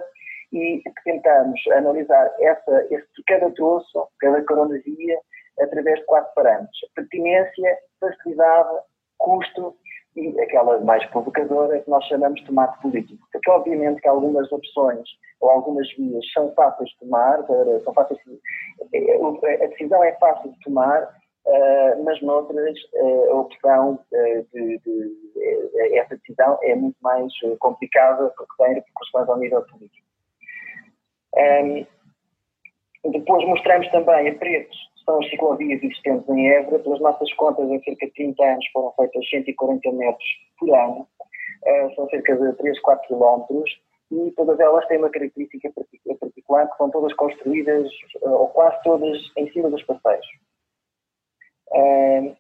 e 0.54 0.82
tentamos 1.04 1.60
analisar 1.68 2.34
essa, 2.40 2.88
esse, 2.90 3.06
cada 3.28 3.52
troço, 3.52 4.08
cada 4.20 4.42
coronavia, 4.46 5.20
através 5.60 6.00
de 6.00 6.06
quatro 6.06 6.34
parâmetros. 6.34 6.80
Pertinência, 6.96 7.78
facilidade, 8.00 8.70
custo 9.18 9.76
e 10.16 10.40
aquela 10.40 10.80
mais 10.80 11.06
provocadora 11.08 11.82
que 11.82 11.90
nós 11.90 12.06
chamamos 12.06 12.40
de 12.40 12.46
tomate 12.46 12.82
político. 12.82 13.28
Porque 13.34 13.52
obviamente 13.52 14.02
que 14.02 14.08
algumas 14.08 14.50
opções 14.50 15.10
ou 15.42 15.50
algumas 15.50 15.92
vias 15.98 16.24
são 16.32 16.54
fáceis 16.54 16.90
de 16.92 17.00
tomar, 17.00 17.46
são 17.84 17.94
fáceis 17.94 18.20
de, 18.26 19.62
a 19.62 19.68
decisão 19.68 20.02
é 20.02 20.14
fácil 20.14 20.52
de 20.52 20.60
tomar, 20.62 21.14
uh, 21.46 22.04
mas 22.04 22.22
noutras 22.22 22.78
uh, 22.94 23.32
a 23.32 23.36
opção 23.42 24.00
uh, 24.12 24.48
de, 24.54 24.80
de, 24.80 25.98
essa 25.98 26.16
decisão 26.18 26.58
é 26.64 26.76
muito 26.76 26.98
mais 27.02 27.32
complicada 27.60 28.34
porque 28.38 28.64
tem 28.64 28.76
repercussões 28.76 29.30
ao 29.30 29.38
nível 29.38 29.62
político. 29.64 30.08
Um, 31.36 31.86
depois 33.12 33.46
mostramos 33.46 33.90
também 33.90 34.30
a 34.30 34.36
pretos 34.36 34.94
são 35.06 35.20
as 35.20 35.30
ciclovias 35.30 35.82
existentes 35.84 36.28
em 36.30 36.50
Évora. 36.50 36.80
Pelas 36.80 37.00
nossas 37.00 37.32
contas, 37.34 37.70
em 37.70 37.82
cerca 37.84 38.06
de 38.08 38.14
30 38.14 38.44
anos 38.44 38.66
foram 38.72 38.94
feitas 38.94 39.30
140 39.30 39.92
metros 39.92 40.26
por 40.60 40.74
ano, 40.74 41.02
uh, 41.02 41.96
são 41.96 42.10
cerca 42.10 42.36
de 42.36 42.54
3, 42.54 42.80
4 42.82 43.08
quilómetros, 43.08 43.72
e 44.12 44.32
todas 44.32 44.60
elas 44.60 44.86
têm 44.88 45.00
uma 45.00 45.10
característica 45.10 45.72
particular, 46.20 46.70
que 46.70 46.78
são 46.78 46.90
todas 46.90 47.14
construídas, 47.14 47.88
uh, 48.22 48.30
ou 48.30 48.48
quase 48.50 48.82
todas, 48.84 49.18
em 49.38 49.52
cima 49.52 49.70
dos 49.70 49.84
passeios. 49.84 50.26
Uh, 51.72 52.36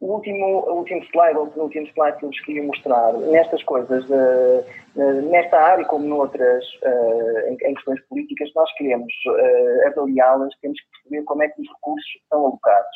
o 0.00 0.14
último, 0.14 0.46
o 0.68 0.78
último 0.78 1.02
slide, 1.04 1.38
ou 1.38 1.50
o 1.56 1.62
último 1.62 1.86
slide 1.88 2.18
que 2.18 2.24
eu 2.24 2.28
vos 2.28 2.40
queria 2.40 2.62
mostrar, 2.62 3.12
nestas 3.14 3.62
coisas, 3.62 4.04
nesta 5.30 5.58
área 5.58 5.84
como 5.86 6.04
noutras, 6.04 6.62
em, 7.48 7.54
em, 7.54 7.74
questões 7.74 8.06
políticas, 8.08 8.50
nós 8.54 8.70
queremos 8.74 9.10
avaliá-las, 9.86 10.52
temos 10.60 10.78
que 10.78 10.86
perceber 10.90 11.24
como 11.24 11.42
é 11.42 11.48
que 11.48 11.62
os 11.62 11.68
recursos 11.68 12.10
são 12.28 12.44
alocados. 12.44 12.90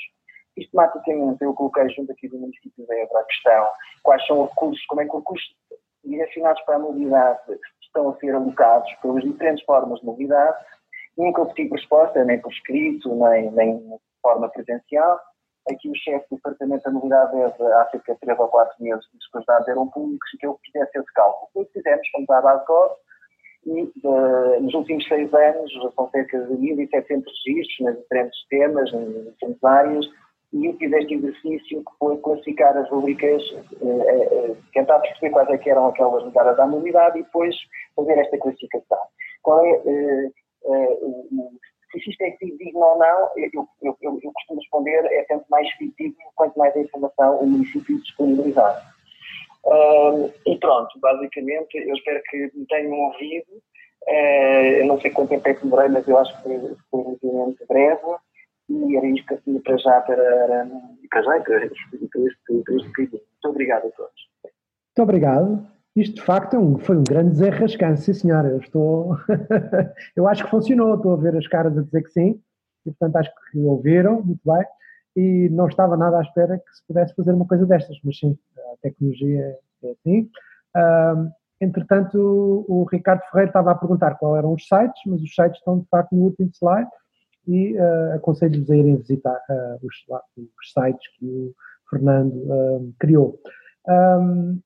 Sistematicamente, 0.55 1.43
eu 1.43 1.55
coloquei 1.55 1.89
junto 1.91 2.13
aqui 2.13 2.29
do 2.29 2.37
município 2.37 2.85
de 2.85 2.95
Évora 2.95 3.21
a 3.21 3.25
questão 3.25 3.69
quais 4.03 4.27
são 4.27 4.43
os 4.43 4.51
recursos, 4.51 4.87
como 4.87 5.01
é 5.01 5.05
que 5.05 5.11
os 5.11 5.19
recursos 5.19 5.49
direcionados 6.05 6.63
para 6.63 6.77
a 6.77 6.81
mobilidade 6.81 7.41
estão 7.83 8.11
a 8.11 8.17
ser 8.17 8.35
alocados 8.35 8.93
pelas 9.01 9.23
diferentes 9.23 9.65
formas 9.65 10.01
de 10.01 10.07
mobilidade. 10.07 10.57
Nunca 11.17 11.43
obtive 11.43 11.71
resposta, 11.71 12.25
nem 12.25 12.41
por 12.41 12.53
escrito, 12.53 13.15
nem, 13.15 13.51
nem 13.53 13.79
de 13.79 13.99
forma 14.23 14.49
presencial. 14.49 15.21
Aqui 15.71 15.91
o 15.91 15.95
chefe 15.95 16.27
do 16.31 16.37
Departamento 16.37 16.85
da 16.85 16.91
Mobilidade 16.91 17.37
há 17.37 17.89
cerca 17.91 18.15
de 18.15 18.21
3 18.21 18.39
ou 18.39 18.49
4 18.49 18.83
meses 18.83 19.05
disse 19.13 19.31
que 19.31 19.39
os 19.39 19.45
dados 19.45 19.69
eram 19.69 19.89
públicos 19.89 20.29
e 20.35 20.39
que 20.39 20.47
eu 20.47 20.59
fizesse 20.65 20.99
esse 20.99 21.13
cálculo. 21.13 21.49
O 21.55 21.65
que 21.67 21.73
fizemos, 21.73 22.09
fomos 22.11 22.31
à 22.31 22.41
base 22.41 22.65
COS 22.65 22.93
e 23.67 23.83
uh, 24.05 24.61
nos 24.63 24.73
últimos 24.73 25.07
seis 25.07 25.33
anos 25.35 25.73
são 25.95 26.11
cerca 26.11 26.41
de 26.41 26.55
1.700 26.55 27.25
registros 27.47 27.81
nas 27.81 27.99
diferentes 27.99 28.49
temas, 28.49 28.93
nas 28.93 29.09
diferentes 29.09 29.65
áreas, 29.65 30.07
e 30.55 30.67
eu 30.67 30.77
fiz 30.79 30.91
este 30.91 31.15
exercício 31.15 31.85
que 31.85 31.99
foi 31.99 32.17
classificar 32.19 32.75
as 32.77 32.89
rubricas, 32.89 33.43
uh, 33.83 34.51
uh, 34.53 34.57
tentar 34.73 35.01
perceber 35.01 35.31
quais 35.31 35.51
é 35.51 35.69
eram 35.69 35.89
aquelas 35.89 36.25
ligadas 36.25 36.59
à 36.59 36.67
mobilidade 36.67 37.19
e 37.19 37.23
depois 37.23 37.55
fazer 37.95 38.19
esta 38.19 38.39
classificação. 38.39 38.99
Qual 39.43 39.65
é 39.67 39.71
o, 40.65 41.53
se 41.93 42.11
isto 42.11 42.23
é 42.23 42.37
digno 42.41 42.81
ou 42.81 42.99
não, 42.99 43.31
eu, 43.37 43.51
eu, 43.55 43.69
eu, 43.83 44.21
eu, 44.23 44.33
costumo 44.33 44.61
responder, 44.61 45.05
é 45.07 45.25
tanto 45.25 45.47
mais 45.51 45.71
fidedigno 45.73 46.17
quanto 46.35 46.59
mais 46.59 46.75
a 46.77 46.81
informação 46.81 47.39
o 47.39 47.47
município 47.47 48.01
disponibilizar. 48.03 48.95
Uh, 49.65 50.33
e 50.47 50.57
pronto, 50.59 50.99
basicamente, 51.01 51.77
eu 51.77 51.95
espero 51.95 52.23
que 52.31 52.51
me 52.55 52.67
tenham 52.67 52.93
ouvido. 52.93 53.53
Uh, 54.07 54.81
eu 54.81 54.87
não 54.87 55.01
sei 55.01 55.11
quanto 55.11 55.31
tempo 55.31 55.49
é 55.49 55.55
que 55.55 55.63
demorei, 55.63 55.89
mas 55.89 56.07
eu 56.07 56.19
acho 56.19 56.37
que 56.37 56.43
foi, 56.91 57.05
relativamente 57.05 57.67
breve. 57.67 58.17
E 58.69 58.97
era 58.97 59.07
isto 59.07 59.27
que 59.27 59.35
eu 59.35 59.41
tinha 59.43 59.61
para 59.63 59.77
já, 59.79 60.01
para, 60.03 60.69
para 61.11 61.23
já, 61.23 61.31
para 61.31 61.43
para 61.43 61.65
este, 61.65 62.63
para 62.65 62.77
este 62.77 62.99
Muito 62.99 63.49
obrigado 63.49 63.87
a 63.87 63.91
todos. 63.91 64.29
Muito 64.45 65.03
obrigado. 65.03 65.78
Isto 65.99 66.15
de 66.15 66.23
facto 66.23 66.55
é 66.55 66.59
um, 66.61 66.79
foi 66.79 66.97
um 66.97 67.03
grande 67.03 67.31
desenrascante, 67.31 68.03
sim 68.03 68.15
senhora. 68.15 68.49
Eu 68.49 68.59
estou. 68.59 69.17
eu 70.15 70.29
acho 70.29 70.45
que 70.45 70.51
funcionou, 70.51 70.95
estou 70.95 71.13
a 71.13 71.17
ver 71.17 71.37
as 71.37 71.47
caras 71.49 71.77
a 71.77 71.83
dizer 71.83 72.03
que 72.03 72.11
sim, 72.11 72.41
e 72.87 72.93
portanto 72.93 73.17
acho 73.17 73.31
que 73.51 73.59
ouviram, 73.59 74.23
muito 74.23 74.41
bem, 74.45 74.65
e 75.17 75.49
não 75.51 75.67
estava 75.67 75.97
nada 75.97 76.19
à 76.19 76.23
espera 76.23 76.57
que 76.57 76.77
se 76.77 76.87
pudesse 76.87 77.15
fazer 77.17 77.33
uma 77.33 77.47
coisa 77.47 77.67
destas, 77.67 77.99
mas 78.05 78.17
sim, 78.17 78.39
a 78.57 78.77
tecnologia 78.81 79.59
é 79.83 79.91
assim. 79.91 80.31
Um, 80.77 81.33
entretanto, 81.61 82.17
o, 82.17 82.83
o 82.83 82.85
Ricardo 82.85 83.23
Ferreira 83.33 83.51
estava 83.51 83.73
a 83.73 83.75
perguntar 83.75 84.15
qual 84.19 84.37
eram 84.37 84.53
os 84.53 84.69
sites, 84.69 85.03
mas 85.05 85.21
os 85.21 85.35
sites 85.35 85.59
estão 85.59 85.81
de 85.81 85.89
facto 85.89 86.15
no 86.15 86.27
último 86.27 86.51
slide 86.55 86.89
e 87.49 87.75
uh, 87.77 88.15
aconselho-vos 88.15 88.71
a 88.71 88.77
irem 88.77 88.99
visitar 88.99 89.41
uh, 89.51 89.85
os, 89.85 89.97
os, 90.37 90.73
sites 90.73 91.09
que 91.19 91.27
o 91.27 91.53
Fernando 91.91 92.37
uh, 92.37 92.95
criou. 93.01 93.41
Um, 93.89 94.61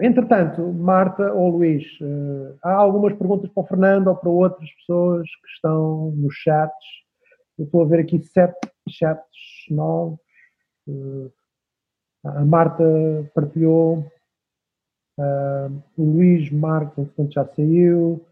Entretanto, 0.00 0.72
Marta 0.72 1.32
ou 1.32 1.50
Luís, 1.50 1.84
uh, 2.00 2.58
há 2.62 2.72
algumas 2.72 3.14
perguntas 3.14 3.50
para 3.50 3.62
o 3.62 3.66
Fernando 3.66 4.08
ou 4.08 4.16
para 4.16 4.30
outras 4.30 4.70
pessoas 4.76 5.28
que 5.28 5.48
estão 5.54 6.10
nos 6.12 6.34
chats. 6.34 6.86
Eu 7.58 7.66
estou 7.66 7.82
a 7.82 7.86
ver 7.86 8.00
aqui 8.00 8.22
sete 8.22 8.58
chats 8.88 9.26
novos. 9.70 10.18
Uh, 10.88 11.32
a 12.24 12.44
Marta 12.44 12.84
partilhou. 13.34 14.06
Uh, 15.18 15.82
o 15.98 16.04
Luís 16.04 16.50
Marcos, 16.50 16.98
entretanto, 16.98 17.32
já 17.34 17.46
saiu. 17.54 18.24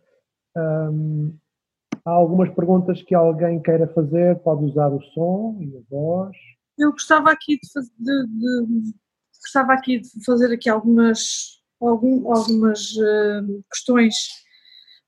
Há 2.05 2.11
algumas 2.11 2.49
perguntas 2.51 3.03
que 3.03 3.15
alguém 3.15 3.61
queira 3.61 3.87
fazer, 3.89 4.39
pode 4.41 4.65
usar 4.65 4.89
o 4.89 5.03
som 5.13 5.59
e 5.61 5.77
a 5.77 5.81
voz. 5.91 6.37
Eu 6.79 6.93
gostava 6.93 7.31
aqui 7.31 7.59
de, 7.61 7.71
fazer, 7.71 7.91
de, 7.99 8.67
de 8.67 8.95
gostava 9.41 9.73
aqui 9.73 10.01
de 10.01 10.25
fazer 10.25 10.53
aqui 10.53 10.69
algumas, 10.69 11.61
algum, 11.81 12.33
algumas 12.33 12.93
uh, 12.93 13.65
questões. 13.71 14.15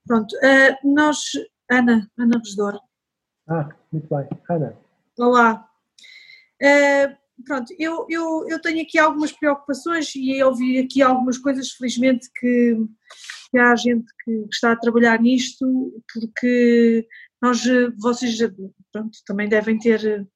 Pronto, 0.07 0.35
uh, 0.37 0.95
nós, 0.95 1.19
Ana, 1.71 2.11
Ana 2.19 2.39
Resdor. 2.39 2.81
Ah, 3.49 3.69
muito 3.93 4.09
bem, 4.09 4.29
Ana. 4.49 4.77
Olá. 5.19 5.69
Uh, 6.63 7.17
pronto, 7.45 7.75
eu, 7.79 8.07
eu, 8.09 8.47
eu 8.49 8.61
tenho 8.61 8.83
aqui 8.83 8.99
algumas 8.99 9.33
preocupações 9.33 10.15
e 10.15 10.39
eu 10.39 10.49
ouvi 10.49 10.79
aqui 10.79 11.03
algumas 11.03 11.39
coisas, 11.39 11.71
felizmente, 11.73 12.29
que, 12.39 12.77
que 13.51 13.59
há 13.59 13.75
gente 13.77 14.07
que 14.25 14.47
está 14.53 14.73
a 14.73 14.79
trabalhar 14.79 15.21
nisto, 15.21 15.93
porque 16.13 17.07
nós, 17.41 17.63
vocês 17.99 18.39
pronto, 18.93 19.19
também 19.27 19.49
devem 19.49 19.79
ter 19.79 20.27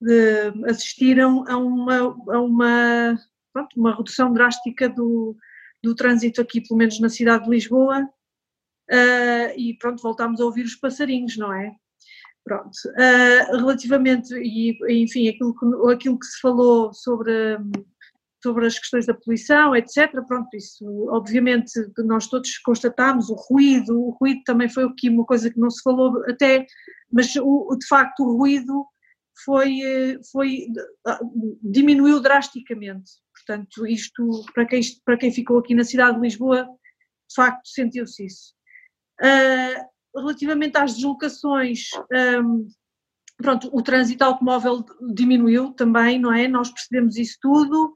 de, 0.00 0.52
assistiram 0.68 1.44
a 1.48 1.56
uma, 1.56 2.16
a 2.28 2.40
uma, 2.40 3.18
pronto, 3.52 3.68
uma 3.76 3.96
redução 3.96 4.32
drástica 4.32 4.88
do, 4.88 5.36
do 5.82 5.94
trânsito 5.94 6.40
aqui, 6.40 6.60
pelo 6.60 6.78
menos 6.78 7.00
na 7.00 7.08
cidade 7.08 7.44
de 7.44 7.50
Lisboa, 7.50 8.02
uh, 8.02 9.50
e 9.56 9.76
pronto, 9.78 10.02
voltámos 10.02 10.40
a 10.40 10.44
ouvir 10.44 10.64
os 10.64 10.74
passarinhos, 10.74 11.36
não 11.36 11.52
é? 11.52 11.74
Pronto, 12.44 12.70
uh, 12.70 13.56
relativamente, 13.56 14.32
e 14.34 14.78
enfim, 15.02 15.28
aquilo 15.28 15.54
que, 15.54 15.92
aquilo 15.92 16.18
que 16.18 16.26
se 16.26 16.40
falou 16.40 16.92
sobre, 16.92 17.58
sobre 18.40 18.66
as 18.66 18.78
questões 18.78 19.06
da 19.06 19.14
poluição, 19.14 19.74
etc., 19.74 20.12
pronto, 20.28 20.48
isso 20.54 20.84
obviamente 21.10 21.72
nós 21.98 22.28
todos 22.28 22.58
constatámos, 22.58 23.30
o 23.30 23.34
ruído, 23.34 24.00
o 24.00 24.10
ruído 24.10 24.42
também 24.44 24.68
foi 24.68 24.84
aqui 24.84 25.08
uma 25.08 25.24
coisa 25.24 25.50
que 25.50 25.58
não 25.58 25.70
se 25.70 25.82
falou 25.82 26.22
até, 26.28 26.64
mas 27.10 27.34
o, 27.34 27.76
de 27.76 27.86
facto 27.88 28.20
o 28.20 28.36
ruído 28.36 28.86
foi, 29.44 29.80
eh, 29.80 30.18
foi, 30.32 30.66
ah, 31.06 31.20
diminuiu 31.62 32.20
drasticamente. 32.20 33.12
Portanto, 33.34 33.86
isto, 33.86 34.44
para 34.54 34.66
quem, 34.66 34.80
para 35.04 35.16
quem 35.16 35.32
ficou 35.32 35.58
aqui 35.58 35.74
na 35.74 35.84
cidade 35.84 36.16
de 36.16 36.22
Lisboa, 36.22 36.64
de 36.64 37.34
facto 37.34 37.68
sentiu-se 37.68 38.26
isso. 38.26 38.54
Uh, 39.20 40.18
relativamente 40.18 40.76
às 40.76 40.94
deslocações, 40.94 41.90
um, 42.42 42.66
pronto, 43.36 43.68
o 43.72 43.82
trânsito 43.82 44.24
automóvel 44.24 44.84
diminuiu 45.14 45.72
também, 45.72 46.18
não 46.18 46.32
é? 46.32 46.48
Nós 46.48 46.70
percebemos 46.70 47.16
isso 47.16 47.36
tudo 47.40 47.92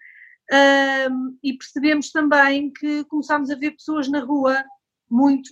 um, 0.52 1.38
e 1.42 1.56
percebemos 1.56 2.10
também 2.10 2.72
que 2.72 3.04
começámos 3.04 3.50
a 3.50 3.54
ver 3.54 3.72
pessoas 3.72 4.08
na 4.08 4.20
rua 4.20 4.62
muito, 5.10 5.50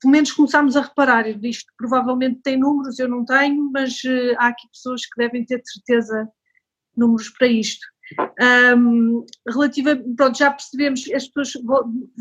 pelo 0.00 0.10
menos 0.10 0.32
começámos 0.32 0.76
a 0.76 0.80
reparar, 0.82 1.28
isto 1.44 1.70
provavelmente 1.76 2.40
tem 2.42 2.58
números, 2.58 2.98
eu 2.98 3.08
não 3.08 3.24
tenho, 3.24 3.70
mas 3.70 4.02
uh, 4.04 4.34
há 4.38 4.48
aqui 4.48 4.66
pessoas 4.72 5.02
que 5.04 5.16
devem 5.18 5.44
ter 5.44 5.60
certeza 5.64 6.28
números 6.96 7.28
para 7.30 7.46
isto. 7.46 7.86
Um, 8.76 9.24
relativa, 9.46 9.96
pronto, 10.16 10.36
já 10.36 10.50
percebemos, 10.50 11.08
as 11.12 11.28
pessoas 11.28 11.52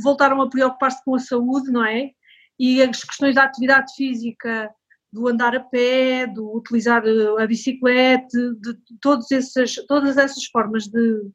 voltaram 0.03 0.41
a 0.41 0.49
preocupar-se 0.49 1.03
com 1.03 1.15
a 1.15 1.19
saúde, 1.19 1.71
não 1.71 1.83
é? 1.83 2.11
E 2.59 2.81
as 2.81 3.03
questões 3.03 3.35
da 3.35 3.45
atividade 3.45 3.93
física, 3.95 4.69
do 5.11 5.27
andar 5.27 5.55
a 5.55 5.59
pé, 5.59 6.27
do 6.27 6.55
utilizar 6.55 7.03
a 7.39 7.47
bicicleta, 7.47 8.27
de, 8.27 8.73
de 8.73 8.99
todas, 9.01 9.31
essas, 9.31 10.45
formas 10.51 10.83
de, 10.83 11.31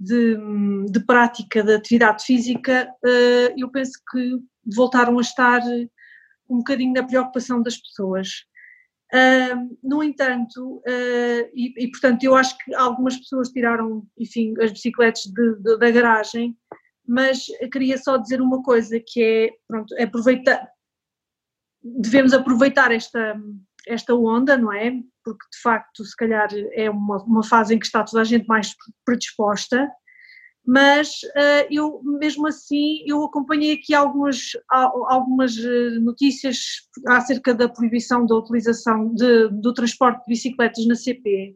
de, 0.00 0.36
de 0.90 1.00
prática 1.00 1.62
da 1.62 1.76
atividade 1.76 2.24
física, 2.24 2.88
uh, 3.04 3.54
eu 3.56 3.70
penso 3.70 3.92
que 4.10 4.38
voltaram 4.66 5.18
a 5.18 5.22
estar 5.22 5.60
um 6.48 6.58
bocadinho 6.58 6.92
na 6.92 7.02
preocupação 7.02 7.62
das 7.62 7.76
pessoas. 7.76 8.28
Uh, 9.12 9.78
no 9.82 10.02
entanto, 10.02 10.78
uh, 10.78 11.50
e, 11.54 11.72
e, 11.76 11.90
portanto 11.90 12.24
eu 12.24 12.34
acho 12.34 12.56
que 12.58 12.74
algumas 12.74 13.16
pessoas 13.16 13.50
tiraram, 13.50 14.04
enfim, 14.18 14.54
as 14.60 14.72
bicicletas 14.72 15.22
de, 15.22 15.54
de, 15.56 15.78
da 15.78 15.90
garagem, 15.90 16.56
mas 17.06 17.46
queria 17.70 17.96
só 17.98 18.16
dizer 18.16 18.40
uma 18.40 18.62
coisa 18.62 18.98
que 18.98 19.22
é, 19.22 19.50
pronto, 19.68 19.94
aproveitar, 20.02 20.68
devemos 21.82 22.32
aproveitar 22.32 22.90
esta, 22.90 23.40
esta 23.86 24.14
onda, 24.14 24.56
não 24.56 24.72
é? 24.72 24.90
Porque 25.22 25.46
de 25.52 25.60
facto, 25.62 26.04
se 26.04 26.16
calhar 26.16 26.48
é 26.72 26.90
uma, 26.90 27.22
uma 27.24 27.44
fase 27.44 27.74
em 27.74 27.78
que 27.78 27.86
está 27.86 28.02
toda 28.02 28.22
a 28.22 28.24
gente 28.24 28.46
mais 28.46 28.74
predisposta, 29.04 29.88
mas 30.66 31.22
uh, 31.22 31.66
eu 31.70 32.00
mesmo 32.02 32.46
assim 32.46 33.02
eu 33.06 33.22
acompanhei 33.22 33.74
aqui 33.74 33.92
algumas, 33.92 34.52
algumas 34.70 35.56
eh, 35.58 35.98
notícias 36.00 36.88
acerca 37.06 37.54
da 37.54 37.68
proibição 37.68 38.24
da 38.24 38.34
utilização 38.34 39.14
de, 39.14 39.48
do 39.48 39.74
transporte 39.74 40.20
de 40.20 40.28
bicicletas 40.28 40.86
na 40.86 40.94
CP. 40.94 41.54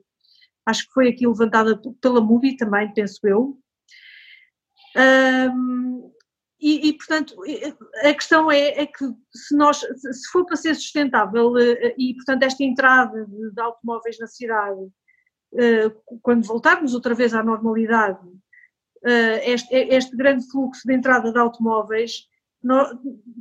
Acho 0.67 0.87
que 0.87 0.93
foi 0.93 1.09
aqui 1.09 1.27
levantada 1.27 1.81
pela 2.03 2.21
MUBI 2.21 2.59
também, 2.59 2.93
penso 2.93 3.19
eu. 3.25 3.59
Um, 4.95 6.13
e, 6.61 6.89
e, 6.89 6.93
portanto, 6.93 7.35
a 8.05 8.13
questão 8.13 8.51
é, 8.51 8.83
é, 8.83 8.87
que 8.87 9.05
se 9.33 9.57
nós, 9.57 9.79
se 9.79 10.31
for 10.31 10.45
para 10.45 10.57
ser 10.57 10.75
sustentável 10.75 11.57
eh, 11.57 11.95
e, 11.97 12.15
portanto, 12.17 12.43
esta 12.43 12.63
entrada 12.63 13.25
de, 13.25 13.53
de 13.53 13.61
automóveis 13.61 14.19
na 14.19 14.27
cidade, 14.27 14.81
quando 16.21 16.47
voltarmos 16.47 16.93
outra 16.93 17.15
vez 17.15 17.33
à 17.33 17.43
normalidade, 17.43 18.21
este, 19.05 19.75
este, 19.75 20.17
grande 20.17 20.49
fluxo 20.51 20.83
de 20.87 20.95
entrada 20.95 21.33
de 21.33 21.39
automóveis, 21.39 22.29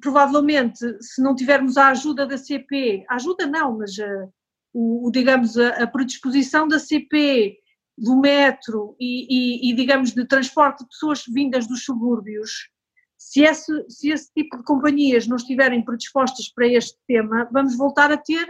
provavelmente, 0.01 0.79
se 1.01 1.21
não 1.21 1.35
tivermos 1.35 1.77
a 1.77 1.89
ajuda 1.89 2.25
da 2.25 2.37
CP, 2.37 3.05
ajuda 3.09 3.47
não, 3.47 3.77
mas 3.77 3.97
uh, 3.97 4.31
o, 4.73 5.07
o 5.07 5.11
digamos, 5.11 5.57
a, 5.57 5.83
a, 5.83 5.87
predisposição 5.87 6.67
da 6.67 6.79
CP, 6.79 7.57
do 7.97 8.19
metro 8.19 8.95
e, 8.99 9.25
e, 9.67 9.71
e, 9.71 9.75
digamos, 9.75 10.13
de 10.13 10.25
transporte 10.25 10.83
de 10.83 10.89
pessoas 10.89 11.23
vindas 11.27 11.65
dos 11.65 11.83
subúrbios, 11.83 12.69
se 13.17 13.41
esse, 13.41 13.89
se 13.89 14.09
esse 14.11 14.31
tipo 14.31 14.57
de 14.57 14.63
companhias 14.63 15.27
não 15.27 15.37
estiverem 15.37 15.83
predispostas 15.83 16.49
para 16.53 16.67
este 16.67 16.97
tema, 17.07 17.49
vamos 17.51 17.75
voltar 17.75 18.11
a 18.11 18.17
ter 18.17 18.47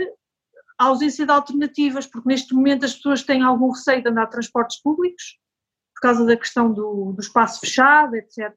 a 0.78 0.86
ausência 0.86 1.26
de 1.26 1.32
alternativas, 1.32 2.06
porque 2.06 2.28
neste 2.28 2.54
momento 2.54 2.86
as 2.86 2.94
pessoas 2.94 3.24
têm 3.24 3.42
algum 3.42 3.72
receio 3.72 4.04
de 4.04 4.10
andar 4.10 4.26
de 4.26 4.32
transportes 4.32 4.82
públicos, 4.82 5.40
por 5.98 6.02
causa 6.02 6.26
da 6.26 6.38
questão 6.38 6.72
do, 6.72 7.12
do 7.12 7.20
espaço 7.20 7.60
fechado, 7.60 8.16
etc. 8.16 8.54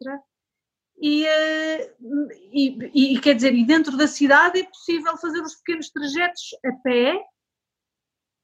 E, 1.00 1.26
eh, 1.26 1.94
e, 2.52 3.14
e, 3.14 3.20
quer 3.20 3.34
dizer, 3.34 3.54
e 3.54 3.64
dentro 3.64 3.96
da 3.96 4.06
cidade 4.06 4.60
é 4.60 4.64
possível 4.64 5.16
fazer 5.16 5.40
os 5.40 5.54
pequenos 5.54 5.88
trajetos 5.88 6.42
a 6.62 6.72
pé, 6.84 7.24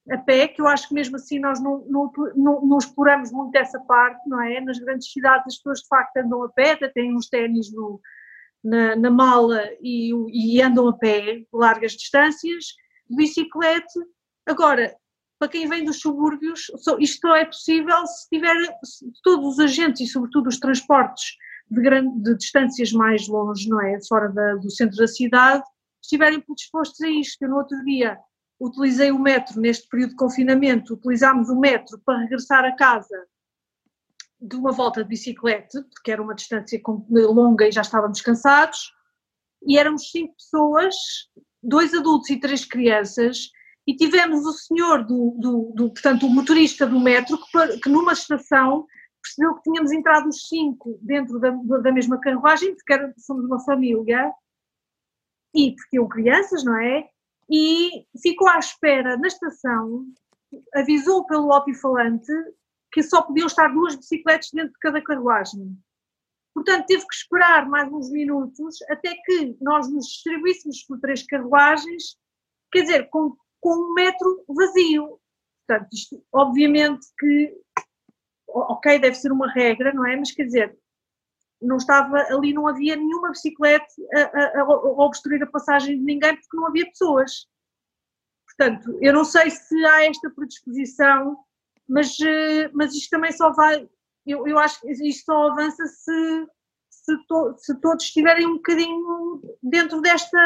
a 0.09 0.17
pé, 0.17 0.47
que 0.47 0.59
eu 0.59 0.67
acho 0.67 0.87
que 0.87 0.95
mesmo 0.95 1.17
assim 1.17 1.37
nós 1.37 1.61
não, 1.61 1.85
não, 1.87 2.11
não, 2.35 2.65
não 2.65 2.77
exploramos 2.79 3.31
muito 3.31 3.55
essa 3.55 3.79
parte, 3.81 4.27
não 4.27 4.41
é? 4.41 4.59
Nas 4.61 4.79
grandes 4.79 5.11
cidades 5.11 5.45
as 5.45 5.57
pessoas 5.57 5.81
de 5.81 5.87
facto 5.87 6.17
andam 6.17 6.43
a 6.43 6.49
pé, 6.49 6.71
até 6.71 6.87
têm 6.87 7.15
uns 7.15 7.29
ténis 7.29 7.71
no, 7.71 8.01
na, 8.63 8.95
na, 8.95 9.11
mala 9.11 9.61
e, 9.79 10.11
e 10.31 10.59
andam 10.59 10.87
a 10.87 10.97
pé 10.97 11.43
largas 11.53 11.91
distâncias, 11.91 12.65
bicicleta. 13.07 13.99
Agora, 14.47 14.95
para 15.39 15.49
quem 15.49 15.67
vem 15.67 15.85
dos 15.85 15.99
subúrbios, 15.99 16.71
isto 16.99 17.27
é 17.27 17.45
possível 17.45 18.05
se 18.07 18.27
tiver 18.29 18.55
todos 19.23 19.53
os 19.53 19.59
agentes 19.59 20.01
e 20.01 20.11
sobretudo 20.11 20.47
os 20.47 20.59
transportes 20.59 21.35
de, 21.69 21.81
grande, 21.81 22.21
de 22.21 22.35
distâncias 22.37 22.91
mais 22.91 23.27
longe, 23.27 23.69
não 23.69 23.81
é? 23.81 23.99
Fora 24.07 24.29
da, 24.29 24.55
do 24.55 24.71
centro 24.71 24.97
da 24.97 25.07
cidade, 25.07 25.63
estiverem 26.01 26.43
dispostos 26.55 27.01
a 27.01 27.09
isto. 27.09 27.41
Eu 27.43 27.49
no 27.49 27.57
outro 27.57 27.77
dia 27.83 28.17
utilizei 28.59 29.11
o 29.11 29.19
metro 29.19 29.61
neste 29.61 29.87
período 29.87 30.11
de 30.11 30.15
confinamento, 30.15 30.93
utilizámos 30.95 31.49
o 31.49 31.59
metro 31.59 31.99
para 32.03 32.19
regressar 32.19 32.65
a 32.65 32.75
casa 32.75 33.27
de 34.39 34.55
uma 34.55 34.71
volta 34.71 35.03
de 35.03 35.09
bicicleta, 35.09 35.83
porque 35.93 36.11
era 36.11 36.21
uma 36.21 36.35
distância 36.35 36.79
longa 37.09 37.67
e 37.67 37.71
já 37.71 37.81
estávamos 37.81 38.21
cansados, 38.21 38.91
e 39.65 39.77
éramos 39.77 40.09
cinco 40.11 40.35
pessoas, 40.35 40.95
dois 41.61 41.93
adultos 41.93 42.29
e 42.29 42.39
três 42.39 42.63
crianças, 42.63 43.49
e 43.87 43.95
tivemos 43.95 44.45
o 44.45 44.51
senhor 44.51 45.05
do, 45.05 45.33
do, 45.39 45.71
do 45.73 45.89
portanto, 45.89 46.25
o 46.25 46.29
motorista 46.29 46.85
do 46.85 46.99
metro, 46.99 47.37
que, 47.37 47.79
que, 47.79 47.89
numa 47.89 48.11
estação 48.11 48.85
percebeu 49.23 49.55
que 49.55 49.63
tínhamos 49.63 49.91
entrado 49.93 50.27
os 50.27 50.47
cinco 50.47 50.99
dentro 51.01 51.39
da, 51.39 51.51
da 51.51 51.91
mesma 51.91 52.19
carruagem, 52.19 52.75
porque 52.75 52.93
era, 52.93 53.13
somos 53.17 53.45
uma 53.45 53.63
família, 53.63 54.29
e 55.55 55.73
porque 55.73 55.97
eu 55.97 56.07
crianças, 56.07 56.65
não 56.65 56.77
é? 56.77 57.09
E 57.49 58.05
ficou 58.21 58.49
à 58.49 58.59
espera 58.59 59.15
na 59.17 59.27
estação, 59.27 60.05
avisou 60.75 61.25
pelo 61.25 61.51
altifalante 61.53 62.31
que 62.91 63.01
só 63.01 63.21
podiam 63.21 63.47
estar 63.47 63.69
duas 63.69 63.95
bicicletas 63.95 64.49
dentro 64.51 64.73
de 64.73 64.79
cada 64.79 65.01
carruagem. 65.01 65.77
Portanto, 66.53 66.87
teve 66.87 67.05
que 67.07 67.15
esperar 67.15 67.69
mais 67.69 67.91
uns 67.91 68.09
minutos 68.09 68.81
até 68.89 69.15
que 69.25 69.55
nós 69.61 69.89
nos 69.89 70.07
distribuíssemos 70.07 70.83
por 70.83 70.99
três 70.99 71.23
carruagens, 71.25 72.17
quer 72.71 72.81
dizer, 72.81 73.09
com 73.09 73.35
com 73.59 73.69
um 73.69 73.93
metro 73.93 74.43
vazio. 74.47 75.19
Portanto, 75.67 75.89
isto, 75.93 76.23
obviamente 76.31 77.05
que, 77.19 77.55
ok, 78.47 78.99
deve 78.99 79.15
ser 79.15 79.31
uma 79.31 79.51
regra, 79.51 79.93
não 79.93 80.05
é? 80.05 80.15
Mas 80.15 80.31
quer 80.31 80.45
dizer, 80.45 80.77
não 81.61 81.77
estava 81.77 82.17
ali, 82.29 82.53
não 82.53 82.67
havia 82.67 82.95
nenhuma 82.95 83.31
bicicleta 83.31 83.85
a, 84.13 84.59
a, 84.59 84.61
a 84.61 85.05
obstruir 85.05 85.41
a 85.43 85.47
passagem 85.47 85.97
de 85.97 86.03
ninguém 86.03 86.35
porque 86.35 86.55
não 86.55 86.67
havia 86.67 86.85
pessoas. 86.85 87.47
Portanto, 88.45 88.97
eu 89.01 89.13
não 89.13 89.25
sei 89.25 89.49
se 89.51 89.85
há 89.85 90.05
esta 90.05 90.29
predisposição, 90.29 91.37
mas, 91.87 92.19
eh, 92.19 92.69
mas 92.73 92.93
isto 92.93 93.09
também 93.09 93.31
só 93.31 93.51
vai, 93.51 93.87
eu, 94.25 94.47
eu 94.47 94.57
acho 94.57 94.81
que 94.81 94.91
isto 94.91 95.25
só 95.25 95.51
avança 95.51 95.85
se, 95.85 96.47
se, 96.89 97.17
to, 97.27 97.55
se 97.57 97.79
todos 97.79 98.03
estiverem 98.03 98.47
um 98.47 98.55
bocadinho 98.55 99.41
dentro 99.61 100.01
desta, 100.01 100.37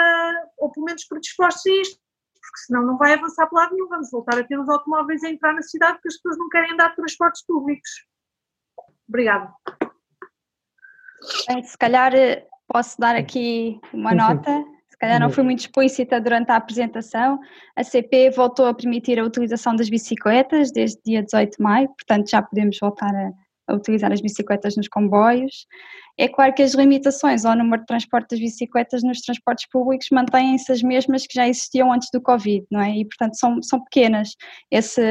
ou 0.57 0.71
pelo 0.71 0.85
menos 0.85 1.05
predispostos 1.05 1.65
a 1.65 1.81
isto 1.81 2.01
porque 2.52 2.65
senão 2.65 2.86
não 2.86 2.98
vai 2.98 3.14
avançar 3.14 3.48
para 3.48 3.64
lado 3.64 3.73
nenhum. 3.73 3.88
Vamos 3.88 4.11
voltar 4.11 4.38
a 4.38 4.44
ter 4.44 4.60
os 4.60 4.68
automóveis 4.68 5.23
a 5.23 5.30
entrar 5.30 5.53
na 5.53 5.61
cidade 5.61 5.94
porque 5.94 6.10
as 6.10 6.15
pessoas 6.15 6.38
não 6.38 6.49
querem 6.49 6.73
andar 6.73 6.90
de 6.90 6.95
transportes 6.98 7.45
públicos. 7.45 7.90
Obrigada. 9.07 9.52
Bem, 11.48 11.64
se 11.64 11.78
calhar 11.78 12.14
eh, 12.14 12.45
posso 12.68 12.99
dar 12.99 13.15
aqui 13.15 13.80
uma 13.94 14.14
nota. 14.14 14.64
Se 14.90 14.98
calhar 14.98 15.19
não 15.19 15.32
fui 15.32 15.44
muito 15.44 15.60
explícita 15.61 16.22
durante 16.22 16.52
a 16.52 16.57
apresentação. 16.57 17.40
A 17.76 17.84
CP 17.84 18.30
voltou 18.32 18.68
a 18.68 18.73
permitir 18.73 19.19
a 19.19 19.23
utilização 19.23 19.76
das 19.76 19.90
bicicletas 19.90 20.72
desde 20.72 21.02
dia 21.03 21.23
18 21.23 21.57
de 21.57 21.64
maio, 21.64 21.88
portanto 21.90 22.30
já 22.30 22.41
podemos 22.41 22.78
voltar 22.80 23.10
a, 23.15 23.32
a 23.72 23.76
utilizar 23.76 24.11
as 24.11 24.22
bicicletas 24.22 24.76
nos 24.76 24.88
comboios. 24.88 25.65
É 26.18 26.27
claro 26.27 26.53
que 26.53 26.61
as 26.61 26.73
limitações 26.73 27.45
ao 27.45 27.56
número 27.56 27.81
de 27.81 27.88
transporte 27.88 28.31
das 28.31 28.39
bicicletas 28.39 29.02
nos 29.02 29.22
transportes 29.22 29.68
públicos 29.69 30.07
mantêm-se 30.11 30.72
as 30.72 30.84
mesmas 30.84 31.26
que 31.26 31.34
já 31.34 31.48
existiam 31.48 31.91
antes 31.91 32.10
do 32.14 32.22
Covid, 32.22 32.65
não 32.69 32.81
é? 32.81 32.98
E, 32.98 33.06
portanto, 33.06 33.35
são, 33.38 33.61
são 33.64 33.84
pequenas. 33.84 34.35
Esse, 34.69 35.02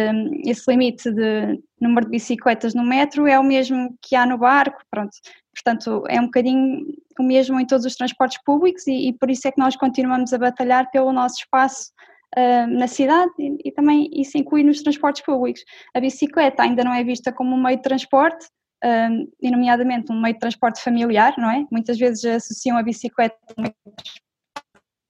esse 0.44 0.70
limite 0.70 1.10
de 1.10 1.58
número 1.80 2.06
de 2.06 2.12
bicicletas 2.12 2.74
no 2.74 2.84
metro 2.84 3.26
é 3.26 3.38
o 3.38 3.44
mesmo 3.44 3.96
que 4.02 4.14
há 4.14 4.26
no 4.26 4.38
barco, 4.38 4.82
pronto. 4.90 5.10
Portanto, 5.54 6.04
é 6.08 6.20
um 6.20 6.26
bocadinho 6.26 6.86
o 7.18 7.22
mesmo 7.22 7.58
em 7.58 7.66
todos 7.66 7.84
os 7.84 7.96
transportes 7.96 8.40
públicos 8.44 8.86
e, 8.86 9.08
e 9.08 9.12
por 9.12 9.30
isso 9.30 9.48
é 9.48 9.52
que 9.52 9.60
nós 9.60 9.76
continuamos 9.76 10.32
a 10.32 10.38
batalhar 10.38 10.90
pelo 10.90 11.12
nosso 11.12 11.36
espaço 11.40 11.90
Uh, 12.36 12.66
na 12.68 12.86
cidade 12.86 13.32
e, 13.40 13.56
e, 13.64 13.72
também 13.72 14.08
isso 14.12 14.38
inclui 14.38 14.62
nos 14.62 14.80
transportes 14.82 15.24
públicos. 15.24 15.64
A 15.92 15.98
bicicleta 15.98 16.62
ainda 16.62 16.84
não 16.84 16.94
é 16.94 17.02
vista 17.02 17.32
como 17.32 17.56
um 17.56 17.60
meio 17.60 17.76
de 17.76 17.82
transporte, 17.82 18.46
um, 18.84 19.30
e 19.40 19.50
nomeadamente 19.50 20.12
um 20.12 20.20
meio 20.20 20.34
de 20.34 20.40
transporte 20.40 20.80
familiar, 20.82 21.34
não 21.36 21.50
é? 21.50 21.66
Muitas 21.70 21.98
vezes 21.98 22.24
associam 22.24 22.76
a 22.76 22.82
bicicleta 22.82 23.36
a 23.48 23.60
um 23.60 23.62
meio 23.62 23.74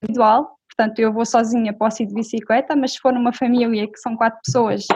individual, 0.02 0.56
portanto 0.68 0.98
eu 0.98 1.12
vou 1.12 1.24
sozinha, 1.24 1.72
posso 1.72 2.02
ir 2.02 2.06
de 2.06 2.14
bicicleta, 2.14 2.74
mas 2.74 2.92
se 2.92 2.98
for 2.98 3.12
numa 3.12 3.32
família 3.32 3.86
que 3.86 3.98
são 3.98 4.16
quatro 4.16 4.40
pessoas, 4.44 4.86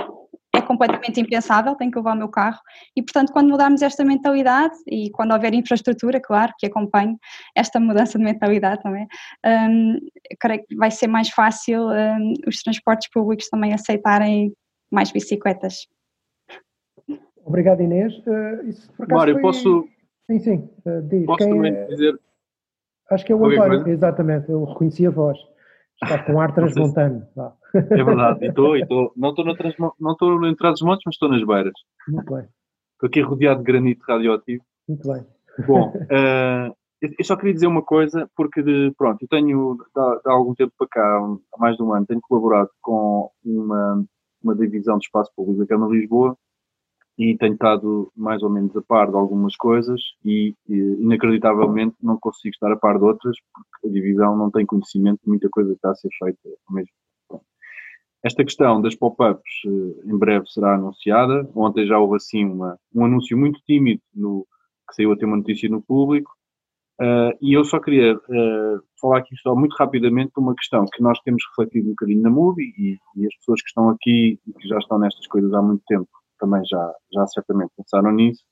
completamente 0.74 1.20
impensável, 1.20 1.74
tenho 1.76 1.90
que 1.90 1.98
levar 1.98 2.14
o 2.14 2.18
meu 2.18 2.28
carro 2.28 2.60
e 2.96 3.02
portanto 3.02 3.32
quando 3.32 3.48
mudarmos 3.48 3.82
esta 3.82 4.04
mentalidade 4.04 4.74
e 4.86 5.10
quando 5.10 5.32
houver 5.32 5.54
infraestrutura, 5.54 6.20
claro, 6.20 6.52
que 6.58 6.66
acompanhe 6.66 7.16
esta 7.56 7.78
mudança 7.78 8.18
de 8.18 8.24
mentalidade 8.24 8.82
também, 8.82 9.06
um, 9.46 9.98
creio 10.40 10.64
que 10.66 10.76
vai 10.76 10.90
ser 10.90 11.06
mais 11.06 11.28
fácil 11.30 11.88
um, 11.88 12.34
os 12.46 12.62
transportes 12.62 13.08
públicos 13.10 13.48
também 13.48 13.72
aceitarem 13.72 14.52
mais 14.90 15.10
bicicletas. 15.10 15.86
Obrigado, 17.44 17.82
Inês. 17.82 18.14
Uh, 18.26 18.66
isso, 18.68 18.90
Mário, 19.08 19.34
foi... 19.34 19.42
posso. 19.42 19.88
Sim, 20.30 20.38
sim. 20.38 20.68
Uh, 20.86 21.02
diz. 21.02 21.26
Posso 21.26 21.38
Quem 21.38 21.50
também 21.50 21.74
é... 21.74 21.86
dizer. 21.86 22.18
Acho 23.10 23.24
que 23.24 23.32
é 23.32 23.34
o 23.36 23.44
António, 23.44 23.86
exatamente. 23.88 24.48
Eu 24.48 24.64
reconheci 24.64 25.06
a 25.06 25.10
voz. 25.10 25.38
Está 26.02 26.22
com 26.24 26.40
ar 26.40 26.54
transmontano. 26.54 27.26
É 27.74 28.04
verdade, 28.04 28.44
e 28.44 28.48
estou, 28.48 28.76
estou. 28.76 29.12
Não 29.16 29.30
estou, 29.30 29.44
no 29.44 29.56
trans... 29.56 29.74
não 29.78 30.12
estou 30.12 30.38
no 30.38 30.46
Entrada 30.46 30.74
dos 30.74 30.82
Montes, 30.82 31.02
mas 31.06 31.14
estou 31.14 31.28
nas 31.28 31.44
beiras. 31.44 31.72
Muito 32.08 32.34
bem. 32.34 32.48
Estou 32.94 33.08
aqui 33.08 33.20
rodeado 33.20 33.60
de 33.60 33.64
granito 33.64 34.04
radioativo. 34.06 34.62
Muito 34.88 35.08
bem. 35.08 35.26
Bom, 35.66 35.88
uh, 35.88 36.74
eu 37.00 37.24
só 37.24 37.36
queria 37.36 37.54
dizer 37.54 37.66
uma 37.66 37.82
coisa, 37.82 38.28
porque 38.36 38.62
de, 38.62 38.92
pronto, 38.96 39.22
eu 39.22 39.28
tenho, 39.28 39.76
há, 39.96 40.32
algum 40.32 40.54
tempo 40.54 40.72
para 40.78 40.88
cá, 40.88 41.18
há 41.54 41.58
mais 41.58 41.76
de 41.76 41.82
um 41.82 41.92
ano, 41.92 42.06
tenho 42.06 42.20
colaborado 42.22 42.70
com 42.80 43.30
uma, 43.44 44.04
uma 44.42 44.54
divisão 44.54 44.98
de 44.98 45.06
espaço 45.06 45.30
público 45.36 45.62
aqui 45.62 45.76
na 45.76 45.88
Lisboa, 45.88 46.36
e 47.16 47.36
tenho 47.38 47.54
estado 47.54 48.12
mais 48.16 48.42
ou 48.42 48.50
menos 48.50 48.76
a 48.76 48.82
par 48.82 49.08
de 49.08 49.16
algumas 49.16 49.56
coisas 49.56 50.00
e, 50.24 50.54
e, 50.68 50.74
inacreditavelmente 50.74 51.96
não 52.02 52.18
consigo 52.18 52.52
estar 52.52 52.72
a 52.72 52.76
par 52.76 52.98
de 52.98 53.04
outras 53.04 53.36
porque 53.52 53.88
a 53.88 53.90
divisão 53.90 54.36
não 54.36 54.50
tem 54.50 54.66
conhecimento 54.66 55.20
de 55.22 55.28
muita 55.28 55.48
coisa 55.48 55.70
que 55.70 55.76
está 55.76 55.90
a 55.90 55.94
ser 55.94 56.08
feita 56.18 56.40
ao 56.68 56.74
mesmo 56.74 56.90
tempo. 57.30 57.44
Esta 58.24 58.44
questão 58.44 58.80
das 58.80 58.96
pop-ups 58.96 59.52
eh, 59.66 60.10
em 60.10 60.18
breve 60.18 60.46
será 60.48 60.74
anunciada. 60.74 61.48
Ontem 61.54 61.86
já 61.86 61.98
houve 61.98 62.16
assim 62.16 62.44
uma, 62.44 62.78
um 62.94 63.04
anúncio 63.04 63.36
muito 63.38 63.60
tímido 63.66 64.02
no, 64.14 64.46
que 64.88 64.96
saiu 64.96 65.12
a 65.12 65.16
ter 65.16 65.26
uma 65.26 65.36
notícia 65.36 65.68
no 65.68 65.82
público. 65.82 66.32
Uh, 67.00 67.34
e 67.42 67.52
eu 67.52 67.64
só 67.64 67.80
queria 67.80 68.14
uh, 68.14 68.82
falar 69.00 69.18
aqui 69.18 69.36
só 69.42 69.54
muito 69.54 69.74
rapidamente 69.74 70.32
de 70.32 70.40
uma 70.40 70.54
questão 70.54 70.84
que 70.92 71.02
nós 71.02 71.18
temos 71.24 71.42
refletido 71.48 71.88
um 71.88 71.90
bocadinho 71.90 72.22
na 72.22 72.30
Movie 72.30 72.72
e, 72.78 72.98
e 73.16 73.26
as 73.26 73.34
pessoas 73.38 73.60
que 73.60 73.68
estão 73.68 73.88
aqui 73.88 74.38
e 74.46 74.52
que 74.52 74.68
já 74.68 74.78
estão 74.78 75.00
nestas 75.00 75.26
coisas 75.26 75.52
há 75.52 75.60
muito 75.60 75.82
tempo 75.88 76.08
também 76.44 76.62
já, 76.64 76.94
já 77.12 77.26
certamente 77.26 77.72
pensaram 77.76 78.12
nisso, 78.12 78.44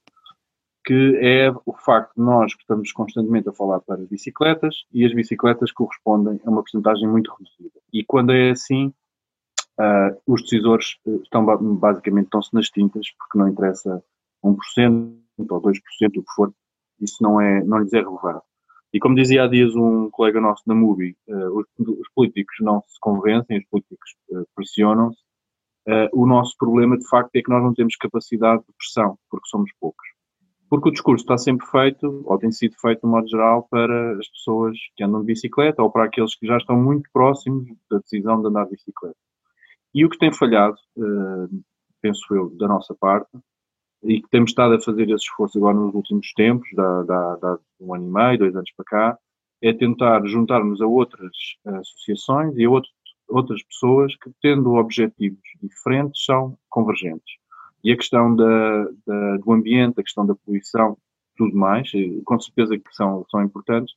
que 0.85 1.19
é 1.21 1.51
o 1.65 1.73
facto 1.75 2.15
de 2.17 2.23
nós 2.23 2.53
estamos 2.59 2.91
constantemente 2.93 3.49
a 3.49 3.53
falar 3.53 3.81
para 3.81 3.99
bicicletas 3.99 4.85
e 4.93 5.05
as 5.05 5.15
bicicletas 5.15 5.71
correspondem 5.71 6.41
a 6.45 6.51
uma 6.51 6.63
porcentagem 6.63 7.09
muito 7.09 7.33
reduzida. 7.33 7.79
E 7.93 8.03
quando 8.05 8.33
é 8.33 8.51
assim, 8.51 8.93
uh, 9.79 10.21
os 10.27 10.43
decisores 10.43 10.97
eh, 11.07 11.11
estão 11.23 11.45
basicamente 11.77 12.25
estão-se 12.25 12.53
nas 12.53 12.69
tintas, 12.69 13.07
porque 13.17 13.39
não 13.39 13.49
interessa 13.49 14.03
1% 14.45 15.15
ou 15.39 15.63
2%, 15.63 15.73
o 15.73 16.11
que 16.11 16.33
for, 16.35 16.53
isso 17.01 17.23
não, 17.23 17.41
é, 17.41 17.63
não 17.63 17.79
lhes 17.79 17.93
é 17.93 18.01
relevante. 18.01 18.45
E 18.93 18.99
como 18.99 19.15
dizia 19.15 19.45
há 19.45 19.47
dias 19.47 19.75
um 19.75 20.11
colega 20.11 20.41
nosso 20.41 20.63
da 20.67 20.75
MUBI, 20.75 21.17
uh, 21.29 21.59
os, 21.59 21.67
os, 21.79 22.09
políticos 22.15 22.57
não 22.61 22.83
se 22.83 22.99
convencem, 23.01 23.59
os 23.59 23.67
políticos 23.67 24.17
uh, 24.31 24.45
pressionam-se. 24.55 25.21
Uh, 25.89 26.09
o 26.13 26.27
nosso 26.27 26.57
problema, 26.57 26.97
de 26.97 27.09
facto, 27.09 27.35
é 27.35 27.43
que 27.43 27.51
nós 27.51 27.63
não 27.63 27.75
temos 27.75 27.97
capacidade 27.97 28.63
de 28.63 28.73
pressão, 28.79 29.19
porque 29.31 29.49
somos 29.49 29.71
poucos. 29.81 30.07
Porque 30.71 30.89
o 30.89 30.93
discurso 30.93 31.25
está 31.25 31.37
sempre 31.37 31.67
feito, 31.67 32.23
ou 32.25 32.39
tem 32.39 32.51
sido 32.51 32.75
feito, 32.81 33.03
de 33.03 33.07
modo 33.07 33.29
geral, 33.29 33.67
para 33.69 34.19
as 34.19 34.29
pessoas 34.29 34.77
que 34.97 35.05
andam 35.05 35.21
de 35.21 35.27
bicicleta 35.27 35.83
ou 35.83 35.91
para 35.91 36.05
aqueles 36.05 36.35
que 36.35 36.47
já 36.47 36.57
estão 36.57 36.77
muito 36.81 37.11
próximos 37.13 37.69
da 37.91 37.99
decisão 37.99 38.41
de 38.41 38.49
andar 38.49 38.65
de 38.65 38.71
bicicleta. 38.71 39.17
E 39.95 40.05
o 40.07 40.09
que 40.09 40.17
tem 40.17 40.33
falhado, 40.33 40.77
penso 42.01 42.35
eu, 42.35 42.49
da 42.57 42.67
nossa 42.67 42.95
parte, 42.95 43.29
e 44.03 44.21
que 44.21 44.29
temos 44.31 44.51
estado 44.51 44.75
a 44.75 44.81
fazer 44.81 45.05
esse 45.05 45.25
esforço 45.25 45.59
agora 45.59 45.77
nos 45.77 45.95
últimos 45.95 46.33
tempos, 46.33 46.69
da, 46.75 47.03
da, 47.03 47.37
da 47.37 47.59
um 47.81 47.95
ano 47.95 48.09
e 48.09 48.11
meio, 48.11 48.39
dois 48.39 48.57
anos 48.57 48.71
para 48.75 48.85
cá, 48.85 49.19
é 49.63 49.73
tentar 49.73 50.27
juntar-nos 50.27 50.81
a 50.81 50.87
outras 50.87 51.33
associações 51.65 52.57
e 52.57 52.65
a 52.65 52.71
outro, 52.71 52.91
outras 53.33 53.63
pessoas 53.63 54.15
que, 54.17 54.31
tendo 54.41 54.75
objetivos 54.75 55.41
diferentes, 55.63 56.25
são 56.25 56.57
convergentes. 56.69 57.37
E 57.83 57.93
a 57.93 57.97
questão 57.97 58.35
da, 58.35 58.85
da, 59.07 59.37
do 59.39 59.53
ambiente, 59.53 60.01
a 60.01 60.03
questão 60.03 60.25
da 60.25 60.35
poluição, 60.35 60.97
tudo 61.37 61.57
mais, 61.57 61.91
com 62.25 62.39
certeza 62.39 62.79
que 62.79 62.95
são, 62.95 63.25
são 63.31 63.43
importantes, 63.43 63.95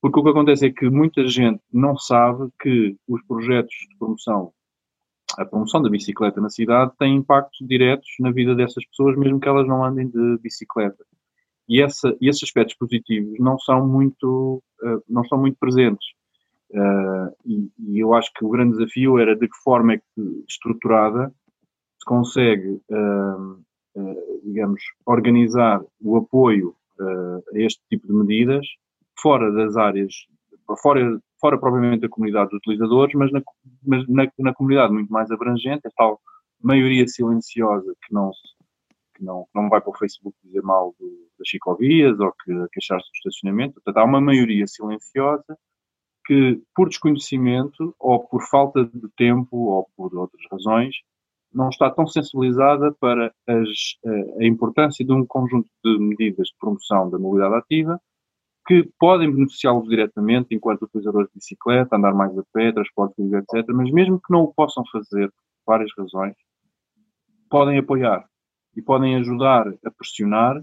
porque 0.00 0.20
o 0.20 0.22
que 0.22 0.30
acontece 0.30 0.66
é 0.66 0.70
que 0.70 0.88
muita 0.88 1.26
gente 1.26 1.60
não 1.72 1.96
sabe 1.96 2.48
que 2.60 2.96
os 3.08 3.22
projetos 3.26 3.74
de 3.88 3.96
promoção 3.98 4.52
a 5.36 5.44
promoção 5.44 5.82
da 5.82 5.90
bicicleta 5.90 6.40
na 6.40 6.48
cidade 6.48 6.92
tem 6.98 7.16
impactos 7.16 7.66
diretos 7.66 8.08
na 8.20 8.30
vida 8.30 8.54
dessas 8.54 8.84
pessoas, 8.86 9.16
mesmo 9.16 9.40
que 9.40 9.48
elas 9.48 9.66
não 9.66 9.84
andem 9.84 10.08
de 10.08 10.38
bicicleta. 10.38 11.04
E, 11.68 11.82
essa, 11.82 12.16
e 12.20 12.28
esses 12.28 12.44
aspectos 12.44 12.76
positivos 12.76 13.38
não 13.38 13.58
são 13.58 13.86
muito, 13.86 14.62
uh, 14.82 15.02
não 15.08 15.24
são 15.24 15.38
muito 15.38 15.58
presentes. 15.58 16.06
Uh, 16.70 17.30
e, 17.44 17.70
e, 17.78 18.00
eu 18.00 18.12
acho 18.14 18.32
que 18.34 18.44
o 18.44 18.48
grande 18.48 18.76
desafio 18.76 19.18
era 19.18 19.36
de 19.36 19.48
que 19.48 19.56
forma 19.62 19.94
é 19.94 19.98
que, 19.98 20.44
estruturada, 20.48 21.32
se 21.98 22.04
consegue, 22.06 22.80
uh, 22.90 23.64
digamos, 24.44 24.82
organizar 25.06 25.82
o 26.00 26.16
apoio 26.16 26.74
a 26.98 27.58
este 27.58 27.82
tipo 27.90 28.06
de 28.06 28.12
medidas 28.12 28.66
fora 29.18 29.52
das 29.52 29.76
áreas, 29.76 30.12
fora 30.82 31.20
fora 31.40 31.58
propriamente 31.58 32.00
da 32.00 32.08
comunidade 32.08 32.50
de 32.50 32.56
utilizadores, 32.56 33.14
mas 33.14 33.32
na, 33.32 33.42
mas 33.84 34.06
na, 34.08 34.26
na 34.38 34.54
comunidade 34.54 34.92
muito 34.92 35.12
mais 35.12 35.30
abrangente, 35.30 35.86
a 35.86 35.90
tal 35.90 36.20
maioria 36.62 37.06
silenciosa 37.06 37.94
que 38.02 38.14
não, 38.14 38.30
que 39.14 39.24
não, 39.24 39.46
não 39.54 39.68
vai 39.68 39.80
para 39.80 39.90
o 39.90 39.98
Facebook 39.98 40.36
dizer 40.42 40.62
mal 40.62 40.94
do, 40.98 41.28
das 41.38 41.48
ciclovias 41.48 42.18
ou 42.18 42.32
que 42.32 42.52
queixar-se 42.72 43.06
do 43.06 43.16
estacionamento. 43.16 43.74
Portanto, 43.74 43.98
há 43.98 44.04
uma 44.04 44.20
maioria 44.20 44.66
silenciosa 44.66 45.58
que, 46.26 46.60
por 46.74 46.88
desconhecimento 46.88 47.94
ou 47.98 48.20
por 48.26 48.42
falta 48.42 48.84
de 48.84 49.08
tempo 49.16 49.56
ou 49.56 49.88
por 49.96 50.14
outras 50.16 50.42
razões, 50.50 50.94
não 51.52 51.68
está 51.68 51.90
tão 51.90 52.06
sensibilizada 52.06 52.92
para 53.00 53.32
as, 53.46 53.68
a 54.40 54.44
importância 54.44 55.04
de 55.04 55.12
um 55.12 55.24
conjunto 55.24 55.68
de 55.84 55.98
medidas 55.98 56.48
de 56.48 56.54
promoção 56.58 57.08
da 57.08 57.18
mobilidade 57.18 57.54
ativa 57.54 58.00
que 58.66 58.90
podem 58.98 59.32
beneficiá-los 59.32 59.88
diretamente 59.88 60.54
enquanto 60.54 60.82
utilizadores 60.82 61.28
de 61.28 61.34
bicicleta, 61.36 61.96
andar 61.96 62.12
mais 62.12 62.36
a 62.36 62.42
pé, 62.52 62.72
transporte 62.72 63.14
público, 63.14 63.36
etc. 63.38 63.68
Mas 63.72 63.90
mesmo 63.92 64.20
que 64.20 64.32
não 64.32 64.42
o 64.42 64.52
possam 64.52 64.82
fazer 64.90 65.28
por 65.28 65.72
várias 65.72 65.90
razões, 65.96 66.34
podem 67.48 67.78
apoiar 67.78 68.24
e 68.76 68.82
podem 68.82 69.16
ajudar 69.16 69.68
a 69.68 69.90
pressionar, 69.90 70.60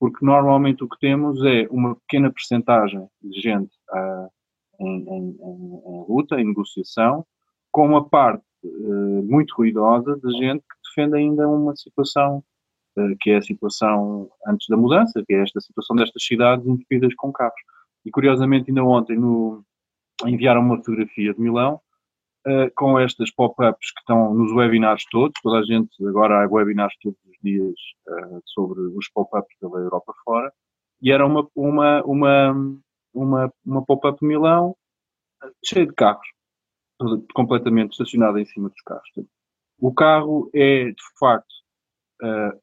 porque 0.00 0.24
normalmente 0.24 0.82
o 0.82 0.88
que 0.88 0.98
temos 0.98 1.42
é 1.44 1.68
uma 1.70 1.94
pequena 1.94 2.30
percentagem 2.30 3.06
de 3.22 3.40
gente 3.40 3.72
uh, 3.90 4.28
em, 4.80 5.08
em, 5.08 5.28
em, 5.30 6.04
luta, 6.08 6.40
em 6.40 6.46
negociação, 6.46 7.24
com 7.70 7.86
uma 7.86 8.08
parte 8.08 8.44
uh, 8.64 9.22
muito 9.24 9.54
ruidosa 9.56 10.16
de 10.16 10.30
gente 10.38 10.60
que 10.62 10.76
defende 10.88 11.16
ainda 11.16 11.48
uma 11.48 11.74
situação 11.76 12.42
eh, 12.96 13.14
que 13.20 13.30
é 13.30 13.36
a 13.36 13.42
situação 13.42 14.30
antes 14.46 14.68
da 14.68 14.76
mudança, 14.76 15.22
que 15.26 15.34
é 15.34 15.42
esta 15.42 15.60
situação 15.60 15.96
destas 15.96 16.24
cidades 16.24 16.66
entupidas 16.66 17.14
com 17.16 17.32
carros. 17.32 17.60
E 18.04 18.10
curiosamente, 18.10 18.70
ainda 18.70 18.84
ontem 18.84 19.18
no, 19.18 19.64
enviaram 20.24 20.60
uma 20.60 20.76
fotografia 20.76 21.34
de 21.34 21.40
Milão 21.40 21.80
uh, 22.46 22.70
com 22.76 22.98
estas 22.98 23.30
pop-ups 23.32 23.92
que 23.92 24.00
estão 24.00 24.34
nos 24.34 24.52
webinars 24.52 25.04
todos. 25.10 25.34
Toda 25.42 25.58
a 25.58 25.64
gente 25.64 25.90
agora 26.06 26.44
há 26.44 26.48
webinars 26.48 26.94
todos 27.02 27.18
os 27.24 27.36
dias 27.42 27.74
uh, 28.08 28.40
sobre 28.44 28.80
os 28.80 29.08
pop-ups 29.10 29.56
pela 29.60 29.80
Europa 29.80 30.14
fora. 30.24 30.52
E 31.02 31.10
era 31.10 31.26
uma, 31.26 31.48
uma, 31.56 32.02
uma, 32.04 32.54
uma, 33.14 33.52
uma 33.64 33.84
pop-up 33.84 34.24
Milão 34.24 34.76
cheia 35.64 35.86
de 35.86 35.94
carros, 35.94 36.26
completamente 37.34 37.92
estacionada 37.92 38.40
em 38.40 38.44
cima 38.44 38.68
dos 38.68 38.80
carros. 38.82 39.08
O 39.78 39.92
carro 39.92 40.50
é, 40.54 40.86
de 40.86 41.18
facto, 41.18 41.52
uh, 42.22 42.60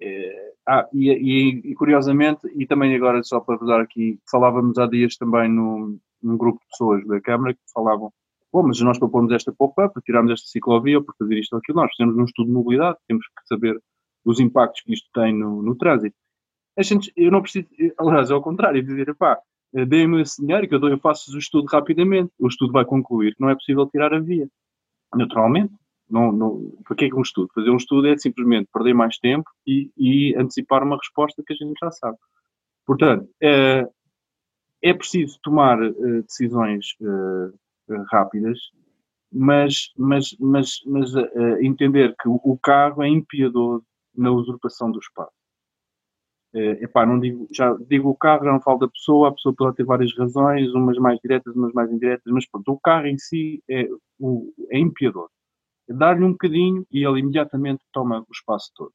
é, 0.00 0.52
ah, 0.66 0.88
e, 0.92 1.10
e, 1.10 1.70
e, 1.70 1.74
curiosamente, 1.74 2.40
e 2.54 2.66
também 2.66 2.94
agora 2.94 3.22
só 3.22 3.40
para 3.40 3.56
vos 3.56 3.68
dar 3.68 3.80
aqui, 3.80 4.18
falávamos 4.30 4.78
há 4.78 4.86
dias 4.86 5.16
também 5.16 5.48
no, 5.48 5.98
num 6.22 6.36
grupo 6.36 6.60
de 6.60 6.66
pessoas 6.68 7.06
da 7.06 7.20
Câmara 7.20 7.54
que 7.54 7.60
falavam, 7.72 8.12
bom, 8.52 8.62
mas 8.62 8.80
nós 8.80 8.98
propomos 8.98 9.32
esta 9.32 9.52
pop-up, 9.52 10.00
tirarmos 10.02 10.32
esta 10.32 10.48
ciclovia, 10.48 11.02
por 11.02 11.14
fazer 11.16 11.38
isto 11.38 11.52
ou 11.52 11.58
aquilo, 11.58 11.80
nós 11.80 11.90
fizemos 11.94 12.16
um 12.16 12.24
estudo 12.24 12.46
de 12.46 12.52
mobilidade, 12.52 12.98
temos 13.06 13.26
que 13.26 13.46
saber 13.46 13.80
os 14.24 14.40
impactos 14.40 14.82
que 14.82 14.92
isto 14.92 15.08
tem 15.14 15.32
no, 15.32 15.62
no 15.62 15.76
trânsito. 15.76 16.16
A 16.76 16.82
gente, 16.82 17.12
eu 17.16 17.30
não 17.30 17.42
preciso, 17.42 17.66
aliás, 17.98 18.30
é 18.30 18.34
ao 18.34 18.42
contrário, 18.42 18.82
dizer, 18.82 19.14
pá, 19.14 19.38
deem-me 19.72 20.22
esse 20.22 20.40
dinheiro 20.40 20.68
que 20.68 20.74
eu, 20.74 20.78
dou, 20.78 20.90
eu 20.90 20.98
faço 20.98 21.34
o 21.34 21.38
estudo 21.38 21.66
rapidamente, 21.66 22.32
o 22.38 22.48
estudo 22.48 22.72
vai 22.72 22.84
concluir 22.84 23.34
não 23.38 23.48
é 23.48 23.54
possível 23.54 23.86
tirar 23.86 24.12
a 24.14 24.20
via. 24.20 24.48
Naturalmente, 25.14 25.72
não, 26.08 26.30
não, 26.32 26.72
para 26.84 26.96
que 26.96 27.04
é 27.06 27.08
que 27.08 27.16
um 27.16 27.22
estudo? 27.22 27.50
Fazer 27.54 27.70
um 27.70 27.76
estudo 27.76 28.06
é 28.06 28.16
simplesmente 28.16 28.68
perder 28.72 28.94
mais 28.94 29.18
tempo 29.18 29.50
e, 29.66 29.90
e 29.96 30.36
antecipar 30.36 30.82
uma 30.82 30.96
resposta 30.96 31.42
que 31.44 31.52
a 31.52 31.56
gente 31.56 31.74
já 31.80 31.90
sabe. 31.90 32.16
Portanto, 32.86 33.28
é, 33.42 33.88
é 34.82 34.94
preciso 34.94 35.38
tomar 35.42 35.82
uh, 35.82 36.22
decisões 36.22 36.96
rápidas, 38.10 38.58
mas, 39.32 39.92
mas, 39.96 40.36
mas, 40.38 40.80
mas 40.86 41.12
entender 41.60 42.14
que 42.20 42.28
o, 42.28 42.58
carro 42.60 43.02
é 43.02 43.08
impiedoso 43.08 43.84
na 44.16 44.30
usurpação 44.30 44.90
do 44.90 44.98
espaço. 44.98 45.35
Uh, 46.56 46.82
epá, 46.82 47.04
não 47.04 47.20
digo, 47.20 47.46
já 47.52 47.76
digo 47.86 48.08
o 48.08 48.16
carro, 48.16 48.46
não 48.46 48.60
falo 48.60 48.78
da 48.78 48.88
pessoa, 48.88 49.28
a 49.28 49.32
pessoa 49.32 49.54
pode 49.54 49.76
ter 49.76 49.84
várias 49.84 50.16
razões, 50.16 50.72
umas 50.72 50.96
mais 50.96 51.20
diretas, 51.20 51.54
umas 51.54 51.72
mais 51.74 51.92
indiretas, 51.92 52.32
mas 52.32 52.48
pronto, 52.48 52.72
o 52.72 52.80
carro 52.80 53.06
em 53.06 53.18
si 53.18 53.62
é, 53.68 53.86
o, 54.18 54.52
é 54.70 54.78
impiedoso 54.78 55.30
dar-lhe 55.94 56.24
um 56.24 56.32
bocadinho 56.32 56.86
e 56.90 57.04
ele 57.04 57.20
imediatamente 57.20 57.82
toma 57.92 58.20
o 58.20 58.32
espaço 58.32 58.70
todo. 58.74 58.92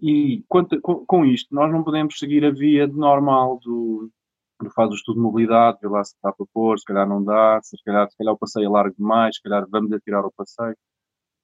E 0.00 0.44
quanto, 0.48 0.80
com, 0.80 1.04
com, 1.06 1.24
isto, 1.24 1.54
nós 1.54 1.72
não 1.72 1.82
podemos 1.82 2.18
seguir 2.18 2.44
a 2.44 2.50
via 2.50 2.86
normal 2.86 3.58
do, 3.64 4.10
do 4.60 4.70
faz 4.70 4.90
o 4.90 4.94
estudo 4.94 5.16
de 5.16 5.22
mobilidade, 5.22 5.78
vê 5.80 5.88
lá 5.88 6.04
se 6.04 6.14
dá 6.22 6.32
para 6.32 6.46
pôr, 6.52 6.78
se 6.78 6.84
calhar 6.84 7.08
não 7.08 7.24
dá, 7.24 7.60
se 7.62 7.76
calhar, 7.84 8.08
se 8.10 8.16
calhar 8.16 8.34
o 8.34 8.38
passeio 8.38 8.66
é 8.66 8.68
largo 8.68 8.94
demais, 8.96 9.36
se 9.36 9.42
calhar 9.42 9.66
vamos 9.68 9.92
atirar 9.92 10.24
o 10.24 10.32
passeio. 10.32 10.76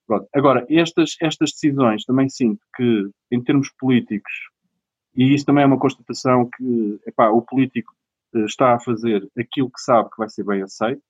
Pronto. 0.06 0.28
Agora, 0.34 0.66
estas, 0.68 1.16
estas 1.20 1.50
decisões 1.52 2.04
também 2.04 2.28
sinto 2.28 2.60
que, 2.76 3.10
em 3.32 3.42
termos 3.42 3.70
políticos, 3.78 4.32
e 5.16 5.34
isso 5.34 5.44
também 5.44 5.64
é 5.64 5.66
uma 5.66 5.78
constatação 5.78 6.48
que 6.56 7.00
epá, 7.06 7.28
o 7.30 7.42
político 7.42 7.92
eh, 8.34 8.44
está 8.44 8.74
a 8.74 8.80
fazer 8.80 9.28
aquilo 9.38 9.70
que 9.70 9.80
sabe 9.80 10.10
que 10.10 10.18
vai 10.18 10.28
ser 10.28 10.44
bem 10.44 10.62
aceito, 10.62 11.02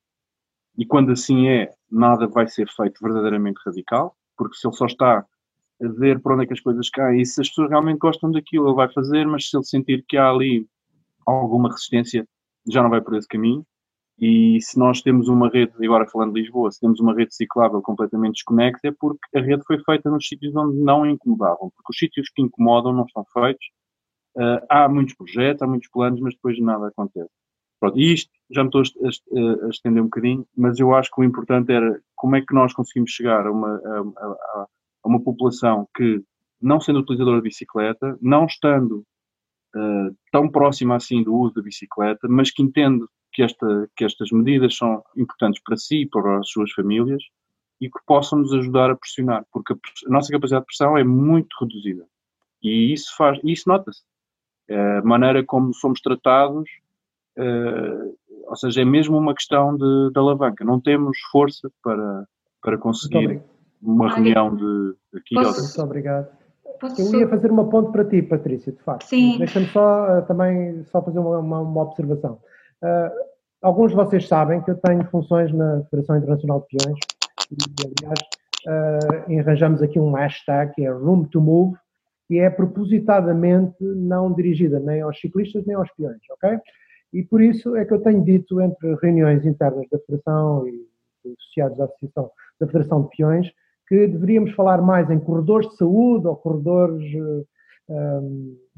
e 0.77 0.85
quando 0.85 1.13
assim 1.13 1.49
é, 1.49 1.71
nada 1.91 2.27
vai 2.27 2.49
ser 2.49 2.69
feito 2.69 3.01
verdadeiramente 3.03 3.61
radical, 3.65 4.17
porque 4.37 4.57
se 4.57 4.67
ele 4.67 4.77
só 4.77 4.87
está 4.87 5.25
a 5.83 5.89
ver 5.89 6.21
para 6.21 6.35
onde 6.35 6.45
é 6.45 6.47
que 6.47 6.53
as 6.53 6.61
coisas 6.61 6.89
caem 6.91 7.21
e 7.21 7.27
se 7.27 7.41
as 7.41 7.49
pessoas 7.49 7.71
realmente 7.71 7.99
gostam 7.99 8.31
daquilo, 8.31 8.69
ele 8.69 8.77
vai 8.77 8.93
fazer, 8.93 9.27
mas 9.27 9.49
se 9.49 9.57
ele 9.57 9.65
sentir 9.65 10.05
que 10.09 10.17
há 10.17 10.31
ali 10.31 10.67
alguma 11.27 11.69
resistência, 11.69 12.27
já 12.69 12.83
não 12.83 12.91
vai 12.91 13.01
por 13.01 13.17
esse 13.17 13.29
caminho. 13.29 13.65
E 14.19 14.61
se 14.61 14.79
nós 14.79 15.03
temos 15.03 15.29
uma 15.29 15.49
rede, 15.49 15.73
agora 15.85 16.09
falando 16.09 16.35
de 16.35 16.41
Lisboa, 16.41 16.71
se 16.71 16.81
temos 16.81 17.01
uma 17.01 17.15
rede 17.15 17.35
ciclável 17.35 17.83
completamente 17.83 18.35
desconexa, 18.35 18.79
é 18.85 18.93
porque 18.93 19.19
a 19.37 19.41
rede 19.41 19.65
foi 19.67 19.83
feita 19.83 20.09
nos 20.09 20.27
sítios 20.27 20.55
onde 20.55 20.79
não 20.79 21.05
incomodavam, 21.05 21.71
porque 21.75 21.91
os 21.91 21.99
sítios 21.99 22.29
que 22.33 22.43
incomodam 22.43 22.93
não 22.93 23.05
estão 23.05 23.25
feitos. 23.33 23.67
Uh, 24.37 24.65
há 24.69 24.89
muitos 24.89 25.15
projetos, 25.15 25.63
há 25.63 25.67
muitos 25.67 25.89
planos, 25.89 26.21
mas 26.21 26.35
depois 26.35 26.59
nada 26.59 26.89
acontece. 26.89 27.31
Pronto, 27.81 27.99
e 27.99 28.15
isto 28.15 28.31
já 28.51 28.63
me 28.63 28.69
estou 28.69 28.83
a, 28.83 29.67
a, 29.67 29.69
estender 29.69 30.03
um 30.03 30.07
bocadinho, 30.07 30.47
mas 30.57 30.79
eu 30.81 30.95
acho 30.95 31.11
que 31.11 31.21
o 31.21 31.25
importante 31.25 31.71
era 31.71 32.01
como 32.15 32.37
é 32.37 32.41
que 32.41 32.55
nós 32.55 32.73
conseguimos 32.73 33.11
chegar 33.11 33.47
a 33.47 33.53
uma, 33.53 33.77
a, 33.77 34.67
a 35.05 35.09
uma 35.09 35.23
população 35.23 35.87
que, 35.95 36.23
não 36.61 36.81
sendo 36.81 37.01
utilizadora 37.01 37.37
de 37.37 37.43
bicicleta, 37.43 38.17
não 38.23 38.47
estando 38.47 39.05
uh, 39.77 40.17
tão 40.33 40.49
próxima 40.49 40.97
assim 40.97 41.23
do 41.23 41.35
uso 41.35 41.55
da 41.55 41.63
bicicleta, 41.63 42.27
mas 42.29 42.51
que 42.51 42.63
entende 42.63 43.05
que, 43.33 43.43
esta, 43.43 43.91
que 43.97 44.05
estas 44.05 44.31
medidas 44.31 44.77
são 44.77 45.03
importantes 45.17 45.61
para 45.63 45.77
si 45.77 46.03
e 46.03 46.09
para 46.09 46.39
as 46.39 46.49
suas 46.49 46.73
famílias 46.73 47.23
e 47.81 47.91
que 47.91 48.01
possam 48.07 48.39
nos 48.39 48.53
ajudar 48.55 48.91
a 48.91 48.97
pressionar, 48.97 49.45
porque 49.53 49.73
a, 49.73 49.77
a 49.77 50.11
nossa 50.11 50.33
capacidade 50.33 50.63
de 50.63 50.67
pressão 50.67 50.97
é 50.97 51.05
muito 51.05 51.55
reduzida. 51.61 52.07
E 52.63 52.93
isso 52.93 53.15
faz, 53.17 53.39
isso 53.45 53.69
nota-se. 53.69 54.03
A 54.71 55.03
maneira 55.03 55.45
como 55.45 55.75
somos 55.75 56.01
tratados 56.01 56.69
Uh, 57.37 58.17
ou 58.47 58.57
seja, 58.57 58.83
é 58.83 58.85
mesmo 58.85 59.17
uma 59.19 59.35
questão 59.35 59.77
de, 59.77 60.11
de 60.13 60.19
alavanca. 60.19 60.65
Não 60.65 60.81
temos 60.81 61.19
força 61.33 61.71
para, 61.83 62.25
para 62.63 62.79
conseguir 62.79 63.43
uma 63.83 64.13
reunião 64.15 64.55
de, 64.55 64.95
aqui 65.17 65.35
Posso, 65.35 65.63
Muito 65.63 65.83
obrigado. 65.83 66.29
Posso... 66.81 67.01
Eu 67.01 67.21
ia 67.21 67.29
fazer 67.29 67.51
uma 67.51 67.69
ponte 67.69 67.91
para 67.93 68.05
ti, 68.05 68.23
Patrícia, 68.23 68.73
de 68.73 68.83
facto. 68.83 69.07
Sim. 69.07 69.39
Deixa-me 69.39 69.67
só 69.67 70.19
uh, 70.19 70.23
também 70.27 70.85
só 70.85 71.03
fazer 71.03 71.19
uma, 71.19 71.39
uma, 71.39 71.61
uma 71.61 71.83
observação. 71.83 72.39
Uh, 72.83 73.11
alguns 73.63 73.91
de 73.91 73.97
vocês 73.97 74.29
sabem 74.29 74.63
que 74.63 74.71
eu 74.71 74.77
tenho 74.77 75.05
funções 75.07 75.53
na 75.53 75.83
Federação 75.85 76.17
Internacional 76.17 76.61
de 76.61 76.77
Peões 76.77 76.99
e, 77.51 78.05
aliás, 78.05 78.21
uh, 78.69 79.41
arranjamos 79.41 79.83
aqui 79.83 79.99
um 79.99 80.13
hashtag 80.13 80.73
que 80.75 80.85
é 80.85 80.91
Room 80.91 81.25
to 81.25 81.41
Move, 81.41 81.77
que 82.27 82.39
é 82.39 82.49
propositadamente 82.49 83.83
não 83.83 84.33
dirigida 84.33 84.81
nem 84.81 85.03
aos 85.03 85.21
ciclistas 85.21 85.65
nem 85.67 85.77
aos 85.77 85.91
peões, 85.93 86.21
ok? 86.31 86.59
E 87.13 87.23
por 87.23 87.41
isso 87.41 87.77
é 87.77 87.85
que 87.85 87.93
eu 87.93 88.01
tenho 88.01 88.25
dito 88.25 88.61
entre 88.61 88.95
reuniões 88.97 89.45
internas 89.47 89.87
da 89.91 89.99
Federação 90.01 90.67
e 90.67 90.87
associados 91.33 91.81
à 91.81 91.85
Associação 91.85 92.31
da 92.61 92.67
Federação 92.67 93.03
de 93.03 93.17
Peões 93.17 93.53
que 93.87 94.07
deveríamos 94.07 94.53
falar 94.53 94.81
mais 94.81 95.11
em 95.11 95.21
corredores 95.21 95.69
de 95.69 95.77
saúde 95.77 96.27
ou 96.27 96.37
corredores, 96.37 97.05
eh, 97.91 98.21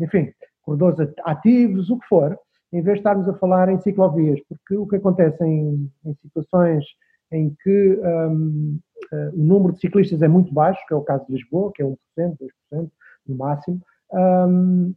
enfim, 0.00 0.32
corredores 0.62 1.14
ativos, 1.24 1.90
o 1.90 1.98
que 1.98 2.08
for, 2.08 2.36
em 2.72 2.82
vez 2.82 2.96
de 2.96 3.00
estarmos 3.00 3.28
a 3.28 3.34
falar 3.34 3.68
em 3.68 3.80
ciclovias, 3.80 4.40
porque 4.48 4.76
o 4.76 4.86
que 4.86 4.96
acontece 4.96 5.44
em, 5.44 5.90
em 6.04 6.14
situações 6.16 6.84
em 7.30 7.54
que 7.62 8.00
um, 8.02 8.78
uh, 9.12 9.30
o 9.34 9.42
número 9.42 9.72
de 9.72 9.80
ciclistas 9.80 10.22
é 10.22 10.28
muito 10.28 10.52
baixo, 10.52 10.80
que 10.86 10.94
é 10.94 10.96
o 10.96 11.02
caso 11.02 11.24
de 11.26 11.32
Lisboa, 11.32 11.72
que 11.74 11.82
é 11.82 11.86
1%, 11.86 11.96
2% 12.72 12.90
no 13.28 13.36
máximo, 13.36 13.80
um, 14.12 14.94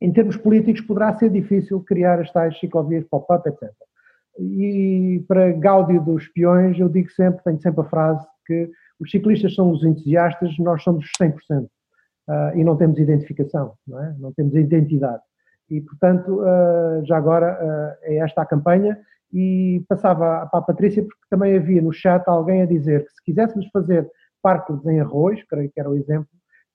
em 0.00 0.12
termos 0.12 0.36
políticos 0.36 0.80
poderá 0.80 1.14
ser 1.14 1.30
difícil 1.30 1.80
criar 1.80 2.20
as 2.20 2.30
tais 2.32 2.58
ciclovias 2.58 3.04
pop-up, 3.08 3.48
etc. 3.48 3.70
E 4.38 5.24
para 5.28 5.52
gáudio 5.52 6.02
dos 6.02 6.26
peões, 6.28 6.78
eu 6.78 6.88
digo 6.88 7.10
sempre, 7.10 7.42
tenho 7.44 7.60
sempre 7.60 7.82
a 7.82 7.84
frase 7.84 8.26
que 8.46 8.70
os 8.98 9.10
ciclistas 9.10 9.54
são 9.54 9.70
os 9.70 9.84
entusiastas, 9.84 10.56
nós 10.58 10.82
somos 10.82 11.04
os 11.04 11.10
100%. 11.20 11.64
Uh, 11.64 11.68
ah, 12.28 12.52
e 12.54 12.62
não 12.62 12.76
temos 12.76 12.98
identificação, 12.98 13.74
não, 13.86 14.02
é? 14.02 14.14
não 14.18 14.32
temos 14.32 14.54
identidade. 14.54 15.22
E, 15.68 15.80
portanto, 15.80 16.40
uh, 16.40 17.04
já 17.04 17.16
agora 17.16 17.58
uh, 17.60 17.98
é 18.02 18.16
esta 18.18 18.42
a 18.42 18.46
campanha 18.46 18.96
e 19.32 19.84
passava 19.88 20.46
para 20.46 20.60
a 20.60 20.62
Patrícia 20.62 21.02
porque 21.02 21.26
também 21.30 21.56
havia 21.56 21.82
no 21.82 21.92
chat 21.92 22.22
alguém 22.28 22.62
a 22.62 22.66
dizer 22.66 23.04
que 23.06 23.12
se 23.12 23.24
quiséssemos 23.24 23.66
fazer 23.72 24.08
parques 24.42 24.84
em 24.86 25.00
arroz, 25.00 25.42
creio 25.44 25.70
que 25.70 25.80
era 25.80 25.90
o 25.90 25.96
exemplo, 25.96 26.28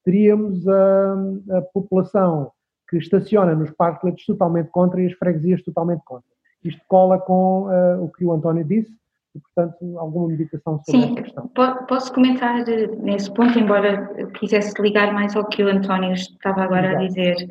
teríamos 0.08 0.66
a, 0.66 1.58
a 1.58 1.62
população 1.74 2.50
que 2.90 2.96
estaciona 2.96 3.54
nos 3.54 3.70
parklets 3.72 4.26
totalmente 4.26 4.70
contra 4.70 5.02
e 5.02 5.06
as 5.06 5.12
freguesias 5.12 5.62
totalmente 5.62 6.02
contra. 6.06 6.24
Isto 6.64 6.82
cola 6.88 7.20
com 7.20 7.64
uh, 7.64 8.02
o 8.02 8.10
que 8.10 8.24
o 8.24 8.32
António 8.32 8.64
disse 8.64 8.90
e, 9.36 9.40
portanto, 9.40 10.00
alguma 10.00 10.30
meditação 10.30 10.82
sobre 10.86 11.02
Sim, 11.02 11.10
esta 11.10 11.22
questão. 11.24 11.52
Posso 11.90 12.14
comentar 12.14 12.68
eh, 12.70 12.88
nesse 13.02 13.30
ponto, 13.34 13.60
embora 13.60 14.10
eu 14.18 14.28
quisesse 14.32 14.82
ligar 14.82 15.14
mais 15.14 15.36
ao 15.36 15.46
que 15.46 15.62
o 15.62 15.68
António 15.68 16.14
estava 16.14 16.64
agora 16.64 16.88
Exato. 16.88 17.04
a 17.04 17.08
dizer. 17.08 17.50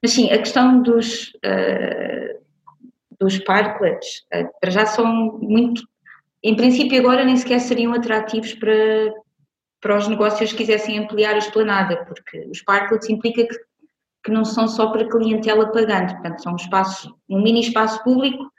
Mas 0.00 0.12
sim, 0.12 0.30
a 0.30 0.38
questão 0.38 0.80
dos, 0.80 1.32
uh, 1.44 2.38
dos 3.18 3.40
parklets, 3.40 4.24
uh, 4.32 4.48
para 4.60 4.70
já 4.70 4.86
são 4.86 5.36
muito. 5.42 5.82
Em 6.44 6.54
princípio, 6.54 7.00
agora 7.00 7.24
nem 7.24 7.36
sequer 7.36 7.58
seriam 7.58 7.92
atrativos 7.92 8.54
para, 8.54 9.12
para 9.80 9.96
os 9.96 10.08
negócios 10.08 10.50
que 10.50 10.58
quisessem 10.58 10.98
ampliar 10.98 11.34
a 11.34 11.38
esplanada, 11.38 12.04
porque 12.04 12.46
os 12.50 12.62
parklets 12.62 13.08
implica 13.08 13.46
que, 13.46 13.58
que 14.24 14.30
não 14.30 14.44
são 14.44 14.66
só 14.66 14.90
para 14.90 15.08
clientela 15.08 15.70
pagante, 15.70 16.14
portanto, 16.14 16.42
são 16.42 16.52
um 16.52 16.56
espaço, 16.56 17.14
um 17.28 17.40
mini 17.40 17.60
espaço 17.60 18.02
público 18.02 18.50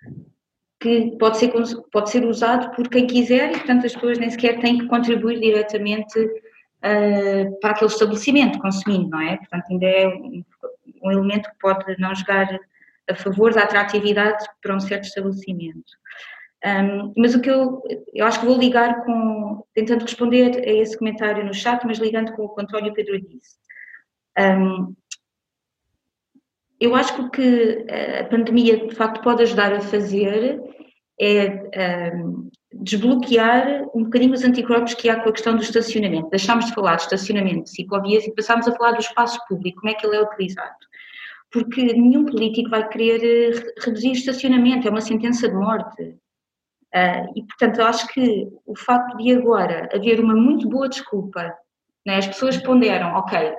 que 0.79 1.17
pode 1.19 1.37
ser, 1.37 1.51
pode 1.91 2.09
ser 2.09 2.25
usado 2.25 2.73
por 2.73 2.87
quem 2.87 3.05
quiser 3.05 3.49
e, 3.51 3.57
portanto, 3.57 3.85
as 3.85 3.93
pessoas 3.93 4.17
nem 4.17 4.29
sequer 4.29 4.59
têm 4.61 4.77
que 4.77 4.87
contribuir 4.87 5.39
diretamente 5.39 6.17
uh, 6.19 7.59
para 7.59 7.71
aquele 7.71 7.91
estabelecimento 7.91 8.59
consumindo, 8.59 9.09
não 9.09 9.21
é? 9.21 9.37
Portanto, 9.37 9.65
ainda 9.69 9.85
é 9.85 10.07
um, 10.07 10.43
um 11.03 11.11
elemento 11.11 11.49
que 11.49 11.59
pode 11.59 11.99
não 11.99 12.15
jogar 12.15 12.47
a 13.09 13.15
favor 13.15 13.53
da 13.53 13.63
atratividade 13.63 14.45
para 14.61 14.75
um 14.75 14.79
certo 14.79 15.05
estabelecimento. 15.05 15.91
Um, 16.65 17.13
mas 17.15 17.33
o 17.35 17.41
que 17.41 17.49
eu, 17.49 17.81
eu 18.13 18.25
acho 18.25 18.39
que 18.39 18.45
vou 18.45 18.57
ligar 18.57 19.05
com, 19.05 19.63
tentando 19.73 20.01
responder 20.01 20.57
a 20.57 20.71
esse 20.73 20.97
comentário 20.97 21.45
no 21.45 21.53
chat, 21.53 21.85
mas 21.85 21.99
ligando 21.99 22.33
com 22.33 22.43
o 22.43 22.49
que 22.49 22.61
o 22.61 22.63
António 22.63 22.93
Pedro 22.93 23.19
disse. 23.21 23.57
Um, 24.37 24.93
eu 26.79 26.95
acho 26.95 27.15
que 27.15 27.21
o 27.21 27.29
que 27.29 27.85
a 28.19 28.25
pandemia 28.25 28.87
de 28.87 28.95
facto 28.95 29.21
pode 29.21 29.43
ajudar 29.43 29.73
a 29.73 29.81
fazer 29.81 30.61
é 31.19 32.13
um, 32.15 32.49
desbloquear 32.73 33.83
um 33.93 34.05
bocadinho 34.05 34.33
os 34.33 34.43
anticorpos 34.43 34.93
que 34.93 35.09
há 35.09 35.19
com 35.19 35.29
a 35.29 35.33
questão 35.33 35.55
do 35.55 35.61
estacionamento. 35.61 36.29
Deixámos 36.29 36.67
de 36.67 36.73
falar 36.73 36.95
de 36.95 37.03
estacionamento 37.03 37.63
de 37.63 37.71
ciclovias 37.71 38.25
e 38.25 38.33
passámos 38.33 38.67
a 38.67 38.75
falar 38.75 38.93
do 38.93 39.01
espaço 39.01 39.39
público, 39.47 39.81
como 39.81 39.91
é 39.91 39.95
que 39.95 40.05
ele 40.05 40.15
é 40.15 40.21
utilizado 40.21 40.89
porque 41.51 41.81
nenhum 41.83 42.25
político 42.25 42.69
vai 42.69 42.87
querer 42.87 43.23
eh, 43.23 43.73
reduzir 43.83 44.09
o 44.09 44.13
estacionamento, 44.13 44.87
é 44.87 44.91
uma 44.91 45.01
sentença 45.01 45.47
de 45.47 45.55
morte. 45.55 46.15
Uh, 46.95 47.31
e, 47.35 47.43
portanto, 47.43 47.79
eu 47.79 47.85
acho 47.85 48.07
que 48.07 48.47
o 48.65 48.75
facto 48.75 49.15
de 49.17 49.31
agora 49.31 49.87
haver 49.93 50.19
uma 50.19 50.35
muito 50.35 50.67
boa 50.67 50.89
desculpa, 50.89 51.53
né, 52.05 52.17
as 52.17 52.27
pessoas 52.27 52.57
ponderam, 52.57 53.13
ok, 53.13 53.53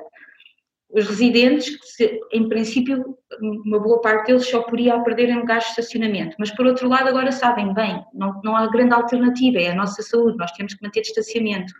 os 0.92 1.06
residentes, 1.06 1.78
se, 1.82 2.20
em 2.32 2.48
princípio, 2.48 3.16
uma 3.40 3.78
boa 3.78 4.00
parte 4.00 4.26
deles 4.26 4.48
só 4.48 4.62
podia 4.62 4.98
perder 5.00 5.28
em 5.28 5.38
lugares 5.38 5.64
de 5.64 5.70
estacionamento, 5.70 6.34
mas 6.38 6.50
por 6.50 6.66
outro 6.66 6.88
lado 6.88 7.08
agora 7.08 7.30
sabem, 7.30 7.72
bem, 7.72 8.04
não, 8.12 8.40
não 8.42 8.56
há 8.56 8.66
grande 8.66 8.94
alternativa, 8.94 9.58
é 9.58 9.70
a 9.70 9.74
nossa 9.74 10.02
saúde, 10.02 10.36
nós 10.36 10.50
temos 10.52 10.74
que 10.74 10.82
manter 10.82 11.02
distanciamento. 11.02 11.72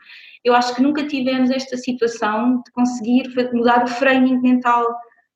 Eu 0.45 0.55
acho 0.55 0.75
que 0.75 0.83
nunca 0.83 1.05
tivemos 1.07 1.51
esta 1.51 1.77
situação 1.77 2.63
de 2.65 2.71
conseguir 2.73 3.29
mudar 3.53 3.83
o 3.83 3.89
framing 3.89 4.41
mental 4.41 4.87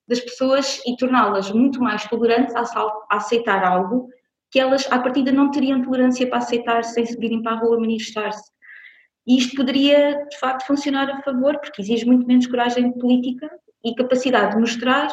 das 0.06 0.20
pessoas 0.20 0.80
e 0.86 0.96
torná-las 0.96 1.50
muito 1.50 1.82
mais 1.82 2.04
tolerantes 2.04 2.54
a, 2.54 2.92
aceitar 3.10 3.64
algo 3.64 4.08
que 4.54 4.60
elas, 4.60 4.86
à 4.88 5.00
partida, 5.00 5.32
não 5.32 5.50
teriam 5.50 5.82
tolerância 5.82 6.28
para 6.28 6.38
aceitar 6.38 6.84
sem 6.84 7.04
se 7.04 7.18
virem 7.18 7.42
para 7.42 7.56
a 7.56 7.58
rua 7.58 7.80
manifestar-se. 7.80 8.48
E 9.26 9.36
isto 9.36 9.56
poderia, 9.56 10.24
de 10.30 10.38
facto, 10.38 10.64
funcionar 10.64 11.10
a 11.10 11.22
favor, 11.22 11.58
porque 11.58 11.82
exige 11.82 12.06
muito 12.06 12.24
menos 12.24 12.46
coragem 12.46 12.92
política 12.92 13.50
e 13.84 13.96
capacidade 13.96 14.52
de 14.52 14.60
mostrar 14.60 15.08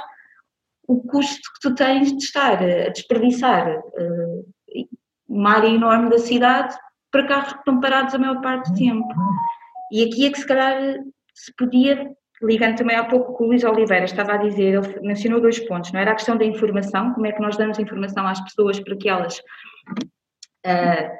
o 0.87 1.01
custo 1.01 1.41
que 1.55 1.59
tu 1.59 1.73
tens 1.73 2.15
de 2.15 2.23
estar 2.23 2.61
a 2.61 2.89
desperdiçar 2.89 3.79
uh, 3.79 4.45
uma 5.27 5.55
área 5.55 5.69
enorme 5.69 6.11
da 6.11 6.19
cidade 6.19 6.77
para 7.09 7.25
carros 7.25 7.53
que 7.53 7.59
estão 7.59 7.79
parados 7.79 8.13
a 8.13 8.19
maior 8.19 8.41
parte 8.41 8.69
do 8.69 8.77
tempo. 8.77 9.07
E 9.91 10.03
aqui 10.03 10.27
é 10.27 10.31
que 10.31 10.39
se 10.39 10.45
calhar 10.45 10.99
se 11.33 11.51
podia 11.55 12.11
ligando 12.41 12.77
também 12.77 12.95
há 12.95 13.03
pouco 13.05 13.33
com 13.33 13.43
o 13.45 13.47
Luís 13.47 13.63
Oliveira 13.63 14.05
estava 14.05 14.33
a 14.33 14.37
dizer, 14.37 14.73
ele 14.73 14.99
mencionou 15.01 15.39
dois 15.39 15.59
pontos, 15.59 15.91
não 15.91 15.99
era 15.99 16.11
a 16.11 16.15
questão 16.15 16.37
da 16.37 16.45
informação, 16.45 17.13
como 17.13 17.27
é 17.27 17.31
que 17.31 17.41
nós 17.41 17.55
damos 17.57 17.77
informação 17.77 18.27
às 18.27 18.41
pessoas 18.41 18.79
para 18.79 18.95
que 18.95 19.07
elas 19.07 19.37
uh, 20.65 21.11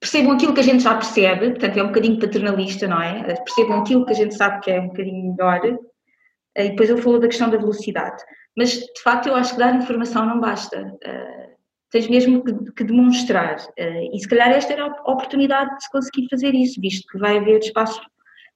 percebam 0.00 0.32
aquilo 0.32 0.54
que 0.54 0.60
a 0.60 0.64
gente 0.64 0.82
já 0.82 0.94
percebe, 0.94 1.50
portanto 1.50 1.76
é 1.76 1.82
um 1.82 1.88
bocadinho 1.88 2.18
paternalista, 2.18 2.88
não 2.88 3.00
é? 3.00 3.22
Percebam 3.34 3.80
aquilo 3.80 4.06
que 4.06 4.12
a 4.12 4.16
gente 4.16 4.34
sabe 4.34 4.60
que 4.60 4.70
é 4.70 4.80
um 4.80 4.88
bocadinho 4.88 5.34
melhor, 5.34 5.60
uh, 5.66 5.78
e 6.56 6.70
depois 6.70 6.88
ele 6.88 7.02
falou 7.02 7.20
da 7.20 7.28
questão 7.28 7.50
da 7.50 7.58
velocidade. 7.58 8.22
Mas, 8.56 8.70
de 8.70 9.02
facto, 9.02 9.28
eu 9.28 9.36
acho 9.36 9.52
que 9.52 9.58
dar 9.58 9.74
informação 9.74 10.26
não 10.26 10.40
basta. 10.40 10.82
Uh, 10.82 11.48
tens 11.90 12.08
mesmo 12.08 12.42
que, 12.42 12.72
que 12.72 12.84
demonstrar. 12.84 13.56
e 13.78 14.18
se 14.18 14.28
calhar 14.28 14.50
esta 14.50 14.74
era 14.74 14.84
a 14.84 15.10
oportunidade 15.10 15.74
de 15.76 15.84
se 15.84 15.90
conseguir 15.90 16.28
fazer 16.28 16.54
isso, 16.54 16.78
visto 16.80 17.10
que 17.10 17.18
vai 17.18 17.38
haver 17.38 17.60
espaço 17.60 17.98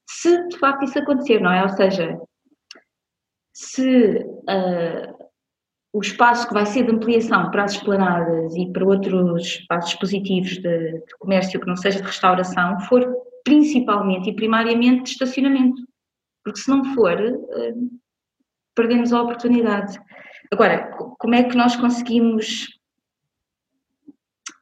se 0.09 0.49
de 0.49 0.59
facto 0.59 0.85
isso 0.85 0.99
acontecer, 0.99 1.41
não 1.41 1.53
é? 1.53 1.62
Ou 1.62 1.69
seja, 1.70 2.19
se 3.53 4.19
uh, 4.19 5.29
o 5.93 6.01
espaço 6.01 6.49
que 6.49 6.55
vai 6.55 6.66
ser 6.66 6.85
de 6.85 6.93
ampliação 6.93 7.51
para 7.51 7.65
as 7.65 7.73
esplanadas 7.73 8.55
e 8.57 8.73
para 8.73 8.85
outros 8.85 9.43
espaços 9.43 9.95
positivos 9.95 10.51
de, 10.59 10.93
de, 10.93 11.19
comércio 11.19 11.61
que 11.61 11.66
não 11.66 11.77
seja 11.77 12.01
de 12.01 12.07
restauração 12.07 12.81
for 12.81 13.07
principalmente 13.45 14.31
e 14.31 14.37
primariamente 14.37 15.03
de 15.03 15.11
estacionamento, 15.11 15.83
porque 16.45 16.61
se 16.61 16.69
não 16.69 16.85
for, 16.95 17.20
uh, 17.20 17.91
perdemos 18.74 19.12
a 19.12 19.23
oportunidade. 19.23 19.99
Agora, 20.51 20.91
como 21.19 21.35
é 21.35 21.43
que 21.43 21.57
nós 21.57 21.77
conseguimos 21.77 22.69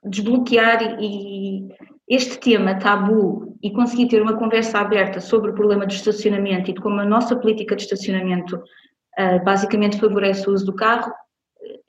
desbloquear 0.04 1.00
e, 1.00 1.68
este 2.08 2.38
tema 2.40 2.76
tabu 2.76 3.49
e 3.62 3.70
conseguir 3.70 4.08
ter 4.08 4.22
uma 4.22 4.36
conversa 4.36 4.78
aberta 4.78 5.20
sobre 5.20 5.50
o 5.50 5.54
problema 5.54 5.86
do 5.86 5.92
estacionamento 5.92 6.70
e 6.70 6.74
de 6.74 6.80
como 6.80 7.00
a 7.00 7.04
nossa 7.04 7.36
política 7.36 7.76
de 7.76 7.82
estacionamento 7.82 8.56
uh, 8.56 9.44
basicamente 9.44 9.98
favorece 9.98 10.48
o 10.48 10.52
uso 10.52 10.66
do 10.66 10.74
carro, 10.74 11.12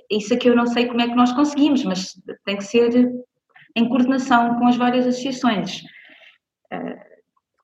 isso 0.09 0.33
aqui 0.33 0.49
eu 0.49 0.55
não 0.55 0.67
sei 0.67 0.87
como 0.87 1.01
é 1.01 1.07
que 1.07 1.15
nós 1.15 1.31
conseguimos, 1.31 1.83
mas 1.85 2.13
tem 2.45 2.57
que 2.57 2.65
ser 2.65 3.11
em 3.75 3.87
coordenação 3.87 4.59
com 4.59 4.67
as 4.67 4.75
várias 4.75 5.07
associações. 5.07 5.81
Uh, 6.73 7.11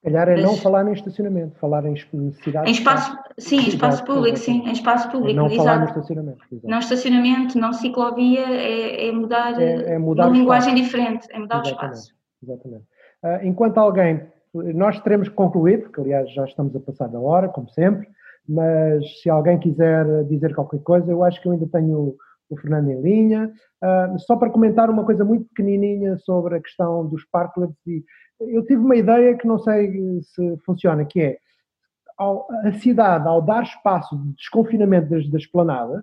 calhar 0.07 0.29
é 0.29 0.35
Mas, 0.35 0.43
não 0.43 0.55
falar 0.57 0.87
em 0.87 0.93
estacionamento, 0.93 1.59
falar 1.59 1.85
em 1.85 1.93
necessidade. 2.13 2.69
Em 2.69 2.71
espaço, 2.71 3.17
sim, 3.37 3.57
em 3.57 3.67
espaço 3.67 4.03
público, 4.05 4.37
sim, 4.37 4.63
em 4.65 4.71
espaço 4.71 5.09
público. 5.09 5.35
Não 5.35 5.47
exato. 5.47 5.63
falar 5.63 5.79
no 5.79 5.85
estacionamento. 5.85 6.45
Exato. 6.51 6.67
Não 6.67 6.79
estacionamento, 6.79 7.59
não 7.59 7.73
ciclovia, 7.73 8.45
é, 8.47 9.07
é 9.07 9.11
mudar, 9.11 9.61
é, 9.61 9.95
é 9.95 9.97
mudar 9.97 10.27
uma 10.27 10.37
linguagem 10.37 10.75
diferente, 10.75 11.27
é 11.29 11.39
mudar 11.39 11.61
Exatamente. 11.61 11.71
o 11.71 11.97
espaço. 11.97 12.15
Exatamente. 12.43 12.83
Uh, 13.23 13.45
enquanto 13.45 13.77
alguém, 13.77 14.21
nós 14.53 14.99
teremos 15.01 15.29
que 15.29 15.35
concluir, 15.35 15.83
porque 15.83 16.01
aliás 16.01 16.31
já 16.33 16.45
estamos 16.45 16.75
a 16.75 16.79
passar 16.79 17.07
da 17.07 17.19
hora, 17.19 17.49
como 17.49 17.69
sempre, 17.69 18.07
mas 18.47 19.21
se 19.21 19.29
alguém 19.29 19.59
quiser 19.59 20.23
dizer 20.25 20.55
qualquer 20.55 20.81
coisa, 20.81 21.11
eu 21.11 21.23
acho 21.23 21.41
que 21.41 21.47
eu 21.47 21.51
ainda 21.51 21.67
tenho 21.67 22.15
o 22.49 22.57
Fernando 22.57 22.89
em 22.89 23.01
linha. 23.01 23.51
Uh, 23.83 24.17
só 24.19 24.35
para 24.35 24.49
comentar 24.49 24.89
uma 24.89 25.05
coisa 25.05 25.25
muito 25.25 25.45
pequenininha 25.49 26.17
sobre 26.19 26.55
a 26.55 26.61
questão 26.61 27.05
dos 27.05 27.25
parklets 27.25 27.75
e 27.85 28.03
eu 28.39 28.63
tive 28.65 28.81
uma 28.81 28.95
ideia 28.95 29.35
que 29.35 29.47
não 29.47 29.57
sei 29.57 30.21
se 30.21 30.57
funciona, 30.65 31.03
que 31.05 31.21
é 31.21 31.37
ao, 32.17 32.47
a 32.63 32.71
cidade, 32.73 33.27
ao 33.27 33.41
dar 33.41 33.63
espaço 33.63 34.17
de 34.17 34.33
desconfinamento 34.33 35.09
das, 35.09 35.27
das 35.29 35.45
planadas, 35.45 36.01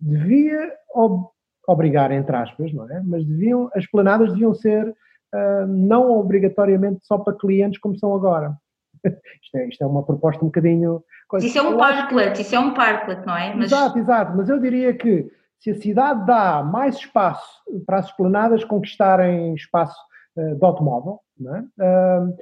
devia 0.00 0.72
ob, 0.94 1.26
obrigar, 1.66 2.10
entre 2.12 2.36
aspas, 2.36 2.72
não 2.72 2.90
é? 2.90 3.02
Mas 3.02 3.24
deviam, 3.24 3.70
as 3.74 3.86
planadas 3.86 4.32
deviam 4.32 4.54
ser 4.54 4.94
uh, 5.34 5.66
não 5.66 6.10
obrigatoriamente 6.18 7.06
só 7.06 7.18
para 7.18 7.36
clientes 7.36 7.80
como 7.80 7.98
são 7.98 8.14
agora. 8.14 8.56
isto, 9.04 9.56
é, 9.56 9.68
isto 9.68 9.82
é 9.82 9.86
uma 9.86 10.04
proposta 10.04 10.42
um 10.44 10.48
bocadinho. 10.48 11.02
Isso 11.38 11.58
é 11.58 11.62
um 11.62 11.76
parklet, 11.76 12.40
isso 12.40 12.54
é 12.54 12.58
um 12.58 12.74
parklet, 12.74 13.26
não 13.26 13.36
é? 13.36 13.54
Mas... 13.54 13.66
Exato, 13.66 13.98
exato, 13.98 14.36
mas 14.36 14.48
eu 14.48 14.58
diria 14.58 14.94
que 14.94 15.30
se 15.58 15.70
a 15.70 15.74
cidade 15.74 16.26
dá 16.26 16.62
mais 16.62 16.96
espaço 16.96 17.62
para 17.86 17.98
as 17.98 18.06
esplanadas 18.06 18.64
conquistarem 18.64 19.54
espaço 19.54 19.98
uh, 20.36 20.54
de 20.54 20.64
automóvel, 20.64 21.20
é? 21.40 21.60
uh, 21.60 22.36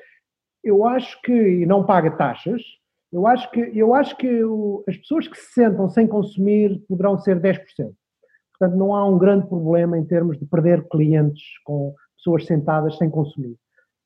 eu 0.63 0.87
acho 0.87 1.21
que, 1.23 1.33
e 1.33 1.67
não 1.67 1.85
paga 1.85 2.11
taxas, 2.11 2.63
eu 3.13 3.27
acho 3.27 3.51
que, 3.51 3.61
eu 3.75 3.95
acho 3.95 4.17
que 4.17 4.45
o, 4.45 4.85
as 4.89 4.97
pessoas 4.97 5.29
que 5.29 5.37
se 5.37 5.53
sentam 5.53 5.89
sem 5.89 6.07
consumir 6.07 6.83
poderão 6.89 7.19
ser 7.19 7.41
10%. 7.41 7.59
Portanto, 8.59 8.77
não 8.77 8.95
há 8.95 9.07
um 9.07 9.19
grande 9.19 9.47
problema 9.47 9.99
em 9.99 10.05
termos 10.05 10.39
de 10.39 10.47
perder 10.47 10.87
clientes 10.89 11.43
com 11.65 11.95
pessoas 12.27 12.45
sentadas 12.45 12.99
sem 12.99 13.09
consumir. 13.09 13.57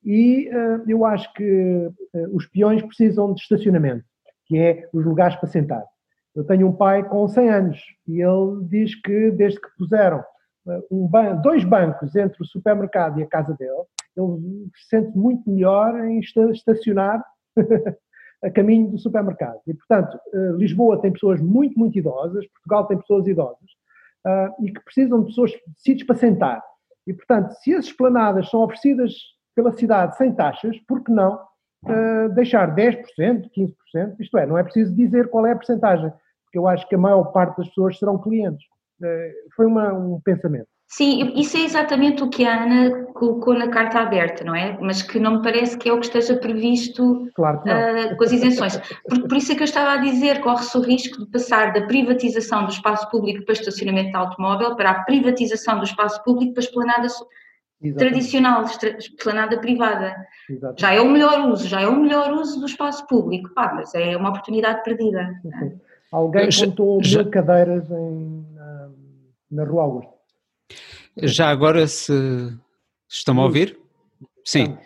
E 0.05 0.49
uh, 0.49 0.85
eu 0.87 1.05
acho 1.05 1.33
que 1.33 1.91
uh, 2.15 2.37
os 2.37 2.47
peões 2.47 2.83
precisam 2.83 3.33
de 3.33 3.41
estacionamento, 3.41 4.05
que 4.47 4.59
é 4.59 4.89
os 4.93 5.05
lugares 5.05 5.37
para 5.37 5.49
sentar. 5.49 5.85
Eu 6.35 6.45
tenho 6.45 6.69
um 6.69 6.73
pai 6.73 7.03
com 7.09 7.27
100 7.27 7.51
anos 7.51 7.79
e 8.07 8.21
ele 8.21 8.65
diz 8.65 8.95
que 9.01 9.31
desde 9.33 9.61
que 9.61 9.69
puseram 9.79 10.21
uh, 10.67 10.83
um 10.91 11.07
ban 11.07 11.37
dois 11.37 11.65
bancos 11.65 12.15
entre 12.15 12.43
o 12.43 12.47
supermercado 12.47 13.19
e 13.19 13.23
a 13.23 13.27
casa 13.27 13.55
dele, 13.55 13.85
ele 14.17 14.69
se 14.77 14.89
sente 14.89 15.17
muito 15.17 15.49
melhor 15.51 15.99
em 16.05 16.21
estacionar 16.21 17.25
a 18.43 18.51
caminho 18.51 18.91
do 18.91 18.99
supermercado. 18.99 19.61
E, 19.67 19.75
portanto, 19.75 20.19
Lisboa 20.57 21.01
tem 21.01 21.13
pessoas 21.13 21.41
muito, 21.41 21.79
muito 21.79 21.99
idosas, 21.99 22.47
Portugal 22.49 22.87
tem 22.87 22.99
pessoas 22.99 23.27
idosas, 23.27 23.71
e 24.63 24.73
que 24.73 24.81
precisam 24.83 25.21
de 25.21 25.27
pessoas, 25.27 25.51
de 25.53 25.61
sítios 25.77 26.07
para 26.07 26.17
sentar. 26.17 26.63
E, 27.11 27.13
portanto, 27.13 27.51
se 27.55 27.75
as 27.75 27.87
esplanadas 27.87 28.49
são 28.49 28.61
oferecidas 28.61 29.13
pela 29.57 29.73
cidade 29.73 30.17
sem 30.17 30.33
taxas, 30.33 30.79
por 30.87 31.03
que 31.03 31.11
não 31.11 31.41
uh, 31.85 32.29
deixar 32.37 32.73
10%, 32.73 33.03
15%? 33.19 34.15
Isto 34.21 34.39
é, 34.39 34.47
não 34.47 34.57
é 34.57 34.63
preciso 34.63 34.95
dizer 34.95 35.29
qual 35.29 35.45
é 35.45 35.51
a 35.51 35.57
percentagem, 35.57 36.09
porque 36.45 36.57
eu 36.57 36.69
acho 36.69 36.89
que 36.89 36.95
a 36.95 36.99
maior 36.99 37.25
parte 37.33 37.57
das 37.57 37.67
pessoas 37.67 37.99
serão 37.99 38.17
clientes. 38.17 38.65
Uh, 39.03 39.55
foi 39.57 39.67
uma, 39.67 39.93
um 39.93 40.21
pensamento. 40.21 40.69
Sim, 40.93 41.33
isso 41.37 41.57
é 41.57 41.61
exatamente 41.61 42.21
o 42.21 42.29
que 42.29 42.45
a 42.45 42.65
Ana 42.65 43.05
colocou 43.15 43.55
na 43.55 43.69
carta 43.69 44.01
aberta, 44.01 44.43
não 44.43 44.57
é? 44.57 44.77
Mas 44.81 45.03
que 45.03 45.21
não 45.21 45.37
me 45.37 45.43
parece 45.43 45.79
que 45.79 45.89
é 45.89 45.93
o 45.93 46.01
que 46.01 46.07
esteja 46.07 46.37
previsto 46.37 47.29
claro 47.33 47.61
uh, 47.61 48.17
com 48.17 48.25
as 48.25 48.33
isenções. 48.33 48.77
Por, 49.09 49.29
por, 49.29 49.37
isso 49.37 49.53
é 49.53 49.55
que 49.55 49.63
eu 49.63 49.67
estava 49.67 49.93
a 49.93 49.97
dizer, 49.99 50.41
corre-se 50.41 50.77
o 50.77 50.81
risco 50.81 51.21
de 51.21 51.31
passar 51.31 51.73
da 51.73 51.87
privatização 51.87 52.65
do 52.65 52.73
espaço 52.73 53.09
público 53.09 53.45
para 53.45 53.53
estacionamento 53.53 54.11
de 54.11 54.17
automóvel 54.17 54.75
para 54.75 54.91
a 54.91 55.05
privatização 55.05 55.79
do 55.79 55.85
espaço 55.85 56.25
público 56.25 56.55
para 56.55 56.65
esplanada 56.65 57.07
Exatamente. 57.07 57.97
tradicional, 57.97 58.65
esplanada 58.65 59.61
privada. 59.61 60.17
Exatamente. 60.49 60.81
Já 60.81 60.93
é 60.93 61.01
o 61.01 61.09
melhor 61.09 61.51
uso, 61.51 61.69
já 61.69 61.83
é 61.83 61.87
o 61.87 62.01
melhor 62.01 62.33
uso 62.33 62.59
do 62.59 62.67
espaço 62.67 63.07
público, 63.07 63.49
pá, 63.55 63.73
mas 63.77 63.95
é 63.95 64.17
uma 64.17 64.31
oportunidade 64.31 64.83
perdida. 64.83 65.41
Alguém 66.11 66.49
contou 66.51 67.01
mil 67.01 67.31
cadeiras 67.31 67.89
em, 67.93 68.45
na, 68.57 68.89
na 69.53 69.65
Rua 69.65 69.85
Augusta. 69.85 70.20
Já 71.23 71.51
agora, 71.51 71.87
se 71.87 72.13
estão 73.09 73.39
a 73.41 73.45
ouvir? 73.45 73.79
Sim. 74.45 74.77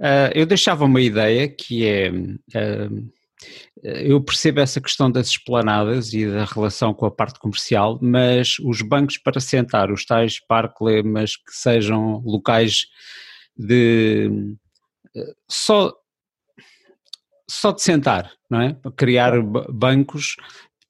Uh, 0.00 0.30
eu 0.34 0.46
deixava 0.46 0.84
uma 0.84 1.00
ideia 1.00 1.48
que 1.48 1.86
é. 1.86 2.10
Uh, 2.10 3.12
eu 3.82 4.22
percebo 4.22 4.60
essa 4.60 4.80
questão 4.80 5.10
das 5.10 5.28
esplanadas 5.28 6.14
e 6.14 6.26
da 6.26 6.44
relação 6.46 6.94
com 6.94 7.04
a 7.04 7.10
parte 7.10 7.38
comercial, 7.38 7.98
mas 8.00 8.56
os 8.60 8.80
bancos 8.80 9.18
para 9.18 9.40
sentar, 9.40 9.90
os 9.90 10.06
tais 10.06 10.40
parklemas 10.40 11.36
que 11.36 11.52
sejam 11.52 12.22
locais 12.24 12.86
de. 13.56 14.56
só 15.50 15.92
só 17.48 17.72
de 17.72 17.82
sentar, 17.82 18.32
não 18.50 18.60
é? 18.60 18.76
Criar 18.96 19.40
bancos 19.42 20.36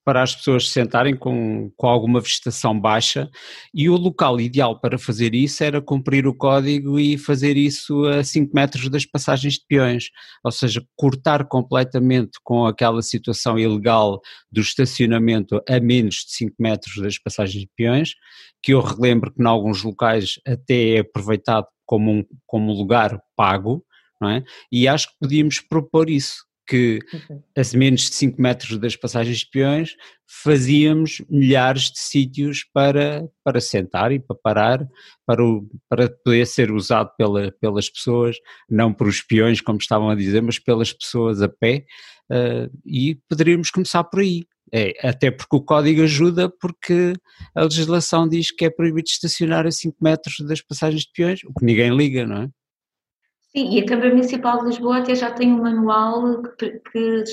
para 0.05 0.23
as 0.23 0.37
pessoas 0.37 0.69
se 0.69 0.75
sentarem 0.75 1.17
com, 1.17 1.73
com 1.77 1.89
alguma 1.89 2.21
vegetação 2.21 2.79
baixa 2.79 3.31
e 3.73 3.89
o 3.89 3.97
local 3.97 4.41
ideal 4.41 4.79
para 4.79 4.99
fazer 4.99 5.35
isso 5.35 5.65
era 5.65 5.81
cumprir 5.81 6.27
o 6.27 6.35
código 6.35 6.99
e 7.01 7.17
fazer 7.17 7.57
isso 7.57 8.05
a 8.07 8.23
5 8.23 8.55
metros 8.55 8.89
das 8.91 9.07
passagens 9.07 9.55
de 9.55 9.65
peões, 9.67 10.11
ou 10.45 10.53
seja, 10.53 10.85
cortar 10.95 11.47
completamente 11.47 12.39
com 12.43 12.67
aquela 12.67 13.01
situação 13.03 13.59
ilegal 13.59 14.21
do 14.53 14.61
estacionamento 14.61 15.63
a 15.69 15.81
menos 15.81 16.17
de 16.17 16.33
5 16.33 16.55
metros 16.59 16.97
das 17.03 17.19
passagens 17.19 17.63
de 17.63 17.71
peões, 17.75 18.15
que 18.63 18.75
eu 18.75 18.81
relembro 18.81 19.33
que 19.33 19.43
em 19.43 19.47
alguns 19.47 19.83
locais 19.83 20.39
até 20.47 20.97
é 20.97 20.99
aproveitado 21.01 21.67
como 21.87 22.11
um, 22.11 22.25
como 22.47 22.73
lugar 22.73 23.21
pago, 23.37 23.85
não 24.21 24.29
é? 24.31 24.45
E 24.71 24.89
acho 24.89 25.09
que 25.09 25.15
podíamos 25.21 25.61
propor 25.61 26.09
isso, 26.09 26.45
que 26.67 26.99
a 27.57 27.77
menos 27.77 28.03
de 28.03 28.15
5 28.15 28.41
metros 28.41 28.79
das 28.79 28.97
passagens 28.97 29.39
de 29.39 29.51
peões 29.51 29.97
fazíamos 30.27 31.23
milhares 31.29 31.91
de 31.91 31.99
sítios 31.99 32.65
para, 32.73 33.29
para 33.43 33.61
sentar 33.61 34.13
e 34.13 34.19
para 34.19 34.37
parar, 34.37 34.89
para, 35.27 35.45
o, 35.45 35.69
para 35.89 36.09
poder 36.09 36.47
ser 36.47 36.71
usado 36.73 37.11
pela, 37.17 37.53
pelas 37.53 37.89
pessoas, 37.89 38.37
não 38.69 38.93
por 38.93 39.07
os 39.07 39.21
peões, 39.21 39.61
como 39.61 39.79
estavam 39.79 40.09
a 40.09 40.15
dizer, 40.15 40.43
mas 40.43 40.59
pelas 40.59 40.93
pessoas 40.93 41.43
a 41.43 41.49
pé, 41.49 41.85
uh, 42.31 42.71
e 42.85 43.17
poderíamos 43.29 43.71
começar 43.71 44.03
por 44.05 44.21
aí. 44.21 44.45
É, 44.73 44.93
até 45.07 45.31
porque 45.31 45.55
o 45.55 45.61
código 45.61 46.03
ajuda, 46.03 46.49
porque 46.49 47.13
a 47.55 47.63
legislação 47.63 48.29
diz 48.29 48.51
que 48.51 48.65
é 48.65 48.71
proibido 48.71 49.07
estacionar 49.07 49.67
a 49.67 49.71
5 49.71 49.97
metros 50.01 50.35
das 50.49 50.61
passagens 50.61 51.03
de 51.03 51.13
peões, 51.15 51.45
o 51.45 51.53
que 51.53 51.65
ninguém 51.65 51.95
liga, 51.95 52.27
não 52.27 52.43
é? 52.43 52.49
Sim, 53.57 53.71
e 53.71 53.81
a 53.81 53.87
Câmara 53.87 54.11
Municipal 54.11 54.59
de 54.59 54.67
Lisboa 54.67 54.99
até 54.99 55.15
já 55.15 55.31
tem 55.31 55.53
um 55.53 55.63
manual 55.63 56.43
que, 56.59 56.81
que 56.91 57.25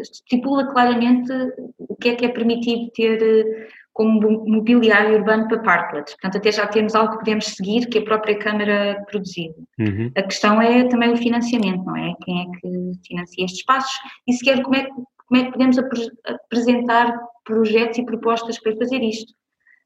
estipula 0.00 0.66
claramente 0.68 1.32
o 1.78 1.94
que 1.96 2.10
é 2.10 2.14
que 2.14 2.24
é 2.24 2.28
permitido 2.28 2.90
ter 2.92 3.22
eh, 3.22 3.68
como 3.92 4.46
mobiliário 4.46 5.18
urbano 5.18 5.48
para 5.48 5.58
parklets. 5.58 6.14
Portanto, 6.14 6.38
até 6.38 6.52
já 6.52 6.66
temos 6.66 6.94
algo 6.94 7.12
que 7.12 7.18
podemos 7.18 7.44
seguir 7.46 7.86
que 7.88 7.98
a 7.98 8.04
própria 8.04 8.38
Câmara 8.38 9.04
produziu. 9.10 9.52
Uhum. 9.78 10.10
A 10.16 10.22
questão 10.22 10.62
é 10.62 10.84
também 10.84 11.12
o 11.12 11.16
financiamento, 11.16 11.84
não 11.84 11.96
é? 11.96 12.14
Quem 12.24 12.40
é 12.40 12.44
que 12.58 12.92
financia 13.06 13.44
estes 13.44 13.60
espaços 13.60 13.92
e 14.26 14.32
sequer 14.32 14.62
como 14.62 14.76
é 14.76 14.84
que, 14.84 14.90
como 14.90 15.40
é 15.40 15.44
que 15.44 15.52
podemos 15.52 15.76
apresentar 16.24 17.14
projetos 17.44 17.98
e 17.98 18.04
propostas 18.04 18.58
para 18.58 18.76
fazer 18.76 19.02
isto. 19.02 19.34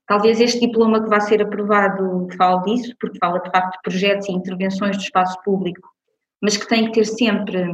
Talvez 0.06 0.40
este 0.40 0.60
diploma 0.60 1.02
que 1.02 1.08
vai 1.08 1.20
ser 1.20 1.42
aprovado 1.42 2.28
fale 2.36 2.62
disso, 2.64 2.94
porque 3.00 3.18
fala 3.18 3.40
de 3.40 3.50
facto 3.50 3.72
de 3.72 3.82
projetos 3.82 4.28
e 4.28 4.32
intervenções 4.32 4.96
do 4.96 5.02
espaço 5.02 5.40
público, 5.42 5.88
mas 6.42 6.56
que 6.56 6.68
tem 6.68 6.86
que 6.86 6.92
ter 6.92 7.04
sempre 7.04 7.64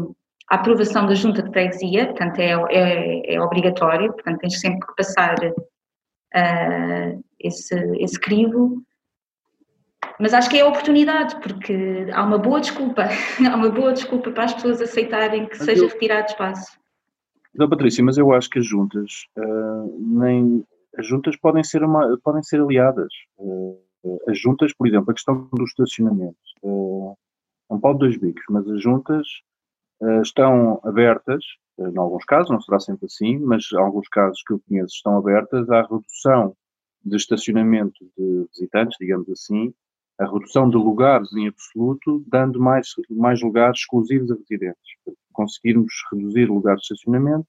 a 0.49 0.55
aprovação 0.55 1.07
da 1.07 1.15
junta 1.15 1.43
de 1.43 1.51
freguesia, 1.51 2.07
portanto 2.07 2.39
é, 2.39 2.53
é, 2.71 3.35
é 3.35 3.41
obrigatório, 3.41 4.13
portanto 4.13 4.39
tens 4.39 4.61
sempre 4.61 4.87
que 4.87 4.97
passar 4.97 5.37
uh, 5.45 7.25
esse, 7.39 7.75
esse 7.99 8.19
crivo, 8.19 8.83
mas 10.21 10.35
acho 10.35 10.51
que 10.51 10.59
é 10.59 10.61
a 10.61 10.69
oportunidade, 10.69 11.35
porque 11.41 12.07
há 12.13 12.23
uma 12.23 12.39
boa 12.39 12.61
desculpa, 12.61 13.09
há 13.51 13.57
uma 13.57 13.71
boa 13.71 13.93
desculpa 13.93 14.31
para 14.31 14.45
as 14.45 14.55
pessoas 14.55 14.81
aceitarem 14.81 15.47
que 15.47 15.57
seja 15.57 15.87
retirado 15.87 16.29
espaço. 16.29 16.79
Não, 17.55 17.69
Patrícia, 17.69 18.05
mas 18.05 18.19
eu 18.19 18.33
acho 18.33 18.49
que 18.49 18.61
as 18.61 18.67
juntas 18.67 19.27
uh, 19.37 19.99
nem 19.99 20.65
as 20.97 21.07
juntas 21.07 21.37
podem 21.37 21.63
ser, 21.63 21.83
uma, 21.83 22.19
podem 22.23 22.43
ser 22.43 22.61
aliadas. 22.61 23.13
Uh, 23.39 23.79
as 24.29 24.39
juntas, 24.39 24.73
por 24.75 24.87
exemplo, 24.89 25.11
a 25.11 25.15
questão 25.15 25.49
do 25.53 25.65
estacionamento. 25.65 26.37
Uh, 26.63 27.17
é 27.71 27.75
um 27.75 27.81
pau 27.81 27.93
de 27.93 28.01
dois 28.01 28.17
bicos, 28.17 28.45
mas 28.49 28.69
as 28.69 28.83
juntas 28.83 29.27
uh, 30.01 30.23
estão 30.23 30.81
abertas, 30.85 31.45
em 31.79 31.99
alguns 31.99 32.25
casos, 32.25 32.51
não 32.51 32.61
será 32.61 32.79
sempre 32.79 33.07
assim, 33.07 33.39
mas 33.39 33.65
em 33.73 33.79
alguns 33.79 34.09
casos 34.09 34.43
que 34.47 34.53
eu 34.53 34.61
conheço 34.69 34.95
estão 34.95 35.17
abertas 35.17 35.69
à 35.71 35.83
redução 35.83 36.55
de 37.05 37.17
estacionamento 37.17 38.05
de 38.17 38.47
visitantes, 38.53 38.97
digamos 39.01 39.29
assim, 39.31 39.73
a 40.19 40.27
redução 40.27 40.69
de 40.69 40.77
lugares 40.77 41.33
em 41.33 41.49
absoluto, 41.49 42.23
dando 42.29 42.61
mais, 42.61 42.89
mais 43.09 43.41
lugares 43.41 43.81
exclusivos 43.81 44.31
a 44.31 44.35
residentes. 44.35 44.83
Conseguirmos 45.33 45.93
reduzir 46.13 46.47
lugares 46.51 46.83
de 46.83 46.93
estacionamento, 46.93 47.47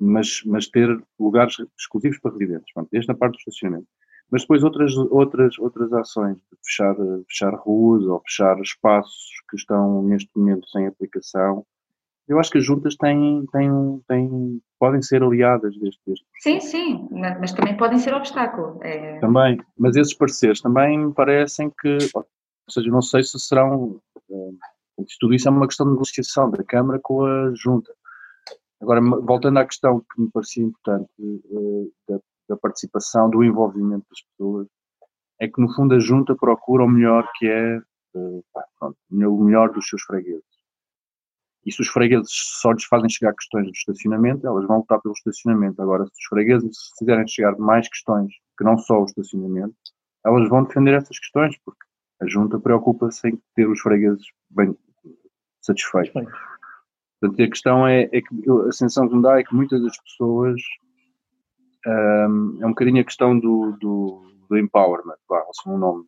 mas, 0.00 0.42
mas 0.44 0.68
ter 0.68 0.88
lugares 1.18 1.56
exclusivos 1.78 2.18
para 2.18 2.32
residentes. 2.32 2.72
Pronto, 2.72 2.88
esta 2.92 3.14
parte 3.14 3.32
do 3.34 3.38
estacionamento. 3.38 3.86
Mas 4.30 4.42
depois 4.42 4.64
outras, 4.64 4.96
outras, 4.96 5.58
outras 5.58 5.92
ações, 5.92 6.36
de 6.36 6.58
fechar, 6.64 6.96
fechar 7.28 7.54
ruas 7.54 8.04
ou 8.04 8.20
fechar 8.26 8.58
espaços 8.60 9.26
que 9.48 9.56
estão 9.56 10.02
neste 10.02 10.30
momento 10.36 10.68
sem 10.68 10.86
aplicação, 10.86 11.64
eu 12.28 12.40
acho 12.40 12.50
que 12.50 12.58
as 12.58 12.64
juntas 12.64 12.96
têm, 12.96 13.46
têm, 13.52 14.02
têm, 14.08 14.60
podem 14.80 15.00
ser 15.00 15.22
aliadas 15.22 15.78
deste, 15.78 16.00
deste 16.04 16.26
Sim, 16.40 16.60
sim, 16.60 17.08
mas 17.12 17.52
também 17.52 17.76
podem 17.76 17.98
ser 17.98 18.14
obstáculo. 18.14 18.80
É... 18.82 19.20
Também, 19.20 19.60
mas 19.78 19.94
esses 19.94 20.12
pareceres 20.12 20.60
também 20.60 20.98
me 20.98 21.14
parecem 21.14 21.70
que, 21.80 21.98
ou 22.14 22.26
seja, 22.68 22.90
não 22.90 23.00
sei 23.00 23.22
se 23.22 23.38
serão, 23.38 24.00
eh, 24.28 25.04
tudo 25.20 25.34
isso 25.34 25.46
é 25.46 25.52
uma 25.52 25.68
questão 25.68 25.86
de 25.86 25.92
negociação 25.92 26.50
da 26.50 26.64
Câmara 26.64 26.98
com 27.00 27.24
a 27.24 27.52
junta. 27.54 27.92
Agora, 28.86 29.00
voltando 29.00 29.58
à 29.58 29.66
questão 29.66 30.00
que 30.00 30.20
me 30.20 30.30
parecia 30.30 30.62
importante 30.62 31.10
eh, 31.20 31.90
da, 32.08 32.20
da 32.50 32.56
participação, 32.56 33.28
do 33.28 33.42
envolvimento 33.42 34.06
das 34.08 34.22
pessoas, 34.22 34.68
é 35.40 35.48
que 35.48 35.60
no 35.60 35.74
fundo 35.74 35.94
a 35.94 35.98
junta 35.98 36.36
procura 36.36 36.84
o 36.84 36.88
melhor 36.88 37.28
que 37.34 37.48
é, 37.48 37.78
eh, 37.78 38.40
pronto, 38.78 38.96
o 39.10 39.44
melhor 39.44 39.72
dos 39.72 39.88
seus 39.88 40.02
fregueses 40.02 40.56
e 41.66 41.72
se 41.72 41.80
os 41.80 41.88
fregueses 41.88 42.30
só 42.30 42.70
lhes 42.70 42.84
fazem 42.84 43.10
chegar 43.10 43.34
questões 43.34 43.66
do 43.66 43.72
estacionamento, 43.72 44.46
elas 44.46 44.64
vão 44.68 44.78
lutar 44.78 45.00
pelo 45.02 45.14
estacionamento. 45.14 45.82
Agora, 45.82 46.04
se 46.06 46.12
os 46.12 46.26
fregueses 46.28 46.76
fizerem 46.96 47.26
chegar 47.26 47.58
mais 47.58 47.88
questões 47.88 48.32
que 48.56 48.64
não 48.64 48.78
só 48.78 49.02
o 49.02 49.04
estacionamento, 49.04 49.74
elas 50.24 50.48
vão 50.48 50.62
defender 50.62 50.94
essas 50.94 51.18
questões, 51.18 51.58
porque 51.64 51.84
a 52.22 52.26
junta 52.28 52.60
preocupa-se 52.60 53.28
em 53.28 53.42
ter 53.56 53.68
os 53.68 53.80
fregueses 53.80 54.24
bem 54.48 54.76
satisfeitos. 55.60 56.12
Portanto, 57.20 57.42
a 57.42 57.48
questão 57.48 57.86
é, 57.86 58.02
é, 58.12 58.20
que 58.20 58.50
a 58.68 58.72
sensação 58.72 59.08
que 59.08 59.16
me 59.16 59.22
dá 59.22 59.38
é 59.38 59.44
que 59.44 59.54
muitas 59.54 59.82
das 59.82 59.96
pessoas 60.02 60.60
um, 61.86 62.58
é 62.60 62.66
um 62.66 62.70
bocadinho 62.70 63.00
a 63.00 63.04
questão 63.04 63.38
do, 63.38 63.76
do, 63.80 64.22
do 64.48 64.58
empowerment, 64.58 65.16
vá, 65.28 65.38
assim, 65.48 65.70
um 65.70 65.78
nome, 65.78 66.04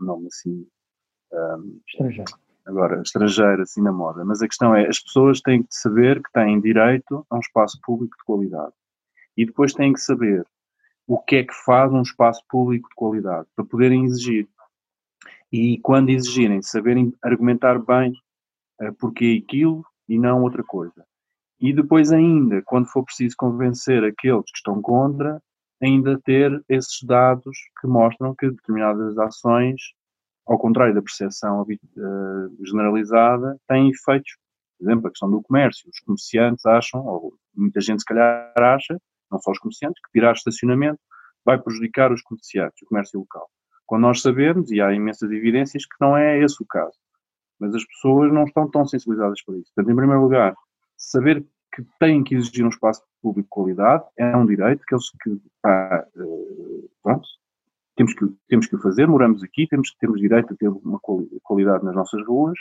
um 0.00 0.04
nome 0.04 0.26
assim 0.26 0.66
um, 1.32 1.80
estrangeiro 1.86 2.32
agora, 2.68 3.00
estrangeira, 3.00 3.62
assim 3.62 3.82
na 3.82 3.90
moda, 3.90 4.24
mas 4.24 4.42
a 4.42 4.46
questão 4.46 4.74
é, 4.74 4.86
as 4.86 5.00
pessoas 5.00 5.40
têm 5.40 5.62
que 5.62 5.74
saber 5.74 6.22
que 6.22 6.30
têm 6.32 6.60
direito 6.60 7.26
a 7.30 7.36
um 7.36 7.40
espaço 7.40 7.80
público 7.82 8.14
de 8.16 8.24
qualidade. 8.24 8.74
E 9.36 9.46
depois 9.46 9.72
têm 9.72 9.94
que 9.94 10.00
saber 10.00 10.46
o 11.06 11.18
que 11.18 11.36
é 11.36 11.44
que 11.44 11.54
faz 11.54 11.90
um 11.90 12.02
espaço 12.02 12.44
público 12.48 12.88
de 12.90 12.94
qualidade, 12.94 13.48
para 13.56 13.64
poderem 13.64 14.04
exigir. 14.04 14.46
E 15.50 15.78
quando 15.78 16.10
exigirem, 16.10 16.60
saberem 16.60 17.14
argumentar 17.22 17.78
bem 17.78 18.12
uh, 18.82 18.92
porque 18.98 19.42
aquilo 19.42 19.82
e 20.08 20.18
não 20.18 20.42
outra 20.42 20.62
coisa. 20.62 21.04
E 21.60 21.72
depois 21.72 22.12
ainda, 22.12 22.62
quando 22.64 22.86
for 22.86 23.04
preciso 23.04 23.34
convencer 23.36 24.04
aqueles 24.04 24.44
que 24.50 24.58
estão 24.58 24.80
contra, 24.80 25.42
ainda 25.82 26.20
ter 26.24 26.50
esses 26.68 27.02
dados 27.02 27.56
que 27.80 27.86
mostram 27.86 28.34
que 28.34 28.50
determinadas 28.50 29.18
ações 29.18 29.80
ao 30.48 30.58
contrário 30.58 30.94
da 30.94 31.02
percepção 31.02 31.60
uh, 31.62 32.66
generalizada, 32.66 33.56
têm 33.68 33.90
efeitos. 33.90 34.32
Por 34.78 34.86
exemplo, 34.88 35.06
a 35.06 35.10
questão 35.10 35.30
do 35.30 35.42
comércio. 35.42 35.88
Os 35.90 36.00
comerciantes 36.00 36.64
acham, 36.64 37.04
ou 37.04 37.34
muita 37.54 37.80
gente 37.80 38.00
se 38.00 38.06
calhar 38.06 38.52
acha, 38.56 38.98
não 39.30 39.38
só 39.40 39.50
os 39.50 39.58
comerciantes, 39.58 40.00
que 40.02 40.10
tirar 40.10 40.32
estacionamento 40.32 40.98
vai 41.44 41.60
prejudicar 41.60 42.10
os 42.12 42.22
comerciantes, 42.22 42.80
o 42.82 42.86
comércio 42.86 43.20
local. 43.20 43.48
Quando 43.86 44.02
nós 44.02 44.22
sabemos, 44.22 44.70
e 44.70 44.80
há 44.80 44.92
imensas 44.92 45.30
evidências, 45.30 45.84
que 45.84 45.96
não 46.00 46.16
é 46.16 46.42
esse 46.42 46.62
o 46.62 46.66
caso. 46.66 46.96
Mas 47.58 47.74
as 47.74 47.84
pessoas 47.84 48.32
não 48.32 48.44
estão 48.44 48.70
tão 48.70 48.86
sensibilizadas 48.86 49.42
para 49.42 49.56
isso. 49.56 49.72
Portanto, 49.74 49.92
em 49.92 49.96
primeiro 49.96 50.22
lugar, 50.22 50.54
saber 50.96 51.44
que 51.74 51.84
têm 51.98 52.24
que 52.24 52.34
exigir 52.34 52.64
um 52.64 52.70
espaço 52.70 53.02
público 53.22 53.46
de 53.46 53.50
qualidade 53.50 54.04
é 54.16 54.36
um 54.36 54.46
direito 54.46 54.84
que 54.86 54.94
eles 54.94 55.10
que, 55.22 55.40
pá, 55.62 56.06
uh, 56.16 56.90
pronto, 57.02 57.26
temos 57.96 58.14
que, 58.14 58.26
temos 58.48 58.66
que 58.66 58.76
o 58.76 58.80
fazer, 58.80 59.06
moramos 59.06 59.42
aqui, 59.42 59.66
temos, 59.66 59.94
temos 59.98 60.20
direito 60.20 60.54
a 60.54 60.56
ter 60.56 60.68
uma 60.68 61.00
qualidade 61.42 61.84
nas 61.84 61.94
nossas 61.94 62.24
ruas. 62.26 62.58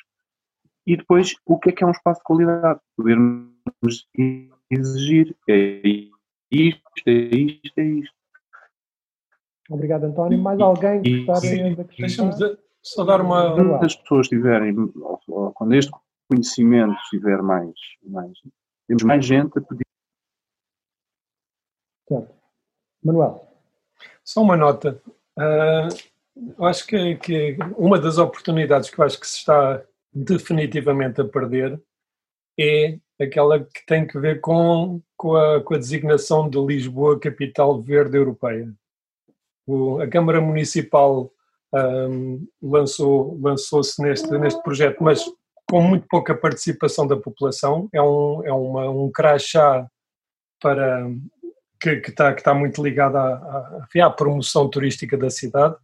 E 0.86 0.98
depois, 0.98 1.36
o 1.46 1.60
que 1.60 1.70
é 1.70 1.72
que 1.74 1.84
é 1.84 1.88
um 1.88 1.92
espaço 1.92 2.20
de 2.20 2.24
qualidade? 2.24 2.80
Podermos 2.96 4.08
exigir 4.70 5.36
é 5.48 5.82
isto, 6.50 6.82
é 7.06 7.12
isto, 7.12 7.78
é 7.78 7.84
isto. 7.84 8.16
Obrigado, 9.70 10.06
António. 10.06 10.40
Mais 10.40 10.60
alguém 10.60 11.02
que 11.02 11.26
de 11.26 11.82
acrescentar? 11.82 12.58
Só 12.94 13.04
dar 13.04 13.22
uma. 13.22 13.54
Quando 13.54 13.86
as 13.86 13.96
pessoas 13.96 14.28
tiverem, 14.28 14.74
quando 15.54 15.76
este 15.76 15.92
conhecimento 16.30 16.94
estiver 17.04 17.42
mais, 17.42 17.74
mais. 18.04 18.32
Temos 18.88 19.04
mais 19.04 19.26
gente 19.26 19.58
a 19.58 19.62
pedir. 19.62 19.86
Certo. 22.08 22.34
Manuel. 23.04 23.46
Só 24.24 24.42
uma 24.42 24.56
nota. 24.56 25.02
Uh, 25.38 25.88
eu 26.58 26.66
acho 26.66 26.88
que, 26.88 27.16
que, 27.18 27.58
uma 27.78 28.00
das 28.00 28.18
oportunidades 28.18 28.90
que 28.90 29.00
eu 29.00 29.06
acho 29.06 29.20
que 29.20 29.28
se 29.28 29.38
está 29.38 29.84
definitivamente 30.14 31.20
a 31.20 31.26
perder 31.26 31.82
é 32.60 32.98
aquela 33.20 33.64
que 33.64 33.86
tem 33.86 34.08
que 34.08 34.18
ver 34.20 34.40
com, 34.40 35.02
com, 35.18 35.36
a, 35.36 35.62
com 35.62 35.74
a 35.74 35.78
designação 35.78 36.50
de 36.50 36.58
Lisboa 36.58 37.20
capital 37.20 37.82
verde 37.82 38.18
europeia. 38.18 38.72
O, 39.66 40.00
a 40.00 40.08
Câmara 40.08 40.40
Municipal 40.40 41.32
um, 41.74 42.48
lançou, 42.62 43.40
lançou-se 43.42 44.02
neste, 44.02 44.30
neste 44.38 44.62
projeto, 44.64 45.04
mas 45.04 45.24
com 45.70 45.82
muito 45.82 46.08
pouca 46.08 46.36
participação 46.36 47.06
da 47.06 47.18
população. 47.18 47.90
É 47.94 48.02
um, 48.02 48.46
é 48.46 48.54
uma, 48.54 48.90
um 48.90 49.12
crachá 49.12 49.88
para, 50.62 51.10
que, 51.80 51.90
está, 51.90 52.34
que 52.34 52.42
está 52.42 52.54
muito 52.54 52.82
ligada 52.84 53.20
à, 53.20 53.88
à, 54.00 54.06
à, 54.06 54.10
promoção 54.10 54.70
turística 54.70 55.18
da 55.18 55.30
cidade. 55.30 55.76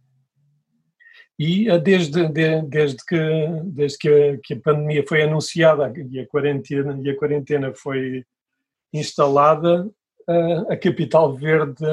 E 1.38 1.68
eh, 1.68 1.78
desde, 1.78 2.28
de, 2.28 2.62
desde, 2.62 3.04
que, 3.04 3.18
desde 3.64 3.98
que 3.98 4.08
a, 4.08 4.38
que, 4.42 4.54
a, 4.54 4.60
pandemia 4.60 5.04
foi 5.06 5.22
anunciada 5.22 5.92
e 6.10 6.20
a 6.20 6.26
quarentena, 6.26 6.98
e 7.02 7.10
a 7.10 7.16
quarentena 7.16 7.74
foi 7.74 8.24
instalada, 8.92 9.90
a, 10.28 10.32
eh, 10.32 10.74
a 10.74 10.76
capital 10.76 11.34
verde 11.36 11.84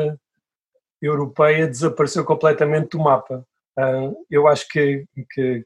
europeia 1.01 1.67
desapareceu 1.67 2.23
completamente 2.23 2.91
do 2.91 2.99
mapa. 2.99 3.45
Eh, 3.77 4.11
eu 4.29 4.47
acho 4.47 4.67
que, 4.67 5.05
que, 5.31 5.65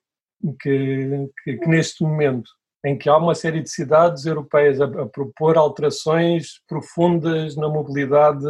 que, 0.61 1.29
que 1.43 1.67
neste 1.67 2.03
momento 2.03 2.49
em 2.85 2.95
que 2.97 3.09
há 3.09 3.17
uma 3.17 3.33
série 3.33 3.61
de 3.61 3.69
cidades 3.69 4.25
europeias 4.25 4.79
a, 4.79 4.85
a 4.85 5.05
propor 5.07 5.57
alterações 5.57 6.61
profundas 6.67 7.55
na 7.55 7.67
mobilidade, 7.67 8.45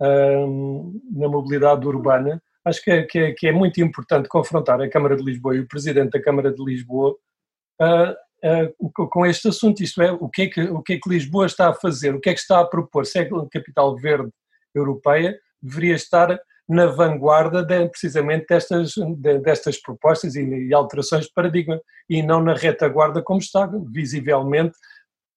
um, 0.00 1.00
na 1.10 1.28
mobilidade 1.28 1.84
urbana. 1.86 2.40
Acho 2.64 2.82
que 2.82 2.90
é, 2.90 3.02
que, 3.02 3.18
é, 3.18 3.32
que 3.32 3.48
é, 3.48 3.52
muito 3.52 3.80
importante 3.80 4.28
confrontar 4.28 4.80
a 4.80 4.88
Câmara 4.88 5.16
de 5.16 5.22
Lisboa 5.24 5.56
e 5.56 5.60
o 5.60 5.68
Presidente 5.68 6.12
da 6.12 6.22
Câmara 6.22 6.52
de 6.52 6.64
Lisboa 6.64 7.16
uh, 7.80 8.88
uh, 8.88 9.08
com 9.08 9.26
este 9.26 9.48
assunto, 9.48 9.82
isto 9.82 10.00
é, 10.00 10.12
o 10.12 10.28
que 10.28 10.42
é, 10.42 10.46
que, 10.48 10.60
o 10.62 10.80
que 10.80 10.92
é 10.94 11.00
que 11.00 11.08
Lisboa 11.08 11.46
está 11.46 11.70
a 11.70 11.74
fazer, 11.74 12.14
o 12.14 12.20
que 12.20 12.30
é 12.30 12.34
que 12.34 12.40
está 12.40 12.60
a 12.60 12.64
propor, 12.64 13.04
se 13.04 13.18
é 13.18 13.22
a 13.22 13.48
capital 13.50 13.96
verde 13.96 14.30
europeia, 14.74 15.36
deveria 15.60 15.94
estar 15.94 16.38
na 16.68 16.86
vanguarda 16.86 17.64
de, 17.64 17.88
precisamente 17.88 18.46
destas, 18.48 18.94
de, 18.94 19.38
destas 19.38 19.80
propostas 19.80 20.34
e, 20.34 20.42
e, 20.42 20.74
alterações 20.74 21.26
de 21.26 21.32
paradigma 21.32 21.80
e 22.08 22.22
não 22.22 22.42
na 22.42 22.54
retaguarda 22.54 23.22
como 23.22 23.38
está, 23.38 23.70
visivelmente 23.92 24.76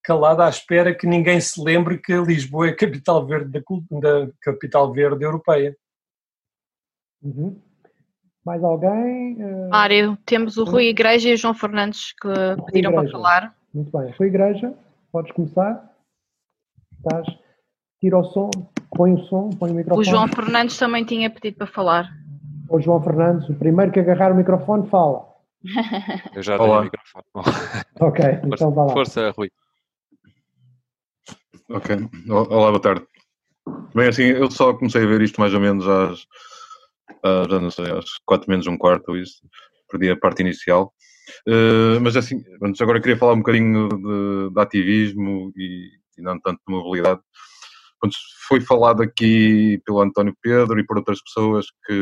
calada 0.03 0.45
à 0.45 0.49
espera 0.49 0.95
que 0.95 1.06
ninguém 1.06 1.39
se 1.39 1.61
lembre 1.61 1.97
que 1.97 2.14
Lisboa 2.14 2.68
é 2.68 2.72
a 2.72 2.76
capital 2.76 3.26
verde 3.26 3.51
da, 3.51 3.61
da 3.99 4.31
capital 4.41 4.91
verde 4.91 5.23
europeia. 5.23 5.76
Uhum. 7.22 7.61
Mais 8.43 8.64
alguém? 8.64 9.35
Uh... 9.43 9.69
Mário, 9.69 10.18
temos 10.26 10.57
o 10.57 10.64
Rui 10.64 10.85
Igreja 10.85 11.30
e 11.30 11.34
o 11.34 11.38
João 11.38 11.53
Fernandes 11.53 12.14
que 12.14 12.27
Rui 12.27 12.65
pediram 12.65 12.91
Igreja. 12.91 13.11
para 13.11 13.11
falar. 13.11 13.56
Muito 13.73 13.91
bem. 13.95 14.14
Rui 14.18 14.27
Igreja, 14.27 14.73
podes 15.11 15.31
começar. 15.34 15.93
Estás... 16.97 17.27
Tira 17.99 18.18
o 18.18 18.23
som. 18.23 18.49
Põe 18.95 19.14
o 19.14 19.24
som, 19.26 19.49
põe 19.49 19.72
o 19.72 19.74
microfone. 19.74 20.07
O 20.07 20.10
João 20.10 20.28
Fernandes 20.28 20.78
também 20.78 21.06
tinha 21.06 21.30
pedido 21.30 21.57
para 21.57 21.68
falar. 21.68 22.10
O 22.70 22.80
João 22.80 23.02
Fernandes, 23.02 23.49
o 23.49 23.56
primeiro 23.56 23.91
que 23.91 23.99
agarrar 23.99 24.32
o 24.32 24.36
microfone, 24.36 24.90
fala. 24.90 25.28
Eu 26.36 26.41
já 26.41 26.57
tenho 26.57 26.72
o 26.72 26.84
microfone. 26.84 27.26
ok, 27.99 28.26
então 28.45 28.72
vá 28.72 28.86
lá. 28.86 28.94
Força, 28.94 29.32
Rui. 29.32 29.49
Ok, 31.70 31.95
olá, 32.30 32.70
boa 32.70 32.82
tarde. 32.82 33.06
Bem, 33.94 34.07
assim, 34.07 34.24
eu 34.24 34.49
só 34.49 34.74
comecei 34.74 35.03
a 35.03 35.07
ver 35.07 35.22
isto 35.22 35.40
mais 35.40 35.53
ou 35.53 35.60
menos 35.60 35.88
às, 35.88 36.26
às 37.24 37.48
não 37.48 37.70
sei, 37.70 37.91
às 37.91 38.18
4 38.26 38.49
menos 38.49 38.66
um 38.66 38.78
quarto, 38.78 39.10
ou 39.10 39.18
isso. 39.18 39.41
Perdi 39.91 40.10
a 40.10 40.18
parte 40.18 40.41
inicial. 40.41 40.94
Uh, 41.48 41.99
mas 42.02 42.16
assim, 42.16 42.44
antes 42.64 42.82
agora 42.82 42.99
queria 42.99 43.18
falar 43.18 43.34
um 43.34 43.40
bocadinho 43.40 43.88
de, 43.90 44.53
de 44.53 44.60
ativismo 44.60 45.52
e, 45.56 45.90
e, 46.18 46.22
não 46.22 46.40
tanto 46.40 46.60
de 46.68 46.74
mobilidade 46.74 47.22
foi 48.48 48.62
falado 48.62 49.02
aqui 49.02 49.82
pelo 49.86 50.02
António 50.02 50.36
Pedro 50.42 50.80
e 50.80 50.86
por 50.86 50.98
outras 50.98 51.22
pessoas 51.22 51.68
que, 51.86 51.94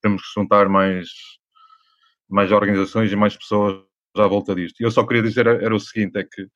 queremos 0.00 0.22
juntar 0.34 0.68
mais, 0.68 1.08
mais 2.28 2.50
organizações 2.52 3.12
e 3.12 3.16
mais 3.16 3.36
pessoas 3.36 3.82
à 4.16 4.26
volta 4.26 4.54
disto. 4.54 4.80
E 4.80 4.84
eu 4.84 4.90
só 4.90 5.06
queria 5.06 5.22
dizer 5.22 5.46
era 5.46 5.74
o 5.74 5.80
seguinte, 5.80 6.18
é 6.18 6.24
que 6.24 6.48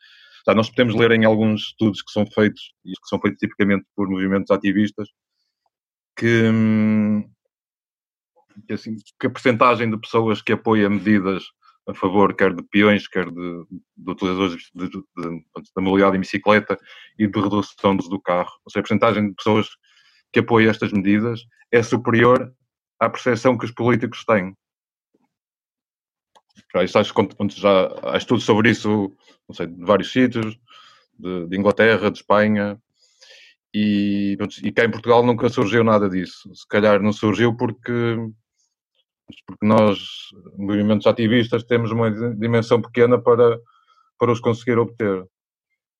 tá, 0.44 0.54
nós 0.54 0.70
podemos 0.70 0.94
ler 0.94 1.12
em 1.12 1.24
alguns 1.24 1.68
estudos 1.68 2.02
que 2.02 2.12
são 2.12 2.26
feitos, 2.26 2.72
e 2.84 2.92
que 2.92 3.08
são 3.08 3.20
feitos 3.20 3.38
tipicamente 3.38 3.84
por 3.94 4.08
movimentos 4.08 4.50
ativistas, 4.50 5.08
que, 6.16 6.44
hum, 6.44 7.28
que, 8.66 8.72
assim, 8.72 8.96
que 9.20 9.26
a 9.26 9.30
percentagem 9.30 9.90
de 9.90 9.98
pessoas 9.98 10.42
que 10.42 10.52
apoia 10.52 10.90
medidas 10.90 11.44
a 11.88 11.94
favor 11.94 12.34
quer 12.34 12.54
de 12.54 12.62
peões, 12.62 13.08
quer 13.08 13.30
de, 13.30 13.64
de 13.96 14.10
utilizadores 14.10 14.70
de, 14.74 14.88
de, 14.88 15.02
da 15.74 15.82
mobilidade 15.82 16.16
em 16.16 16.20
bicicleta 16.20 16.78
e 17.18 17.26
de 17.26 17.40
redução 17.40 17.96
do 17.96 18.00
uso 18.00 18.10
do 18.10 18.20
carro. 18.20 18.52
Ou 18.64 18.70
seja, 18.70 18.80
a 18.80 18.82
percentagem 18.82 19.28
de 19.28 19.34
pessoas 19.34 19.68
que 20.32 20.40
apoia 20.40 20.70
estas 20.70 20.92
medidas 20.92 21.40
é 21.72 21.82
superior 21.82 22.54
à 23.00 23.08
percepção 23.08 23.56
que 23.56 23.64
os 23.64 23.72
políticos 23.72 24.24
têm. 24.24 24.54
Já, 26.74 26.84
já 26.84 27.00
há 28.02 28.16
estudos 28.18 28.44
sobre 28.44 28.70
isso, 28.70 29.16
não 29.48 29.54
sei, 29.54 29.66
de 29.66 29.84
vários 29.84 30.12
sítios, 30.12 30.58
de, 31.18 31.46
de 31.46 31.56
Inglaterra, 31.58 32.10
de 32.10 32.18
Espanha, 32.18 32.78
e, 33.72 34.36
e 34.62 34.72
cá 34.72 34.84
em 34.84 34.90
Portugal 34.90 35.24
nunca 35.24 35.48
surgiu 35.48 35.84
nada 35.84 36.08
disso. 36.08 36.54
Se 36.54 36.66
calhar 36.68 37.00
não 37.00 37.12
surgiu 37.12 37.56
porque, 37.56 38.16
porque 39.46 39.66
nós, 39.66 39.98
movimentos 40.56 41.06
ativistas, 41.06 41.64
temos 41.64 41.90
uma 41.90 42.10
dimensão 42.34 42.80
pequena 42.80 43.20
para, 43.20 43.58
para 44.18 44.32
os 44.32 44.40
conseguir 44.40 44.78
obter. 44.78 45.24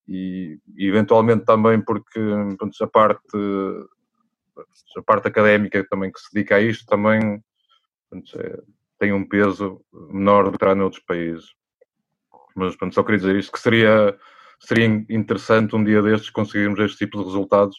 E, 0.07 0.59
eventualmente 0.79 1.45
também 1.45 1.81
porque 1.81 2.19
a 2.19 2.87
parte 2.87 3.37
a 4.97 5.03
parte 5.03 5.29
académica 5.29 5.87
também 5.89 6.11
que 6.11 6.19
se 6.19 6.33
dedica 6.33 6.57
a 6.57 6.61
isto 6.61 6.87
também 6.87 7.43
é, 8.37 8.63
tem 8.99 9.13
um 9.13 9.27
peso 9.27 9.81
menor 9.93 10.45
do 10.45 10.53
que 10.53 10.59
terá 10.59 10.75
noutros 10.75 11.03
países. 11.05 11.47
Mas 12.57 12.75
pronto, 12.77 12.95
só 12.95 13.03
queria 13.03 13.19
dizer 13.19 13.37
isto, 13.37 13.53
que 13.53 13.61
seria, 13.61 14.19
seria 14.59 14.87
interessante 15.09 15.77
um 15.77 15.85
dia 15.85 16.03
destes 16.03 16.31
conseguirmos 16.31 16.81
este 16.81 16.99
tipo 16.99 17.19
de 17.19 17.25
resultados 17.25 17.77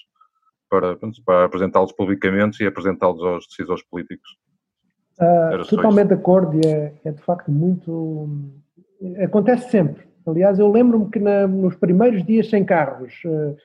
para, 0.69 0.97
para 1.25 1.45
apresentá-los 1.45 1.91
publicamente 1.91 2.63
e 2.63 2.67
apresentá-los 2.67 3.21
aos 3.21 3.47
decisores 3.47 3.83
políticos. 3.89 4.37
Uh, 5.19 5.67
totalmente 5.67 6.07
de 6.07 6.13
acordo 6.13 6.55
e 6.55 6.65
é, 6.65 6.93
é, 7.03 7.11
de 7.11 7.21
facto 7.21 7.51
muito. 7.51 8.29
Acontece 9.21 9.69
sempre. 9.69 10.07
Aliás, 10.25 10.59
eu 10.59 10.71
lembro-me 10.71 11.09
que 11.09 11.19
na, 11.19 11.45
nos 11.45 11.75
primeiros 11.75 12.23
dias 12.25 12.49
sem 12.49 12.63
carros, 12.63 13.13
uh, 13.25 13.57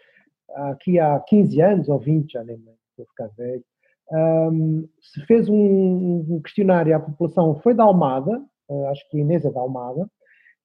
aqui 0.70 0.98
há 0.98 1.20
15 1.20 1.60
anos 1.60 1.88
ou 1.88 1.98
20, 1.98 2.32
já 2.32 2.42
nem 2.42 2.56
lembro, 2.56 2.74
vou 2.96 3.06
ficar 3.06 3.28
velho, 3.36 3.62
um, 4.10 4.88
se 5.00 5.24
fez 5.26 5.48
um, 5.48 6.26
um, 6.28 6.40
questionário 6.42 6.94
à 6.94 7.00
população, 7.00 7.60
foi 7.60 7.72
da 7.72 7.84
Almada, 7.84 8.42
uh, 8.68 8.86
acho 8.88 9.08
que 9.08 9.18
a 9.18 9.20
Inês 9.20 9.44
é 9.44 9.50
da 9.50 9.60
Almada, 9.60 10.08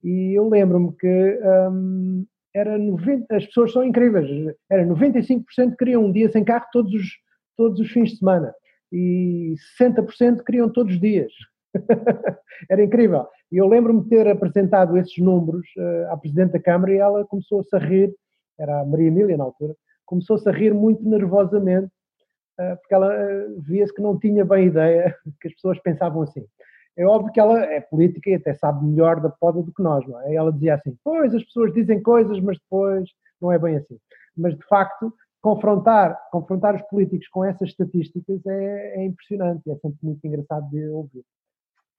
e 0.03 0.37
eu 0.37 0.49
lembro-me 0.49 0.91
que 0.93 1.39
um, 1.71 2.25
era 2.53 2.77
90, 2.77 3.35
as 3.35 3.45
pessoas 3.45 3.71
são 3.73 3.83
incríveis, 3.83 4.55
era 4.69 4.85
95% 4.85 5.43
queriam 5.77 6.05
um 6.05 6.11
dia 6.11 6.31
sem 6.31 6.43
carro 6.43 6.65
todos 6.71 6.93
os, 6.93 7.07
todos 7.55 7.79
os 7.79 7.91
fins 7.91 8.11
de 8.11 8.17
semana 8.17 8.53
e 8.91 9.55
60% 9.79 10.43
queriam 10.43 10.69
todos 10.69 10.93
os 10.93 10.99
dias. 10.99 11.31
era 12.69 12.83
incrível. 12.83 13.27
E 13.51 13.57
eu 13.57 13.67
lembro-me 13.67 14.03
de 14.03 14.09
ter 14.09 14.27
apresentado 14.27 14.97
esses 14.97 15.17
números 15.17 15.65
uh, 15.77 16.11
à 16.11 16.17
Presidente 16.17 16.53
da 16.53 16.59
Câmara 16.59 16.93
e 16.93 16.97
ela 16.97 17.25
começou-se 17.25 17.75
a 17.75 17.79
rir, 17.79 18.13
era 18.59 18.81
a 18.81 18.85
Maria 18.85 19.07
Emília 19.07 19.37
na 19.37 19.43
altura, 19.43 19.75
começou-se 20.05 20.47
a 20.49 20.51
rir 20.51 20.73
muito 20.73 21.07
nervosamente 21.07 21.91
eh, 22.59 22.75
porque 22.75 22.93
ela 22.93 23.13
eh, 23.13 23.47
via-se 23.59 23.93
que 23.93 24.01
não 24.01 24.19
tinha 24.19 24.43
bem 24.43 24.67
ideia 24.67 25.15
que 25.39 25.47
as 25.47 25.53
pessoas 25.53 25.79
pensavam 25.79 26.23
assim. 26.23 26.45
É 26.97 27.05
óbvio 27.05 27.31
que 27.31 27.39
ela 27.39 27.63
é 27.63 27.79
política 27.79 28.29
e 28.29 28.35
até 28.35 28.53
sabe 28.53 28.85
melhor 28.85 29.21
da 29.21 29.29
poda 29.29 29.63
do 29.63 29.73
que 29.73 29.81
nós, 29.81 30.05
não 30.05 30.19
é? 30.19 30.35
Ela 30.35 30.51
dizia 30.51 30.75
assim, 30.75 30.97
pois, 31.01 31.33
as 31.33 31.43
pessoas 31.45 31.73
dizem 31.73 32.03
coisas, 32.03 32.39
mas 32.41 32.57
depois 32.59 33.09
não 33.41 33.51
é 33.51 33.57
bem 33.57 33.77
assim. 33.77 33.97
Mas, 34.35 34.57
de 34.57 34.65
facto, 34.67 35.13
confrontar, 35.41 36.17
confrontar 36.31 36.75
os 36.75 36.81
políticos 36.83 37.27
com 37.29 37.45
essas 37.45 37.69
estatísticas 37.69 38.45
é, 38.45 39.01
é 39.01 39.05
impressionante, 39.05 39.69
é 39.69 39.75
sempre 39.75 39.97
muito 40.03 40.25
engraçado 40.25 40.69
de 40.69 40.87
ouvir. 40.89 41.23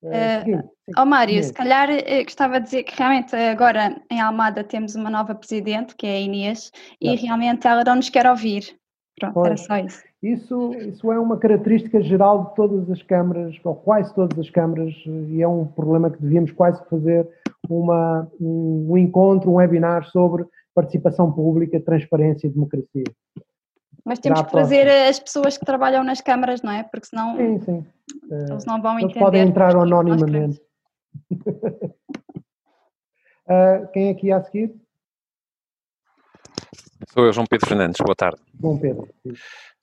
Uh, 0.03 0.67
oh 0.97 1.05
Mário, 1.05 1.43
se 1.45 1.53
calhar 1.53 1.89
gostava 2.25 2.59
de 2.59 2.65
dizer 2.65 2.85
que 2.85 2.97
realmente 2.97 3.37
agora 3.37 4.01
em 4.11 4.19
Almada 4.19 4.65
temos 4.65 4.95
uma 4.95 5.11
nova 5.11 5.35
presidente, 5.35 5.95
que 5.95 6.07
é 6.07 6.17
a 6.17 6.21
Inês, 6.21 6.73
e 6.99 7.15
realmente 7.17 7.67
ela 7.67 7.85
não 7.85 7.97
nos 7.97 8.09
quer 8.09 8.27
ouvir. 8.27 8.79
Pronto, 9.19 9.35
pois. 9.35 9.47
era 9.47 9.57
só 9.59 9.77
isso. 9.77 10.03
Isso, 10.23 10.75
isso 10.75 11.12
é 11.12 11.19
uma 11.19 11.39
característica 11.39 12.01
geral 12.03 12.47
de 12.47 12.55
todas 12.55 12.91
as 12.91 13.03
câmaras, 13.03 13.57
ou 13.65 13.75
quase 13.75 14.15
todas 14.15 14.39
as 14.39 14.51
câmaras, 14.51 14.95
e 15.07 15.43
é 15.43 15.49
um 15.49 15.67
problema 15.67 16.11
que 16.11 16.21
devíamos 16.21 16.53
quase 16.53 16.83
fazer 16.89 17.29
uma, 17.69 18.31
um, 18.41 18.87
um 18.91 18.99
encontro, 18.99 19.51
um 19.51 19.55
webinar 19.55 20.05
sobre 20.07 20.47
participação 20.75 21.33
pública, 21.33 21.81
transparência 21.81 22.47
e 22.47 22.51
democracia. 22.51 23.05
Mas 24.05 24.19
temos 24.19 24.43
que 24.43 24.51
trazer 24.51 24.89
as 24.89 25.19
pessoas 25.19 25.59
que 25.59 25.65
trabalham 25.65 26.03
nas 26.03 26.21
câmaras, 26.21 26.63
não 26.63 26.73
é? 26.73 26.83
Porque 26.83 27.07
senão 27.07 27.37
sim, 27.37 27.61
sim. 27.61 27.87
eles 28.31 28.65
não 28.65 28.81
vão 28.81 28.99
eles 28.99 29.11
entender. 29.11 29.21
podem 29.21 29.43
entrar 29.43 29.77
anonimamente. 29.77 30.61
uh, 33.47 33.87
quem 33.93 34.09
é 34.09 34.15
que 34.15 34.29
ia 34.29 34.37
a 34.37 34.43
seguir? 34.43 34.75
Sou 37.13 37.27
eu, 37.27 37.33
João 37.33 37.47
Pedro 37.47 37.69
Fernandes. 37.69 37.99
Boa 38.05 38.15
tarde. 38.15 38.41
Bom 38.55 38.79
Pedro. 38.79 39.09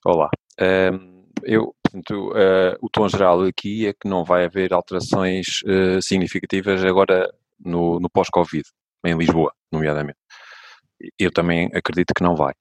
Olá. 0.05 0.29
Um, 0.61 1.25
eu, 1.43 1.73
portanto, 1.83 2.31
uh, 2.31 2.77
o 2.81 2.89
tom 2.89 3.07
geral 3.09 3.41
aqui 3.43 3.87
é 3.87 3.93
que 3.93 4.07
não 4.07 4.23
vai 4.23 4.45
haver 4.45 4.73
alterações 4.73 5.61
uh, 5.63 6.01
significativas 6.01 6.83
agora 6.83 7.31
no, 7.59 7.99
no 7.99 8.09
pós-Covid, 8.09 8.63
em 9.05 9.17
Lisboa, 9.17 9.51
nomeadamente. 9.71 10.17
Eu 11.19 11.31
também 11.31 11.69
acredito 11.73 12.13
que 12.15 12.23
não 12.23 12.35
vai. 12.35 12.53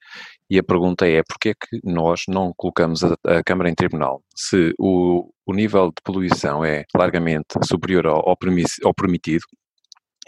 E 0.48 0.58
a 0.58 0.62
pergunta 0.62 1.06
é, 1.06 1.22
porquê 1.22 1.50
é 1.50 1.54
que 1.54 1.80
nós 1.84 2.22
não 2.28 2.52
colocamos 2.56 3.02
a, 3.02 3.14
a 3.24 3.42
Câmara 3.42 3.70
em 3.70 3.74
tribunal? 3.74 4.22
Se 4.34 4.74
o, 4.78 5.30
o 5.46 5.52
nível 5.52 5.88
de 5.88 6.02
poluição 6.04 6.64
é 6.64 6.84
largamente 6.94 7.46
superior 7.64 8.06
ao, 8.06 8.28
ao, 8.28 8.36
ao 8.84 8.94
permitido, 8.94 9.44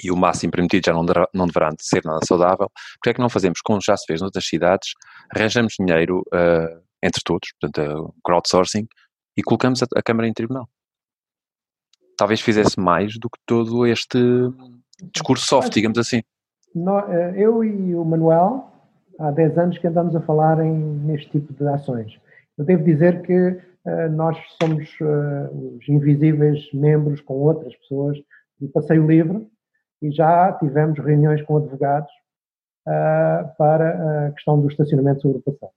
e 0.02 0.10
o 0.10 0.16
máximo 0.16 0.52
permitido 0.52 0.86
já 0.86 0.92
não, 0.92 1.04
deverá, 1.04 1.28
não 1.34 1.46
deverá 1.46 1.70
ser 1.80 2.02
nada 2.04 2.20
saudável, 2.24 2.70
porque 2.94 3.10
é 3.10 3.14
que 3.14 3.20
não 3.20 3.28
fazemos 3.28 3.60
como 3.60 3.80
já 3.84 3.96
se 3.96 4.06
fez 4.06 4.20
noutras 4.20 4.46
cidades, 4.46 4.90
arranjamos 5.34 5.74
dinheiro 5.78 6.20
uh, 6.32 6.82
entre 7.02 7.20
todos, 7.24 7.48
portanto, 7.60 8.14
crowdsourcing, 8.24 8.86
e 9.36 9.42
colocamos 9.42 9.82
a, 9.82 9.86
a 9.96 10.02
Câmara 10.02 10.28
em 10.28 10.32
tribunal. 10.32 10.68
Talvez 12.16 12.40
fizesse 12.40 12.78
mais 12.78 13.18
do 13.18 13.28
que 13.30 13.38
todo 13.46 13.86
este 13.86 14.18
discurso 15.12 15.46
soft, 15.46 15.72
digamos 15.72 15.98
assim. 15.98 16.22
Eh, 16.76 17.32
eu 17.36 17.64
e 17.64 17.94
o 17.94 18.04
Manuel, 18.04 18.70
há 19.18 19.30
10 19.30 19.58
anos 19.58 19.78
que 19.78 19.86
andamos 19.86 20.14
a 20.14 20.20
falar 20.20 20.64
em, 20.64 20.74
neste 20.74 21.30
tipo 21.30 21.52
de 21.52 21.66
ações. 21.68 22.18
Eu 22.56 22.64
devo 22.64 22.84
dizer 22.84 23.22
que 23.22 23.50
uh, 23.50 24.10
nós 24.10 24.36
somos 24.60 24.88
uh, 25.00 25.76
os 25.76 25.88
invisíveis 25.88 26.68
membros 26.72 27.20
com 27.20 27.34
outras 27.34 27.74
pessoas 27.76 28.18
do 28.60 28.68
Passeio 28.68 29.06
Livre 29.06 29.46
e 30.02 30.10
já 30.10 30.52
tivemos 30.52 30.98
reuniões 30.98 31.42
com 31.42 31.56
advogados 31.56 32.10
uh, 32.86 33.56
para 33.56 34.26
a 34.26 34.32
questão 34.32 34.60
do 34.60 34.68
estacionamento 34.68 35.22
sobre 35.22 35.38
o 35.38 35.42
passeio. 35.42 35.72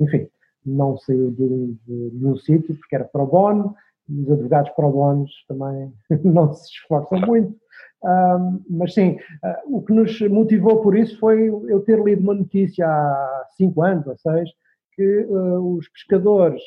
Enfim, 0.00 0.28
não 0.64 0.96
saiu 0.98 1.30
de, 1.30 1.74
de 1.86 2.10
nenhum 2.14 2.36
sítio 2.36 2.74
porque 2.76 2.94
era 2.94 3.04
pro 3.04 3.26
bono, 3.26 3.74
e 4.08 4.22
os 4.22 4.30
advogados 4.30 4.70
pro 4.72 4.90
bonos 4.90 5.30
também 5.46 5.92
não 6.24 6.52
se 6.52 6.70
esforçam 6.72 7.20
muito. 7.20 7.54
Uh, 8.02 8.62
mas 8.70 8.94
sim, 8.94 9.18
uh, 9.42 9.76
o 9.76 9.82
que 9.82 9.92
nos 9.92 10.20
motivou 10.20 10.80
por 10.80 10.96
isso 10.96 11.18
foi 11.18 11.48
eu 11.48 11.80
ter 11.80 12.00
lido 12.00 12.22
uma 12.22 12.34
notícia 12.34 12.86
há 12.86 13.44
cinco 13.56 13.82
anos 13.82 14.06
ou 14.06 14.16
seis 14.16 14.48
que 14.94 15.26
uh, 15.28 15.76
os 15.76 15.88
pescadores 15.88 16.62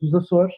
dos 0.00 0.14
Açores 0.14 0.54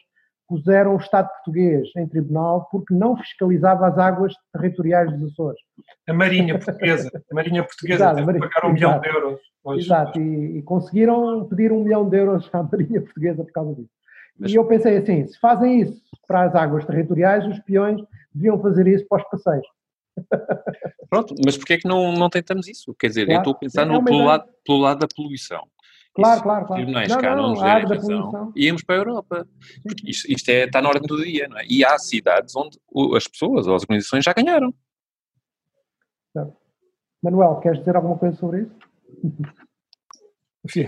puseram 0.47 0.95
o 0.95 0.97
Estado 0.97 1.29
português 1.29 1.89
em 1.97 2.07
tribunal 2.07 2.67
porque 2.71 2.93
não 2.93 3.17
fiscalizava 3.17 3.87
as 3.87 3.97
águas 3.97 4.33
territoriais 4.53 5.11
dos 5.13 5.31
Açores. 5.31 5.59
A 6.07 6.13
Marinha 6.13 6.59
Portuguesa, 6.59 7.09
a 7.31 7.35
Marinha 7.35 7.63
Portuguesa 7.63 8.03
Exato, 8.03 8.15
teve 8.15 8.25
Marinha, 8.25 8.49
pagar 8.49 8.69
um 8.69 8.73
milhão 8.73 8.99
de 8.99 9.07
euros. 9.07 9.39
Hoje. 9.63 9.85
Exato, 9.85 10.19
e, 10.19 10.57
e, 10.59 10.61
conseguiram 10.61 11.45
pedir 11.45 11.71
um 11.71 11.83
milhão 11.83 12.07
de 12.07 12.17
euros 12.17 12.49
à 12.53 12.61
Marinha 12.61 13.01
Portuguesa 13.01 13.43
por 13.43 13.51
causa 13.51 13.75
disso. 13.75 13.89
Mas... 14.37 14.51
E 14.51 14.55
eu 14.55 14.65
pensei 14.65 14.97
assim, 14.97 15.25
se 15.25 15.39
fazem 15.39 15.81
isso 15.81 16.01
para 16.27 16.43
as 16.43 16.53
águas 16.53 16.85
territoriais, 16.85 17.47
os 17.47 17.59
peões 17.59 18.01
deviam 18.33 18.61
fazer 18.61 18.85
isso 18.87 19.05
para 19.07 19.23
os 19.23 19.29
passeios. 19.29 19.65
Pronto, 21.09 21.35
mas 21.43 21.57
porquê 21.57 21.73
é 21.73 21.77
que 21.77 21.87
não, 21.87 22.13
não 22.13 22.29
tentamos 22.29 22.67
isso? 22.67 22.93
Quer 22.95 23.07
dizer, 23.07 23.25
claro. 23.25 23.37
eu 23.37 23.41
estou 23.41 23.53
a 23.53 23.57
pensar 23.57 23.81
é 23.83 23.85
no, 23.85 24.03
pelo, 24.03 24.25
lado, 24.25 24.45
pelo 24.65 24.79
lado 24.79 24.99
da 24.99 25.07
poluição. 25.07 25.63
Claro, 26.13 26.41
claro, 26.41 26.65
claro. 26.65 26.81
Tribunais 26.81 27.09
não, 27.09 27.19
cá 27.19 27.35
não, 27.35 27.43
não 27.43 27.49
nos 27.49 27.61
razão, 27.61 28.53
íamos 28.55 28.83
para 28.83 28.95
a 28.95 28.99
Europa. 28.99 29.47
Porque 29.83 30.09
isto, 30.09 30.31
isto 30.31 30.49
é, 30.49 30.63
está 30.63 30.81
na 30.81 30.87
ordem 30.87 31.07
do 31.07 31.21
dia, 31.21 31.47
não 31.49 31.57
é? 31.59 31.65
E 31.69 31.83
há 31.83 31.97
cidades 31.97 32.55
onde 32.55 32.79
as 33.15 33.27
pessoas 33.27 33.67
ou 33.67 33.75
as 33.75 33.83
organizações 33.83 34.23
já 34.23 34.33
ganharam. 34.33 34.73
Manuel, 37.21 37.59
queres 37.59 37.79
dizer 37.79 37.95
alguma 37.95 38.17
coisa 38.17 38.35
sobre 38.37 38.61
isso? 38.61 38.71
Enfim, 40.63 40.87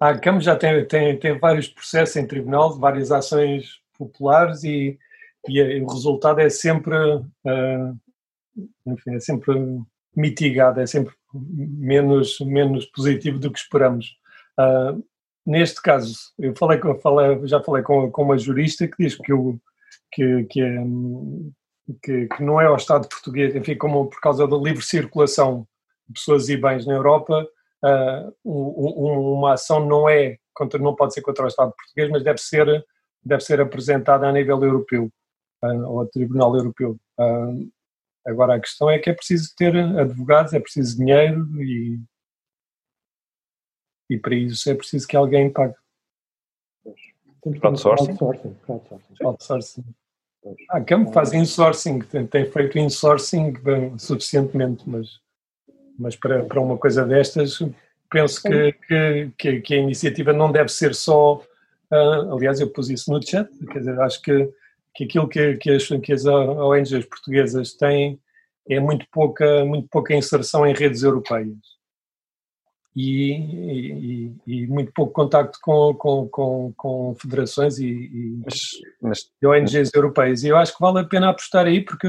a 0.00 0.18
Câmara 0.18 0.42
já 0.42 0.56
tem, 0.56 0.86
tem, 0.86 1.18
tem 1.18 1.38
vários 1.38 1.68
processos 1.68 2.16
em 2.16 2.26
tribunal, 2.26 2.78
várias 2.78 3.10
ações 3.10 3.80
populares 3.98 4.64
e, 4.64 4.98
e, 5.48 5.80
o 5.80 5.86
resultado 5.86 6.40
é 6.40 6.48
sempre, 6.48 6.96
uh, 6.96 7.96
enfim, 8.86 9.14
é 9.14 9.20
sempre 9.20 9.54
mitigado, 10.14 10.80
é 10.80 10.86
sempre 10.86 11.14
menos, 11.32 12.38
menos 12.40 12.86
positivo 12.86 13.38
do 13.38 13.50
que 13.50 13.58
esperamos. 13.58 14.16
Uh, 14.58 15.02
neste 15.46 15.80
caso, 15.80 16.14
eu 16.38 16.54
falei, 16.56 16.78
falei, 17.02 17.46
já 17.46 17.62
falei 17.62 17.82
com, 17.82 18.10
com 18.10 18.22
uma 18.22 18.38
jurista 18.38 18.86
que 18.86 18.96
diz 18.98 19.14
que, 19.16 19.32
o, 19.32 19.58
que, 20.12 20.44
que, 20.44 20.60
é, 20.60 20.76
que, 22.02 22.26
que, 22.28 22.42
não 22.42 22.60
é 22.60 22.70
o 22.70 22.76
Estado 22.76 23.08
português, 23.08 23.54
enfim, 23.56 23.76
como 23.76 24.06
por 24.06 24.20
causa 24.20 24.46
da 24.46 24.56
livre 24.56 24.84
circulação 24.84 25.66
de 26.06 26.14
pessoas 26.14 26.48
e 26.48 26.56
bens 26.56 26.86
na 26.86 26.94
Europa, 26.94 27.46
uh, 27.84 28.34
um, 28.44 29.38
uma 29.38 29.54
ação 29.54 29.86
não 29.86 30.08
é 30.08 30.36
contra, 30.52 30.78
não 30.78 30.94
pode 30.94 31.14
ser 31.14 31.22
contra 31.22 31.44
o 31.44 31.48
Estado 31.48 31.72
português, 31.72 32.10
mas 32.10 32.22
deve 32.22 32.38
ser 32.38 32.84
deve 33.24 33.42
ser 33.42 33.60
apresentada 33.60 34.26
a 34.26 34.32
nível 34.32 34.62
europeu 34.62 35.10
uh, 35.64 35.98
ao 35.98 36.06
Tribunal 36.06 36.56
Europeu. 36.56 36.96
Uh, 37.18 37.70
agora 38.26 38.54
a 38.54 38.60
questão 38.60 38.90
é 38.90 38.98
que 38.98 39.10
é 39.10 39.14
preciso 39.14 39.54
ter 39.56 39.76
advogados, 39.76 40.52
é 40.52 40.60
preciso 40.60 40.96
dinheiro 40.96 41.46
e 41.62 42.00
e 44.10 44.18
para 44.18 44.34
isso 44.34 44.68
é 44.68 44.74
preciso 44.74 45.08
que 45.08 45.16
alguém 45.16 45.50
pague. 45.50 45.74
Crowdsourcing? 47.60 48.16
Crowdsourcing. 48.16 49.14
Crowdsourcing. 49.18 49.84
A 50.70 50.80
Campo 50.80 51.12
faz 51.12 51.32
insourcing, 51.32 52.00
tem, 52.00 52.26
tem 52.26 52.50
feito 52.50 52.78
insourcing 52.78 53.52
bem, 53.52 53.96
suficientemente, 53.98 54.88
mas, 54.88 55.20
mas 55.98 56.16
para, 56.16 56.44
para 56.44 56.60
uma 56.60 56.76
coisa 56.76 57.06
destas, 57.06 57.58
penso 58.10 58.42
que, 58.42 59.30
que, 59.38 59.60
que, 59.60 59.74
a 59.74 59.78
iniciativa 59.78 60.32
não 60.32 60.50
deve 60.50 60.68
ser 60.68 60.94
só. 60.94 61.36
Uh, 61.90 62.34
aliás, 62.34 62.58
eu 62.58 62.70
pus 62.70 62.90
isso 62.90 63.12
no 63.12 63.24
chat, 63.24 63.48
quer 63.66 63.78
dizer, 63.78 64.00
acho 64.00 64.20
que, 64.20 64.52
que 64.94 65.04
aquilo 65.04 65.28
que, 65.28 65.56
que, 65.56 65.70
as, 65.70 65.88
que 65.88 66.12
as 66.12 66.24
ONGs 66.26 67.06
portuguesas 67.06 67.74
têm 67.74 68.20
é 68.68 68.78
muito 68.78 69.06
pouca, 69.10 69.64
muito 69.64 69.88
pouca 69.88 70.14
inserção 70.14 70.66
em 70.66 70.74
redes 70.74 71.02
europeias 71.02 71.72
e, 72.94 73.32
e, 73.32 74.36
e, 74.46 74.66
muito 74.66 74.92
pouco 74.92 75.12
contacto 75.12 75.58
com, 75.62 75.94
com, 75.94 76.28
com, 76.28 76.72
com 76.76 77.14
federações 77.14 77.78
e, 77.78 77.86
e 77.86 78.42
mas, 78.44 78.54
mas, 79.00 79.18
ONGs 79.42 79.74
mas... 79.74 79.94
europeias. 79.94 80.42
E 80.42 80.48
eu 80.48 80.56
acho 80.56 80.74
que 80.74 80.80
vale 80.80 81.00
a 81.00 81.04
pena 81.04 81.30
apostar 81.30 81.66
aí, 81.66 81.80
porque 81.82 82.08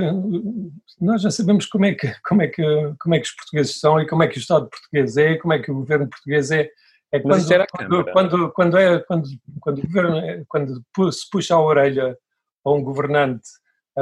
nós 1.00 1.22
já 1.22 1.32
sabemos 1.32 1.66
como 1.68 1.86
é, 1.86 1.94
que, 1.94 2.14
como, 2.28 2.42
é 2.42 2.48
que, 2.48 2.64
como 3.00 3.16
é 3.16 3.20
que 3.20 3.26
os 3.26 3.36
portugueses 3.36 3.80
são 3.80 4.00
e 4.00 4.08
como 4.08 4.24
é 4.24 4.28
que 4.28 4.38
o 4.38 4.42
Estado 4.42 4.70
português 4.70 5.18
é, 5.18 5.38
como 5.38 5.54
é 5.54 5.60
que 5.60 5.72
o 5.72 5.76
governo 5.76 6.10
português 6.10 6.52
é. 6.52 6.70
É 7.12 7.20
quando, 7.20 7.46
quando, 7.72 8.12
quando, 8.12 8.52
quando, 8.54 8.78
é, 8.78 9.00
quando, 9.02 9.30
quando, 9.62 9.78
o 9.78 9.82
governo, 9.84 10.18
é, 10.18 10.44
quando 10.48 10.82
se 11.12 11.30
puxa 11.30 11.54
a 11.54 11.62
orelha 11.62 12.18
a 12.64 12.72
um 12.72 12.84
governante, 12.84 13.50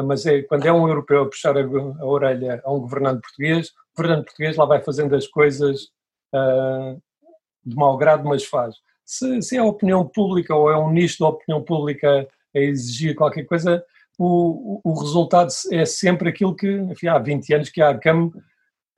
mas 0.05 0.25
é 0.25 0.41
quando 0.43 0.65
é 0.65 0.71
um 0.71 0.87
europeu 0.87 1.23
a 1.23 1.29
puxar 1.29 1.57
a, 1.57 1.61
a 1.61 2.05
orelha 2.05 2.61
a 2.63 2.71
um 2.71 2.79
governante 2.79 3.21
português, 3.21 3.69
o 3.69 3.97
governante 3.97 4.25
português 4.25 4.55
lá 4.55 4.65
vai 4.65 4.81
fazendo 4.81 5.15
as 5.15 5.27
coisas 5.27 5.83
uh, 6.33 7.01
de 7.65 7.75
mau 7.75 7.97
grado, 7.97 8.27
mas 8.27 8.45
faz. 8.45 8.75
Se, 9.05 9.41
se, 9.41 9.57
é 9.57 9.59
a 9.59 9.65
opinião 9.65 10.07
pública 10.07 10.55
ou 10.55 10.71
é 10.71 10.77
um 10.77 10.91
nicho 10.91 11.19
da 11.19 11.27
opinião 11.27 11.61
pública 11.61 12.27
a 12.55 12.59
exigir 12.59 13.15
qualquer 13.15 13.43
coisa, 13.43 13.83
o, 14.17 14.79
o 14.83 14.99
resultado 14.99 15.51
é 15.71 15.85
sempre 15.85 16.29
aquilo 16.29 16.55
que, 16.55 16.67
enfim, 16.67 17.07
há 17.07 17.17
20 17.17 17.53
anos 17.53 17.69
que 17.69 17.81
a 17.81 17.89
ACAM 17.89 18.31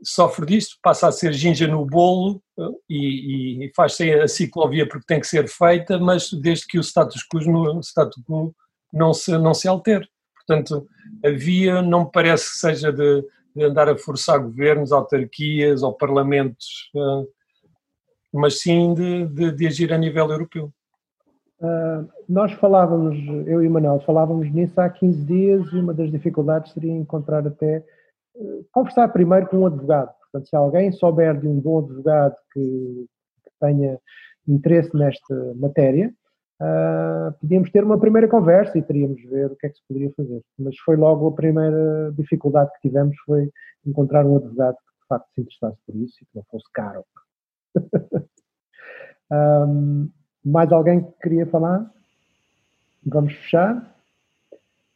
sofre 0.04 0.46
disto, 0.46 0.78
passa 0.82 1.08
a 1.08 1.12
ser 1.12 1.34
ginja 1.34 1.68
no 1.68 1.86
bolo 1.86 2.44
e, 2.90 3.66
e 3.66 3.72
faz-se 3.76 4.12
a 4.14 4.28
ciclovia 4.28 4.88
porque 4.88 5.06
tem 5.08 5.20
que 5.20 5.28
ser 5.28 5.48
feita, 5.48 5.98
mas 5.98 6.32
desde 6.32 6.68
que 6.68 6.78
o 6.78 6.84
status 6.84 7.24
quo, 7.24 7.40
no, 7.40 7.80
status 7.82 8.22
quo 8.28 8.54
não, 8.94 9.14
se, 9.14 9.38
não 9.38 9.54
se 9.54 9.68
altere. 9.68 10.08
Portanto, 10.36 10.88
a 11.26 11.30
via 11.30 11.82
não 11.82 12.06
me 12.06 12.12
parece 12.12 12.52
que 12.52 12.58
seja 12.58 12.92
de, 12.92 13.26
de 13.56 13.64
andar 13.64 13.90
a 13.90 13.98
forçar 13.98 14.40
governos, 14.40 14.92
autarquias 14.92 15.82
ou 15.82 15.94
parlamentos, 15.94 16.92
uh, 16.96 17.28
mas 18.34 18.62
sim 18.62 18.94
de, 18.94 19.26
de, 19.28 19.52
de, 19.52 19.68
agir 19.68 19.94
a 19.94 19.98
nível 19.98 20.30
europeu. 20.30 20.72
Uh, 21.60 22.08
nós 22.28 22.52
falávamos, 22.54 23.18
eu 23.48 23.64
e 23.64 23.68
o 23.68 23.72
Manuel, 23.72 24.02
falávamos 24.06 24.52
nisso 24.52 24.80
há 24.82 24.90
15 24.90 25.26
dias 25.26 25.66
e 25.72 25.78
uma 25.78 25.94
das 25.94 26.12
dificuldades 26.12 26.74
seria 26.74 26.92
encontrar 26.92 27.48
até, 27.48 27.84
uh, 28.36 28.66
conversar 28.72 29.08
primeiro 29.10 29.48
com 29.48 29.60
um 29.60 29.66
advogado. 29.66 30.12
Portanto, 30.24 30.50
se 30.50 30.56
alguém 30.56 30.92
souber 30.92 31.40
de 31.40 31.48
um 31.48 31.60
bom 31.60 31.80
advogado 31.80 32.36
que, 32.52 33.06
que 33.46 33.52
tenha 33.62 33.98
interesse 34.48 34.94
nesta 34.98 35.54
matéria, 35.56 36.14
uh, 36.64 37.34
podíamos 37.40 37.70
ter 37.72 37.84
uma 37.84 38.00
primeira 38.00 38.28
conversa 38.28 38.78
e 38.78 38.82
teríamos 38.82 39.18
de 39.18 39.28
ver 39.28 39.52
o 39.52 39.56
que 39.56 39.68
é 39.68 39.70
que 39.70 39.78
se 39.78 39.84
poderia 39.88 40.12
fazer. 40.16 40.42
Mas 40.58 40.78
foi 40.80 40.96
logo 40.96 41.28
a 41.28 41.32
primeira 41.32 42.14
dificuldade 42.18 42.72
que 42.76 42.88
tivemos, 42.88 43.16
foi 43.26 43.52
encontrar 43.86 44.26
um 44.26 44.38
advogado 44.38 44.76
que 44.76 45.02
de 45.02 45.08
facto 45.08 45.28
se 45.36 45.42
interessasse 45.42 45.78
por 45.86 45.96
isso 45.96 46.16
e 46.22 46.26
que 46.26 46.36
não 46.36 46.44
fosse 46.50 46.66
caro. 46.74 47.06
um, 49.32 50.10
mais 50.44 50.72
alguém 50.72 51.04
que 51.04 51.12
queria 51.22 51.46
falar? 51.46 51.90
Vamos 53.06 53.34
fechar? 53.34 53.94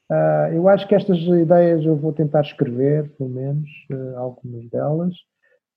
Uh, 0.10 0.54
eu 0.54 0.70
acho 0.70 0.88
que 0.88 0.96
estas 0.96 1.18
ideias 1.20 1.84
eu 1.84 1.98
vou 1.98 2.14
tentar 2.14 2.42
escrever, 2.42 3.10
pelo 3.18 3.30
menos, 3.30 3.70
uh, 3.92 4.18
algumas 4.18 4.70
delas, 4.70 5.14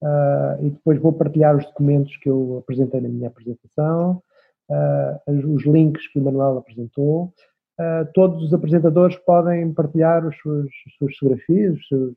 uh, 0.01 0.65
e 0.65 0.69
depois 0.69 1.01
vou 1.01 1.11
partilhar 1.11 1.57
os 1.57 1.65
documentos 1.65 2.15
que 2.17 2.29
eu 2.29 2.59
apresentei 2.59 3.01
na 3.01 3.09
minha 3.09 3.27
apresentação, 3.27 4.23
uh, 4.71 5.53
os 5.53 5.65
links 5.65 6.07
que 6.07 6.19
o 6.19 6.23
Manuel 6.23 6.57
apresentou. 6.57 7.33
Uh, 7.79 8.05
todos 8.13 8.43
os 8.43 8.53
apresentadores 8.53 9.17
podem 9.17 9.73
partilhar 9.73 10.25
os 10.25 10.37
suas, 10.37 10.65
as 10.65 10.93
suas 10.97 11.17
fotografias, 11.17 11.77
os 11.77 11.87
seus 11.87 12.13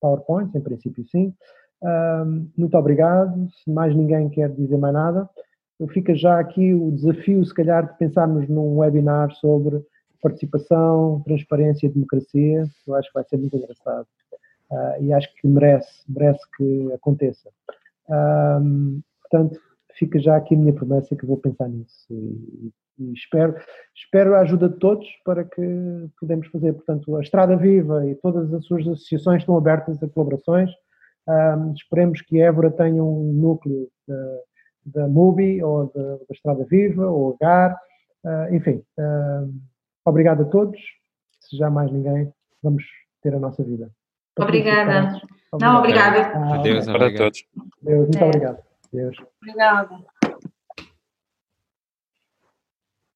PowerPoints, 0.00 0.54
em 0.54 0.60
princípio 0.60 1.04
sim. 1.08 1.34
Uh, 1.82 2.48
muito 2.56 2.76
obrigado. 2.76 3.48
Se 3.50 3.70
mais 3.70 3.94
ninguém 3.94 4.28
quer 4.28 4.50
dizer 4.50 4.76
mais 4.78 4.94
nada, 4.94 5.28
fica 5.92 6.14
já 6.14 6.38
aqui 6.38 6.74
o 6.74 6.90
desafio, 6.92 7.44
se 7.44 7.54
calhar, 7.54 7.90
de 7.90 7.98
pensarmos 7.98 8.48
num 8.48 8.78
webinar 8.78 9.32
sobre 9.32 9.82
participação, 10.22 11.22
transparência 11.24 11.86
e 11.86 11.90
democracia. 11.90 12.64
Eu 12.86 12.94
acho 12.94 13.08
que 13.08 13.14
vai 13.14 13.24
ser 13.24 13.36
muito 13.38 13.56
engraçado. 13.56 14.06
Uh, 14.70 15.02
e 15.02 15.12
acho 15.12 15.34
que 15.34 15.48
merece, 15.48 16.04
merece 16.08 16.40
que 16.56 16.92
aconteça. 16.92 17.50
portanto, 19.22 19.58
fica 20.00 20.18
já 20.18 20.36
aqui 20.36 20.54
a 20.54 20.58
minha 20.58 20.72
promessa 20.72 21.14
que 21.14 21.26
vou 21.26 21.36
pensar 21.36 21.68
nisso. 21.68 22.06
E, 22.10 22.72
e 22.98 23.12
espero, 23.12 23.54
espero 23.94 24.34
a 24.34 24.40
ajuda 24.40 24.70
de 24.70 24.78
todos 24.78 25.06
para 25.24 25.44
que 25.44 25.62
podemos 26.18 26.48
fazer. 26.48 26.72
Portanto, 26.72 27.16
a 27.16 27.20
Estrada 27.20 27.54
Viva 27.56 28.06
e 28.06 28.14
todas 28.14 28.52
as 28.52 28.64
suas 28.64 28.88
associações 28.88 29.42
estão 29.42 29.56
abertas 29.56 30.02
a 30.02 30.08
colaborações. 30.08 30.70
Um, 31.28 31.74
esperemos 31.74 32.22
que 32.22 32.40
Évora 32.40 32.70
tenha 32.70 33.04
um 33.04 33.32
núcleo 33.34 33.88
da, 34.08 34.38
da 34.86 35.08
MUBI 35.08 35.62
ou 35.62 35.92
da, 35.94 36.16
da, 36.16 36.32
Estrada 36.32 36.64
Viva 36.64 37.06
ou 37.06 37.36
GAR. 37.38 37.76
Uh, 38.24 38.54
enfim, 38.54 38.82
uh, 38.98 39.54
obrigado 40.04 40.42
a 40.42 40.46
todos. 40.46 40.80
Se 41.40 41.58
já 41.58 41.68
mais 41.68 41.92
ninguém, 41.92 42.32
vamos 42.62 42.84
ter 43.22 43.34
a 43.34 43.38
nossa 43.38 43.62
vida. 43.62 43.90
Obrigada. 44.38 45.20
Não, 45.60 45.78
obrigada. 45.78 46.32
Ah, 46.34 46.54
Adeus, 46.54 46.86
para 46.86 47.14
todos. 47.14 47.44
Deus, 47.82 48.02
muito 48.02 48.18
é. 48.18 48.24
obrigado. 48.24 48.69
Deus. 48.92 49.16
Obrigada. 49.42 50.04